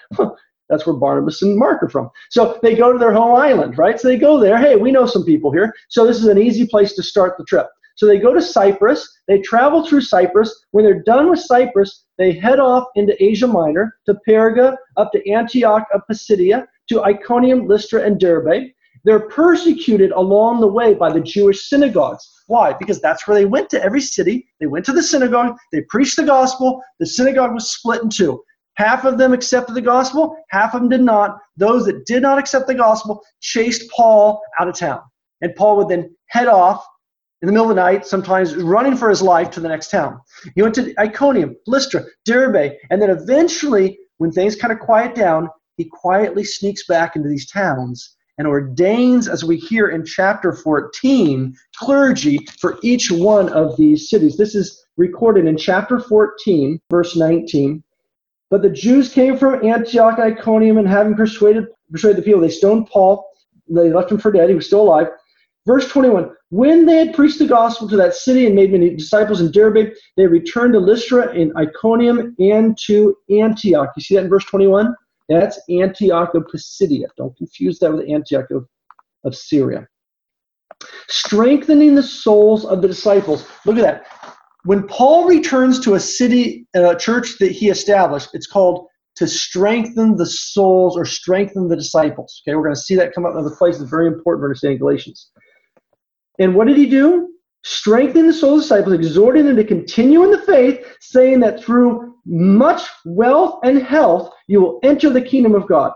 That's 0.68 0.86
where 0.86 0.96
Barnabas 0.96 1.40
and 1.42 1.56
Mark 1.56 1.82
are 1.82 1.88
from. 1.88 2.10
So 2.30 2.58
they 2.62 2.74
go 2.74 2.92
to 2.92 2.98
their 2.98 3.12
home 3.12 3.34
island, 3.34 3.78
right? 3.78 3.98
So 3.98 4.08
they 4.08 4.18
go 4.18 4.38
there. 4.38 4.58
Hey, 4.58 4.76
we 4.76 4.92
know 4.92 5.06
some 5.06 5.24
people 5.24 5.50
here. 5.50 5.72
So 5.88 6.06
this 6.06 6.18
is 6.18 6.26
an 6.26 6.38
easy 6.38 6.66
place 6.66 6.94
to 6.94 7.02
start 7.02 7.38
the 7.38 7.44
trip. 7.44 7.68
So 7.96 8.06
they 8.06 8.18
go 8.18 8.32
to 8.32 8.42
Cyprus. 8.42 9.08
They 9.26 9.40
travel 9.40 9.84
through 9.84 10.02
Cyprus. 10.02 10.66
When 10.70 10.84
they're 10.84 11.02
done 11.02 11.30
with 11.30 11.40
Cyprus, 11.40 12.04
they 12.16 12.32
head 12.32 12.60
off 12.60 12.84
into 12.94 13.20
Asia 13.22 13.46
Minor 13.46 13.96
to 14.06 14.16
Perga, 14.28 14.76
up 14.96 15.10
to 15.12 15.30
Antioch 15.30 15.84
of 15.92 16.02
Pisidia, 16.08 16.66
to 16.90 17.02
Iconium, 17.02 17.66
Lystra, 17.66 18.02
and 18.02 18.20
Derbe. 18.20 18.70
They're 19.04 19.28
persecuted 19.28 20.10
along 20.12 20.60
the 20.60 20.68
way 20.68 20.94
by 20.94 21.12
the 21.12 21.20
Jewish 21.20 21.68
synagogues. 21.68 22.26
Why? 22.46 22.72
Because 22.72 23.00
that's 23.00 23.26
where 23.26 23.36
they 23.36 23.44
went 23.44 23.70
to 23.70 23.82
every 23.82 24.00
city. 24.00 24.48
They 24.60 24.66
went 24.66 24.84
to 24.86 24.92
the 24.92 25.02
synagogue, 25.02 25.56
they 25.72 25.82
preached 25.82 26.16
the 26.16 26.24
gospel. 26.24 26.82
The 26.98 27.06
synagogue 27.06 27.54
was 27.54 27.72
split 27.72 28.02
in 28.02 28.08
two. 28.08 28.42
Half 28.74 29.04
of 29.04 29.18
them 29.18 29.32
accepted 29.32 29.74
the 29.74 29.80
gospel, 29.80 30.36
half 30.50 30.74
of 30.74 30.80
them 30.80 30.88
did 30.88 31.00
not. 31.00 31.38
Those 31.56 31.84
that 31.86 32.06
did 32.06 32.22
not 32.22 32.38
accept 32.38 32.68
the 32.68 32.74
gospel 32.74 33.22
chased 33.40 33.90
Paul 33.90 34.40
out 34.58 34.68
of 34.68 34.76
town. 34.76 35.00
And 35.40 35.54
Paul 35.56 35.76
would 35.78 35.88
then 35.88 36.14
head 36.28 36.46
off 36.46 36.86
in 37.42 37.46
the 37.46 37.52
middle 37.52 37.70
of 37.70 37.76
the 37.76 37.82
night, 37.82 38.06
sometimes 38.06 38.56
running 38.56 38.96
for 38.96 39.08
his 39.08 39.22
life 39.22 39.50
to 39.50 39.60
the 39.60 39.68
next 39.68 39.90
town. 39.90 40.20
He 40.54 40.62
went 40.62 40.74
to 40.76 40.94
Iconium, 40.98 41.56
Lystra, 41.66 42.04
Derbe, 42.24 42.72
and 42.90 43.00
then 43.02 43.10
eventually, 43.10 43.98
when 44.18 44.32
things 44.32 44.56
kind 44.56 44.72
of 44.72 44.80
quiet 44.80 45.14
down, 45.14 45.48
he 45.76 45.84
quietly 45.84 46.42
sneaks 46.42 46.86
back 46.86 47.14
into 47.14 47.28
these 47.28 47.48
towns 47.50 48.16
and 48.38 48.46
ordains, 48.46 49.28
as 49.28 49.44
we 49.44 49.56
hear 49.56 49.88
in 49.88 50.04
chapter 50.04 50.52
14, 50.52 51.56
clergy 51.76 52.38
for 52.60 52.78
each 52.82 53.10
one 53.10 53.48
of 53.50 53.76
these 53.76 54.08
cities. 54.08 54.36
This 54.36 54.54
is 54.54 54.86
recorded 54.96 55.46
in 55.46 55.56
chapter 55.56 55.98
14, 55.98 56.80
verse 56.90 57.16
19. 57.16 57.82
But 58.50 58.62
the 58.62 58.70
Jews 58.70 59.12
came 59.12 59.36
from 59.36 59.64
Antioch 59.66 60.18
and 60.18 60.32
Iconium, 60.32 60.78
and 60.78 60.88
having 60.88 61.14
persuaded, 61.14 61.66
persuaded 61.90 62.18
the 62.18 62.22
people, 62.22 62.40
they 62.40 62.48
stoned 62.48 62.86
Paul. 62.86 63.28
They 63.68 63.92
left 63.92 64.10
him 64.10 64.18
for 64.18 64.32
dead. 64.32 64.48
He 64.48 64.54
was 64.54 64.66
still 64.66 64.82
alive. 64.82 65.08
Verse 65.66 65.86
21 65.88 66.30
When 66.48 66.86
they 66.86 66.96
had 66.96 67.14
preached 67.14 67.38
the 67.38 67.46
gospel 67.46 67.88
to 67.88 67.96
that 67.96 68.14
city 68.14 68.46
and 68.46 68.54
made 68.54 68.72
many 68.72 68.94
disciples 68.94 69.42
in 69.42 69.50
Derbe, 69.50 69.92
they 70.16 70.26
returned 70.26 70.72
to 70.72 70.80
Lystra 70.80 71.30
and 71.32 71.54
Iconium 71.56 72.34
and 72.38 72.78
to 72.86 73.14
Antioch. 73.30 73.90
You 73.96 74.02
see 74.02 74.14
that 74.14 74.24
in 74.24 74.30
verse 74.30 74.44
21? 74.46 74.94
That's 75.28 75.60
Antioch 75.68 76.34
of 76.34 76.46
Pisidia. 76.50 77.08
Don't 77.16 77.36
confuse 77.36 77.78
that 77.80 77.92
with 77.92 78.08
Antioch 78.08 78.50
of, 78.50 78.66
of 79.24 79.34
Syria. 79.34 79.86
Strengthening 81.08 81.94
the 81.94 82.02
souls 82.02 82.64
of 82.64 82.82
the 82.82 82.88
disciples. 82.88 83.46
Look 83.66 83.76
at 83.76 83.82
that. 83.82 84.06
When 84.64 84.86
Paul 84.86 85.26
returns 85.26 85.80
to 85.80 85.94
a 85.94 86.00
city, 86.00 86.66
a 86.74 86.96
church 86.96 87.38
that 87.38 87.52
he 87.52 87.68
established, 87.68 88.30
it's 88.32 88.46
called 88.46 88.86
to 89.16 89.26
strengthen 89.26 90.16
the 90.16 90.26
souls 90.26 90.96
or 90.96 91.04
strengthen 91.04 91.68
the 91.68 91.76
disciples. 91.76 92.42
Okay, 92.46 92.54
we're 92.54 92.62
going 92.62 92.74
to 92.74 92.80
see 92.80 92.94
that 92.94 93.12
come 93.12 93.26
up 93.26 93.32
in 93.32 93.38
other 93.38 93.54
places. 93.54 93.88
Very 93.88 94.06
important 94.06 94.40
for 94.40 94.46
understanding 94.46 94.78
Galatians. 94.78 95.30
And 96.38 96.54
what 96.54 96.68
did 96.68 96.76
he 96.76 96.86
do? 96.86 97.28
Strengthen 97.64 98.28
the 98.28 98.32
souls 98.32 98.62
of 98.62 98.68
the 98.68 98.76
disciples, 98.76 99.06
exhorting 99.06 99.46
them 99.46 99.56
to 99.56 99.64
continue 99.64 100.22
in 100.22 100.30
the 100.30 100.42
faith, 100.42 100.86
saying 101.00 101.40
that 101.40 101.62
through 101.62 102.07
much 102.28 102.82
wealth 103.04 103.60
and 103.64 103.82
health 103.82 104.32
you 104.46 104.60
will 104.60 104.80
enter 104.82 105.10
the 105.10 105.22
kingdom 105.22 105.54
of 105.54 105.66
God. 105.66 105.92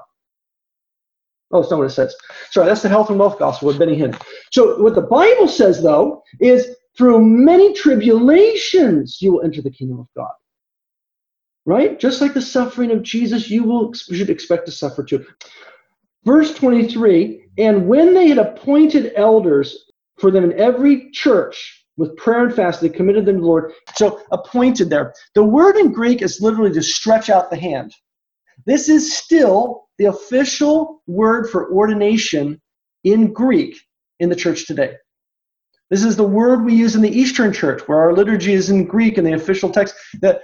Oh, 1.52 1.60
it's 1.60 1.70
not 1.70 1.78
what 1.78 1.86
it 1.86 1.90
says. 1.90 2.16
Sorry, 2.50 2.66
that's 2.66 2.82
the 2.82 2.88
health 2.88 3.10
and 3.10 3.18
wealth 3.18 3.38
gospel 3.38 3.68
with 3.68 3.78
Benny 3.78 3.98
Hinn. 3.98 4.18
So 4.52 4.80
what 4.82 4.94
the 4.94 5.02
Bible 5.02 5.48
says, 5.48 5.82
though, 5.82 6.22
is 6.40 6.74
through 6.96 7.22
many 7.24 7.74
tribulations 7.74 9.18
you 9.20 9.32
will 9.32 9.42
enter 9.42 9.60
the 9.60 9.70
kingdom 9.70 10.00
of 10.00 10.06
God. 10.16 10.32
Right? 11.66 12.00
Just 12.00 12.20
like 12.20 12.34
the 12.34 12.42
suffering 12.42 12.90
of 12.90 13.02
Jesus, 13.02 13.50
you 13.50 13.64
will 13.64 13.92
should 13.92 14.30
expect 14.30 14.66
to 14.66 14.72
suffer 14.72 15.04
too. 15.04 15.24
Verse 16.24 16.54
23, 16.54 17.48
and 17.58 17.86
when 17.86 18.14
they 18.14 18.28
had 18.28 18.38
appointed 18.38 19.12
elders 19.16 19.90
for 20.18 20.30
them 20.30 20.44
in 20.44 20.58
every 20.58 21.10
church 21.10 21.81
with 21.96 22.16
prayer 22.16 22.44
and 22.44 22.54
fast. 22.54 22.80
They 22.80 22.88
committed 22.88 23.26
them 23.26 23.36
to 23.36 23.40
the 23.40 23.46
Lord. 23.46 23.72
So 23.94 24.20
appointed 24.30 24.90
there. 24.90 25.14
The 25.34 25.44
word 25.44 25.76
in 25.76 25.92
Greek 25.92 26.22
is 26.22 26.40
literally 26.40 26.72
to 26.72 26.82
stretch 26.82 27.30
out 27.30 27.50
the 27.50 27.56
hand. 27.56 27.94
This 28.66 28.88
is 28.88 29.16
still 29.16 29.88
the 29.98 30.06
official 30.06 31.02
word 31.06 31.50
for 31.50 31.72
ordination 31.72 32.60
in 33.04 33.32
Greek 33.32 33.78
in 34.20 34.28
the 34.28 34.36
church 34.36 34.66
today. 34.66 34.94
This 35.90 36.04
is 36.04 36.16
the 36.16 36.24
word 36.24 36.64
we 36.64 36.74
use 36.74 36.94
in 36.94 37.02
the 37.02 37.10
Eastern 37.10 37.52
Church, 37.52 37.86
where 37.86 37.98
our 37.98 38.14
liturgy 38.14 38.54
is 38.54 38.70
in 38.70 38.86
Greek 38.86 39.18
in 39.18 39.24
the 39.24 39.34
official 39.34 39.68
text. 39.68 39.94
That 40.22 40.42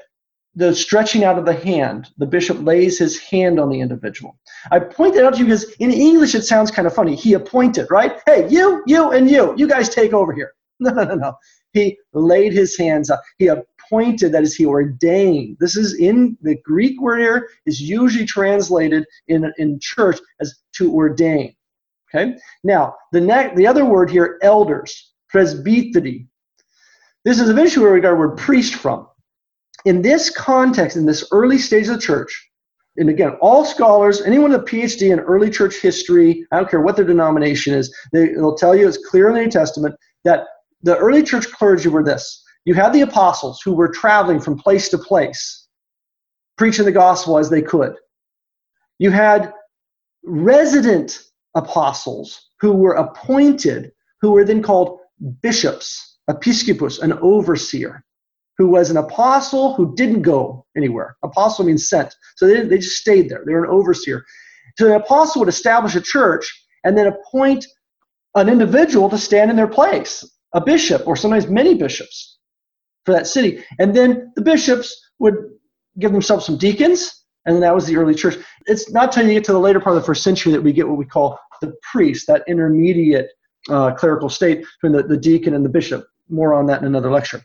the 0.58 0.74
stretching 0.74 1.24
out 1.24 1.38
of 1.38 1.46
the 1.46 1.54
hand. 1.54 2.08
The 2.18 2.26
bishop 2.26 2.58
lays 2.62 2.98
his 2.98 3.18
hand 3.18 3.60
on 3.60 3.70
the 3.70 3.80
individual. 3.80 4.36
I 4.72 4.80
point 4.80 5.14
that 5.14 5.24
out 5.24 5.34
to 5.34 5.38
you 5.38 5.44
because 5.44 5.70
in 5.78 5.92
English 5.92 6.34
it 6.34 6.42
sounds 6.42 6.72
kind 6.72 6.86
of 6.86 6.94
funny. 6.94 7.14
He 7.14 7.34
appointed, 7.34 7.86
right? 7.90 8.18
Hey, 8.26 8.48
you, 8.48 8.82
you, 8.86 9.10
and 9.12 9.30
you, 9.30 9.54
you 9.56 9.68
guys 9.68 9.88
take 9.88 10.12
over 10.12 10.32
here. 10.32 10.52
No, 10.80 10.92
no, 10.92 11.14
no. 11.14 11.32
He 11.72 11.98
laid 12.12 12.52
his 12.52 12.76
hands 12.76 13.10
up. 13.10 13.20
He 13.38 13.48
appointed, 13.48 14.32
that 14.32 14.44
is, 14.44 14.54
he 14.54 14.64
ordained. 14.64 15.56
This 15.58 15.76
is 15.76 15.98
in 15.98 16.38
the 16.40 16.56
Greek 16.64 17.00
word 17.00 17.18
here 17.18 17.48
is 17.66 17.80
usually 17.80 18.24
translated 18.24 19.04
in, 19.26 19.52
in 19.58 19.78
church 19.80 20.18
as 20.40 20.54
to 20.76 20.94
ordain. 20.94 21.54
Okay? 22.14 22.36
Now, 22.62 22.94
the 23.12 23.20
next 23.20 23.56
the 23.56 23.66
other 23.66 23.84
word 23.84 24.08
here, 24.08 24.38
elders, 24.42 25.12
presbytery. 25.28 26.26
This 27.24 27.40
is 27.40 27.50
eventually 27.50 27.84
where 27.84 27.94
we 27.94 28.00
got 28.00 28.16
word 28.16 28.38
priest 28.38 28.76
from 28.76 29.08
in 29.84 30.02
this 30.02 30.30
context, 30.30 30.96
in 30.96 31.06
this 31.06 31.26
early 31.32 31.58
stage 31.58 31.88
of 31.88 31.94
the 31.94 32.00
church, 32.00 32.50
and 32.96 33.08
again, 33.08 33.36
all 33.40 33.64
scholars, 33.64 34.22
anyone 34.22 34.50
with 34.50 34.60
a 34.60 34.64
PhD 34.64 35.12
in 35.12 35.20
early 35.20 35.50
church 35.50 35.76
history, 35.76 36.44
I 36.50 36.56
don't 36.56 36.68
care 36.68 36.80
what 36.80 36.96
their 36.96 37.04
denomination 37.04 37.74
is, 37.74 37.94
they, 38.12 38.32
will 38.34 38.56
tell 38.56 38.74
you 38.74 38.88
it's 38.88 39.06
clear 39.08 39.28
in 39.28 39.34
the 39.34 39.42
New 39.42 39.50
Testament 39.50 39.94
that 40.24 40.46
the 40.82 40.96
early 40.96 41.22
church 41.22 41.50
clergy 41.50 41.88
were 41.88 42.04
this. 42.04 42.42
You 42.64 42.74
had 42.74 42.92
the 42.92 43.02
apostles 43.02 43.60
who 43.64 43.74
were 43.74 43.88
traveling 43.88 44.40
from 44.40 44.58
place 44.58 44.88
to 44.90 44.98
place, 44.98 45.68
preaching 46.56 46.84
the 46.84 46.92
gospel 46.92 47.38
as 47.38 47.50
they 47.50 47.62
could. 47.62 47.94
You 48.98 49.10
had 49.10 49.52
resident 50.24 51.20
apostles 51.54 52.50
who 52.60 52.72
were 52.72 52.94
appointed, 52.94 53.92
who 54.20 54.32
were 54.32 54.44
then 54.44 54.62
called 54.62 54.98
bishops, 55.40 56.18
episcopus, 56.28 56.98
an 56.98 57.12
overseer 57.14 58.04
who 58.58 58.66
was 58.66 58.90
an 58.90 58.96
apostle 58.96 59.74
who 59.74 59.94
didn't 59.94 60.22
go 60.22 60.66
anywhere. 60.76 61.16
Apostle 61.22 61.64
means 61.64 61.88
sent. 61.88 62.14
So 62.36 62.46
they, 62.46 62.62
they 62.62 62.78
just 62.78 62.96
stayed 62.96 63.28
there. 63.28 63.42
They 63.46 63.52
were 63.52 63.64
an 63.64 63.70
overseer. 63.70 64.24
So 64.76 64.86
an 64.86 65.00
apostle 65.00 65.40
would 65.40 65.48
establish 65.48 65.94
a 65.94 66.00
church 66.00 66.66
and 66.84 66.98
then 66.98 67.06
appoint 67.06 67.64
an 68.34 68.48
individual 68.48 69.08
to 69.10 69.18
stand 69.18 69.50
in 69.50 69.56
their 69.56 69.68
place, 69.68 70.28
a 70.54 70.60
bishop 70.60 71.06
or 71.06 71.16
sometimes 71.16 71.46
many 71.46 71.74
bishops 71.74 72.38
for 73.04 73.12
that 73.12 73.26
city. 73.26 73.64
And 73.78 73.94
then 73.94 74.32
the 74.36 74.42
bishops 74.42 74.94
would 75.18 75.36
give 75.98 76.12
themselves 76.12 76.46
some 76.46 76.56
deacons, 76.56 77.24
and 77.44 77.54
then 77.54 77.60
that 77.62 77.74
was 77.74 77.86
the 77.86 77.96
early 77.96 78.14
church. 78.14 78.36
It's 78.66 78.90
not 78.90 79.08
until 79.08 79.26
you 79.26 79.34
get 79.34 79.44
to 79.44 79.52
the 79.52 79.58
later 79.58 79.80
part 79.80 79.96
of 79.96 80.02
the 80.02 80.06
first 80.06 80.22
century 80.22 80.52
that 80.52 80.62
we 80.62 80.72
get 80.72 80.86
what 80.88 80.98
we 80.98 81.06
call 81.06 81.38
the 81.60 81.74
priest, 81.90 82.26
that 82.28 82.44
intermediate 82.46 83.28
uh, 83.68 83.92
clerical 83.94 84.28
state 84.28 84.64
between 84.80 84.96
the, 84.96 85.02
the 85.02 85.16
deacon 85.16 85.54
and 85.54 85.64
the 85.64 85.68
bishop. 85.68 86.06
More 86.28 86.54
on 86.54 86.66
that 86.66 86.80
in 86.80 86.86
another 86.86 87.10
lecture. 87.10 87.42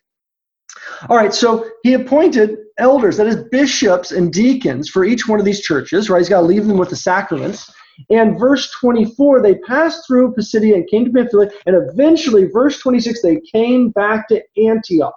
All 1.09 1.17
right, 1.17 1.33
so 1.33 1.69
he 1.83 1.93
appointed 1.93 2.57
elders, 2.77 3.17
that 3.17 3.27
is, 3.27 3.37
bishops 3.51 4.11
and 4.11 4.31
deacons 4.31 4.89
for 4.89 5.05
each 5.05 5.27
one 5.27 5.39
of 5.39 5.45
these 5.45 5.61
churches, 5.61 6.09
right? 6.09 6.19
He's 6.19 6.29
got 6.29 6.41
to 6.41 6.47
leave 6.47 6.65
them 6.67 6.77
with 6.77 6.89
the 6.89 6.95
sacraments. 6.95 7.71
And 8.09 8.39
verse 8.39 8.71
24, 8.71 9.41
they 9.41 9.55
passed 9.59 10.07
through 10.07 10.33
Pisidia 10.33 10.75
and 10.75 10.87
came 10.87 11.05
to 11.05 11.11
Pamphylia, 11.11 11.51
and 11.65 11.75
eventually, 11.75 12.45
verse 12.45 12.79
26, 12.79 13.21
they 13.21 13.39
came 13.51 13.89
back 13.89 14.27
to 14.29 14.41
Antioch. 14.57 15.13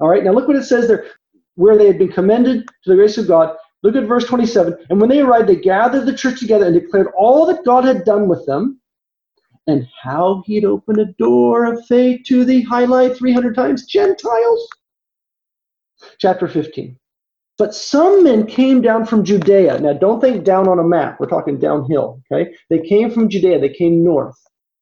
All 0.00 0.08
right, 0.08 0.22
now 0.22 0.32
look 0.32 0.46
what 0.46 0.56
it 0.56 0.64
says 0.64 0.88
there 0.88 1.06
where 1.58 1.76
they 1.76 1.88
had 1.88 1.98
been 1.98 2.12
commended 2.12 2.64
to 2.84 2.90
the 2.90 2.94
grace 2.94 3.18
of 3.18 3.26
God. 3.26 3.56
Look 3.82 3.96
at 3.96 4.04
verse 4.04 4.24
27. 4.24 4.76
And 4.90 5.00
when 5.00 5.10
they 5.10 5.20
arrived, 5.20 5.48
they 5.48 5.56
gathered 5.56 6.06
the 6.06 6.16
church 6.16 6.38
together 6.38 6.66
and 6.66 6.80
declared 6.80 7.08
all 7.16 7.46
that 7.46 7.64
God 7.64 7.84
had 7.84 8.04
done 8.04 8.28
with 8.28 8.46
them 8.46 8.80
and 9.66 9.86
how 10.00 10.42
he 10.46 10.54
had 10.54 10.64
opened 10.64 10.98
a 10.98 11.12
door 11.18 11.64
of 11.64 11.84
faith 11.86 12.22
to 12.26 12.44
the 12.44 12.62
highlight 12.62 13.16
300 13.16 13.56
times 13.56 13.86
Gentiles. 13.86 14.68
Chapter 16.18 16.46
15. 16.46 16.96
But 17.58 17.74
some 17.74 18.22
men 18.22 18.46
came 18.46 18.80
down 18.80 19.04
from 19.04 19.24
Judea. 19.24 19.80
Now, 19.80 19.92
don't 19.92 20.20
think 20.20 20.44
down 20.44 20.68
on 20.68 20.78
a 20.78 20.84
map. 20.84 21.18
We're 21.18 21.26
talking 21.26 21.58
downhill, 21.58 22.22
okay? 22.30 22.54
They 22.70 22.78
came 22.78 23.10
from 23.10 23.28
Judea. 23.28 23.58
They 23.58 23.68
came 23.68 24.04
north. 24.04 24.36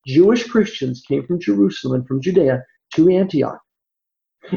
Jewish 0.07 0.47
Christians 0.47 1.03
came 1.09 1.27
from 1.27 1.41
Jerusalem 1.41 1.95
and 1.95 2.07
from 2.07 2.21
Judea 2.21 2.63
to 2.95 3.11
Antioch. 3.11 3.59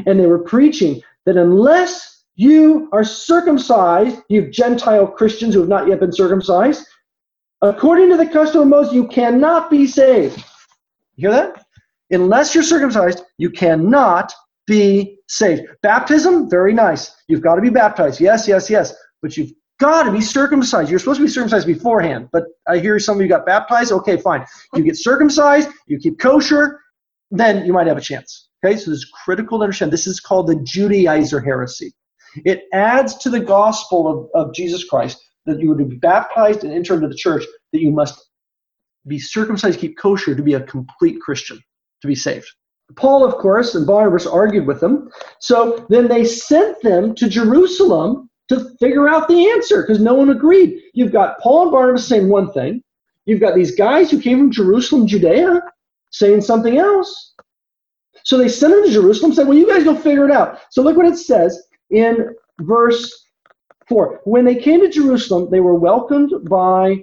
And 0.06 0.20
they 0.20 0.26
were 0.26 0.44
preaching 0.44 1.02
that 1.24 1.38
unless 1.38 2.24
you 2.34 2.88
are 2.92 3.04
circumcised, 3.04 4.20
you 4.28 4.50
Gentile 4.50 5.06
Christians 5.06 5.54
who 5.54 5.60
have 5.60 5.68
not 5.68 5.88
yet 5.88 6.00
been 6.00 6.12
circumcised, 6.12 6.86
according 7.62 8.10
to 8.10 8.16
the 8.16 8.26
custom 8.26 8.62
of 8.62 8.68
Moses, 8.68 8.92
you 8.92 9.08
cannot 9.08 9.70
be 9.70 9.86
saved. 9.86 10.38
You 11.16 11.30
hear 11.30 11.32
that? 11.32 11.64
Unless 12.10 12.54
you're 12.54 12.64
circumcised, 12.64 13.22
you 13.38 13.50
cannot 13.50 14.32
be 14.70 15.18
saved. 15.28 15.62
Baptism, 15.82 16.48
very 16.48 16.72
nice. 16.72 17.14
You've 17.26 17.42
got 17.42 17.56
to 17.56 17.60
be 17.60 17.70
baptized. 17.70 18.20
Yes, 18.20 18.46
yes, 18.46 18.70
yes. 18.70 18.94
But 19.20 19.36
you've 19.36 19.50
got 19.80 20.04
to 20.04 20.12
be 20.12 20.20
circumcised. 20.20 20.88
You're 20.88 21.00
supposed 21.00 21.18
to 21.18 21.26
be 21.26 21.30
circumcised 21.30 21.66
beforehand. 21.66 22.28
But 22.32 22.44
I 22.68 22.78
hear 22.78 22.98
some 23.00 23.16
of 23.16 23.22
you 23.22 23.28
got 23.28 23.44
baptized. 23.44 23.90
Okay, 23.90 24.16
fine. 24.16 24.46
You 24.74 24.84
get 24.84 24.96
circumcised, 24.96 25.68
you 25.86 25.98
keep 25.98 26.20
kosher, 26.20 26.80
then 27.32 27.66
you 27.66 27.72
might 27.72 27.88
have 27.88 27.98
a 27.98 28.00
chance. 28.00 28.48
Okay, 28.64 28.76
so 28.76 28.90
this 28.90 29.00
is 29.00 29.12
critical 29.24 29.58
to 29.58 29.64
understand. 29.64 29.92
This 29.92 30.06
is 30.06 30.20
called 30.20 30.46
the 30.46 30.56
Judaizer 30.56 31.44
heresy. 31.44 31.92
It 32.44 32.62
adds 32.72 33.16
to 33.18 33.30
the 33.30 33.40
gospel 33.40 34.06
of, 34.06 34.46
of 34.46 34.54
Jesus 34.54 34.84
Christ 34.84 35.18
that 35.46 35.58
you 35.58 35.70
were 35.70 35.78
to 35.78 35.84
be 35.84 35.96
baptized 35.96 36.62
and 36.62 36.72
enter 36.72 36.94
into 36.94 37.08
the 37.08 37.14
church, 37.14 37.44
that 37.72 37.80
you 37.80 37.90
must 37.90 38.28
be 39.06 39.18
circumcised, 39.18 39.80
keep 39.80 39.98
kosher 39.98 40.36
to 40.36 40.42
be 40.42 40.54
a 40.54 40.60
complete 40.60 41.20
Christian, 41.20 41.58
to 42.02 42.06
be 42.06 42.14
saved. 42.14 42.46
Paul, 42.96 43.24
of 43.24 43.34
course, 43.34 43.74
and 43.74 43.86
Barnabas 43.86 44.26
argued 44.26 44.66
with 44.66 44.80
them. 44.80 45.10
So 45.38 45.86
then 45.88 46.08
they 46.08 46.24
sent 46.24 46.80
them 46.82 47.14
to 47.16 47.28
Jerusalem 47.28 48.28
to 48.48 48.70
figure 48.80 49.08
out 49.08 49.28
the 49.28 49.48
answer 49.50 49.82
because 49.82 50.00
no 50.00 50.14
one 50.14 50.30
agreed. 50.30 50.80
You've 50.92 51.12
got 51.12 51.38
Paul 51.40 51.62
and 51.62 51.70
Barnabas 51.70 52.06
saying 52.06 52.28
one 52.28 52.52
thing, 52.52 52.82
you've 53.26 53.40
got 53.40 53.54
these 53.54 53.74
guys 53.74 54.10
who 54.10 54.20
came 54.20 54.38
from 54.38 54.50
Jerusalem, 54.50 55.06
Judea, 55.06 55.62
saying 56.10 56.40
something 56.40 56.76
else. 56.78 57.34
So 58.24 58.36
they 58.36 58.48
sent 58.48 58.74
them 58.74 58.84
to 58.84 58.92
Jerusalem, 58.92 59.32
said, 59.32 59.46
Well, 59.46 59.56
you 59.56 59.68
guys 59.68 59.84
go 59.84 59.94
figure 59.94 60.26
it 60.26 60.32
out. 60.32 60.60
So 60.70 60.82
look 60.82 60.96
what 60.96 61.06
it 61.06 61.16
says 61.16 61.62
in 61.90 62.34
verse 62.60 63.26
4. 63.88 64.20
When 64.24 64.44
they 64.44 64.56
came 64.56 64.80
to 64.80 64.88
Jerusalem, 64.88 65.48
they 65.50 65.60
were 65.60 65.74
welcomed 65.74 66.48
by 66.48 67.02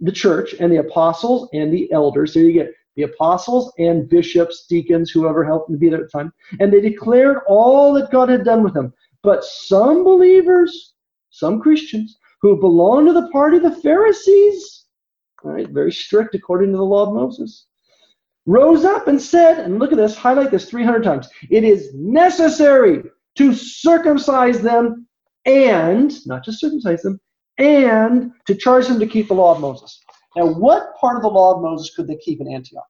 the 0.00 0.12
church 0.12 0.54
and 0.60 0.72
the 0.72 0.78
apostles 0.78 1.48
and 1.52 1.72
the 1.72 1.90
elders. 1.92 2.34
There 2.34 2.42
you 2.42 2.52
get 2.52 2.72
the 2.96 3.02
apostles 3.02 3.72
and 3.78 4.08
bishops, 4.08 4.66
deacons, 4.68 5.10
whoever 5.10 5.44
helped 5.44 5.70
to 5.70 5.76
be 5.76 5.88
there 5.88 6.02
at 6.02 6.10
the 6.10 6.18
time. 6.18 6.32
And 6.60 6.72
they 6.72 6.80
declared 6.80 7.38
all 7.46 7.92
that 7.94 8.10
God 8.10 8.28
had 8.28 8.44
done 8.44 8.62
with 8.62 8.74
them. 8.74 8.92
But 9.22 9.44
some 9.44 10.02
believers, 10.02 10.94
some 11.30 11.60
Christians, 11.60 12.18
who 12.40 12.58
belonged 12.58 13.08
to 13.08 13.12
the 13.12 13.28
party 13.28 13.58
of 13.58 13.62
the 13.62 13.76
Pharisees, 13.82 14.86
right, 15.44 15.68
very 15.68 15.92
strict 15.92 16.34
according 16.34 16.72
to 16.72 16.76
the 16.76 16.84
law 16.84 17.06
of 17.06 17.14
Moses, 17.14 17.66
rose 18.46 18.84
up 18.84 19.08
and 19.08 19.20
said, 19.20 19.58
and 19.58 19.78
look 19.78 19.92
at 19.92 19.98
this, 19.98 20.16
highlight 20.16 20.50
this 20.50 20.70
300 20.70 21.02
times 21.02 21.28
it 21.50 21.64
is 21.64 21.92
necessary 21.94 23.02
to 23.36 23.52
circumcise 23.52 24.60
them 24.60 25.06
and, 25.44 26.26
not 26.26 26.44
just 26.44 26.60
circumcise 26.60 27.02
them, 27.02 27.20
and 27.58 28.32
to 28.46 28.54
charge 28.54 28.86
them 28.86 29.00
to 29.00 29.06
keep 29.06 29.28
the 29.28 29.34
law 29.34 29.54
of 29.54 29.60
Moses. 29.60 30.00
Now, 30.36 30.46
what 30.46 30.94
part 30.96 31.16
of 31.16 31.22
the 31.22 31.28
law 31.28 31.54
of 31.54 31.62
Moses 31.62 31.94
could 31.94 32.06
they 32.06 32.16
keep 32.16 32.40
in 32.40 32.52
Antioch? 32.52 32.84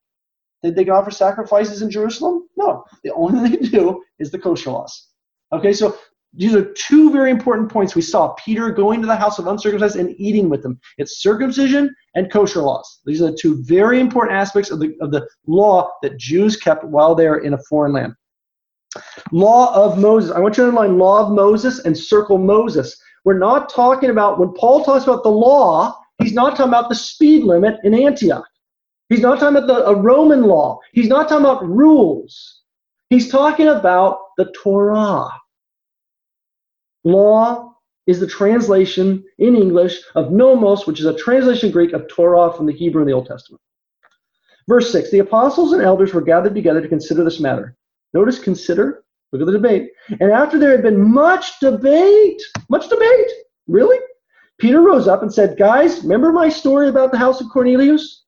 Did 0.62 0.74
they 0.74 0.88
offer 0.88 1.10
sacrifices 1.10 1.82
in 1.82 1.90
Jerusalem? 1.90 2.48
No. 2.56 2.84
The 3.04 3.12
only 3.12 3.48
thing 3.48 3.62
they 3.62 3.68
do 3.68 4.02
is 4.18 4.30
the 4.30 4.38
kosher 4.38 4.70
laws. 4.70 5.08
Okay, 5.52 5.72
so 5.72 5.96
these 6.34 6.54
are 6.54 6.72
two 6.72 7.12
very 7.12 7.30
important 7.30 7.70
points 7.70 7.94
we 7.94 8.02
saw. 8.02 8.34
Peter 8.34 8.70
going 8.70 9.00
to 9.00 9.06
the 9.06 9.16
house 9.16 9.38
of 9.38 9.46
uncircumcised 9.46 9.96
and 9.96 10.14
eating 10.18 10.50
with 10.50 10.62
them. 10.62 10.78
It's 10.98 11.22
circumcision 11.22 11.94
and 12.14 12.32
kosher 12.32 12.62
laws. 12.62 13.00
These 13.06 13.22
are 13.22 13.30
the 13.30 13.38
two 13.40 13.62
very 13.62 14.00
important 14.00 14.36
aspects 14.36 14.70
of 14.70 14.80
the, 14.80 14.96
of 15.00 15.12
the 15.12 15.26
law 15.46 15.92
that 16.02 16.18
Jews 16.18 16.56
kept 16.56 16.84
while 16.84 17.14
they're 17.14 17.38
in 17.38 17.54
a 17.54 17.62
foreign 17.68 17.92
land. 17.92 18.14
Law 19.30 19.74
of 19.74 19.98
Moses. 19.98 20.32
I 20.32 20.40
want 20.40 20.56
you 20.56 20.64
to 20.64 20.68
underline 20.68 20.98
law 20.98 21.26
of 21.26 21.32
Moses 21.32 21.80
and 21.84 21.96
circle 21.96 22.38
Moses. 22.38 22.96
We're 23.24 23.38
not 23.38 23.68
talking 23.68 24.10
about, 24.10 24.38
when 24.38 24.52
Paul 24.54 24.84
talks 24.84 25.04
about 25.04 25.22
the 25.22 25.30
law, 25.30 25.96
he's 26.18 26.32
not 26.32 26.56
talking 26.56 26.72
about 26.72 26.88
the 26.88 26.94
speed 26.94 27.44
limit 27.44 27.76
in 27.84 27.94
Antioch. 27.94 28.46
He's 29.08 29.20
not 29.20 29.38
talking 29.38 29.56
about 29.56 29.86
the, 29.86 29.96
Roman 29.96 30.42
law. 30.42 30.80
He's 30.92 31.08
not 31.08 31.28
talking 31.28 31.44
about 31.44 31.68
rules. 31.68 32.62
He's 33.10 33.30
talking 33.30 33.68
about 33.68 34.18
the 34.36 34.52
Torah. 34.62 35.28
Law 37.04 37.72
is 38.08 38.18
the 38.18 38.26
translation 38.26 39.24
in 39.38 39.54
English 39.54 40.00
of 40.16 40.32
nomos, 40.32 40.86
which 40.86 40.98
is 40.98 41.06
a 41.06 41.16
translation 41.16 41.70
Greek 41.70 41.92
of 41.92 42.08
Torah 42.08 42.52
from 42.52 42.66
the 42.66 42.72
Hebrew 42.72 43.02
in 43.02 43.06
the 43.06 43.14
Old 43.14 43.26
Testament. 43.26 43.60
Verse 44.68 44.90
6 44.90 45.10
The 45.10 45.20
apostles 45.20 45.72
and 45.72 45.82
elders 45.82 46.12
were 46.12 46.20
gathered 46.20 46.54
together 46.54 46.80
to 46.80 46.88
consider 46.88 47.22
this 47.22 47.38
matter. 47.38 47.76
Notice 48.12 48.38
consider, 48.38 49.04
look 49.32 49.42
at 49.42 49.46
the 49.46 49.52
debate. 49.52 49.90
And 50.20 50.32
after 50.32 50.58
there 50.58 50.70
had 50.70 50.82
been 50.82 51.00
much 51.00 51.60
debate, 51.60 52.42
much 52.68 52.88
debate, 52.88 53.30
really? 53.68 53.98
Peter 54.58 54.80
rose 54.80 55.06
up 55.06 55.22
and 55.22 55.32
said, 55.32 55.58
Guys, 55.58 56.02
remember 56.02 56.32
my 56.32 56.48
story 56.48 56.88
about 56.88 57.12
the 57.12 57.18
house 57.18 57.40
of 57.40 57.48
Cornelius? 57.52 58.24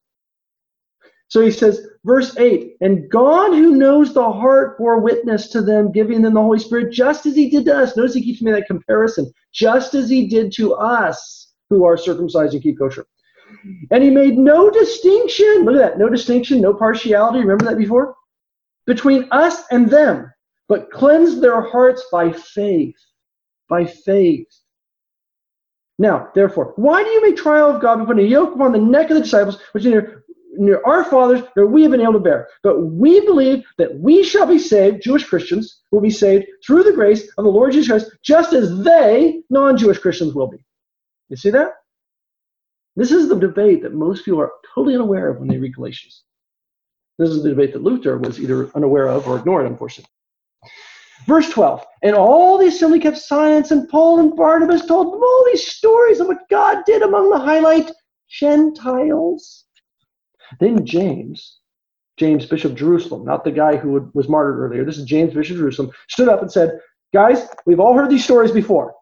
So 1.28 1.42
he 1.42 1.50
says, 1.50 1.86
verse 2.04 2.36
8, 2.38 2.76
and 2.80 3.10
God 3.10 3.52
who 3.52 3.74
knows 3.74 4.14
the 4.14 4.32
heart 4.32 4.78
bore 4.78 5.00
witness 5.00 5.48
to 5.50 5.60
them, 5.60 5.92
giving 5.92 6.22
them 6.22 6.34
the 6.34 6.40
Holy 6.42 6.58
Spirit, 6.58 6.90
just 6.90 7.26
as 7.26 7.36
he 7.36 7.50
did 7.50 7.66
to 7.66 7.76
us. 7.76 7.96
Notice 7.96 8.14
he 8.14 8.22
keeps 8.22 8.40
making 8.40 8.60
that 8.60 8.66
comparison, 8.66 9.30
just 9.52 9.94
as 9.94 10.08
he 10.08 10.26
did 10.26 10.52
to 10.52 10.74
us 10.74 11.52
who 11.68 11.84
are 11.84 11.98
circumcised 11.98 12.54
and 12.54 12.62
keep 12.62 12.78
kosher. 12.78 13.04
And 13.90 14.02
he 14.02 14.10
made 14.10 14.38
no 14.38 14.70
distinction, 14.70 15.64
look 15.64 15.74
at 15.74 15.90
that, 15.90 15.98
no 15.98 16.08
distinction, 16.08 16.62
no 16.62 16.72
partiality, 16.72 17.40
remember 17.40 17.66
that 17.66 17.78
before? 17.78 18.14
Between 18.86 19.28
us 19.30 19.64
and 19.70 19.90
them, 19.90 20.32
but 20.66 20.90
cleansed 20.90 21.42
their 21.42 21.60
hearts 21.60 22.04
by 22.10 22.32
faith. 22.32 22.96
By 23.68 23.84
faith. 23.84 24.46
Now, 25.98 26.28
therefore, 26.34 26.74
why 26.76 27.02
do 27.02 27.10
you 27.10 27.22
make 27.22 27.36
trial 27.36 27.70
of 27.70 27.82
God 27.82 27.98
by 27.98 28.04
putting 28.04 28.24
a 28.24 28.28
yoke 28.28 28.54
upon 28.54 28.72
the 28.72 28.78
neck 28.78 29.10
of 29.10 29.16
the 29.16 29.22
disciples, 29.22 29.60
which 29.72 29.84
neither 29.84 30.24
near 30.58 30.82
our 30.84 31.04
fathers 31.04 31.42
that 31.56 31.66
we 31.66 31.82
have 31.82 31.90
been 31.90 32.00
able 32.00 32.14
to 32.14 32.18
bear. 32.18 32.48
But 32.62 32.80
we 32.80 33.20
believe 33.20 33.64
that 33.78 33.98
we 33.98 34.22
shall 34.24 34.46
be 34.46 34.58
saved, 34.58 35.02
Jewish 35.02 35.24
Christians 35.24 35.82
will 35.90 36.00
be 36.00 36.10
saved 36.10 36.46
through 36.66 36.82
the 36.82 36.92
grace 36.92 37.28
of 37.38 37.44
the 37.44 37.50
Lord 37.50 37.72
Jesus 37.72 37.88
Christ, 37.88 38.18
just 38.22 38.52
as 38.52 38.82
they, 38.82 39.42
non 39.50 39.76
Jewish 39.76 39.98
Christians, 39.98 40.34
will 40.34 40.48
be. 40.48 40.58
You 41.28 41.36
see 41.36 41.50
that? 41.50 41.72
This 42.96 43.12
is 43.12 43.28
the 43.28 43.38
debate 43.38 43.82
that 43.82 43.94
most 43.94 44.24
people 44.24 44.40
are 44.40 44.52
totally 44.74 44.94
unaware 44.94 45.28
of 45.28 45.38
when 45.38 45.48
they 45.48 45.58
read 45.58 45.76
Galatians. 45.76 46.24
This 47.18 47.30
is 47.30 47.42
the 47.42 47.50
debate 47.50 47.72
that 47.72 47.82
Luther 47.82 48.18
was 48.18 48.40
either 48.40 48.70
unaware 48.74 49.08
of 49.08 49.26
or 49.28 49.38
ignored, 49.38 49.66
unfortunately. 49.66 50.10
Verse 51.26 51.48
12, 51.50 51.84
and 52.02 52.16
all 52.16 52.56
the 52.56 52.68
assembly 52.68 53.00
kept 53.00 53.18
silence, 53.18 53.70
and 53.70 53.88
Paul 53.88 54.20
and 54.20 54.34
Barnabas 54.34 54.86
told 54.86 55.12
them 55.12 55.22
all 55.22 55.44
these 55.46 55.66
stories 55.66 56.20
of 56.20 56.26
what 56.26 56.48
God 56.48 56.84
did 56.86 57.02
among 57.02 57.30
the 57.30 57.38
highlight 57.38 57.90
Gentiles. 58.28 59.64
Then 60.60 60.86
James, 60.86 61.58
James, 62.16 62.46
Bishop 62.46 62.72
of 62.72 62.78
Jerusalem, 62.78 63.24
not 63.24 63.44
the 63.44 63.50
guy 63.50 63.76
who 63.76 64.10
was 64.14 64.28
martyred 64.28 64.58
earlier, 64.58 64.84
this 64.84 64.98
is 64.98 65.04
James, 65.04 65.34
Bishop 65.34 65.56
of 65.56 65.60
Jerusalem, 65.60 65.90
stood 66.08 66.28
up 66.28 66.40
and 66.40 66.50
said, 66.50 66.80
Guys, 67.12 67.48
we've 67.66 67.80
all 67.80 67.94
heard 67.94 68.10
these 68.10 68.24
stories 68.24 68.52
before. 68.52 68.94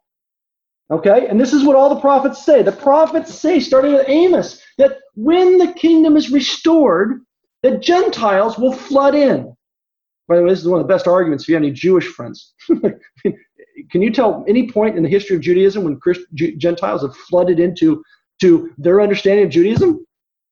Okay? 0.91 1.27
And 1.29 1.41
this 1.41 1.53
is 1.53 1.65
what 1.65 1.77
all 1.77 1.95
the 1.95 2.01
prophets 2.01 2.45
say. 2.45 2.63
The 2.63 2.73
prophets 2.73 3.35
say, 3.35 3.59
starting 3.59 3.95
with 3.95 4.09
Amos, 4.09 4.63
that 4.79 4.99
when 5.15 5.59
the 5.59 5.73
kingdom 5.73 6.17
is 6.17 6.31
restored, 6.31 7.25
the 7.63 7.79
Gentiles 7.79 8.59
will 8.59 8.73
flood 8.73 9.15
in. 9.15 9.56
By 10.29 10.37
the 10.37 10.43
way, 10.43 10.51
this 10.51 10.61
is 10.61 10.69
one 10.69 10.81
of 10.81 10.87
the 10.87 10.93
best 10.93 11.07
arguments 11.07 11.45
if 11.45 11.49
you 11.49 11.55
have 11.55 11.63
any 11.63 11.73
Jewish 11.73 12.07
friends. 12.07 12.55
Can 13.91 14.03
you 14.03 14.11
tell 14.11 14.45
any 14.49 14.71
point 14.71 14.97
in 14.97 15.03
the 15.03 15.09
history 15.09 15.37
of 15.37 15.43
Judaism 15.43 15.85
when 15.85 16.01
Christ, 16.01 16.23
Gentiles 16.35 17.03
have 17.03 17.15
flooded 17.15 17.61
into 17.61 18.03
to 18.41 18.73
their 18.79 19.01
understanding 19.01 19.45
of 19.45 19.51
Judaism? 19.51 20.05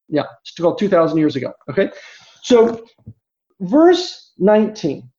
Yeah, 0.08 0.24
it's 0.42 0.54
called 0.54 0.78
2,000 0.78 1.18
years 1.18 1.34
ago. 1.34 1.52
Okay? 1.70 1.90
So, 2.42 2.84
verse 3.60 4.32
19, 4.38 5.10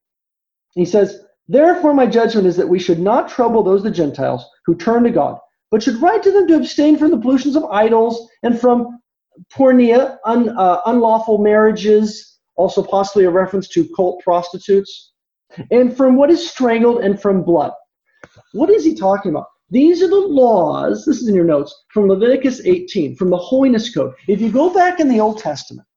he 0.76 0.86
says, 0.86 1.22
Therefore, 1.48 1.94
my 1.94 2.06
judgment 2.06 2.48
is 2.48 2.56
that 2.57 2.69
we 2.69 2.80
should 2.80 2.99
not 2.99 3.30
trouble 3.30 3.64
those 3.64 3.84
the 3.84 3.91
Gentiles 3.91 4.45
who 4.65 4.76
turn 4.76 5.03
to 5.03 5.11
God, 5.11 5.38
but 5.69 5.84
should 5.84 6.02
write 6.02 6.23
to 6.23 6.32
them 6.32 6.48
to 6.48 6.56
abstain 6.56 6.98
from 6.98 7.11
the 7.11 7.18
pollutions 7.18 7.56
of 7.56 7.65
idols 7.65 8.30
and 8.44 8.60
from 8.60 8.99
porneia, 9.53 10.18
un, 10.26 10.49
uh, 10.49 10.82
unlawful 10.86 11.40
marriages, 11.40 12.35
also 12.56 12.84
possibly 12.84 13.26
a 13.26 13.30
reference 13.30 13.68
to 13.69 13.88
cult 13.95 14.22
prostitutes, 14.23 15.14
and 15.72 15.95
from 15.95 16.15
what 16.15 16.32
is 16.32 16.49
strangled 16.49 17.03
and 17.03 17.22
from 17.22 17.44
blood. 17.44 17.72
What 18.53 18.69
is 18.69 18.84
he 18.84 18.95
talking 18.95 19.32
about? 19.32 19.48
These 19.69 20.03
are 20.03 20.07
the 20.07 20.15
laws, 20.15 21.06
this 21.06 21.22
is 21.22 21.27
in 21.27 21.36
your 21.36 21.45
notes, 21.45 21.73
from 21.90 22.07
Leviticus 22.07 22.61
18, 22.65 23.15
from 23.15 23.30
the 23.30 23.38
Holiness 23.38 23.94
Code. 23.94 24.14
If 24.27 24.40
you 24.40 24.52
go 24.52 24.73
back 24.73 24.99
in 24.99 25.10
the 25.10 25.19
Old 25.19 25.40
Testament, 25.40 25.88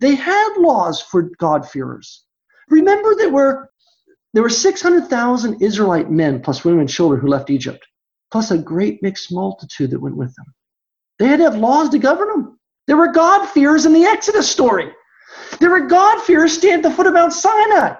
they 0.00 0.14
had 0.14 0.56
laws 0.58 1.00
for 1.00 1.30
God-fearers. 1.38 2.24
Remember 2.68 3.14
there 3.14 3.30
were 3.30 3.70
there 4.34 4.42
were 4.42 4.50
600,000 4.50 5.62
Israelite 5.62 6.10
men 6.10 6.42
plus 6.42 6.62
women 6.62 6.80
and 6.80 6.88
children 6.90 7.22
who 7.22 7.28
left 7.28 7.48
Egypt, 7.48 7.86
plus 8.30 8.50
a 8.50 8.58
great 8.58 9.02
mixed 9.02 9.32
multitude 9.32 9.90
that 9.90 10.00
went 10.00 10.16
with 10.16 10.34
them. 10.34 10.44
They 11.18 11.26
had 11.26 11.38
to 11.38 11.44
have 11.44 11.56
laws 11.56 11.88
to 11.90 11.98
govern 11.98 12.28
them. 12.28 12.60
There 12.86 12.98
were 12.98 13.12
God-fearers 13.12 13.86
in 13.86 13.94
the 13.94 14.04
Exodus 14.04 14.46
story. 14.50 14.92
There 15.60 15.70
were 15.70 15.86
God-fearers 15.86 16.52
standing 16.52 16.84
at 16.84 16.90
the 16.90 16.96
foot 16.96 17.06
of 17.06 17.14
Mount 17.14 17.32
Sinai. 17.32 17.94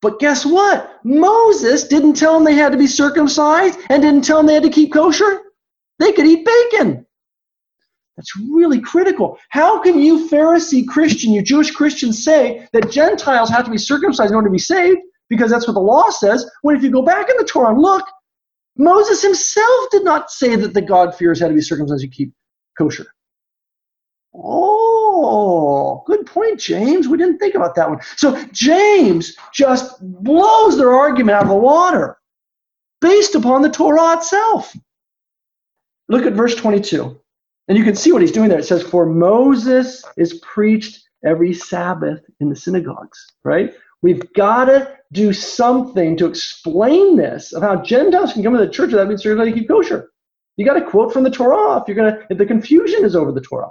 But 0.00 0.18
guess 0.18 0.44
what? 0.44 0.98
Moses 1.04 1.84
didn't 1.84 2.14
tell 2.14 2.34
them 2.34 2.44
they 2.44 2.54
had 2.54 2.72
to 2.72 2.78
be 2.78 2.88
circumcised 2.88 3.78
and 3.88 4.02
didn't 4.02 4.24
tell 4.24 4.38
them 4.38 4.46
they 4.46 4.54
had 4.54 4.64
to 4.64 4.70
keep 4.70 4.92
kosher. 4.92 5.42
They 5.98 6.12
could 6.12 6.26
eat 6.26 6.44
bacon. 6.44 7.06
That's 8.16 8.36
really 8.36 8.80
critical. 8.80 9.38
How 9.50 9.80
can 9.80 9.98
you, 10.00 10.28
Pharisee 10.28 10.86
Christian, 10.86 11.32
you 11.32 11.40
Jewish 11.40 11.70
Christian, 11.70 12.12
say 12.12 12.66
that 12.72 12.90
Gentiles 12.90 13.48
have 13.50 13.64
to 13.64 13.70
be 13.70 13.78
circumcised 13.78 14.30
in 14.30 14.34
order 14.34 14.48
to 14.48 14.52
be 14.52 14.58
saved? 14.58 14.98
Because 15.28 15.50
that's 15.50 15.66
what 15.66 15.74
the 15.74 15.80
law 15.80 16.10
says. 16.10 16.50
When 16.62 16.76
if 16.76 16.82
you 16.82 16.90
go 16.90 17.02
back 17.02 17.30
in 17.30 17.36
the 17.38 17.44
Torah 17.44 17.70
and 17.70 17.80
look, 17.80 18.04
Moses 18.76 19.22
himself 19.22 19.90
did 19.90 20.04
not 20.04 20.30
say 20.30 20.56
that 20.56 20.74
the 20.74 20.82
God-fearers 20.82 21.40
had 21.40 21.48
to 21.48 21.54
be 21.54 21.62
circumcised 21.62 22.02
to 22.02 22.08
keep 22.08 22.32
kosher. 22.76 23.06
Oh, 24.34 26.02
good 26.06 26.26
point, 26.26 26.58
James. 26.58 27.06
We 27.06 27.18
didn't 27.18 27.38
think 27.38 27.54
about 27.54 27.74
that 27.74 27.88
one. 27.88 28.00
So 28.16 28.42
James 28.52 29.36
just 29.52 29.96
blows 30.22 30.78
their 30.78 30.92
argument 30.92 31.36
out 31.36 31.42
of 31.42 31.48
the 31.48 31.54
water 31.54 32.18
based 33.00 33.34
upon 33.34 33.62
the 33.62 33.70
Torah 33.70 34.16
itself. 34.16 34.74
Look 36.08 36.24
at 36.24 36.32
verse 36.32 36.54
22. 36.54 37.18
And 37.68 37.78
you 37.78 37.84
can 37.84 37.94
see 37.94 38.12
what 38.12 38.22
he's 38.22 38.32
doing 38.32 38.48
there. 38.48 38.58
It 38.58 38.64
says, 38.64 38.82
For 38.82 39.06
Moses 39.06 40.04
is 40.16 40.40
preached 40.40 41.08
every 41.24 41.52
Sabbath 41.54 42.20
in 42.40 42.48
the 42.48 42.56
synagogues, 42.56 43.24
right? 43.44 43.74
We've 44.02 44.32
got 44.32 44.64
to 44.64 44.98
do 45.12 45.32
something 45.32 46.16
to 46.16 46.26
explain 46.26 47.16
this 47.16 47.52
of 47.52 47.62
how 47.62 47.76
Gentiles 47.82 48.32
can 48.32 48.42
come 48.42 48.54
to 48.54 48.58
the 48.58 48.68
church 48.68 48.90
without 48.90 49.08
being 49.08 49.18
certified 49.18 49.52
to 49.52 49.60
keep 49.60 49.68
kosher. 49.68 50.10
You 50.56 50.66
got 50.66 50.74
to 50.74 50.84
quote 50.84 51.12
from 51.12 51.22
the 51.22 51.30
Torah 51.30 51.80
if 51.80 51.88
you're 51.88 51.96
gonna 51.96 52.26
if 52.28 52.38
the 52.38 52.46
confusion 52.46 53.04
is 53.04 53.14
over 53.14 53.32
the 53.32 53.40
Torah. 53.40 53.70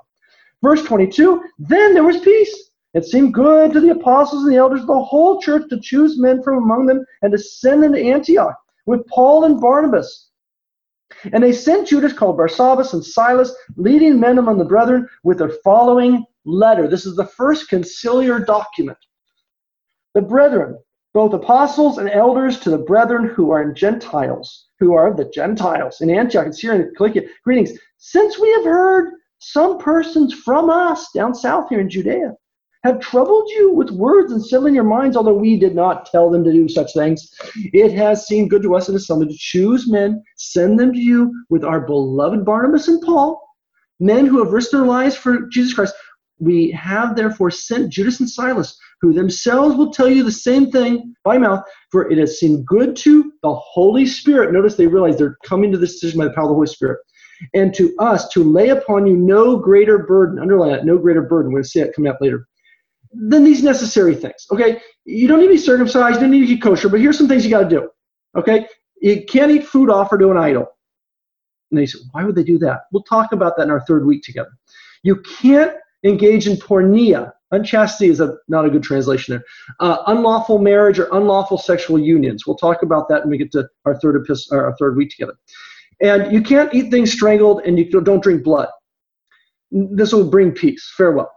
Verse 0.62 0.84
22, 0.84 1.44
then 1.60 1.94
there 1.94 2.04
was 2.04 2.20
peace. 2.20 2.70
It 2.94 3.06
seemed 3.06 3.34
good 3.34 3.72
to 3.74 3.80
the 3.80 3.92
apostles 3.92 4.44
and 4.44 4.52
the 4.52 4.58
elders 4.58 4.82
of 4.82 4.88
the 4.88 5.02
whole 5.02 5.42
church 5.42 5.70
to 5.70 5.80
choose 5.80 6.20
men 6.20 6.44
from 6.44 6.58
among 6.58 6.86
them 6.86 7.06
and 7.22 7.32
to 7.32 7.38
send 7.38 7.84
them 7.84 7.94
to 7.94 8.02
Antioch 8.02 8.58
with 8.86 9.08
Paul 9.08 9.46
and 9.46 9.62
Barnabas. 9.62 10.30
And 11.32 11.44
they 11.44 11.52
sent 11.52 11.88
Judas 11.88 12.14
called 12.14 12.38
Barsabbas 12.38 12.94
and 12.94 13.04
Silas, 13.04 13.54
leading 13.76 14.20
men 14.20 14.38
among 14.38 14.58
the 14.58 14.66
brethren, 14.66 15.08
with 15.24 15.40
the 15.40 15.58
following 15.64 16.26
letter. 16.46 16.88
This 16.88 17.06
is 17.06 17.16
the 17.16 17.26
first 17.26 17.70
conciliar 17.70 18.46
document. 18.46 18.98
The 20.14 20.22
brethren, 20.22 20.78
both 21.14 21.34
apostles 21.34 21.98
and 21.98 22.10
elders, 22.10 22.60
to 22.62 22.70
the 22.70 22.78
brethren 22.78 23.28
who 23.28 23.52
are 23.52 23.62
in 23.62 23.76
Gentiles, 23.76 24.68
who 24.80 24.94
are 24.94 25.14
the 25.14 25.30
Gentiles 25.30 26.02
in 26.02 26.10
Antioch 26.10 26.46
and 26.46 26.56
Syria 26.56 26.82
and 26.82 26.98
Cilicia, 26.98 27.28
greetings. 27.44 27.72
Since 27.98 28.40
we 28.40 28.52
have 28.54 28.66
heard 28.66 29.14
some 29.42 29.80
persons 29.80 30.34
from 30.34 30.70
us 30.70 31.10
down 31.14 31.34
south 31.34 31.70
here 31.70 31.80
in 31.80 31.90
Judea 31.90 32.36
have 32.84 33.00
troubled 33.00 33.50
you 33.50 33.74
with 33.74 33.90
words 33.90 34.32
and 34.32 34.44
settling 34.44 34.76
your 34.76 34.84
minds, 34.84 35.18
although 35.18 35.34
we 35.34 35.58
did 35.58 35.76
not 35.76 36.06
tell 36.06 36.30
them 36.30 36.44
to 36.44 36.52
do 36.52 36.68
such 36.70 36.94
things. 36.94 37.32
It 37.74 37.92
has 37.94 38.28
seemed 38.28 38.52
good 38.52 38.62
to 38.64 38.76
us 38.76 38.88
in 38.88 38.96
assembly 38.96 39.28
to 39.28 39.38
choose 39.38 39.90
men, 39.90 40.24
send 40.38 40.80
them 40.80 40.94
to 40.94 41.00
you 41.00 41.32
with 41.50 41.64
our 41.64 41.82
beloved 41.82 42.46
Barnabas 42.46 42.88
and 42.88 43.02
Paul, 43.02 43.42
men 44.00 44.26
who 44.26 44.44
have 44.44 44.54
risked 44.54 44.72
their 44.72 44.86
lives 44.86 45.16
for 45.16 45.48
Jesus 45.52 45.74
Christ. 45.74 45.94
We 46.40 46.72
have 46.72 47.16
therefore 47.16 47.52
sent 47.52 47.92
Judas 47.92 48.20
and 48.20 48.30
Silas, 48.30 48.78
who 49.02 49.14
themselves 49.14 49.76
will 49.76 49.92
tell 49.92 50.10
you 50.10 50.24
the 50.24 50.32
same 50.32 50.72
thing 50.72 51.14
by 51.24 51.38
mouth, 51.38 51.64
for 51.92 52.12
it 52.12 52.18
has 52.18 52.40
seemed 52.40 52.66
good 52.66 52.96
to 52.98 53.32
the 53.44 53.54
Holy 53.54 54.08
Spirit. 54.08 54.54
Notice 54.54 54.76
they 54.76 54.88
realize 54.88 55.18
they're 55.18 55.38
coming 55.46 55.72
to 55.72 55.78
this 55.78 55.94
decision 55.94 56.20
by 56.20 56.26
the 56.26 56.34
power 56.34 56.46
of 56.46 56.50
the 56.50 56.56
Holy 56.56 56.68
Spirit 56.68 57.00
and 57.54 57.74
to 57.76 57.96
us 58.00 58.28
to 58.30 58.44
lay 58.44 58.70
upon 58.70 59.08
you 59.08 59.16
no 59.16 59.58
greater 59.58 60.00
burden. 60.00 60.40
Underline 60.40 60.72
that, 60.72 60.86
no 60.86 60.98
greater 60.98 61.22
burden. 61.22 61.52
We're 61.52 61.58
going 61.58 61.64
to 61.64 61.70
see 61.70 61.82
that 61.82 61.96
coming 61.96 62.12
up 62.12 62.20
later. 62.22 62.48
Than 63.14 63.44
these 63.44 63.62
necessary 63.62 64.16
things. 64.16 64.46
Okay, 64.52 64.82
you 65.06 65.28
don't 65.28 65.40
need 65.40 65.48
to 65.48 65.54
be 65.54 65.58
circumcised, 65.58 66.16
you 66.16 66.22
don't 66.22 66.32
need 66.32 66.48
to 66.48 66.54
eat 66.54 66.62
kosher, 66.62 66.88
but 66.88 67.02
here's 67.02 67.18
some 67.18 67.28
things 67.28 67.44
you 67.44 67.52
got 67.52 67.64
to 67.64 67.70
do. 67.70 67.90
Okay, 68.38 68.68
you 69.02 69.26
can't 69.26 69.52
eat 69.52 69.66
food 69.66 69.90
offered 69.90 70.20
to 70.20 70.32
an 70.32 70.38
idol. 70.38 70.68
And 71.72 71.80
they 71.80 71.86
said, 71.86 72.02
why 72.12 72.24
would 72.24 72.36
they 72.36 72.44
do 72.44 72.58
that? 72.60 72.82
We'll 72.92 73.04
talk 73.04 73.32
about 73.32 73.58
that 73.58 73.64
in 73.64 73.72
our 73.72 73.82
third 73.86 74.06
week 74.06 74.24
together. 74.24 74.52
You 75.04 75.22
can't 75.40 75.74
engage 76.04 76.48
in 76.48 76.58
porneia. 76.58 77.32
Unchastity 77.52 78.10
is 78.10 78.22
a, 78.22 78.38
not 78.48 78.66
a 78.66 78.70
good 78.70 78.84
translation 78.84 79.34
there. 79.34 79.44
Uh, 79.80 80.04
unlawful 80.08 80.60
marriage 80.60 81.00
or 81.00 81.10
unlawful 81.12 81.58
sexual 81.58 82.00
unions. 82.00 82.48
We'll 82.48 82.56
talk 82.56 82.82
about 82.82 83.10
that 83.10 83.24
when 83.24 83.32
we 83.32 83.38
get 83.38 83.52
to 83.54 83.68
our 83.86 84.00
third 84.00 84.16
epistle, 84.16 84.58
our 84.58 84.76
third 84.78 84.96
week 84.96 85.10
together. 85.10 85.34
And 86.02 86.34
you 86.34 86.42
can't 86.42 86.74
eat 86.74 86.90
things 86.90 87.12
strangled, 87.12 87.62
and 87.66 87.78
you 87.78 87.90
don't 87.90 88.24
drink 88.24 88.44
blood. 88.44 88.70
This 89.72 90.14
will 90.14 90.30
bring 90.30 90.52
peace. 90.52 90.92
Farewell. 90.98 91.32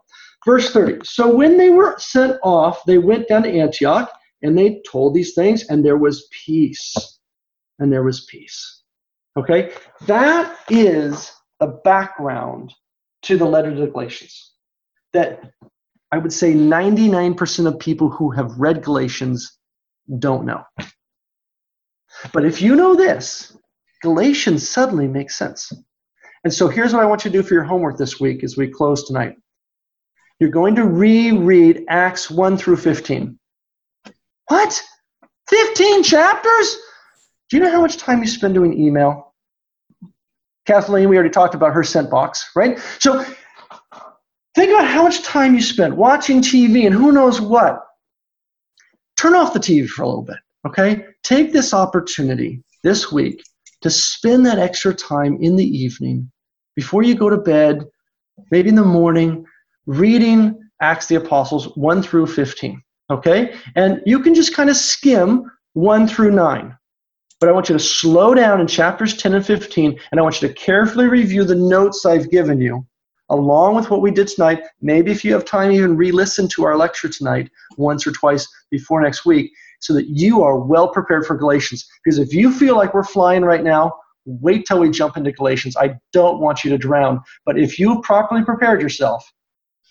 Verse 0.45 0.73
30. 0.73 1.05
So 1.05 1.35
when 1.35 1.57
they 1.57 1.71
were 1.71 1.97
sent 1.99 2.39
off, 2.43 2.85
they 2.85 2.99
went 2.99 3.29
down 3.29 3.43
to 3.45 3.51
Antioch, 3.51 4.11
and 4.43 4.57
they 4.57 4.83
told 4.91 5.15
these 5.15 5.35
things, 5.35 5.69
and 5.69 5.85
there 5.85 5.97
was 5.97 6.29
peace. 6.45 6.95
And 7.79 7.93
there 7.93 8.03
was 8.03 8.27
peace. 8.27 8.83
Okay? 9.37 9.73
That 10.07 10.57
is 10.69 11.33
the 11.61 11.81
background 11.85 12.73
to 13.23 13.37
the 13.37 13.45
letter 13.45 13.75
to 13.75 13.81
the 13.81 13.87
Galatians. 13.87 14.53
That 15.13 15.53
I 16.13 16.19
would 16.19 16.33
say 16.33 16.55
99% 16.55 17.67
of 17.67 17.79
people 17.79 18.09
who 18.09 18.31
have 18.31 18.59
read 18.59 18.83
Galatians 18.83 19.59
don't 20.19 20.45
know. 20.45 20.63
But 22.33 22.45
if 22.45 22.63
you 22.63 22.77
know 22.77 22.95
this, 22.95 23.57
Galatians 24.05 24.69
suddenly 24.69 25.09
makes 25.09 25.35
sense. 25.35 25.73
And 26.45 26.53
so 26.53 26.69
here's 26.69 26.93
what 26.93 27.03
I 27.03 27.07
want 27.07 27.25
you 27.25 27.31
to 27.31 27.39
do 27.39 27.43
for 27.43 27.55
your 27.55 27.65
homework 27.65 27.97
this 27.97 28.21
week 28.21 28.45
as 28.45 28.55
we 28.55 28.69
close 28.69 29.07
tonight. 29.07 29.35
You're 30.39 30.51
going 30.51 30.75
to 30.75 30.85
reread 30.85 31.87
Acts 31.89 32.31
1 32.31 32.59
through 32.59 32.77
15. 32.77 33.39
What? 34.49 34.83
15 35.49 36.03
chapters? 36.03 36.77
Do 37.49 37.57
you 37.57 37.63
know 37.63 37.71
how 37.71 37.81
much 37.81 37.97
time 37.97 38.21
you 38.21 38.27
spend 38.27 38.53
doing 38.53 38.79
email? 38.79 39.33
Kathleen, 40.67 41.09
we 41.09 41.17
already 41.17 41.31
talked 41.31 41.55
about 41.55 41.73
her 41.73 41.83
sent 41.83 42.11
box, 42.11 42.51
right? 42.55 42.79
So 42.99 43.25
think 44.55 44.71
about 44.71 44.87
how 44.87 45.03
much 45.03 45.23
time 45.23 45.55
you 45.55 45.63
spend 45.63 45.97
watching 45.97 46.43
TV 46.43 46.85
and 46.85 46.95
who 46.95 47.11
knows 47.11 47.41
what. 47.41 47.81
Turn 49.19 49.35
off 49.35 49.55
the 49.55 49.61
TV 49.61 49.89
for 49.89 50.03
a 50.03 50.07
little 50.07 50.25
bit, 50.25 50.37
okay? 50.67 51.07
Take 51.23 51.55
this 51.55 51.73
opportunity 51.73 52.63
this 52.83 53.11
week 53.11 53.43
to 53.85 53.91
spend 53.91 54.47
that 54.47 54.59
extra 54.59 54.95
time 54.95 55.37
in 55.43 55.57
the 55.57 55.65
evening 55.65 56.31
before 56.75 57.03
you 57.03 57.15
go 57.15 57.29
to 57.29 57.37
bed, 57.37 57.85
maybe 58.51 58.71
in 58.71 58.77
the 58.77 58.83
morning, 58.83 59.45
reading 59.85 60.59
Acts 60.81 61.07
the 61.07 61.17
Apostles 61.17 61.67
1 61.77 62.03
through 62.03 62.29
15. 62.29 62.83
Okay? 63.11 63.55
And 63.77 64.01
you 64.07 64.21
can 64.21 64.35
just 64.35 64.55
kind 64.55 64.71
of 64.71 64.77
skim 64.77 65.45
1 65.75 66.09
through 66.09 66.31
9. 66.31 66.75
But 67.41 67.49
I 67.51 67.53
want 67.53 67.69
you 67.69 67.75
to 67.75 67.79
slow 67.79 68.33
down 68.33 68.59
in 68.63 68.67
chapters 68.67 69.19
10 69.19 69.35
and 69.35 69.45
15, 69.45 70.01
and 70.11 70.19
I 70.19 70.23
want 70.23 70.41
you 70.41 70.49
to 70.49 70.55
carefully 70.55 71.07
review 71.07 71.45
the 71.45 71.55
notes 71.55 72.07
I've 72.07 72.31
given 72.31 72.63
you, 72.63 72.87
along 73.29 73.75
with 73.75 73.91
what 73.91 74.01
we 74.01 74.11
did 74.11 74.29
tonight. 74.29 74.63
Maybe 74.81 75.13
if 75.13 75.27
you 75.27 75.35
have 75.35 75.45
time, 75.45 75.73
even 75.73 75.95
re 75.95 76.11
listen 76.11 76.49
to 76.55 76.65
our 76.65 76.79
lecture 76.79 77.11
tonight 77.11 77.51
once 77.77 78.07
or 78.07 78.13
twice 78.13 78.49
before 78.71 79.03
next 79.03 79.27
week, 79.27 79.53
so 79.85 79.93
that 79.93 80.09
you 80.09 80.43
are 80.43 80.59
well 80.59 80.89
prepared 80.89 81.27
for 81.27 81.37
Galatians. 81.37 81.87
Because 82.03 82.19
if 82.19 82.33
you 82.33 82.51
feel 82.51 82.75
like 82.75 82.95
we're 82.95 83.05
flying 83.05 83.43
right 83.43 83.63
now, 83.63 83.93
wait 84.25 84.65
till 84.67 84.81
we 84.81 84.89
jump 84.89 85.19
into 85.19 85.31
Galatians. 85.31 85.77
I 85.77 85.99
don't 86.15 86.41
want 86.41 86.65
you 86.65 86.71
to 86.71 86.79
drown. 86.79 87.21
But 87.45 87.59
if 87.59 87.79
you 87.79 88.01
properly 88.01 88.43
prepared 88.43 88.81
yourself, 88.81 89.31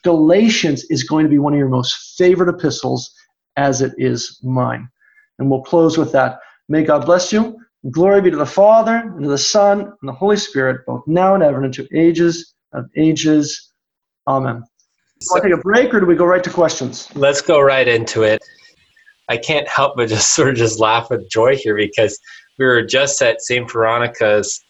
Galatians 0.04 0.84
is 0.90 1.04
going 1.04 1.26
to 1.26 1.30
be 1.30 1.38
one 1.38 1.54
of 1.54 1.60
your 1.60 1.70
most 1.70 2.18
favorite 2.18 2.50
epistles, 2.50 3.14
as 3.56 3.82
it 3.82 3.94
is 4.00 4.40
mine. 4.42 4.90
And 5.38 5.50
we'll 5.50 5.62
close 5.62 5.96
with 5.96 6.12
that. 6.14 6.40
May 6.68 6.84
God 6.84 7.06
bless 7.06 7.32
you. 7.32 7.56
Glory 7.92 8.22
be 8.22 8.32
to 8.32 8.38
the 8.38 8.46
Father, 8.48 8.96
and 8.96 9.22
to 9.22 9.30
the 9.30 9.38
Son, 9.38 9.82
and 9.82 10.10
the 10.10 10.14
Holy 10.14 10.38
Spirit, 10.38 10.86
both 10.88 11.04
now 11.06 11.36
and 11.36 11.44
ever, 11.44 11.58
and 11.58 11.66
into 11.66 11.88
ages 11.96 12.56
of 12.74 12.86
ages. 12.98 13.72
Amen. 14.28 14.64
So, 15.22 15.36
want 15.36 15.44
to 15.44 15.50
take 15.50 15.60
a 15.60 15.62
break, 15.62 15.94
or 15.94 16.00
do 16.00 16.08
we 16.08 16.16
go 16.16 16.26
right 16.26 16.44
to 16.44 16.50
questions? 16.50 17.14
Let's 17.16 17.42
go 17.42 17.60
right 17.62 17.88
into 17.88 18.24
it. 18.24 18.42
I 19.30 19.38
can't 19.38 19.68
help 19.68 19.96
but 19.96 20.10
just 20.10 20.32
sort 20.36 20.50
of 20.50 20.56
just 20.56 20.80
laugh 20.80 21.10
with 21.10 21.30
joy 21.30 21.56
here 21.56 21.76
because 21.76 22.20
we 22.60 22.66
were 22.66 22.84
just 22.84 23.22
at 23.22 23.42
St. 23.42 23.70
Veronica's 23.72 24.64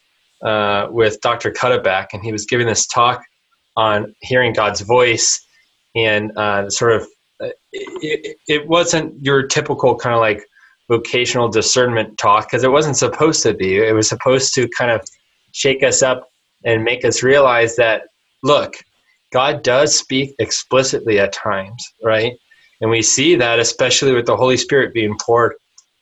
uh, 0.43 0.87
with 0.89 1.19
Dr. 1.21 1.51
Cuddeback, 1.51 2.07
and 2.13 2.23
he 2.23 2.31
was 2.31 2.45
giving 2.45 2.67
this 2.67 2.85
talk 2.87 3.21
on 3.75 4.13
hearing 4.21 4.53
God's 4.53 4.81
voice 4.81 5.39
and 5.95 6.31
uh, 6.37 6.69
sort 6.69 6.93
of 6.93 7.07
uh, 7.41 7.49
it, 7.71 8.37
it 8.47 8.67
wasn't 8.67 9.13
your 9.23 9.47
typical 9.47 9.95
kind 9.95 10.13
of 10.13 10.21
like 10.21 10.43
vocational 10.89 11.49
discernment 11.49 12.17
talk 12.17 12.47
because 12.49 12.63
it 12.63 12.71
wasn't 12.71 12.97
supposed 12.97 13.41
to 13.43 13.53
be. 13.53 13.77
It 13.77 13.93
was 13.93 14.07
supposed 14.07 14.53
to 14.55 14.67
kind 14.77 14.91
of 14.91 15.01
shake 15.53 15.83
us 15.83 16.01
up 16.03 16.27
and 16.65 16.83
make 16.83 17.03
us 17.05 17.23
realize 17.23 17.75
that, 17.77 18.03
look, 18.43 18.75
God 19.31 19.63
does 19.63 19.97
speak 19.97 20.35
explicitly 20.39 21.19
at 21.19 21.33
times, 21.33 21.83
right? 22.03 22.33
And 22.83 22.91
we 22.91 23.01
see 23.01 23.35
that 23.37 23.59
especially 23.59 24.11
with 24.11 24.25
the 24.25 24.35
Holy 24.35 24.57
Spirit 24.57 24.93
being 24.93 25.17
poured 25.17 25.55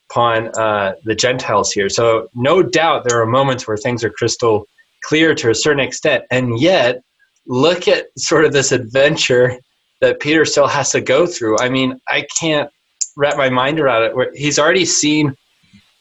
upon 0.09 0.47
uh, 0.59 0.93
the 1.03 1.13
Gentiles 1.13 1.71
here. 1.71 1.89
So, 1.89 2.27
no 2.33 2.63
doubt 2.63 3.07
there 3.07 3.21
are 3.21 3.25
moments 3.27 3.67
where 3.67 3.77
things 3.77 4.03
are 4.03 4.09
crystal 4.09 4.65
clear 5.03 5.35
to 5.35 5.51
a 5.51 5.55
certain 5.55 5.79
extent. 5.79 6.23
And 6.31 6.59
yet, 6.59 7.03
look 7.45 7.87
at 7.87 8.07
sort 8.17 8.45
of 8.45 8.51
this 8.51 8.71
adventure 8.71 9.59
that 10.01 10.19
Peter 10.19 10.43
still 10.43 10.65
has 10.65 10.89
to 10.93 11.01
go 11.01 11.27
through. 11.27 11.59
I 11.59 11.69
mean, 11.69 12.01
I 12.07 12.25
can't 12.39 12.67
wrap 13.15 13.37
my 13.37 13.49
mind 13.49 13.79
around 13.79 14.01
it. 14.01 14.29
He's 14.33 14.57
already 14.57 14.85
seen 14.85 15.35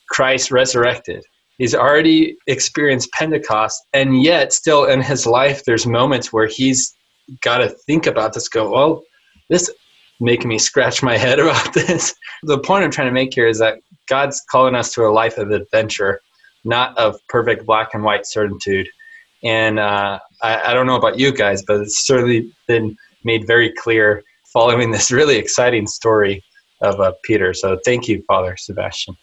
Christ 0.09 0.51
resurrected. 0.51 1.23
He's 1.59 1.74
already 1.74 2.39
experienced 2.47 3.12
Pentecost, 3.12 3.82
and 3.93 4.23
yet 4.23 4.55
still 4.55 4.86
in 4.86 5.02
his 5.02 5.27
life, 5.27 5.62
there's 5.66 5.86
moments 5.86 6.32
where 6.32 6.47
he's 6.47 6.94
got 7.43 7.59
to 7.59 7.69
think 7.69 8.07
about 8.07 8.32
this. 8.32 8.48
Go, 8.48 8.70
well, 8.70 9.02
this 9.51 9.70
making 10.20 10.48
me 10.48 10.59
scratch 10.59 11.02
my 11.02 11.16
head 11.16 11.38
about 11.40 11.72
this. 11.74 12.14
The 12.42 12.59
point 12.59 12.84
I'm 12.84 12.90
trying 12.90 13.09
to 13.09 13.12
make 13.12 13.34
here 13.34 13.48
is 13.48 13.59
that 13.59 13.78
God's 14.09 14.42
calling 14.51 14.74
us 14.74 14.92
to 14.94 15.06
a 15.06 15.10
life 15.10 15.38
of 15.38 15.51
adventure, 15.51 16.20
not 16.64 16.97
of 16.98 17.16
perfect 17.28 17.66
black 17.66 17.94
and 17.94 18.05
white 18.05 18.26
certitude. 18.26 18.88
And 19.42 19.78
uh, 19.78 20.18
I, 20.42 20.70
I 20.70 20.74
don't 20.74 20.86
know 20.86 20.97
about 20.97 21.18
you 21.18 21.32
guys, 21.32 21.62
but 21.62 21.80
it's 21.80 22.06
certainly 22.06 22.52
been 22.66 22.97
made 23.24 23.47
very 23.47 23.72
clear 23.72 24.22
following 24.52 24.90
this 24.90 25.10
really 25.10 25.36
exciting 25.36 25.86
story 25.86 26.42
of 26.82 27.01
uh, 27.01 27.12
Peter. 27.24 27.55
So 27.55 27.78
thank 27.84 28.09
you, 28.09 28.22
Father 28.26 28.56
Sebastian. 28.56 29.16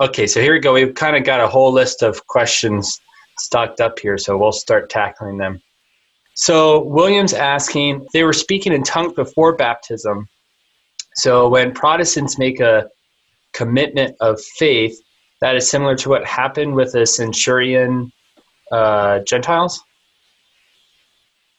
Okay, 0.00 0.26
so 0.26 0.40
here 0.40 0.52
we 0.52 0.60
go. 0.60 0.72
We've 0.72 0.94
kind 0.94 1.16
of 1.16 1.24
got 1.24 1.40
a 1.40 1.48
whole 1.48 1.72
list 1.72 2.02
of 2.02 2.26
questions 2.26 3.00
stocked 3.38 3.80
up 3.80 3.98
here, 3.98 4.18
so 4.18 4.36
we'll 4.36 4.52
start 4.52 4.90
tackling 4.90 5.38
them. 5.38 5.60
So 6.40 6.84
William's 6.84 7.34
asking, 7.34 8.06
they 8.14 8.24
were 8.24 8.32
speaking 8.32 8.72
in 8.72 8.82
tongues 8.82 9.12
before 9.12 9.56
baptism. 9.56 10.26
So 11.16 11.50
when 11.50 11.74
Protestants 11.74 12.38
make 12.38 12.60
a 12.60 12.88
commitment 13.52 14.16
of 14.20 14.40
faith, 14.56 14.98
that 15.42 15.54
is 15.54 15.68
similar 15.68 15.94
to 15.96 16.08
what 16.08 16.24
happened 16.24 16.74
with 16.74 16.92
the 16.92 17.04
centurion 17.04 18.10
uh, 18.72 19.18
Gentiles? 19.26 19.84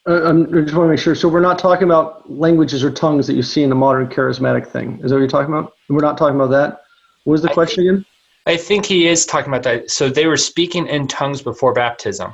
Uh, 0.09 0.29
I 0.29 0.31
just 0.31 0.73
want 0.73 0.73
to 0.73 0.87
make 0.87 0.99
sure. 0.99 1.13
So 1.13 1.29
we're 1.29 1.41
not 1.41 1.59
talking 1.59 1.83
about 1.83 2.31
languages 2.31 2.83
or 2.83 2.89
tongues 2.89 3.27
that 3.27 3.35
you 3.35 3.43
see 3.43 3.61
in 3.61 3.69
the 3.69 3.75
modern 3.75 4.07
charismatic 4.07 4.65
thing. 4.65 4.99
Is 5.03 5.11
that 5.11 5.17
what 5.17 5.19
you're 5.19 5.27
talking 5.27 5.53
about? 5.53 5.73
We're 5.89 6.01
not 6.01 6.17
talking 6.17 6.37
about 6.37 6.49
that. 6.49 6.81
What 7.25 7.33
was 7.33 7.43
the 7.43 7.51
I 7.51 7.53
question 7.53 7.83
think, 7.83 7.91
again? 7.91 8.05
I 8.47 8.57
think 8.57 8.87
he 8.87 9.07
is 9.07 9.27
talking 9.27 9.53
about 9.53 9.61
that. 9.61 9.91
So 9.91 10.09
they 10.09 10.25
were 10.25 10.37
speaking 10.37 10.87
in 10.87 11.07
tongues 11.07 11.43
before 11.43 11.71
baptism. 11.71 12.33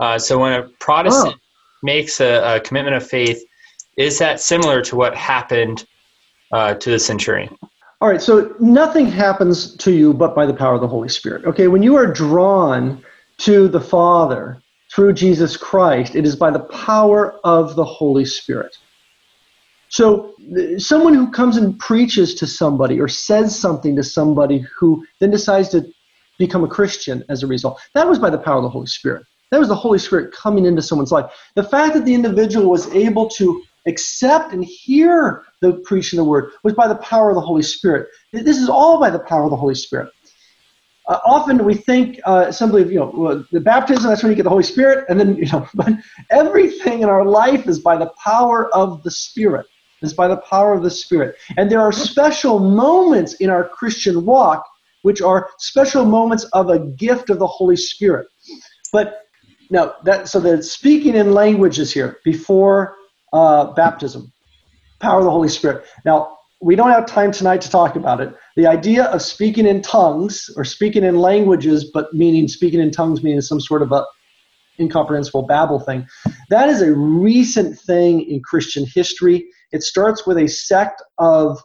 Uh, 0.00 0.18
so 0.18 0.40
when 0.40 0.54
a 0.54 0.68
Protestant 0.80 1.36
oh. 1.36 1.39
Makes 1.82 2.20
a, 2.20 2.56
a, 2.56 2.60
commitment 2.60 2.96
of 2.96 3.06
faith, 3.06 3.42
is 3.96 4.18
that 4.18 4.40
similar 4.40 4.82
to 4.82 4.96
what 4.96 5.14
happened 5.14 5.86
uh, 6.52 6.74
to 6.74 6.90
the 6.90 6.98
centurion? 6.98 7.56
All 8.00 8.08
right. 8.08 8.20
So 8.22 8.54
nothing 8.60 9.06
happens 9.06 9.76
to 9.76 9.92
you 9.92 10.14
but 10.14 10.34
by 10.34 10.46
the 10.46 10.54
power 10.54 10.74
of 10.74 10.80
the 10.80 10.88
Holy 10.88 11.08
Spirit. 11.08 11.44
Okay. 11.44 11.68
When 11.68 11.82
you 11.82 11.96
are 11.96 12.06
drawn 12.06 13.02
to 13.38 13.68
the 13.68 13.80
Father 13.80 14.60
through 14.92 15.12
Jesus 15.12 15.56
Christ. 15.56 16.14
It 16.14 16.26
is 16.26 16.36
by 16.36 16.50
the 16.50 16.60
power 16.60 17.38
of 17.44 17.76
the 17.76 17.84
Holy 17.84 18.24
Spirit. 18.24 18.76
So, 19.88 20.34
someone 20.78 21.14
who 21.14 21.30
comes 21.30 21.56
and 21.56 21.78
preaches 21.78 22.34
to 22.36 22.46
somebody 22.46 23.00
or 23.00 23.08
says 23.08 23.58
something 23.58 23.96
to 23.96 24.04
somebody 24.04 24.64
who 24.78 25.04
then 25.18 25.30
decides 25.30 25.68
to 25.70 25.84
become 26.38 26.62
a 26.62 26.68
Christian 26.68 27.24
as 27.28 27.42
a 27.42 27.46
result, 27.46 27.80
that 27.94 28.08
was 28.08 28.18
by 28.18 28.30
the 28.30 28.38
power 28.38 28.56
of 28.56 28.62
the 28.62 28.68
Holy 28.68 28.86
Spirit. 28.86 29.24
That 29.50 29.58
was 29.58 29.68
the 29.68 29.74
Holy 29.74 29.98
Spirit 29.98 30.32
coming 30.32 30.66
into 30.66 30.82
someone's 30.82 31.12
life. 31.12 31.32
The 31.54 31.64
fact 31.64 31.94
that 31.94 32.04
the 32.04 32.14
individual 32.14 32.70
was 32.70 32.88
able 32.94 33.28
to 33.30 33.62
accept 33.86 34.52
and 34.52 34.64
hear 34.64 35.44
the 35.60 35.74
preaching 35.84 36.18
of 36.18 36.26
the 36.26 36.30
word 36.30 36.52
was 36.62 36.74
by 36.74 36.86
the 36.86 36.96
power 36.96 37.30
of 37.30 37.34
the 37.34 37.40
Holy 37.40 37.62
Spirit. 37.62 38.08
This 38.32 38.58
is 38.58 38.68
all 38.68 39.00
by 39.00 39.10
the 39.10 39.18
power 39.18 39.44
of 39.44 39.50
the 39.50 39.56
Holy 39.56 39.74
Spirit 39.74 40.10
uh, 41.10 41.18
often 41.26 41.64
we 41.64 41.74
think 41.74 42.20
uh, 42.24 42.52
simply 42.52 42.84
you 42.84 43.00
know, 43.00 43.44
the 43.50 43.60
baptism, 43.60 44.08
that's 44.08 44.22
when 44.22 44.30
you 44.30 44.36
get 44.36 44.44
the 44.44 44.50
Holy 44.50 44.62
Spirit, 44.62 45.04
and 45.08 45.18
then, 45.18 45.34
you 45.42 45.46
know, 45.50 45.68
but 45.74 45.92
everything 46.30 47.02
in 47.02 47.08
our 47.08 47.24
life 47.24 47.66
is 47.66 47.80
by 47.80 47.96
the 47.96 48.10
power 48.22 48.72
of 48.74 49.02
the 49.02 49.10
Spirit. 49.10 49.66
Is 50.02 50.14
by 50.14 50.28
the 50.28 50.38
power 50.38 50.72
of 50.72 50.82
the 50.82 50.90
Spirit. 50.90 51.36
And 51.58 51.70
there 51.70 51.82
are 51.82 51.92
special 51.92 52.58
moments 52.58 53.34
in 53.34 53.50
our 53.50 53.68
Christian 53.68 54.24
walk 54.24 54.64
which 55.02 55.20
are 55.20 55.50
special 55.58 56.06
moments 56.06 56.44
of 56.54 56.70
a 56.70 56.78
gift 56.78 57.28
of 57.28 57.38
the 57.38 57.46
Holy 57.46 57.76
Spirit. 57.76 58.26
But 58.94 59.26
no, 59.70 59.94
that 60.04 60.28
so 60.28 60.40
the 60.40 60.62
speaking 60.62 61.14
in 61.14 61.32
languages 61.32 61.92
here 61.92 62.18
before 62.24 62.96
uh, 63.32 63.72
baptism, 63.72 64.32
power 64.98 65.18
of 65.18 65.24
the 65.24 65.30
Holy 65.30 65.48
Spirit. 65.48 65.86
Now, 66.04 66.36
we 66.60 66.76
don't 66.76 66.90
have 66.90 67.06
time 67.06 67.32
tonight 67.32 67.60
to 67.62 67.70
talk 67.70 67.96
about 67.96 68.20
it. 68.20 68.34
The 68.56 68.66
idea 68.66 69.04
of 69.04 69.22
speaking 69.22 69.66
in 69.66 69.80
tongues 69.80 70.50
or 70.56 70.64
speaking 70.64 71.04
in 71.04 71.16
languages, 71.16 71.90
but 71.94 72.12
meaning 72.12 72.48
speaking 72.48 72.80
in 72.80 72.90
tongues 72.90 73.22
meaning 73.22 73.40
some 73.40 73.60
sort 73.60 73.82
of 73.82 73.92
a 73.92 74.04
incomprehensible 74.78 75.42
babble 75.42 75.80
thing, 75.80 76.06
that 76.48 76.68
is 76.68 76.82
a 76.82 76.92
recent 76.92 77.78
thing 77.78 78.22
in 78.22 78.42
Christian 78.42 78.84
history. 78.92 79.46
It 79.72 79.82
starts 79.82 80.26
with 80.26 80.36
a 80.36 80.48
sect 80.48 81.02
of 81.18 81.62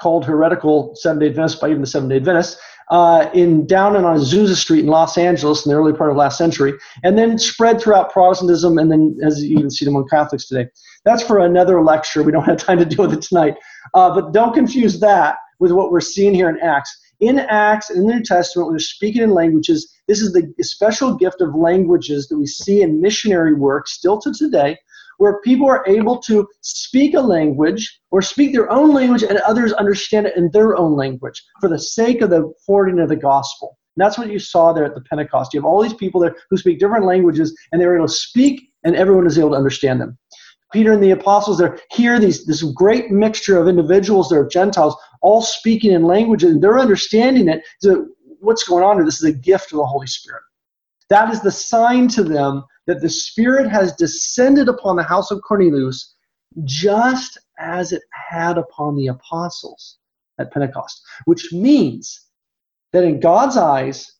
called 0.00 0.24
heretical 0.24 0.94
Seventh 0.96 1.20
Day 1.20 1.28
Adventists 1.28 1.60
by 1.60 1.68
even 1.68 1.80
the 1.80 1.86
Seventh 1.86 2.10
Day 2.10 2.16
Adventists 2.16 2.60
uh, 2.90 3.30
in 3.32 3.66
down 3.66 3.96
and 3.96 4.04
on 4.04 4.18
Azusa 4.18 4.54
Street 4.54 4.80
in 4.80 4.90
Los 4.90 5.16
Angeles 5.16 5.64
in 5.64 5.70
the 5.70 5.78
early 5.78 5.92
part 5.92 6.10
of 6.10 6.16
last 6.16 6.36
century, 6.36 6.74
and 7.04 7.16
then 7.16 7.38
spread 7.38 7.80
throughout 7.80 8.12
Protestantism, 8.12 8.78
and 8.78 8.90
then 8.90 9.16
as 9.24 9.42
you 9.42 9.56
even 9.56 9.70
see 9.70 9.84
them 9.84 9.94
among 9.94 10.08
Catholics 10.08 10.46
today. 10.46 10.68
That's 11.04 11.22
for 11.22 11.38
another 11.38 11.82
lecture. 11.82 12.22
We 12.22 12.32
don't 12.32 12.44
have 12.44 12.58
time 12.58 12.78
to 12.78 12.84
deal 12.84 13.06
with 13.06 13.14
it 13.14 13.22
tonight. 13.22 13.56
Uh, 13.94 14.12
but 14.14 14.32
don't 14.32 14.52
confuse 14.52 15.00
that 15.00 15.36
with 15.60 15.72
what 15.72 15.90
we're 15.90 16.00
seeing 16.00 16.34
here 16.34 16.48
in 16.48 16.58
Acts. 16.60 16.96
In 17.20 17.38
Acts, 17.38 17.90
in 17.90 18.06
the 18.06 18.14
New 18.14 18.22
Testament, 18.22 18.66
when 18.66 18.74
they're 18.74 18.80
speaking 18.80 19.22
in 19.22 19.30
languages, 19.30 19.92
this 20.08 20.20
is 20.20 20.32
the 20.32 20.52
special 20.62 21.14
gift 21.14 21.40
of 21.40 21.54
languages 21.54 22.28
that 22.28 22.38
we 22.38 22.46
see 22.46 22.82
in 22.82 23.00
missionary 23.00 23.54
work 23.54 23.86
still 23.86 24.18
to 24.20 24.32
today, 24.32 24.78
where 25.20 25.38
people 25.42 25.68
are 25.68 25.84
able 25.86 26.18
to 26.18 26.48
speak 26.62 27.12
a 27.12 27.20
language 27.20 28.00
or 28.10 28.22
speak 28.22 28.54
their 28.54 28.70
own 28.72 28.94
language 28.94 29.22
and 29.22 29.36
others 29.40 29.70
understand 29.74 30.26
it 30.26 30.34
in 30.34 30.50
their 30.50 30.78
own 30.78 30.96
language 30.96 31.42
for 31.60 31.68
the 31.68 31.78
sake 31.78 32.22
of 32.22 32.30
the 32.30 32.50
forwarding 32.64 32.98
of 32.98 33.10
the 33.10 33.16
gospel. 33.16 33.76
And 33.96 34.02
that's 34.02 34.16
what 34.16 34.30
you 34.30 34.38
saw 34.38 34.72
there 34.72 34.86
at 34.86 34.94
the 34.94 35.02
Pentecost. 35.02 35.52
You 35.52 35.60
have 35.60 35.66
all 35.66 35.82
these 35.82 35.92
people 35.92 36.22
there 36.22 36.34
who 36.48 36.56
speak 36.56 36.78
different 36.78 37.04
languages 37.04 37.54
and 37.70 37.78
they're 37.78 37.96
able 37.96 38.06
to 38.06 38.12
speak 38.12 38.72
and 38.84 38.96
everyone 38.96 39.26
is 39.26 39.38
able 39.38 39.50
to 39.50 39.56
understand 39.56 40.00
them. 40.00 40.16
Peter 40.72 40.92
and 40.92 41.02
the 41.02 41.10
apostles 41.10 41.58
they're 41.58 41.78
here, 41.90 42.18
these, 42.18 42.46
this 42.46 42.62
great 42.62 43.10
mixture 43.10 43.58
of 43.58 43.68
individuals, 43.68 44.30
they're 44.30 44.48
Gentiles, 44.48 44.96
all 45.20 45.42
speaking 45.42 45.92
in 45.92 46.04
language, 46.04 46.44
and 46.44 46.62
they're 46.62 46.78
understanding 46.78 47.46
it. 47.46 47.62
So 47.82 48.06
what's 48.38 48.62
going 48.62 48.84
on 48.84 48.96
here? 48.96 49.04
This 49.04 49.22
is 49.22 49.28
a 49.28 49.32
gift 49.32 49.70
of 49.72 49.76
the 49.76 49.86
Holy 49.86 50.06
Spirit. 50.06 50.44
That 51.10 51.30
is 51.30 51.42
the 51.42 51.50
sign 51.50 52.08
to 52.08 52.24
them 52.24 52.64
that 52.86 53.00
the 53.00 53.08
Spirit 53.08 53.68
has 53.68 53.94
descended 53.94 54.68
upon 54.68 54.96
the 54.96 55.02
house 55.02 55.30
of 55.30 55.42
Cornelius 55.42 56.14
just 56.64 57.38
as 57.58 57.92
it 57.92 58.02
had 58.12 58.58
upon 58.58 58.96
the 58.96 59.08
apostles 59.08 59.98
at 60.38 60.52
Pentecost, 60.52 61.02
which 61.26 61.52
means 61.52 62.26
that 62.92 63.04
in 63.04 63.20
God's 63.20 63.56
eyes, 63.56 64.10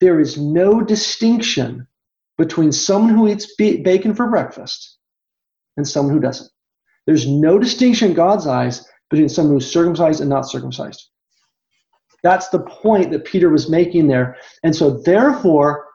there 0.00 0.20
is 0.20 0.38
no 0.38 0.80
distinction 0.80 1.86
between 2.38 2.72
someone 2.72 3.14
who 3.14 3.28
eats 3.28 3.54
bacon 3.56 4.14
for 4.14 4.28
breakfast 4.28 4.98
and 5.76 5.86
someone 5.86 6.14
who 6.14 6.20
doesn't. 6.20 6.50
There's 7.06 7.26
no 7.26 7.58
distinction 7.58 8.10
in 8.10 8.14
God's 8.14 8.46
eyes 8.46 8.86
between 9.10 9.28
someone 9.28 9.56
who's 9.56 9.70
circumcised 9.70 10.20
and 10.20 10.30
not 10.30 10.48
circumcised. 10.48 11.08
That's 12.22 12.48
the 12.50 12.60
point 12.60 13.10
that 13.10 13.24
Peter 13.24 13.50
was 13.50 13.70
making 13.70 14.08
there. 14.08 14.36
And 14.62 14.74
so, 14.74 15.02
therefore, 15.02 15.86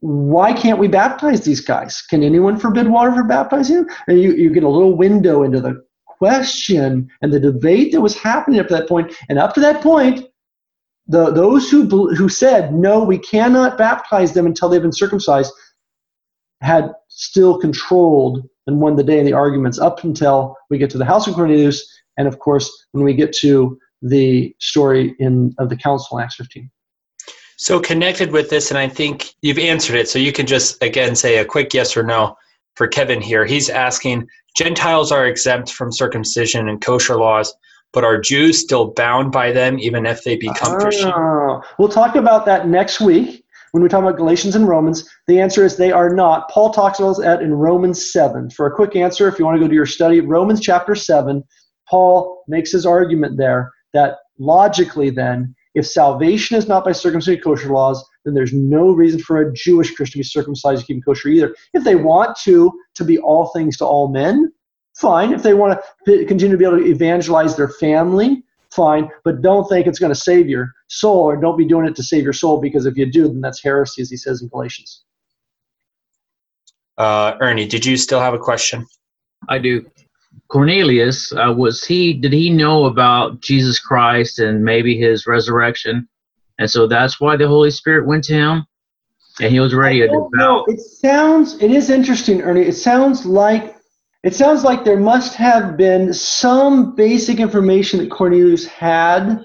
why 0.00 0.52
can't 0.52 0.78
we 0.78 0.88
baptize 0.88 1.42
these 1.42 1.60
guys? 1.60 2.02
Can 2.02 2.22
anyone 2.22 2.58
forbid 2.58 2.88
water 2.88 3.12
for 3.12 3.24
baptizing? 3.24 3.86
And 4.08 4.20
you, 4.20 4.32
you 4.32 4.50
get 4.50 4.62
a 4.62 4.68
little 4.68 4.96
window 4.96 5.42
into 5.42 5.60
the 5.60 5.84
question 6.06 7.10
and 7.22 7.32
the 7.32 7.40
debate 7.40 7.92
that 7.92 8.00
was 8.00 8.16
happening 8.16 8.60
up 8.60 8.68
to 8.68 8.74
that 8.74 8.88
point. 8.88 9.14
And 9.28 9.38
up 9.38 9.54
to 9.54 9.60
that 9.60 9.82
point, 9.82 10.26
the, 11.06 11.30
those 11.30 11.70
who, 11.70 12.14
who 12.14 12.28
said, 12.28 12.74
no, 12.74 13.04
we 13.04 13.18
cannot 13.18 13.78
baptize 13.78 14.32
them 14.32 14.46
until 14.46 14.68
they've 14.68 14.82
been 14.82 14.92
circumcised, 14.92 15.52
had 16.60 16.92
still 17.08 17.58
controlled 17.58 18.48
and 18.66 18.80
won 18.80 18.96
the 18.96 19.04
day 19.04 19.18
in 19.18 19.26
the 19.26 19.32
arguments 19.32 19.78
up 19.78 20.02
until 20.04 20.56
we 20.70 20.78
get 20.78 20.90
to 20.90 20.98
the 20.98 21.04
house 21.04 21.26
of 21.26 21.34
Cornelius, 21.34 21.86
and 22.16 22.26
of 22.26 22.38
course, 22.38 22.86
when 22.92 23.04
we 23.04 23.14
get 23.14 23.32
to 23.32 23.78
the 24.02 24.54
story 24.58 25.14
in 25.18 25.54
of 25.58 25.68
the 25.68 25.76
council 25.76 26.18
in 26.18 26.24
Acts 26.24 26.36
15. 26.36 26.70
So 27.56 27.80
connected 27.80 28.32
with 28.32 28.50
this, 28.50 28.70
and 28.70 28.78
I 28.78 28.88
think 28.88 29.34
you've 29.40 29.58
answered 29.58 29.96
it, 29.96 30.08
so 30.08 30.18
you 30.18 30.32
can 30.32 30.46
just 30.46 30.82
again 30.82 31.16
say 31.16 31.38
a 31.38 31.44
quick 31.44 31.72
yes 31.72 31.96
or 31.96 32.02
no. 32.02 32.36
for 32.74 32.86
Kevin 32.86 33.22
here. 33.22 33.46
He's 33.46 33.70
asking 33.70 34.28
Gentiles 34.56 35.12
are 35.12 35.26
exempt 35.26 35.72
from 35.72 35.92
circumcision 35.92 36.68
and 36.68 36.80
kosher 36.80 37.16
laws, 37.16 37.54
but 37.92 38.04
are 38.04 38.20
Jews 38.20 38.58
still 38.58 38.92
bound 38.92 39.32
by 39.32 39.52
them 39.52 39.78
even 39.78 40.06
if 40.06 40.24
they 40.24 40.36
become 40.36 40.74
oh, 40.74 40.78
Christian? 40.78 41.12
Oh, 41.14 41.62
we'll 41.78 41.88
talk 41.88 42.14
about 42.14 42.46
that 42.46 42.68
next 42.68 43.00
week 43.00 43.44
when 43.72 43.82
we 43.82 43.88
talk 43.88 44.02
about 44.02 44.16
Galatians 44.16 44.56
and 44.56 44.66
Romans. 44.66 45.08
The 45.26 45.40
answer 45.40 45.64
is 45.64 45.76
they 45.76 45.92
are 45.92 46.14
not. 46.14 46.50
Paul 46.50 46.70
talks 46.70 46.98
about 46.98 47.18
that 47.18 47.42
in 47.42 47.52
Romans 47.52 48.12
7. 48.12 48.50
For 48.50 48.66
a 48.66 48.74
quick 48.74 48.96
answer, 48.96 49.28
if 49.28 49.38
you 49.38 49.44
want 49.44 49.56
to 49.56 49.60
go 49.60 49.68
to 49.68 49.74
your 49.74 49.86
study, 49.86 50.20
Romans 50.20 50.60
chapter 50.60 50.94
7, 50.94 51.44
Paul 51.88 52.44
makes 52.48 52.72
his 52.72 52.86
argument 52.86 53.36
there 53.36 53.70
that 53.92 54.16
logically, 54.38 55.10
then, 55.10 55.54
if 55.76 55.86
salvation 55.86 56.56
is 56.56 56.66
not 56.66 56.84
by 56.84 56.92
circumcision 56.92 57.40
kosher 57.42 57.68
laws, 57.68 58.04
then 58.24 58.34
there's 58.34 58.52
no 58.52 58.90
reason 58.90 59.20
for 59.20 59.40
a 59.40 59.52
Jewish 59.52 59.94
Christian 59.94 60.20
to 60.22 60.24
be 60.24 60.28
circumcised 60.28 60.80
and 60.80 60.86
keep 60.86 61.04
kosher 61.04 61.28
either. 61.28 61.54
If 61.74 61.84
they 61.84 61.94
want 61.94 62.36
to, 62.44 62.72
to 62.94 63.04
be 63.04 63.18
all 63.18 63.48
things 63.48 63.76
to 63.76 63.84
all 63.84 64.08
men, 64.08 64.50
fine. 64.96 65.32
If 65.32 65.42
they 65.42 65.52
want 65.52 65.78
to 66.06 66.24
continue 66.24 66.56
to 66.56 66.58
be 66.58 66.64
able 66.64 66.78
to 66.78 66.86
evangelize 66.86 67.56
their 67.56 67.68
family, 67.68 68.42
fine. 68.70 69.10
But 69.22 69.42
don't 69.42 69.68
think 69.68 69.86
it's 69.86 69.98
going 69.98 70.12
to 70.12 70.20
save 70.20 70.48
your 70.48 70.72
soul, 70.88 71.20
or 71.20 71.36
don't 71.36 71.58
be 71.58 71.66
doing 71.66 71.86
it 71.86 71.94
to 71.96 72.02
save 72.02 72.24
your 72.24 72.32
soul, 72.32 72.58
because 72.58 72.86
if 72.86 72.96
you 72.96 73.04
do, 73.10 73.28
then 73.28 73.42
that's 73.42 73.62
heresy, 73.62 74.00
as 74.00 74.10
he 74.10 74.16
says 74.16 74.40
in 74.40 74.48
Galatians. 74.48 75.04
Uh, 76.96 77.36
Ernie, 77.40 77.68
did 77.68 77.84
you 77.84 77.98
still 77.98 78.20
have 78.20 78.32
a 78.32 78.38
question? 78.38 78.86
I 79.48 79.58
do. 79.58 79.84
Cornelius, 80.48 81.32
uh, 81.32 81.52
was 81.56 81.84
he? 81.84 82.12
Did 82.12 82.32
he 82.32 82.50
know 82.50 82.84
about 82.86 83.40
Jesus 83.40 83.78
Christ 83.78 84.38
and 84.38 84.64
maybe 84.64 84.96
his 84.96 85.26
resurrection, 85.26 86.08
and 86.58 86.70
so 86.70 86.86
that's 86.86 87.20
why 87.20 87.36
the 87.36 87.48
Holy 87.48 87.70
Spirit 87.70 88.06
went 88.06 88.24
to 88.24 88.34
him, 88.34 88.66
and 89.40 89.50
he 89.50 89.60
was 89.60 89.74
ready 89.74 90.00
to 90.00 90.06
devout. 90.06 90.30
No, 90.34 90.64
it 90.68 90.80
sounds. 90.80 91.60
It 91.62 91.70
is 91.70 91.90
interesting, 91.90 92.42
Ernie. 92.42 92.62
It 92.62 92.76
sounds 92.76 93.26
like 93.26 93.76
it 94.22 94.34
sounds 94.34 94.64
like 94.64 94.84
there 94.84 94.98
must 94.98 95.34
have 95.34 95.76
been 95.76 96.12
some 96.12 96.94
basic 96.94 97.40
information 97.40 98.00
that 98.00 98.10
Cornelius 98.10 98.66
had, 98.66 99.44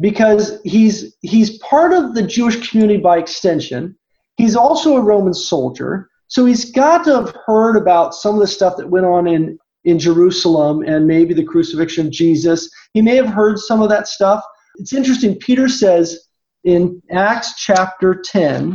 because 0.00 0.60
he's 0.64 1.16
he's 1.22 1.58
part 1.58 1.92
of 1.92 2.14
the 2.14 2.22
Jewish 2.22 2.70
community 2.70 3.00
by 3.00 3.18
extension. 3.18 3.96
He's 4.36 4.56
also 4.56 4.96
a 4.96 5.02
Roman 5.02 5.34
soldier. 5.34 6.08
So 6.28 6.46
he's 6.46 6.72
got 6.72 7.04
to 7.04 7.14
have 7.14 7.36
heard 7.46 7.76
about 7.76 8.14
some 8.14 8.34
of 8.34 8.40
the 8.40 8.46
stuff 8.46 8.78
that 8.78 8.88
went 8.88 9.04
on 9.04 9.26
in 9.26 9.58
in 9.84 9.98
Jerusalem 9.98 10.82
and 10.82 11.06
maybe 11.06 11.34
the 11.34 11.44
crucifixion 11.44 12.06
of 12.06 12.12
Jesus. 12.12 12.70
He 12.94 13.02
may 13.02 13.16
have 13.16 13.28
heard 13.28 13.58
some 13.58 13.82
of 13.82 13.88
that 13.88 14.08
stuff. 14.08 14.42
It's 14.76 14.92
interesting. 14.92 15.36
Peter 15.36 15.68
says 15.68 16.28
in 16.64 17.02
Acts 17.10 17.54
chapter 17.56 18.22
10, 18.24 18.74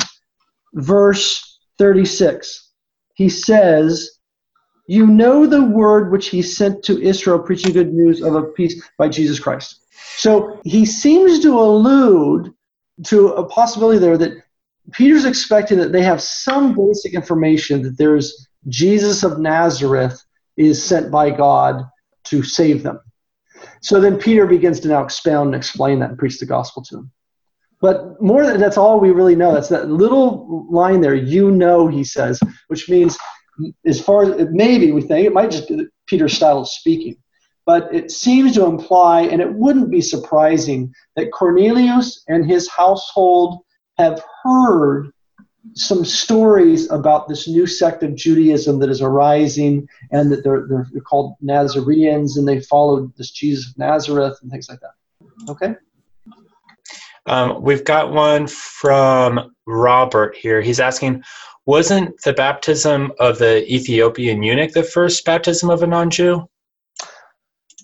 verse 0.73 1.59
36, 1.77 2.71
he 3.15 3.29
says, 3.29 4.19
You 4.87 5.07
know 5.07 5.47
the 5.47 5.63
word 5.63 6.11
which 6.11 6.29
he 6.29 6.41
sent 6.41 6.83
to 6.83 7.01
Israel, 7.01 7.39
preaching 7.39 7.73
good 7.73 7.93
news 7.93 8.21
of 8.21 8.35
a 8.35 8.43
peace 8.43 8.81
by 8.97 9.09
Jesus 9.09 9.39
Christ. 9.39 9.81
So 10.17 10.59
he 10.63 10.85
seems 10.85 11.39
to 11.41 11.57
allude 11.59 12.53
to 13.05 13.29
a 13.29 13.47
possibility 13.47 13.99
there 13.99 14.17
that 14.17 14.43
Peter's 14.91 15.25
expecting 15.25 15.77
that 15.79 15.91
they 15.91 16.01
have 16.01 16.21
some 16.21 16.75
basic 16.75 17.13
information 17.13 17.81
that 17.83 17.97
there's 17.97 18.47
Jesus 18.67 19.23
of 19.23 19.39
Nazareth 19.39 20.23
is 20.57 20.83
sent 20.83 21.11
by 21.11 21.29
God 21.29 21.83
to 22.25 22.43
save 22.43 22.83
them. 22.83 22.99
So 23.81 23.99
then 23.99 24.17
Peter 24.17 24.45
begins 24.45 24.79
to 24.81 24.87
now 24.87 25.03
expound 25.03 25.47
and 25.47 25.55
explain 25.55 25.99
that 25.99 26.09
and 26.09 26.19
preach 26.19 26.39
the 26.39 26.45
gospel 26.45 26.83
to 26.83 26.95
them. 26.97 27.11
But 27.79 28.21
more 28.21 28.45
than 28.45 28.59
that's 28.59 28.77
all 28.77 28.99
we 28.99 29.11
really 29.11 29.35
know. 29.35 29.53
That's 29.53 29.69
that 29.69 29.89
little 29.89 30.67
line 30.69 31.01
there, 31.01 31.15
you 31.15 31.51
know, 31.51 31.87
he 31.87 32.03
says, 32.03 32.39
which 32.67 32.89
means 32.89 33.17
as 33.85 34.01
far 34.01 34.23
as 34.23 34.47
maybe 34.51 34.91
we 34.91 35.01
think 35.01 35.25
it 35.25 35.33
might 35.33 35.51
just 35.51 35.67
be 35.67 35.85
Peter's 36.07 36.33
style 36.33 36.59
of 36.61 36.69
speaking. 36.69 37.17
But 37.65 37.93
it 37.93 38.11
seems 38.11 38.53
to 38.53 38.65
imply, 38.65 39.23
and 39.23 39.41
it 39.41 39.53
wouldn't 39.53 39.91
be 39.91 40.01
surprising, 40.01 40.93
that 41.15 41.31
Cornelius 41.31 42.23
and 42.27 42.49
his 42.49 42.69
household 42.69 43.59
have 43.97 44.23
heard 44.43 45.11
some 45.73 46.05
stories 46.05 46.89
about 46.91 47.27
this 47.27 47.47
new 47.47 47.67
sect 47.67 48.03
of 48.03 48.15
Judaism 48.15 48.79
that 48.79 48.89
is 48.89 49.01
arising, 49.01 49.87
and 50.11 50.31
that 50.31 50.43
they're, 50.43 50.65
they're, 50.67 50.87
they're 50.91 51.01
called 51.01 51.35
Nazareans, 51.41 52.37
and 52.37 52.47
they 52.47 52.59
followed 52.59 53.15
this 53.17 53.31
Jesus 53.31 53.71
of 53.71 53.77
Nazareth 53.77 54.37
and 54.41 54.51
things 54.51 54.69
like 54.69 54.79
that. 54.79 55.49
Okay. 55.49 55.75
Um, 57.25 57.61
we've 57.61 57.83
got 57.83 58.13
one 58.13 58.47
from 58.47 59.53
Robert 59.65 60.35
here. 60.35 60.61
He's 60.61 60.79
asking, 60.79 61.23
wasn't 61.65 62.21
the 62.21 62.33
baptism 62.33 63.11
of 63.19 63.37
the 63.37 63.69
Ethiopian 63.71 64.41
eunuch 64.41 64.71
the 64.71 64.83
first 64.83 65.25
baptism 65.25 65.69
of 65.69 65.83
a 65.83 65.87
non-Jew? 65.87 66.47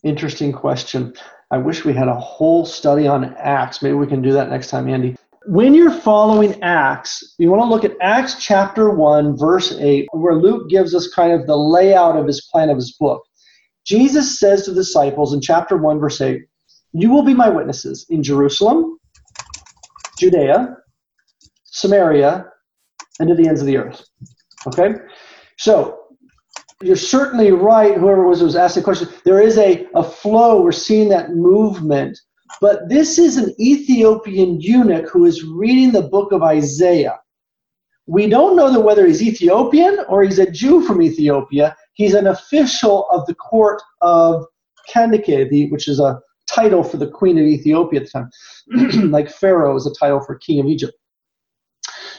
Interesting 0.03 0.53
question. 0.53 1.13
I 1.51 1.57
wish 1.57 1.83
we 1.83 1.93
had 1.93 2.07
a 2.07 2.15
whole 2.15 2.65
study 2.65 3.07
on 3.07 3.35
Acts. 3.35 3.81
Maybe 3.81 3.95
we 3.95 4.07
can 4.07 4.21
do 4.21 4.31
that 4.31 4.49
next 4.49 4.69
time, 4.69 4.89
Andy. 4.89 5.15
When 5.45 5.73
you're 5.73 5.91
following 5.91 6.61
Acts, 6.63 7.35
you 7.37 7.49
want 7.49 7.61
to 7.63 7.65
look 7.65 7.83
at 7.83 7.97
Acts 8.01 8.43
chapter 8.43 8.91
1, 8.91 9.37
verse 9.37 9.73
8, 9.73 10.07
where 10.13 10.35
Luke 10.35 10.69
gives 10.69 10.95
us 10.95 11.13
kind 11.13 11.33
of 11.33 11.47
the 11.47 11.57
layout 11.57 12.17
of 12.17 12.25
his 12.25 12.47
plan 12.51 12.69
of 12.69 12.77
his 12.77 12.93
book. 12.93 13.23
Jesus 13.85 14.39
says 14.39 14.63
to 14.63 14.71
the 14.71 14.81
disciples 14.81 15.33
in 15.33 15.41
chapter 15.41 15.75
1, 15.75 15.99
verse 15.99 16.21
8, 16.21 16.41
You 16.93 17.11
will 17.11 17.23
be 17.23 17.33
my 17.33 17.49
witnesses 17.49 18.05
in 18.09 18.23
Jerusalem, 18.23 18.97
Judea, 20.17 20.77
Samaria, 21.65 22.45
and 23.19 23.27
to 23.27 23.35
the 23.35 23.47
ends 23.47 23.59
of 23.59 23.67
the 23.67 23.77
earth. 23.77 24.01
Okay? 24.67 24.93
So, 25.57 25.99
you're 26.81 26.95
certainly 26.95 27.51
right, 27.51 27.97
whoever 27.97 28.27
was, 28.27 28.41
was 28.41 28.55
asked 28.55 28.75
the 28.75 28.81
question. 28.81 29.09
There 29.25 29.41
is 29.41 29.57
a, 29.57 29.87
a 29.95 30.03
flow. 30.03 30.61
We're 30.61 30.71
seeing 30.71 31.09
that 31.09 31.31
movement 31.31 32.17
but 32.61 32.89
this 32.89 33.17
is 33.17 33.37
an 33.37 33.53
Ethiopian 33.59 34.59
eunuch 34.59 35.09
who 35.09 35.25
is 35.25 35.43
reading 35.43 35.91
the 35.91 36.01
book 36.01 36.31
of 36.31 36.43
Isaiah. 36.43 37.19
We 38.05 38.27
don't 38.27 38.55
know 38.55 38.79
whether 38.79 39.07
he's 39.07 39.21
Ethiopian 39.21 39.99
or 40.09 40.23
he's 40.23 40.39
a 40.39 40.49
Jew 40.49 40.85
from 40.85 41.01
Ethiopia. 41.01 41.75
He's 41.93 42.13
an 42.13 42.27
official 42.27 43.07
of 43.09 43.25
the 43.27 43.35
court 43.35 43.81
of 44.01 44.45
Kandake, 44.93 45.71
which 45.71 45.87
is 45.87 45.99
a 45.99 46.19
title 46.49 46.83
for 46.83 46.97
the 46.97 47.07
queen 47.07 47.37
of 47.37 47.45
Ethiopia 47.45 48.01
at 48.01 48.07
the 48.07 48.11
time. 48.11 49.09
like 49.11 49.29
Pharaoh 49.29 49.75
is 49.75 49.87
a 49.87 49.93
title 49.93 50.19
for 50.19 50.35
king 50.35 50.59
of 50.59 50.65
Egypt. 50.65 50.93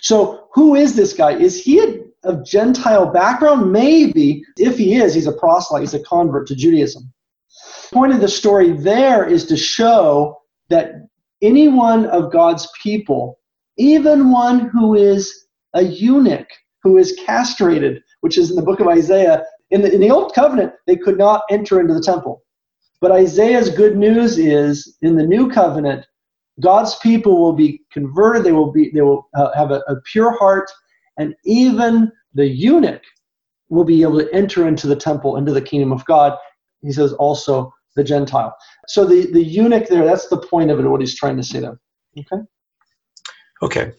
So, 0.01 0.49
who 0.53 0.75
is 0.75 0.95
this 0.95 1.13
guy? 1.13 1.33
Is 1.33 1.63
he 1.63 2.03
of 2.25 2.45
Gentile 2.45 3.07
background? 3.07 3.73
Maybe. 3.73 4.43
If 4.59 4.77
he 4.77 4.97
is, 4.97 5.15
he's 5.15 5.27
a 5.27 5.33
proselyte, 5.33 5.83
he's 5.83 5.95
a 5.95 6.03
convert 6.03 6.47
to 6.49 6.55
Judaism 6.55 7.14
point 7.93 8.13
of 8.13 8.21
the 8.21 8.29
story 8.29 8.73
there 8.73 9.25
is 9.25 9.45
to 9.47 9.57
show 9.57 10.39
that 10.71 10.93
any 11.43 11.69
one 11.69 12.07
of 12.07 12.33
God's 12.33 12.69
people, 12.83 13.39
even 13.77 14.31
one 14.31 14.69
who 14.69 14.95
is 14.95 15.47
a 15.75 15.83
eunuch, 15.83 16.49
who 16.83 16.97
is 16.97 17.19
castrated, 17.27 18.03
which 18.21 18.39
is 18.39 18.51
in 18.51 18.57
the 18.57 18.63
book 18.63 18.81
of 18.81 18.89
Isaiah, 18.89 19.45
in 19.71 19.83
the, 19.83 19.93
in 19.93 20.01
the 20.01 20.11
Old 20.11 20.35
Covenant, 20.35 20.73
they 20.87 20.97
could 20.97 21.19
not 21.19 21.43
enter 21.51 21.81
into 21.81 21.95
the 21.95 22.03
temple. 22.03 22.43
But 23.01 23.13
Isaiah's 23.13 23.71
good 23.71 23.97
news 23.97 24.39
is 24.39 24.97
in 25.03 25.17
the 25.17 25.27
New 25.27 25.51
Covenant, 25.51 26.07
God's 26.61 26.97
people 26.97 27.41
will 27.41 27.53
be 27.53 27.83
converted. 27.93 28.45
They 28.45 28.53
will 28.53 28.71
be. 28.71 28.91
They 28.91 29.03
will 29.03 29.29
uh, 29.35 29.51
have 29.55 29.71
a, 29.71 29.83
a 29.89 29.97
pure 30.13 30.37
heart, 30.39 30.71
and 31.19 31.35
even 31.45 32.13
the 32.35 32.47
eunuch 32.47 33.03
will 33.69 33.85
be 33.85 34.03
able 34.03 34.21
to 34.21 34.33
enter 34.33 34.69
into 34.69 34.87
the 34.87 34.97
temple, 34.97 35.37
into 35.37 35.53
the 35.53 35.61
kingdom 35.61 35.93
of 35.93 36.05
God. 36.05 36.37
He 36.85 36.93
says 36.93 37.13
also 37.15 37.73
the 37.97 38.05
Gentile. 38.05 38.57
So 38.89 39.05
the, 39.05 39.31
the 39.33 39.43
eunuch 39.43 39.89
there, 39.89 40.05
that's 40.05 40.29
the 40.29 40.39
point 40.39 40.71
of 40.71 40.79
it, 40.79 40.87
what 40.87 41.01
he's 41.01 41.17
trying 41.17 41.37
to 41.37 41.43
say 41.43 41.61
there. 41.61 41.79
Okay? 42.19 42.43
Okay. 43.63 43.93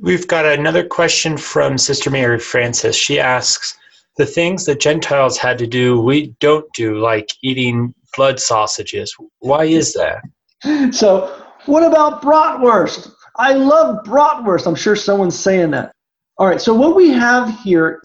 We've 0.00 0.26
got 0.26 0.46
another 0.46 0.86
question 0.86 1.36
from 1.36 1.78
Sister 1.78 2.10
Mary 2.10 2.38
Francis. 2.38 2.96
She 2.96 3.20
asks, 3.20 3.76
the 4.16 4.26
things 4.26 4.64
that 4.66 4.80
Gentiles 4.80 5.38
had 5.38 5.58
to 5.58 5.66
do, 5.66 6.00
we 6.00 6.34
don't 6.40 6.70
do, 6.74 6.98
like 6.98 7.28
eating 7.42 7.94
blood 8.16 8.38
sausages. 8.38 9.14
Why 9.38 9.64
is 9.64 9.92
that? 9.94 10.22
So, 10.92 11.44
what 11.66 11.82
about 11.82 12.22
bratwurst? 12.22 13.12
I 13.36 13.54
love 13.54 14.04
bratwurst. 14.04 14.66
I'm 14.66 14.76
sure 14.76 14.94
someone's 14.94 15.38
saying 15.38 15.72
that. 15.72 15.92
All 16.38 16.46
right, 16.46 16.60
so 16.60 16.72
what 16.72 16.94
we 16.94 17.08
have 17.10 17.58
here, 17.60 18.00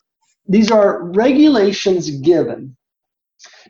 these 0.48 0.72
are 0.72 1.04
regulations 1.04 2.10
given 2.10 2.76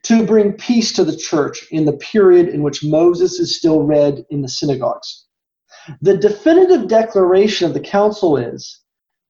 to 0.08 0.26
bring 0.26 0.54
peace 0.54 0.94
to 0.94 1.04
the 1.04 1.18
church 1.18 1.66
in 1.72 1.86
the 1.86 1.98
period 1.98 2.48
in 2.50 2.64
which 2.64 2.84
Moses 2.84 3.40
is 3.40 3.58
still 3.58 3.84
read 3.84 4.26
in 4.30 4.42
the 4.42 4.48
synagogues. 4.48 5.26
The 6.02 6.16
definitive 6.16 6.88
declaration 6.88 7.68
of 7.68 7.74
the 7.74 7.80
council 7.80 8.38
is 8.38 8.82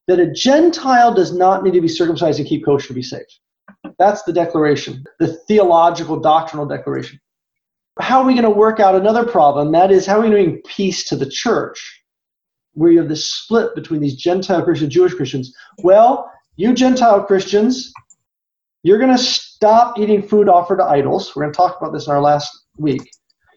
that 0.07 0.19
a 0.19 0.31
Gentile 0.31 1.13
does 1.13 1.33
not 1.33 1.63
need 1.63 1.73
to 1.73 1.81
be 1.81 1.87
circumcised 1.87 2.39
and 2.39 2.47
keep 2.47 2.63
kosher 2.63 2.89
to 2.89 2.93
be 2.93 3.01
saved. 3.01 3.33
That's 3.97 4.23
the 4.23 4.33
declaration, 4.33 5.03
the 5.19 5.33
theological 5.47 6.19
doctrinal 6.19 6.65
declaration. 6.65 7.19
How 7.99 8.21
are 8.21 8.27
we 8.27 8.33
going 8.33 8.43
to 8.43 8.49
work 8.51 8.79
out 8.79 8.95
another 8.95 9.25
problem? 9.25 9.71
That 9.71 9.91
is, 9.91 10.05
how 10.05 10.19
are 10.19 10.21
we 10.21 10.29
going 10.29 10.45
to 10.45 10.51
bring 10.51 10.61
peace 10.63 11.03
to 11.05 11.15
the 11.15 11.29
church 11.29 12.03
where 12.73 12.91
you 12.91 12.99
have 12.99 13.09
this 13.09 13.33
split 13.33 13.73
between 13.73 14.01
these 14.01 14.15
Gentile 14.15 14.63
Christians 14.63 14.93
Jewish 14.93 15.15
Christians? 15.15 15.53
Well, 15.79 16.31
you 16.55 16.73
Gentile 16.73 17.23
Christians, 17.23 17.91
You're 18.83 18.99
going 18.99 19.15
to 19.17 19.23
stop 19.57 19.97
eating 19.97 20.21
food 20.21 20.47
offered 20.47 20.77
to 20.77 20.83
idols. 20.83 21.35
We're 21.35 21.41
going 21.41 21.51
to 21.51 21.57
talk 21.57 21.77
about 21.81 21.91
this 21.91 22.05
in 22.05 22.13
our 22.13 22.21
last 22.21 22.65
week. 22.77 23.09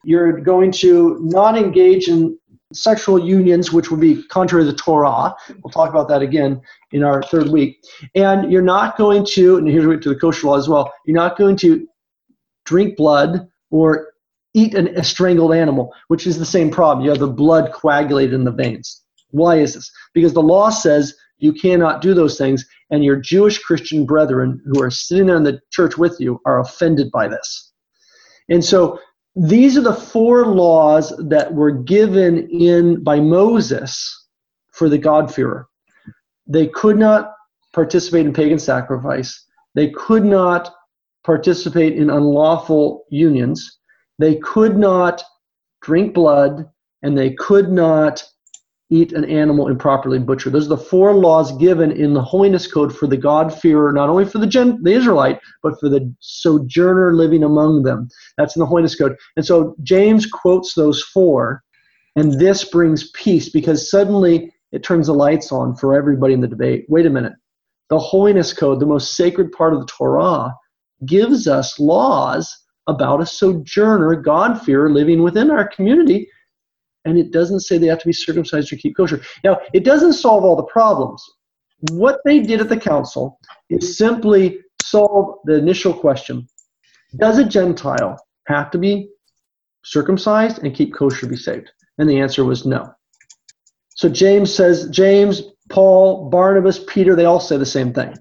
You're 0.03 0.41
going 0.41 0.73
to 0.85 1.19
not 1.21 1.59
engage 1.59 2.09
in 2.09 2.39
sexual 2.73 3.19
unions, 3.19 3.71
which 3.71 3.91
would 3.91 4.01
be 4.01 4.23
contrary 4.29 4.65
to 4.65 4.73
the 4.73 4.79
Torah. 4.79 5.35
We'll 5.63 5.71
talk 5.71 5.91
about 5.91 6.09
that 6.09 6.23
again 6.23 6.63
in 6.93 7.05
our 7.05 7.23
third 7.25 7.49
week. 7.49 7.85
And 8.15 8.51
you're 8.51 8.63
not 8.63 8.97
going 8.97 9.27
to, 9.33 9.59
and 9.59 9.69
here's 9.69 9.85
to 9.85 10.09
the 10.09 10.19
kosher 10.19 10.47
law 10.47 10.57
as 10.57 10.71
well, 10.71 10.91
you're 11.05 11.15
not 11.15 11.37
going 11.37 11.57
to 11.57 11.87
drink 12.65 12.97
blood 12.97 13.47
or 13.71 14.15
eat 14.55 14.75
an, 14.75 14.89
a 14.97 15.05
strangled 15.05 15.53
animal, 15.53 15.93
which 16.09 16.27
is 16.27 16.39
the 16.39 16.47
same 16.47 16.71
problem. 16.71 17.05
You 17.05 17.11
have 17.11 17.21
the 17.21 17.27
blood 17.27 17.73
coagulated 17.75 18.33
in 18.33 18.45
the 18.45 18.53
veins. 18.53 19.03
Why 19.33 19.57
is 19.57 19.75
this? 19.75 19.93
Because 20.15 20.33
the 20.33 20.43
law 20.43 20.71
says 20.71 21.15
you 21.37 21.53
cannot 21.53 22.01
do 22.01 22.15
those 22.15 22.39
things, 22.39 22.65
and 22.91 23.05
your 23.05 23.17
Jewish 23.17 23.59
Christian 23.59 24.05
brethren 24.05 24.61
who 24.67 24.83
are 24.83 24.91
sitting 24.91 25.29
in 25.29 25.45
the 25.45 25.61
church 25.71 25.97
with 25.97 26.17
you 26.19 26.41
are 26.45 26.61
offended 26.61 27.11
by 27.13 27.29
this. 27.29 27.73
And 28.49 28.65
so 28.65 28.99
these 29.37 29.79
are 29.79 29.83
the 29.83 29.95
four 29.95 30.47
laws 30.47 31.15
that 31.29 31.55
were 31.55 31.71
given 31.71 32.49
in 32.51 33.03
by 33.05 33.21
Moses 33.21 34.29
for 34.73 34.89
the 34.89 34.99
God-fearer. 34.99 35.69
They 36.47 36.67
could 36.67 36.99
not 36.99 37.33
participate 37.73 38.27
in 38.27 38.33
pagan 38.33 38.59
sacrifice. 38.59 39.47
They 39.77 39.91
could 39.91 40.25
not 40.25 40.75
participate 41.25 41.97
in 41.97 42.11
unlawful 42.11 43.05
unions. 43.11 43.79
They 44.19 44.37
could 44.37 44.77
not 44.77 45.23
drink 45.81 46.13
blood, 46.13 46.69
and 47.03 47.17
they 47.17 47.35
could 47.35 47.71
not 47.71 48.25
eat 48.91 49.13
an 49.13 49.25
animal 49.25 49.69
improperly 49.69 50.19
butchered. 50.19 50.53
Those 50.53 50.67
are 50.67 50.71
the 50.71 50.77
four 50.77 51.15
laws 51.15 51.57
given 51.59 51.93
in 51.93 52.13
the 52.13 52.23
holiness 52.23 52.67
code 52.67 52.95
for 52.95 53.07
the 53.07 53.17
God-fearer, 53.17 53.93
not 53.93 54.09
only 54.09 54.25
for 54.25 54.39
the, 54.39 54.47
Gen- 54.47 54.83
the 54.83 54.93
Israelite, 54.93 55.41
but 55.63 55.79
for 55.79 55.89
the 55.89 56.13
sojourner 56.21 57.15
living 57.15 57.45
among 57.45 57.85
them. 57.85 58.09
That's 58.37 58.57
in 58.57 58.61
the 58.61 58.67
holiness 58.67 58.97
code. 58.97 59.17
And 59.37 59.47
so 59.47 59.77
James 59.83 60.27
quotes 60.27 60.75
those 60.75 61.03
four, 61.03 61.63
and 62.17 62.41
this 62.41 62.65
brings 62.65 63.11
peace 63.13 63.49
because 63.49 63.91
suddenly 63.91 64.53
it 64.73 64.83
turns 64.83 65.07
the 65.07 65.15
lights 65.15 65.53
on 65.53 65.77
for 65.77 65.95
everybody 65.95 66.35
in 66.35 66.41
the 66.41 66.49
debate. 66.49 66.85
Wait 66.89 67.07
a 67.07 67.11
minute. 67.11 67.35
The 67.91 67.99
holiness 67.99 68.53
code, 68.53 68.81
the 68.81 68.87
most 68.87 69.15
sacred 69.17 69.53
part 69.53 69.73
of 69.73 69.81
the 69.81 69.87
Torah, 69.87 70.53
gives 71.07 71.47
us 71.47 71.79
laws 71.79 72.57
about 72.87 73.21
a 73.21 73.27
sojourner, 73.27 74.17
God-fearer 74.17 74.91
living 74.91 75.23
within 75.23 75.51
our 75.51 75.69
community 75.69 76.29
and 77.05 77.19
it 77.19 77.33
doesn't 77.33 77.61
say 77.61 77.79
they 77.79 77.87
have 77.87 78.01
to 78.01 78.07
be 78.07 78.13
circumcised 78.13 78.73
or 78.73 78.77
keep 78.77 78.97
kosher. 78.97 79.23
Now, 79.45 79.59
it 79.73 79.85
doesn't 79.85 80.15
solve 80.15 80.45
all 80.45 80.57
the 80.57 80.65
problems. 80.65 81.23
What 81.93 82.21
they 82.25 82.41
did 82.41 82.61
at 82.61 82.69
the 82.69 82.77
council 82.77 83.39
is 83.71 83.97
simply 83.97 84.59
solve 84.83 85.39
the 85.45 85.55
initial 85.55 85.95
question 85.95 86.47
Does 87.17 87.39
a 87.39 87.45
Gentile 87.45 88.17
have 88.47 88.71
to 88.73 88.79
be 88.79 89.09
circumcised 89.85 90.63
and 90.63 90.75
keep 90.75 90.95
kosher 90.95 91.21
to 91.21 91.27
be 91.27 91.37
saved? 91.37 91.71
And 91.99 92.09
the 92.09 92.21
answer 92.21 92.45
was 92.45 92.67
no. 92.67 92.93
So 93.95 94.09
James 94.09 94.55
says, 94.55 94.89
James, 94.91 95.43
Paul, 95.69 96.31
Barnabas, 96.31 96.85
Peter, 96.87 97.15
they 97.15 97.27
all 97.27 97.41
say 97.41 97.57
the 97.57 97.67
same 97.67 97.93
thing. 97.93 98.15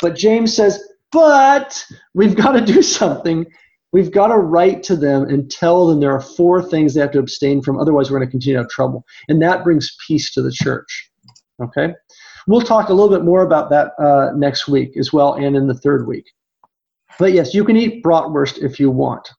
But 0.00 0.16
James 0.16 0.54
says, 0.54 0.82
but 1.12 1.84
we've 2.14 2.34
got 2.34 2.52
to 2.52 2.60
do 2.60 2.82
something 2.82 3.46
We've 3.94 4.10
got 4.10 4.26
to 4.26 4.38
write 4.38 4.82
to 4.84 4.96
them 4.96 5.22
and 5.22 5.48
tell 5.48 5.86
them 5.86 6.00
there 6.00 6.10
are 6.10 6.20
four 6.20 6.60
things 6.60 6.94
they 6.94 7.00
have 7.00 7.12
to 7.12 7.20
abstain 7.20 7.62
from, 7.62 7.78
otherwise, 7.78 8.10
we're 8.10 8.18
going 8.18 8.26
to 8.26 8.30
continue 8.32 8.56
to 8.56 8.62
have 8.64 8.68
trouble. 8.68 9.06
And 9.28 9.40
that 9.40 9.62
brings 9.62 9.96
peace 10.04 10.32
to 10.32 10.42
the 10.42 10.50
church. 10.50 11.10
Okay? 11.62 11.94
We'll 12.48 12.62
talk 12.62 12.88
a 12.88 12.92
little 12.92 13.16
bit 13.16 13.24
more 13.24 13.42
about 13.42 13.70
that 13.70 13.92
uh, 14.00 14.32
next 14.34 14.66
week 14.66 14.96
as 14.98 15.12
well 15.12 15.34
and 15.34 15.54
in 15.54 15.68
the 15.68 15.74
third 15.74 16.08
week. 16.08 16.24
But 17.20 17.34
yes, 17.34 17.54
you 17.54 17.64
can 17.64 17.76
eat 17.76 18.02
bratwurst 18.02 18.58
if 18.58 18.80
you 18.80 18.90
want. 18.90 19.30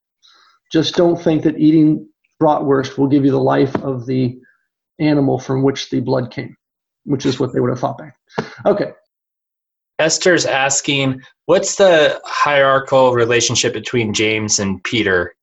Just 0.71 0.95
don't 0.95 1.21
think 1.21 1.43
that 1.43 1.59
eating 1.59 2.07
bratwurst 2.41 2.97
will 2.97 3.07
give 3.07 3.25
you 3.25 3.31
the 3.31 3.37
life 3.37 3.75
of 3.83 4.05
the 4.05 4.39
animal 4.99 5.37
from 5.37 5.63
which 5.63 5.89
the 5.89 5.99
blood 5.99 6.31
came, 6.31 6.55
which 7.03 7.25
is 7.25 7.41
what 7.41 7.51
they 7.51 7.59
would 7.59 7.71
have 7.71 7.81
thought 7.81 7.97
back. 7.97 8.15
Okay. 8.65 8.93
Esther's 9.99 10.45
asking, 10.45 11.21
what's 11.45 11.75
the 11.75 12.21
hierarchical 12.25 13.13
relationship 13.13 13.73
between 13.73 14.13
James 14.13 14.59
and 14.59 14.83
Peter? 14.83 15.35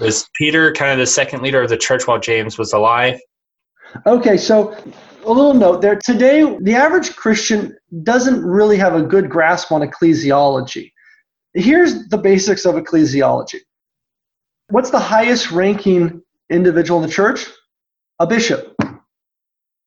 Was 0.00 0.28
Peter 0.34 0.72
kind 0.72 0.92
of 0.92 0.98
the 0.98 1.06
second 1.06 1.42
leader 1.42 1.62
of 1.62 1.68
the 1.68 1.76
church 1.76 2.06
while 2.06 2.18
James 2.18 2.56
was 2.56 2.72
alive? 2.72 3.20
Okay, 4.06 4.36
so 4.36 4.72
a 5.24 5.32
little 5.32 5.54
note 5.54 5.82
there. 5.82 5.96
Today, 5.96 6.56
the 6.60 6.74
average 6.74 7.14
Christian 7.16 7.76
doesn't 8.02 8.42
really 8.42 8.78
have 8.78 8.94
a 8.94 9.02
good 9.02 9.28
grasp 9.28 9.72
on 9.72 9.82
ecclesiology. 9.82 10.92
Here's 11.54 12.08
the 12.08 12.16
basics 12.16 12.64
of 12.64 12.76
ecclesiology. 12.76 13.58
What's 14.68 14.90
the 14.90 15.00
highest 15.00 15.50
ranking 15.50 16.22
individual 16.48 17.02
in 17.02 17.08
the 17.08 17.12
church? 17.12 17.46
A 18.20 18.26
bishop. 18.26 18.74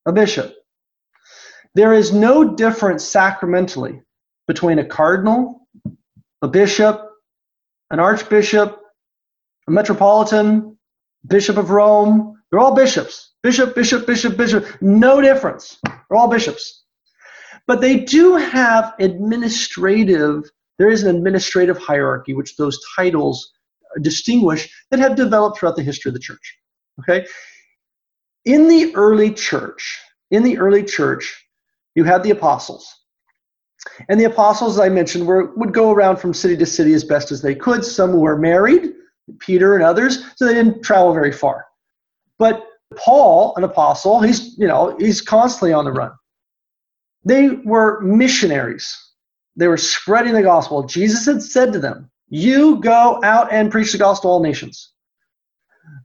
A 0.06 0.12
bishop. 0.12 0.54
There 1.76 1.94
is 1.94 2.14
no 2.14 2.56
difference 2.56 3.04
sacramentally 3.04 4.02
between 4.48 4.80
a 4.80 4.86
cardinal, 4.86 5.68
a 6.42 6.48
bishop, 6.48 7.10
an 7.90 8.00
archbishop, 8.00 8.80
a 9.68 9.72
metropolitan, 9.72 10.78
bishop 11.26 11.58
of 11.58 11.72
Rome. 11.72 12.42
They're 12.52 12.60
all 12.60 12.76
bishops. 12.76 13.32
Bishop, 13.42 13.74
bishop, 13.74 14.06
bishop, 14.06 14.38
bishop. 14.38 14.66
No 14.82 15.20
difference. 15.22 15.80
They're 15.84 16.18
all 16.18 16.30
bishops. 16.30 16.84
But 17.66 17.82
they 17.82 18.00
do 18.00 18.36
have 18.36 18.94
administrative, 19.00 20.44
there 20.78 20.90
is 20.90 21.04
an 21.04 21.16
administrative 21.16 21.78
hierarchy 21.78 22.34
which 22.34 22.58
those 22.58 22.80
titles 22.96 23.52
distinguish 24.02 24.70
that 24.92 25.00
have 25.00 25.16
developed 25.16 25.58
throughout 25.58 25.76
the 25.76 25.84
history 25.84 26.10
of 26.10 26.14
the 26.14 26.20
church. 26.20 26.58
Okay? 27.00 27.26
In 28.46 28.68
the 28.68 28.94
early 28.96 29.34
church, 29.34 30.00
in 30.30 30.44
the 30.44 30.58
early 30.58 30.84
church, 30.84 31.44
you 31.96 32.04
had 32.04 32.24
the 32.24 32.32
apostles. 32.32 32.92
And 34.10 34.20
the 34.20 34.26
apostles, 34.26 34.78
as 34.78 34.80
I 34.80 34.90
mentioned, 34.90 35.28
were, 35.28 35.54
would 35.56 35.74
go 35.74 35.92
around 35.92 36.18
from 36.18 36.34
city 36.34 36.56
to 36.58 36.66
city 36.66 36.94
as 36.94 37.04
best 37.04 37.32
as 37.32 37.42
they 37.42 37.54
could. 37.54 37.84
Some 37.84 38.14
were 38.14 38.38
married, 38.38 38.94
Peter 39.40 39.76
and 39.76 39.84
others, 39.84 40.24
so 40.36 40.46
they 40.46 40.54
didn't 40.54 40.84
travel 40.84 41.14
very 41.14 41.32
far. 41.32 41.66
But 42.40 42.66
Paul, 42.96 43.54
an 43.58 43.64
apostle, 43.64 44.22
he's 44.22 44.58
you 44.58 44.68
know 44.68 44.96
he's 45.00 45.22
constantly 45.22 45.74
on 45.74 45.86
the 45.86 45.92
run. 45.92 46.12
They 47.26 47.50
were 47.50 48.02
missionaries. 48.02 48.98
They 49.56 49.68
were 49.68 49.78
spreading 49.78 50.34
the 50.34 50.42
gospel. 50.42 50.84
Jesus 50.84 51.26
had 51.26 51.42
said 51.42 51.74
to 51.74 51.80
them, 51.80 52.10
"You 52.30 52.80
go 52.80 53.20
out 53.24 53.52
and 53.52 53.72
preach 53.72 53.92
the 53.92 53.98
gospel 53.98 54.30
to 54.30 54.34
all 54.34 54.44
nations." 54.44 54.92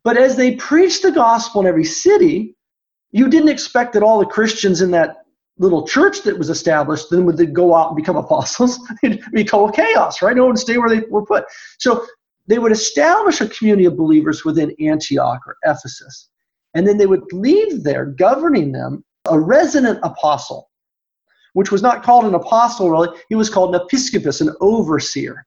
But 0.03 0.17
as 0.17 0.37
they 0.37 0.57
preached 0.57 1.03
the 1.03 1.13
gospel 1.13 1.61
in 1.61 1.67
every 1.67 1.85
city, 1.85 2.57
you 3.11 3.29
didn't 3.29 3.49
expect 3.51 3.93
that 3.93 4.03
all 4.03 4.19
the 4.19 4.27
Christians 4.27 4.83
in 4.83 4.91
that 4.93 5.25
little 5.59 5.87
church 5.87 6.23
that 6.23 6.39
was 6.39 6.51
established, 6.51 7.11
then 7.11 7.25
would 7.25 7.37
they 7.37 7.47
go 7.47 7.75
out 7.75 7.89
and 7.89 7.97
become 7.97 8.17
apostles? 8.25 8.79
It'd 9.03 9.23
be 9.33 9.45
total 9.45 9.71
chaos, 9.71 10.23
right? 10.23 10.37
No 10.37 10.43
one 10.45 10.53
would 10.53 10.59
stay 10.59 10.79
where 10.79 10.89
they 10.89 11.05
were 11.09 11.25
put. 11.25 11.45
So 11.79 12.07
they 12.47 12.59
would 12.59 12.73
establish 12.73 13.41
a 13.41 13.49
community 13.49 13.85
of 13.85 13.97
believers 13.97 14.45
within 14.45 14.75
Antioch 14.81 15.41
or 15.47 15.57
Ephesus. 15.65 16.31
And 16.75 16.87
then 16.87 16.97
they 16.97 17.07
would 17.07 17.25
leave 17.33 17.83
there, 17.83 18.07
governing 18.07 18.73
them, 18.73 19.05
a 19.31 19.39
resident 19.39 19.99
apostle, 20.03 20.71
which 21.53 21.71
was 21.71 21.83
not 21.83 22.03
called 22.03 22.25
an 22.25 22.35
apostle 22.35 22.91
really, 22.91 23.09
he 23.29 23.35
was 23.35 23.51
called 23.51 23.75
an 23.75 23.81
episcopus, 23.81 24.41
an 24.41 24.55
overseer. 24.61 25.47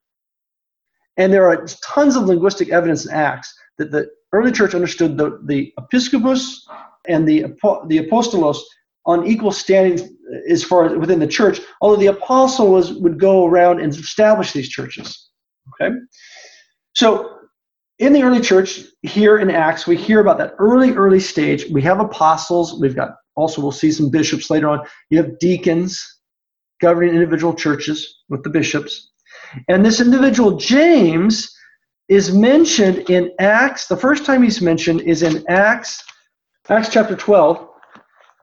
And 1.18 1.32
there 1.32 1.46
are 1.46 1.66
tons 1.84 2.16
of 2.16 2.24
linguistic 2.24 2.70
evidence 2.70 3.06
in 3.06 3.12
Acts 3.12 3.54
that 3.78 3.92
the 3.92 4.10
early 4.34 4.52
church 4.52 4.76
understood 4.76 5.18
the, 5.18 5.40
the 5.46 5.74
episcopus 5.78 6.68
and 7.08 7.28
the, 7.28 7.42
the 7.88 8.00
apostolos 8.00 8.60
on 9.06 9.26
equal 9.26 9.52
standing 9.52 10.00
uh, 10.00 10.52
as 10.52 10.64
far 10.64 10.86
as 10.86 10.98
within 10.98 11.20
the 11.20 11.28
church, 11.28 11.60
although 11.82 11.98
the 11.98 12.08
apostle 12.08 12.72
was 12.72 12.94
would 12.94 13.20
go 13.20 13.46
around 13.46 13.80
and 13.80 13.94
establish 13.94 14.52
these 14.52 14.70
churches. 14.70 15.30
Okay? 15.82 15.96
So 16.94 17.38
in 18.00 18.14
the 18.14 18.24
early 18.24 18.42
church, 18.42 18.82
here 19.04 19.38
in 19.38 19.50
Acts, 19.50 19.88
we 19.88 19.96
hear 19.96 20.20
about 20.20 20.38
that 20.40 20.56
early, 20.60 20.92
early 20.94 21.20
stage. 21.20 21.66
We 21.72 21.82
have 21.84 22.00
apostles, 22.00 22.80
we've 22.80 22.96
got 22.96 23.16
also 23.36 23.62
we'll 23.62 23.72
see 23.72 23.92
some 23.92 24.10
bishops 24.10 24.50
later 24.50 24.68
on. 24.70 24.86
You 25.10 25.18
have 25.18 25.40
deacons 25.40 26.20
governing 26.82 27.14
individual 27.14 27.54
churches 27.54 28.24
with 28.30 28.44
the 28.44 28.50
bishops. 28.50 29.12
And 29.70 29.86
this 29.86 30.02
individual, 30.02 30.58
James, 30.58 31.56
is 32.10 32.34
mentioned 32.34 33.10
in 33.10 33.32
Acts. 33.40 33.88
The 33.88 33.96
first 33.96 34.26
time 34.26 34.44
he's 34.44 34.62
mentioned 34.62 35.02
is 35.02 35.24
in 35.24 35.46
Acts, 35.48 36.04
Acts 36.70 36.90
chapter 36.90 37.16
12 37.16 37.68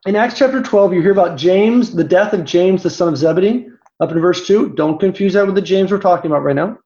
in 0.06 0.16
Acts 0.16 0.38
chapter 0.38 0.62
12, 0.62 0.94
you 0.94 1.02
hear 1.02 1.12
about 1.12 1.38
James, 1.38 1.92
the 1.92 2.04
death 2.04 2.32
of 2.32 2.44
James, 2.44 2.82
the 2.82 2.90
son 2.90 3.08
of 3.08 3.16
Zebedee, 3.16 3.68
up 4.00 4.12
in 4.12 4.20
verse 4.20 4.46
2. 4.46 4.70
Don't 4.70 5.00
confuse 5.00 5.32
that 5.34 5.46
with 5.46 5.54
the 5.54 5.62
James 5.62 5.90
we're 5.90 5.98
talking 5.98 6.30
about 6.30 6.44
right 6.44 6.56
now. 6.56 6.78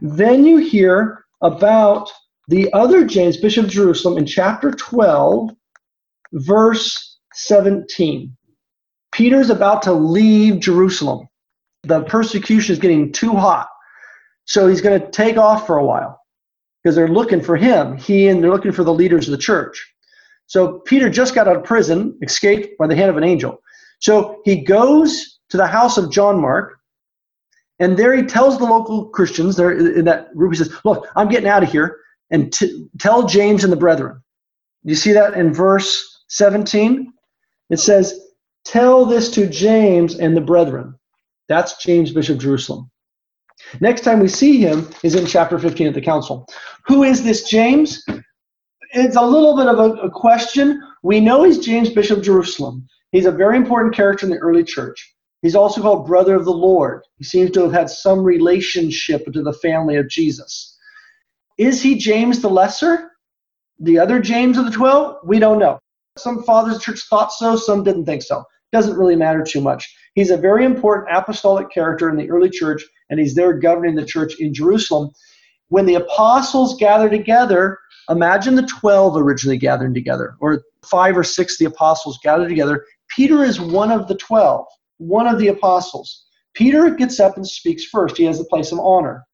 Then 0.00 0.44
you 0.44 0.58
hear 0.58 1.24
about 1.42 2.10
the 2.48 2.72
other 2.72 3.04
James, 3.04 3.36
Bishop 3.36 3.64
of 3.64 3.70
Jerusalem, 3.70 4.18
in 4.18 4.26
chapter 4.26 4.70
12, 4.70 5.50
verse 6.32 7.18
17. 7.34 8.36
Peter's 9.12 9.50
about 9.50 9.82
to 9.82 9.92
leave 9.92 10.60
Jerusalem. 10.60 11.28
The 11.82 12.02
persecution 12.02 12.72
is 12.72 12.78
getting 12.78 13.12
too 13.12 13.32
hot. 13.32 13.68
So 14.44 14.68
he's 14.68 14.80
going 14.80 15.00
to 15.00 15.10
take 15.10 15.36
off 15.36 15.66
for 15.66 15.78
a 15.78 15.84
while 15.84 16.20
because 16.82 16.94
they're 16.94 17.08
looking 17.08 17.40
for 17.40 17.56
him. 17.56 17.96
He 17.96 18.28
and 18.28 18.42
they're 18.42 18.50
looking 18.50 18.72
for 18.72 18.84
the 18.84 18.92
leaders 18.92 19.26
of 19.26 19.32
the 19.32 19.38
church. 19.38 19.93
So 20.46 20.80
Peter 20.80 21.08
just 21.08 21.34
got 21.34 21.48
out 21.48 21.56
of 21.56 21.64
prison, 21.64 22.18
escaped 22.22 22.76
by 22.78 22.86
the 22.86 22.96
hand 22.96 23.10
of 23.10 23.16
an 23.16 23.24
angel. 23.24 23.62
So 24.00 24.40
he 24.44 24.62
goes 24.62 25.40
to 25.50 25.56
the 25.56 25.66
house 25.66 25.96
of 25.96 26.10
John 26.10 26.40
Mark, 26.40 26.78
and 27.78 27.96
there 27.96 28.14
he 28.14 28.22
tells 28.22 28.58
the 28.58 28.64
local 28.64 29.08
Christians 29.08 29.56
there 29.56 29.72
in 29.72 30.04
that 30.04 30.34
group, 30.36 30.52
he 30.52 30.58
says, 30.58 30.74
Look, 30.84 31.08
I'm 31.16 31.28
getting 31.28 31.48
out 31.48 31.62
of 31.62 31.70
here, 31.70 31.98
and 32.30 32.52
t- 32.52 32.88
tell 32.98 33.26
James 33.26 33.64
and 33.64 33.72
the 33.72 33.76
brethren. 33.76 34.22
You 34.84 34.94
see 34.94 35.12
that 35.12 35.34
in 35.34 35.52
verse 35.52 36.24
17? 36.28 37.12
It 37.70 37.78
says, 37.78 38.20
Tell 38.64 39.04
this 39.04 39.30
to 39.32 39.46
James 39.46 40.18
and 40.18 40.36
the 40.36 40.40
brethren. 40.40 40.94
That's 41.48 41.82
James, 41.82 42.12
Bishop 42.12 42.36
of 42.36 42.42
Jerusalem. 42.42 42.90
Next 43.80 44.02
time 44.02 44.20
we 44.20 44.28
see 44.28 44.58
him 44.58 44.88
is 45.02 45.14
in 45.14 45.26
chapter 45.26 45.58
15 45.58 45.88
of 45.88 45.94
the 45.94 46.00
council. 46.00 46.46
Who 46.86 47.02
is 47.02 47.22
this 47.22 47.44
James? 47.44 48.04
It's 48.96 49.16
a 49.16 49.22
little 49.22 49.56
bit 49.56 49.66
of 49.66 49.80
a, 49.80 50.02
a 50.02 50.10
question. 50.10 50.80
We 51.02 51.18
know 51.18 51.42
he's 51.42 51.58
James, 51.58 51.90
Bishop 51.90 52.18
of 52.18 52.24
Jerusalem. 52.24 52.86
He's 53.10 53.26
a 53.26 53.32
very 53.32 53.56
important 53.56 53.92
character 53.92 54.24
in 54.24 54.30
the 54.30 54.38
early 54.38 54.62
church. 54.62 55.14
He's 55.42 55.56
also 55.56 55.82
called 55.82 56.06
brother 56.06 56.36
of 56.36 56.44
the 56.44 56.52
Lord. 56.52 57.02
He 57.18 57.24
seems 57.24 57.50
to 57.50 57.62
have 57.64 57.72
had 57.72 57.90
some 57.90 58.20
relationship 58.20 59.24
to 59.32 59.42
the 59.42 59.52
family 59.52 59.96
of 59.96 60.08
Jesus. 60.08 60.78
Is 61.58 61.82
he 61.82 61.96
James 61.96 62.40
the 62.40 62.48
Lesser? 62.48 63.10
The 63.80 63.98
other 63.98 64.20
James 64.20 64.58
of 64.58 64.64
the 64.64 64.70
12? 64.70 65.16
We 65.24 65.40
don't 65.40 65.58
know. 65.58 65.80
Some 66.16 66.44
fathers 66.44 66.74
of 66.74 66.78
the 66.78 66.84
church 66.84 67.02
thought 67.10 67.32
so, 67.32 67.56
some 67.56 67.82
didn't 67.82 68.06
think 68.06 68.22
so. 68.22 68.44
Doesn't 68.72 68.96
really 68.96 69.16
matter 69.16 69.42
too 69.42 69.60
much. 69.60 69.92
He's 70.14 70.30
a 70.30 70.36
very 70.36 70.64
important 70.64 71.08
apostolic 71.14 71.68
character 71.70 72.08
in 72.08 72.16
the 72.16 72.30
early 72.30 72.48
church, 72.48 72.84
and 73.10 73.18
he's 73.18 73.34
there 73.34 73.52
governing 73.54 73.96
the 73.96 74.06
church 74.06 74.38
in 74.38 74.54
Jerusalem. 74.54 75.10
When 75.68 75.86
the 75.86 75.96
apostles 75.96 76.76
gather 76.78 77.08
together, 77.08 77.78
imagine 78.08 78.54
the 78.54 78.66
12 78.80 79.16
originally 79.16 79.58
gathering 79.58 79.94
together, 79.94 80.36
or 80.40 80.62
five 80.84 81.16
or 81.16 81.24
six 81.24 81.58
the 81.58 81.64
apostles 81.64 82.18
gathered 82.22 82.48
together. 82.48 82.84
Peter 83.08 83.44
is 83.44 83.60
one 83.60 83.90
of 83.90 84.08
the 84.08 84.16
12, 84.16 84.66
one 84.98 85.26
of 85.26 85.38
the 85.38 85.48
apostles. 85.48 86.24
Peter 86.54 86.90
gets 86.90 87.20
up 87.20 87.36
and 87.36 87.46
speaks 87.46 87.84
first. 87.84 88.16
He 88.16 88.24
has 88.24 88.38
the 88.38 88.44
place 88.44 88.72
of 88.72 88.78
honor, 88.78 89.24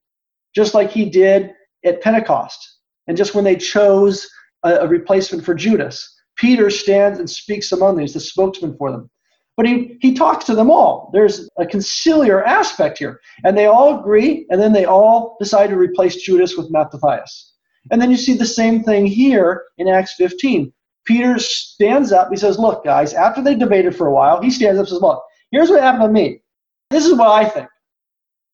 just 0.54 0.74
like 0.74 0.90
he 0.90 1.08
did 1.08 1.52
at 1.84 2.00
Pentecost. 2.00 2.78
And 3.06 3.16
just 3.16 3.34
when 3.34 3.44
they 3.44 3.56
chose 3.56 4.28
a, 4.64 4.76
a 4.76 4.88
replacement 4.88 5.44
for 5.44 5.54
Judas, 5.54 6.16
Peter 6.36 6.70
stands 6.70 7.18
and 7.18 7.28
speaks 7.28 7.72
among 7.72 7.94
them. 7.94 8.02
He's 8.02 8.14
the 8.14 8.20
spokesman 8.20 8.76
for 8.76 8.90
them. 8.90 9.10
But 9.56 9.66
he, 9.66 9.98
he 10.00 10.14
talks 10.14 10.46
to 10.46 10.54
them 10.54 10.70
all. 10.70 11.10
There's 11.12 11.46
a 11.58 11.66
conciliar 11.66 12.42
aspect 12.46 12.98
here. 12.98 13.20
And 13.44 13.58
they 13.58 13.66
all 13.66 14.00
agree, 14.00 14.46
and 14.48 14.60
then 14.60 14.72
they 14.72 14.86
all 14.86 15.36
decide 15.38 15.68
to 15.68 15.76
replace 15.76 16.16
Judas 16.16 16.56
with 16.56 16.70
Matthias. 16.70 17.49
And 17.90 18.00
then 18.00 18.10
you 18.10 18.16
see 18.16 18.34
the 18.34 18.46
same 18.46 18.82
thing 18.82 19.06
here 19.06 19.64
in 19.78 19.88
Acts 19.88 20.14
15. 20.14 20.72
Peter 21.04 21.38
stands 21.38 22.12
up. 22.12 22.28
He 22.30 22.36
says, 22.36 22.58
Look, 22.58 22.84
guys, 22.84 23.14
after 23.14 23.42
they 23.42 23.54
debated 23.54 23.96
for 23.96 24.06
a 24.06 24.12
while, 24.12 24.40
he 24.40 24.50
stands 24.50 24.78
up 24.78 24.84
and 24.84 24.88
says, 24.88 25.00
Look, 25.00 25.22
here's 25.50 25.70
what 25.70 25.82
happened 25.82 26.04
to 26.04 26.08
me. 26.08 26.42
This 26.90 27.06
is 27.06 27.14
what 27.14 27.28
I 27.28 27.48
think. 27.48 27.68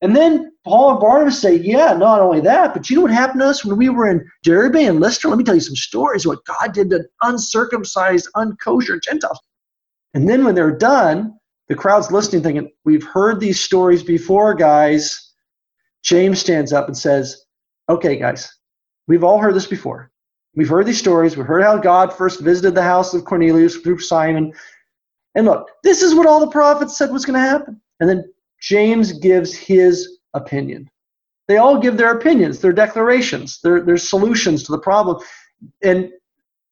And 0.03 0.15
then 0.15 0.53
Paul 0.65 0.93
and 0.93 1.01
Barnabas 1.01 1.41
say, 1.41 1.57
Yeah, 1.57 1.95
not 1.95 2.21
only 2.21 2.41
that, 2.43 2.75
but 2.75 2.89
you 2.89 2.97
know 2.97 3.03
what 3.03 3.11
happened 3.11 3.41
to 3.41 3.47
us 3.47 3.65
when 3.65 3.77
we 3.77 3.89
were 3.89 4.09
in 4.09 4.27
Derbe 4.43 4.77
and 4.77 5.01
Lystra? 5.01 5.31
Let 5.31 5.39
me 5.39 5.45
tell 5.45 5.55
you 5.55 5.61
some 5.61 5.77
stories 5.77 6.27
what 6.27 6.45
God 6.45 6.73
did 6.73 6.91
to 6.91 7.05
uncircumcised, 7.23 8.29
unkosher 8.37 9.03
Gentiles. 9.03 9.41
And 10.15 10.29
then 10.29 10.45
when 10.45 10.55
they're 10.55 10.77
done, 10.77 11.39
the 11.69 11.75
crowd's 11.75 12.13
listening, 12.13 12.43
thinking, 12.43 12.71
We've 12.85 13.05
heard 13.05 13.41
these 13.41 13.61
stories 13.61 14.03
before, 14.03 14.55
guys. 14.55 15.33
James 16.03 16.39
stands 16.39 16.73
up 16.73 16.87
and 16.87 16.97
says, 16.97 17.45
Okay, 17.89 18.17
guys, 18.17 18.56
we've 19.07 19.25
all 19.25 19.39
heard 19.39 19.55
this 19.55 19.67
before. 19.67 20.11
We've 20.55 20.69
heard 20.69 20.87
these 20.87 20.99
stories. 20.99 21.37
We've 21.37 21.47
heard 21.47 21.63
how 21.63 21.77
God 21.79 22.13
first 22.13 22.41
visited 22.41 22.75
the 22.75 22.83
house 22.83 23.13
of 23.13 23.25
Cornelius 23.25 23.77
through 23.77 23.99
Simon. 24.01 24.53
And 25.35 25.47
look, 25.47 25.69
this 25.83 26.03
is 26.03 26.15
what 26.15 26.27
all 26.27 26.41
the 26.41 26.51
prophets 26.51 26.97
said 26.97 27.13
was 27.13 27.27
going 27.27 27.35
to 27.35 27.49
happen. 27.49 27.81
And 28.01 28.09
then 28.09 28.33
James 28.61 29.13
gives 29.13 29.55
his 29.55 30.19
opinion. 30.33 30.89
They 31.47 31.59
all 31.59 31.79
give 31.79 31.97
their 31.97 32.17
opinions, 32.17 32.61
their 32.61 32.73
declarations, 32.73 33.61
their, 33.61 33.81
their 33.83 33.99
solutions 33.99 34.63
to 34.65 34.73
the 34.73 34.79
problem. 34.79 35.23
And 35.83 36.11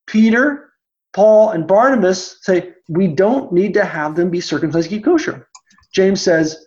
Peter, 0.07 0.71
Paul, 1.13 1.51
and 1.51 1.67
Barnabas 1.67 2.39
say, 2.41 2.73
we 2.89 3.07
don't 3.07 3.53
need 3.53 3.73
to 3.75 3.85
have 3.85 4.15
them 4.15 4.29
be 4.29 4.41
circumcised, 4.41 4.89
keep 4.89 5.05
kosher. 5.05 5.47
James 5.93 6.21
says, 6.21 6.65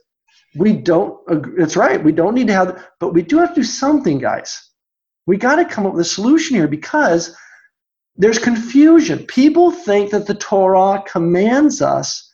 we 0.57 0.73
don't, 0.73 1.21
that's 1.57 1.77
right, 1.77 2.03
we 2.03 2.13
don't 2.13 2.35
need 2.35 2.47
to 2.47 2.55
have, 2.55 2.89
but 2.99 3.13
we 3.13 3.23
do 3.23 3.39
have 3.39 3.51
to 3.51 3.61
do 3.61 3.65
something, 3.65 4.19
guys. 4.19 4.68
We 5.29 5.37
got 5.37 5.57
to 5.57 5.67
come 5.67 5.85
up 5.85 5.93
with 5.93 6.07
a 6.07 6.09
solution 6.09 6.57
here 6.57 6.67
because 6.67 7.37
there's 8.17 8.39
confusion. 8.39 9.27
People 9.27 9.71
think 9.71 10.11
that 10.11 10.27
the 10.27 10.35
Torah 10.35 11.03
commands 11.07 11.83
us 11.83 12.33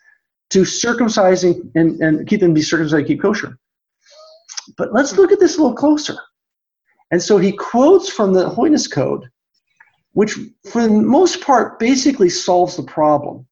to 0.50 0.64
circumcise 0.64 1.42
and, 1.42 1.74
and, 1.74 2.24
keep 2.28 2.38
them 2.38 2.54
be 2.54 2.62
circumcised, 2.62 3.08
keep 3.08 3.20
kosher. 3.20 3.58
But 4.78 4.92
let's 4.92 5.16
look 5.16 5.32
at 5.32 5.40
this 5.40 5.58
a 5.58 5.60
little 5.60 5.76
closer. 5.76 6.14
And 7.10 7.20
so 7.20 7.36
he 7.36 7.50
quotes 7.50 8.08
from 8.08 8.32
the 8.32 8.48
Holiness 8.48 8.86
Code, 8.86 9.28
which 10.12 10.38
for 10.70 10.82
the 10.82 10.88
most 10.88 11.40
part 11.40 11.80
basically 11.80 12.28
solves 12.28 12.76
the 12.76 12.84
problem. 12.84 13.44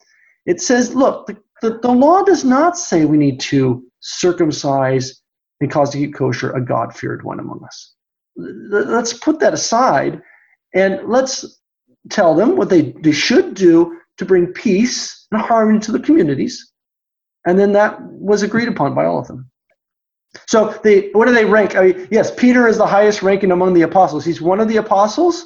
It 0.47 0.61
says, 0.61 0.95
look, 0.95 1.27
the, 1.27 1.37
the, 1.63 1.81
the 1.81 1.91
law 1.91 2.23
does 2.23 2.45
not 2.45 2.79
say 2.79 3.07
we 3.07 3.19
need 3.19 3.41
to 3.41 3.85
circumcise 3.99 5.21
and 5.61 5.69
cause 5.69 5.91
to 5.91 5.99
keep 5.99 6.15
kosher 6.15 6.53
a 6.53 6.65
God 6.65 6.95
feared 6.95 7.25
one 7.25 7.41
among 7.41 7.65
us. 7.65 7.93
Let's 8.37 9.13
put 9.13 9.41
that 9.41 9.55
aside 9.55 10.23
and 10.75 11.01
let's 11.07 11.61
tell 12.11 12.35
them 12.35 12.57
what 12.57 12.69
they, 12.69 12.93
they 13.03 13.13
should 13.13 13.55
do 13.55 13.99
to 14.19 14.25
bring 14.25 14.49
peace 14.49 15.27
and 15.31 15.41
harmony 15.41 15.81
to 15.81 15.93
the 15.93 16.01
communities. 16.01 16.73
And 17.47 17.59
then 17.59 17.73
that 17.73 18.01
was 18.03 18.43
agreed 18.43 18.69
upon 18.69 18.95
by 18.95 19.05
all 19.05 19.19
of 19.19 19.27
them. 19.27 19.51
So 20.47 20.79
they, 20.83 21.11
what 21.11 21.27
do 21.27 21.35
they 21.35 21.45
rank? 21.45 21.77
I 21.77 21.89
mean, 21.89 22.09
yes, 22.11 22.33
Peter 22.35 22.67
is 22.67 22.79
the 22.79 22.87
highest 22.87 23.23
ranking 23.23 23.51
among 23.51 23.75
the 23.75 23.83
apostles. 23.83 24.25
He's 24.25 24.41
one 24.41 24.61
of 24.61 24.69
the 24.69 24.79
apostles, 24.79 25.45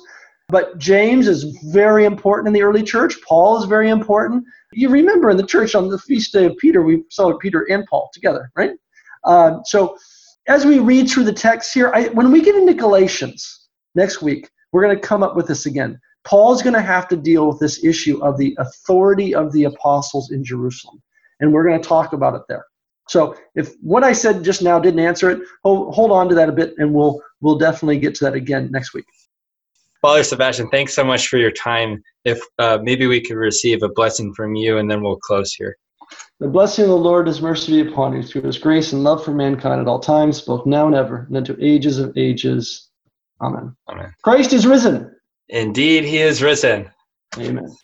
but 0.48 0.78
James 0.78 1.26
is 1.26 1.44
very 1.72 2.04
important 2.04 2.46
in 2.46 2.52
the 2.52 2.62
early 2.62 2.82
church. 2.82 3.14
Paul 3.26 3.60
is 3.60 3.64
very 3.64 3.90
important. 3.90 4.44
You 4.72 4.88
remember 4.88 5.30
in 5.30 5.36
the 5.36 5.46
church 5.46 5.74
on 5.74 5.88
the 5.88 5.98
feast 5.98 6.32
day 6.32 6.44
of 6.44 6.56
Peter, 6.58 6.82
we 6.82 7.02
saw 7.10 7.36
Peter 7.38 7.66
and 7.70 7.84
Paul 7.86 8.10
together, 8.12 8.50
right? 8.54 8.72
Uh, 9.24 9.58
so 9.64 9.96
as 10.48 10.64
we 10.64 10.78
read 10.78 11.09
through 11.09 11.24
the 11.24 11.32
text 11.32 11.74
here, 11.74 11.90
I, 11.94 12.09
when 12.09 12.31
we 12.31 12.40
get 12.40 12.55
into 12.55 12.74
Galatians 12.74 13.68
next 13.94 14.23
week, 14.23 14.48
we're 14.73 14.82
going 14.82 14.97
to 14.97 15.01
come 15.01 15.23
up 15.23 15.36
with 15.36 15.47
this 15.47 15.66
again. 15.66 15.98
Paul's 16.24 16.62
going 16.62 16.74
to 16.74 16.82
have 16.82 17.09
to 17.09 17.16
deal 17.16 17.48
with 17.48 17.60
this 17.60 17.85
issue 17.85 18.23
of 18.23 18.36
the 18.36 18.56
authority 18.59 19.35
of 19.35 19.52
the 19.52 19.64
apostles 19.64 20.32
in 20.32 20.44
Jerusalem, 20.44 21.02
and 21.40 21.52
we're 21.52 21.64
going 21.64 21.81
to 21.81 21.89
talk 21.89 22.12
about 22.12 22.35
it 22.35 22.43
there. 22.48 22.66
So 23.09 23.36
if 23.55 23.74
what 23.81 24.02
I 24.02 24.12
said 24.12 24.43
just 24.43 24.62
now 24.62 24.81
didn't 24.81 25.01
answer 25.01 25.31
it, 25.31 25.40
hold, 25.62 25.94
hold 25.94 26.10
on 26.10 26.28
to 26.28 26.35
that 26.35 26.48
a 26.48 26.52
bit, 26.52 26.74
and 26.78 26.93
we'll 26.93 27.23
we'll 27.40 27.59
definitely 27.59 27.98
get 27.98 28.14
to 28.16 28.24
that 28.24 28.35
again 28.35 28.68
next 28.73 28.94
week. 28.94 29.05
Father 30.02 30.24
Sebastian, 30.24 30.68
thanks 30.70 30.94
so 30.94 31.05
much 31.05 31.28
for 31.28 31.36
your 31.36 31.52
time. 31.52 32.02
If 32.24 32.40
uh, 32.59 32.78
maybe 32.82 33.06
we 33.06 33.20
could 33.20 33.36
receive 33.36 33.82
a 33.82 33.89
blessing 33.89 34.35
from 34.35 34.56
you, 34.56 34.78
and 34.78 34.90
then 34.90 35.02
we'll 35.02 35.16
close 35.16 35.55
here. 35.55 35.77
The 36.39 36.49
blessing 36.49 36.85
of 36.85 36.91
the 36.91 36.97
Lord 36.97 37.28
is 37.28 37.41
mercy 37.41 37.83
be 37.83 37.91
upon 37.91 38.15
you 38.15 38.23
through 38.23 38.43
his 38.43 38.59
grace 38.59 38.93
and 38.93 39.03
love 39.03 39.24
for 39.24 39.33
mankind 39.33 39.81
at 39.81 39.89
all 39.89 40.01
times, 40.01 40.43
both 40.43 40.66
now 40.66 40.87
and 40.87 40.95
ever, 40.95 41.24
and 41.28 41.37
unto 41.37 41.57
ages 41.61 41.99
of 41.99 42.16
ages. 42.16 42.91
Amen. 43.41 43.74
Amen. 43.89 44.12
Christ 44.23 44.53
is 44.53 44.66
risen. 44.66 45.16
Indeed, 45.49 46.05
he 46.05 46.19
is 46.19 46.43
risen. 46.43 46.91
Amen. 47.39 47.74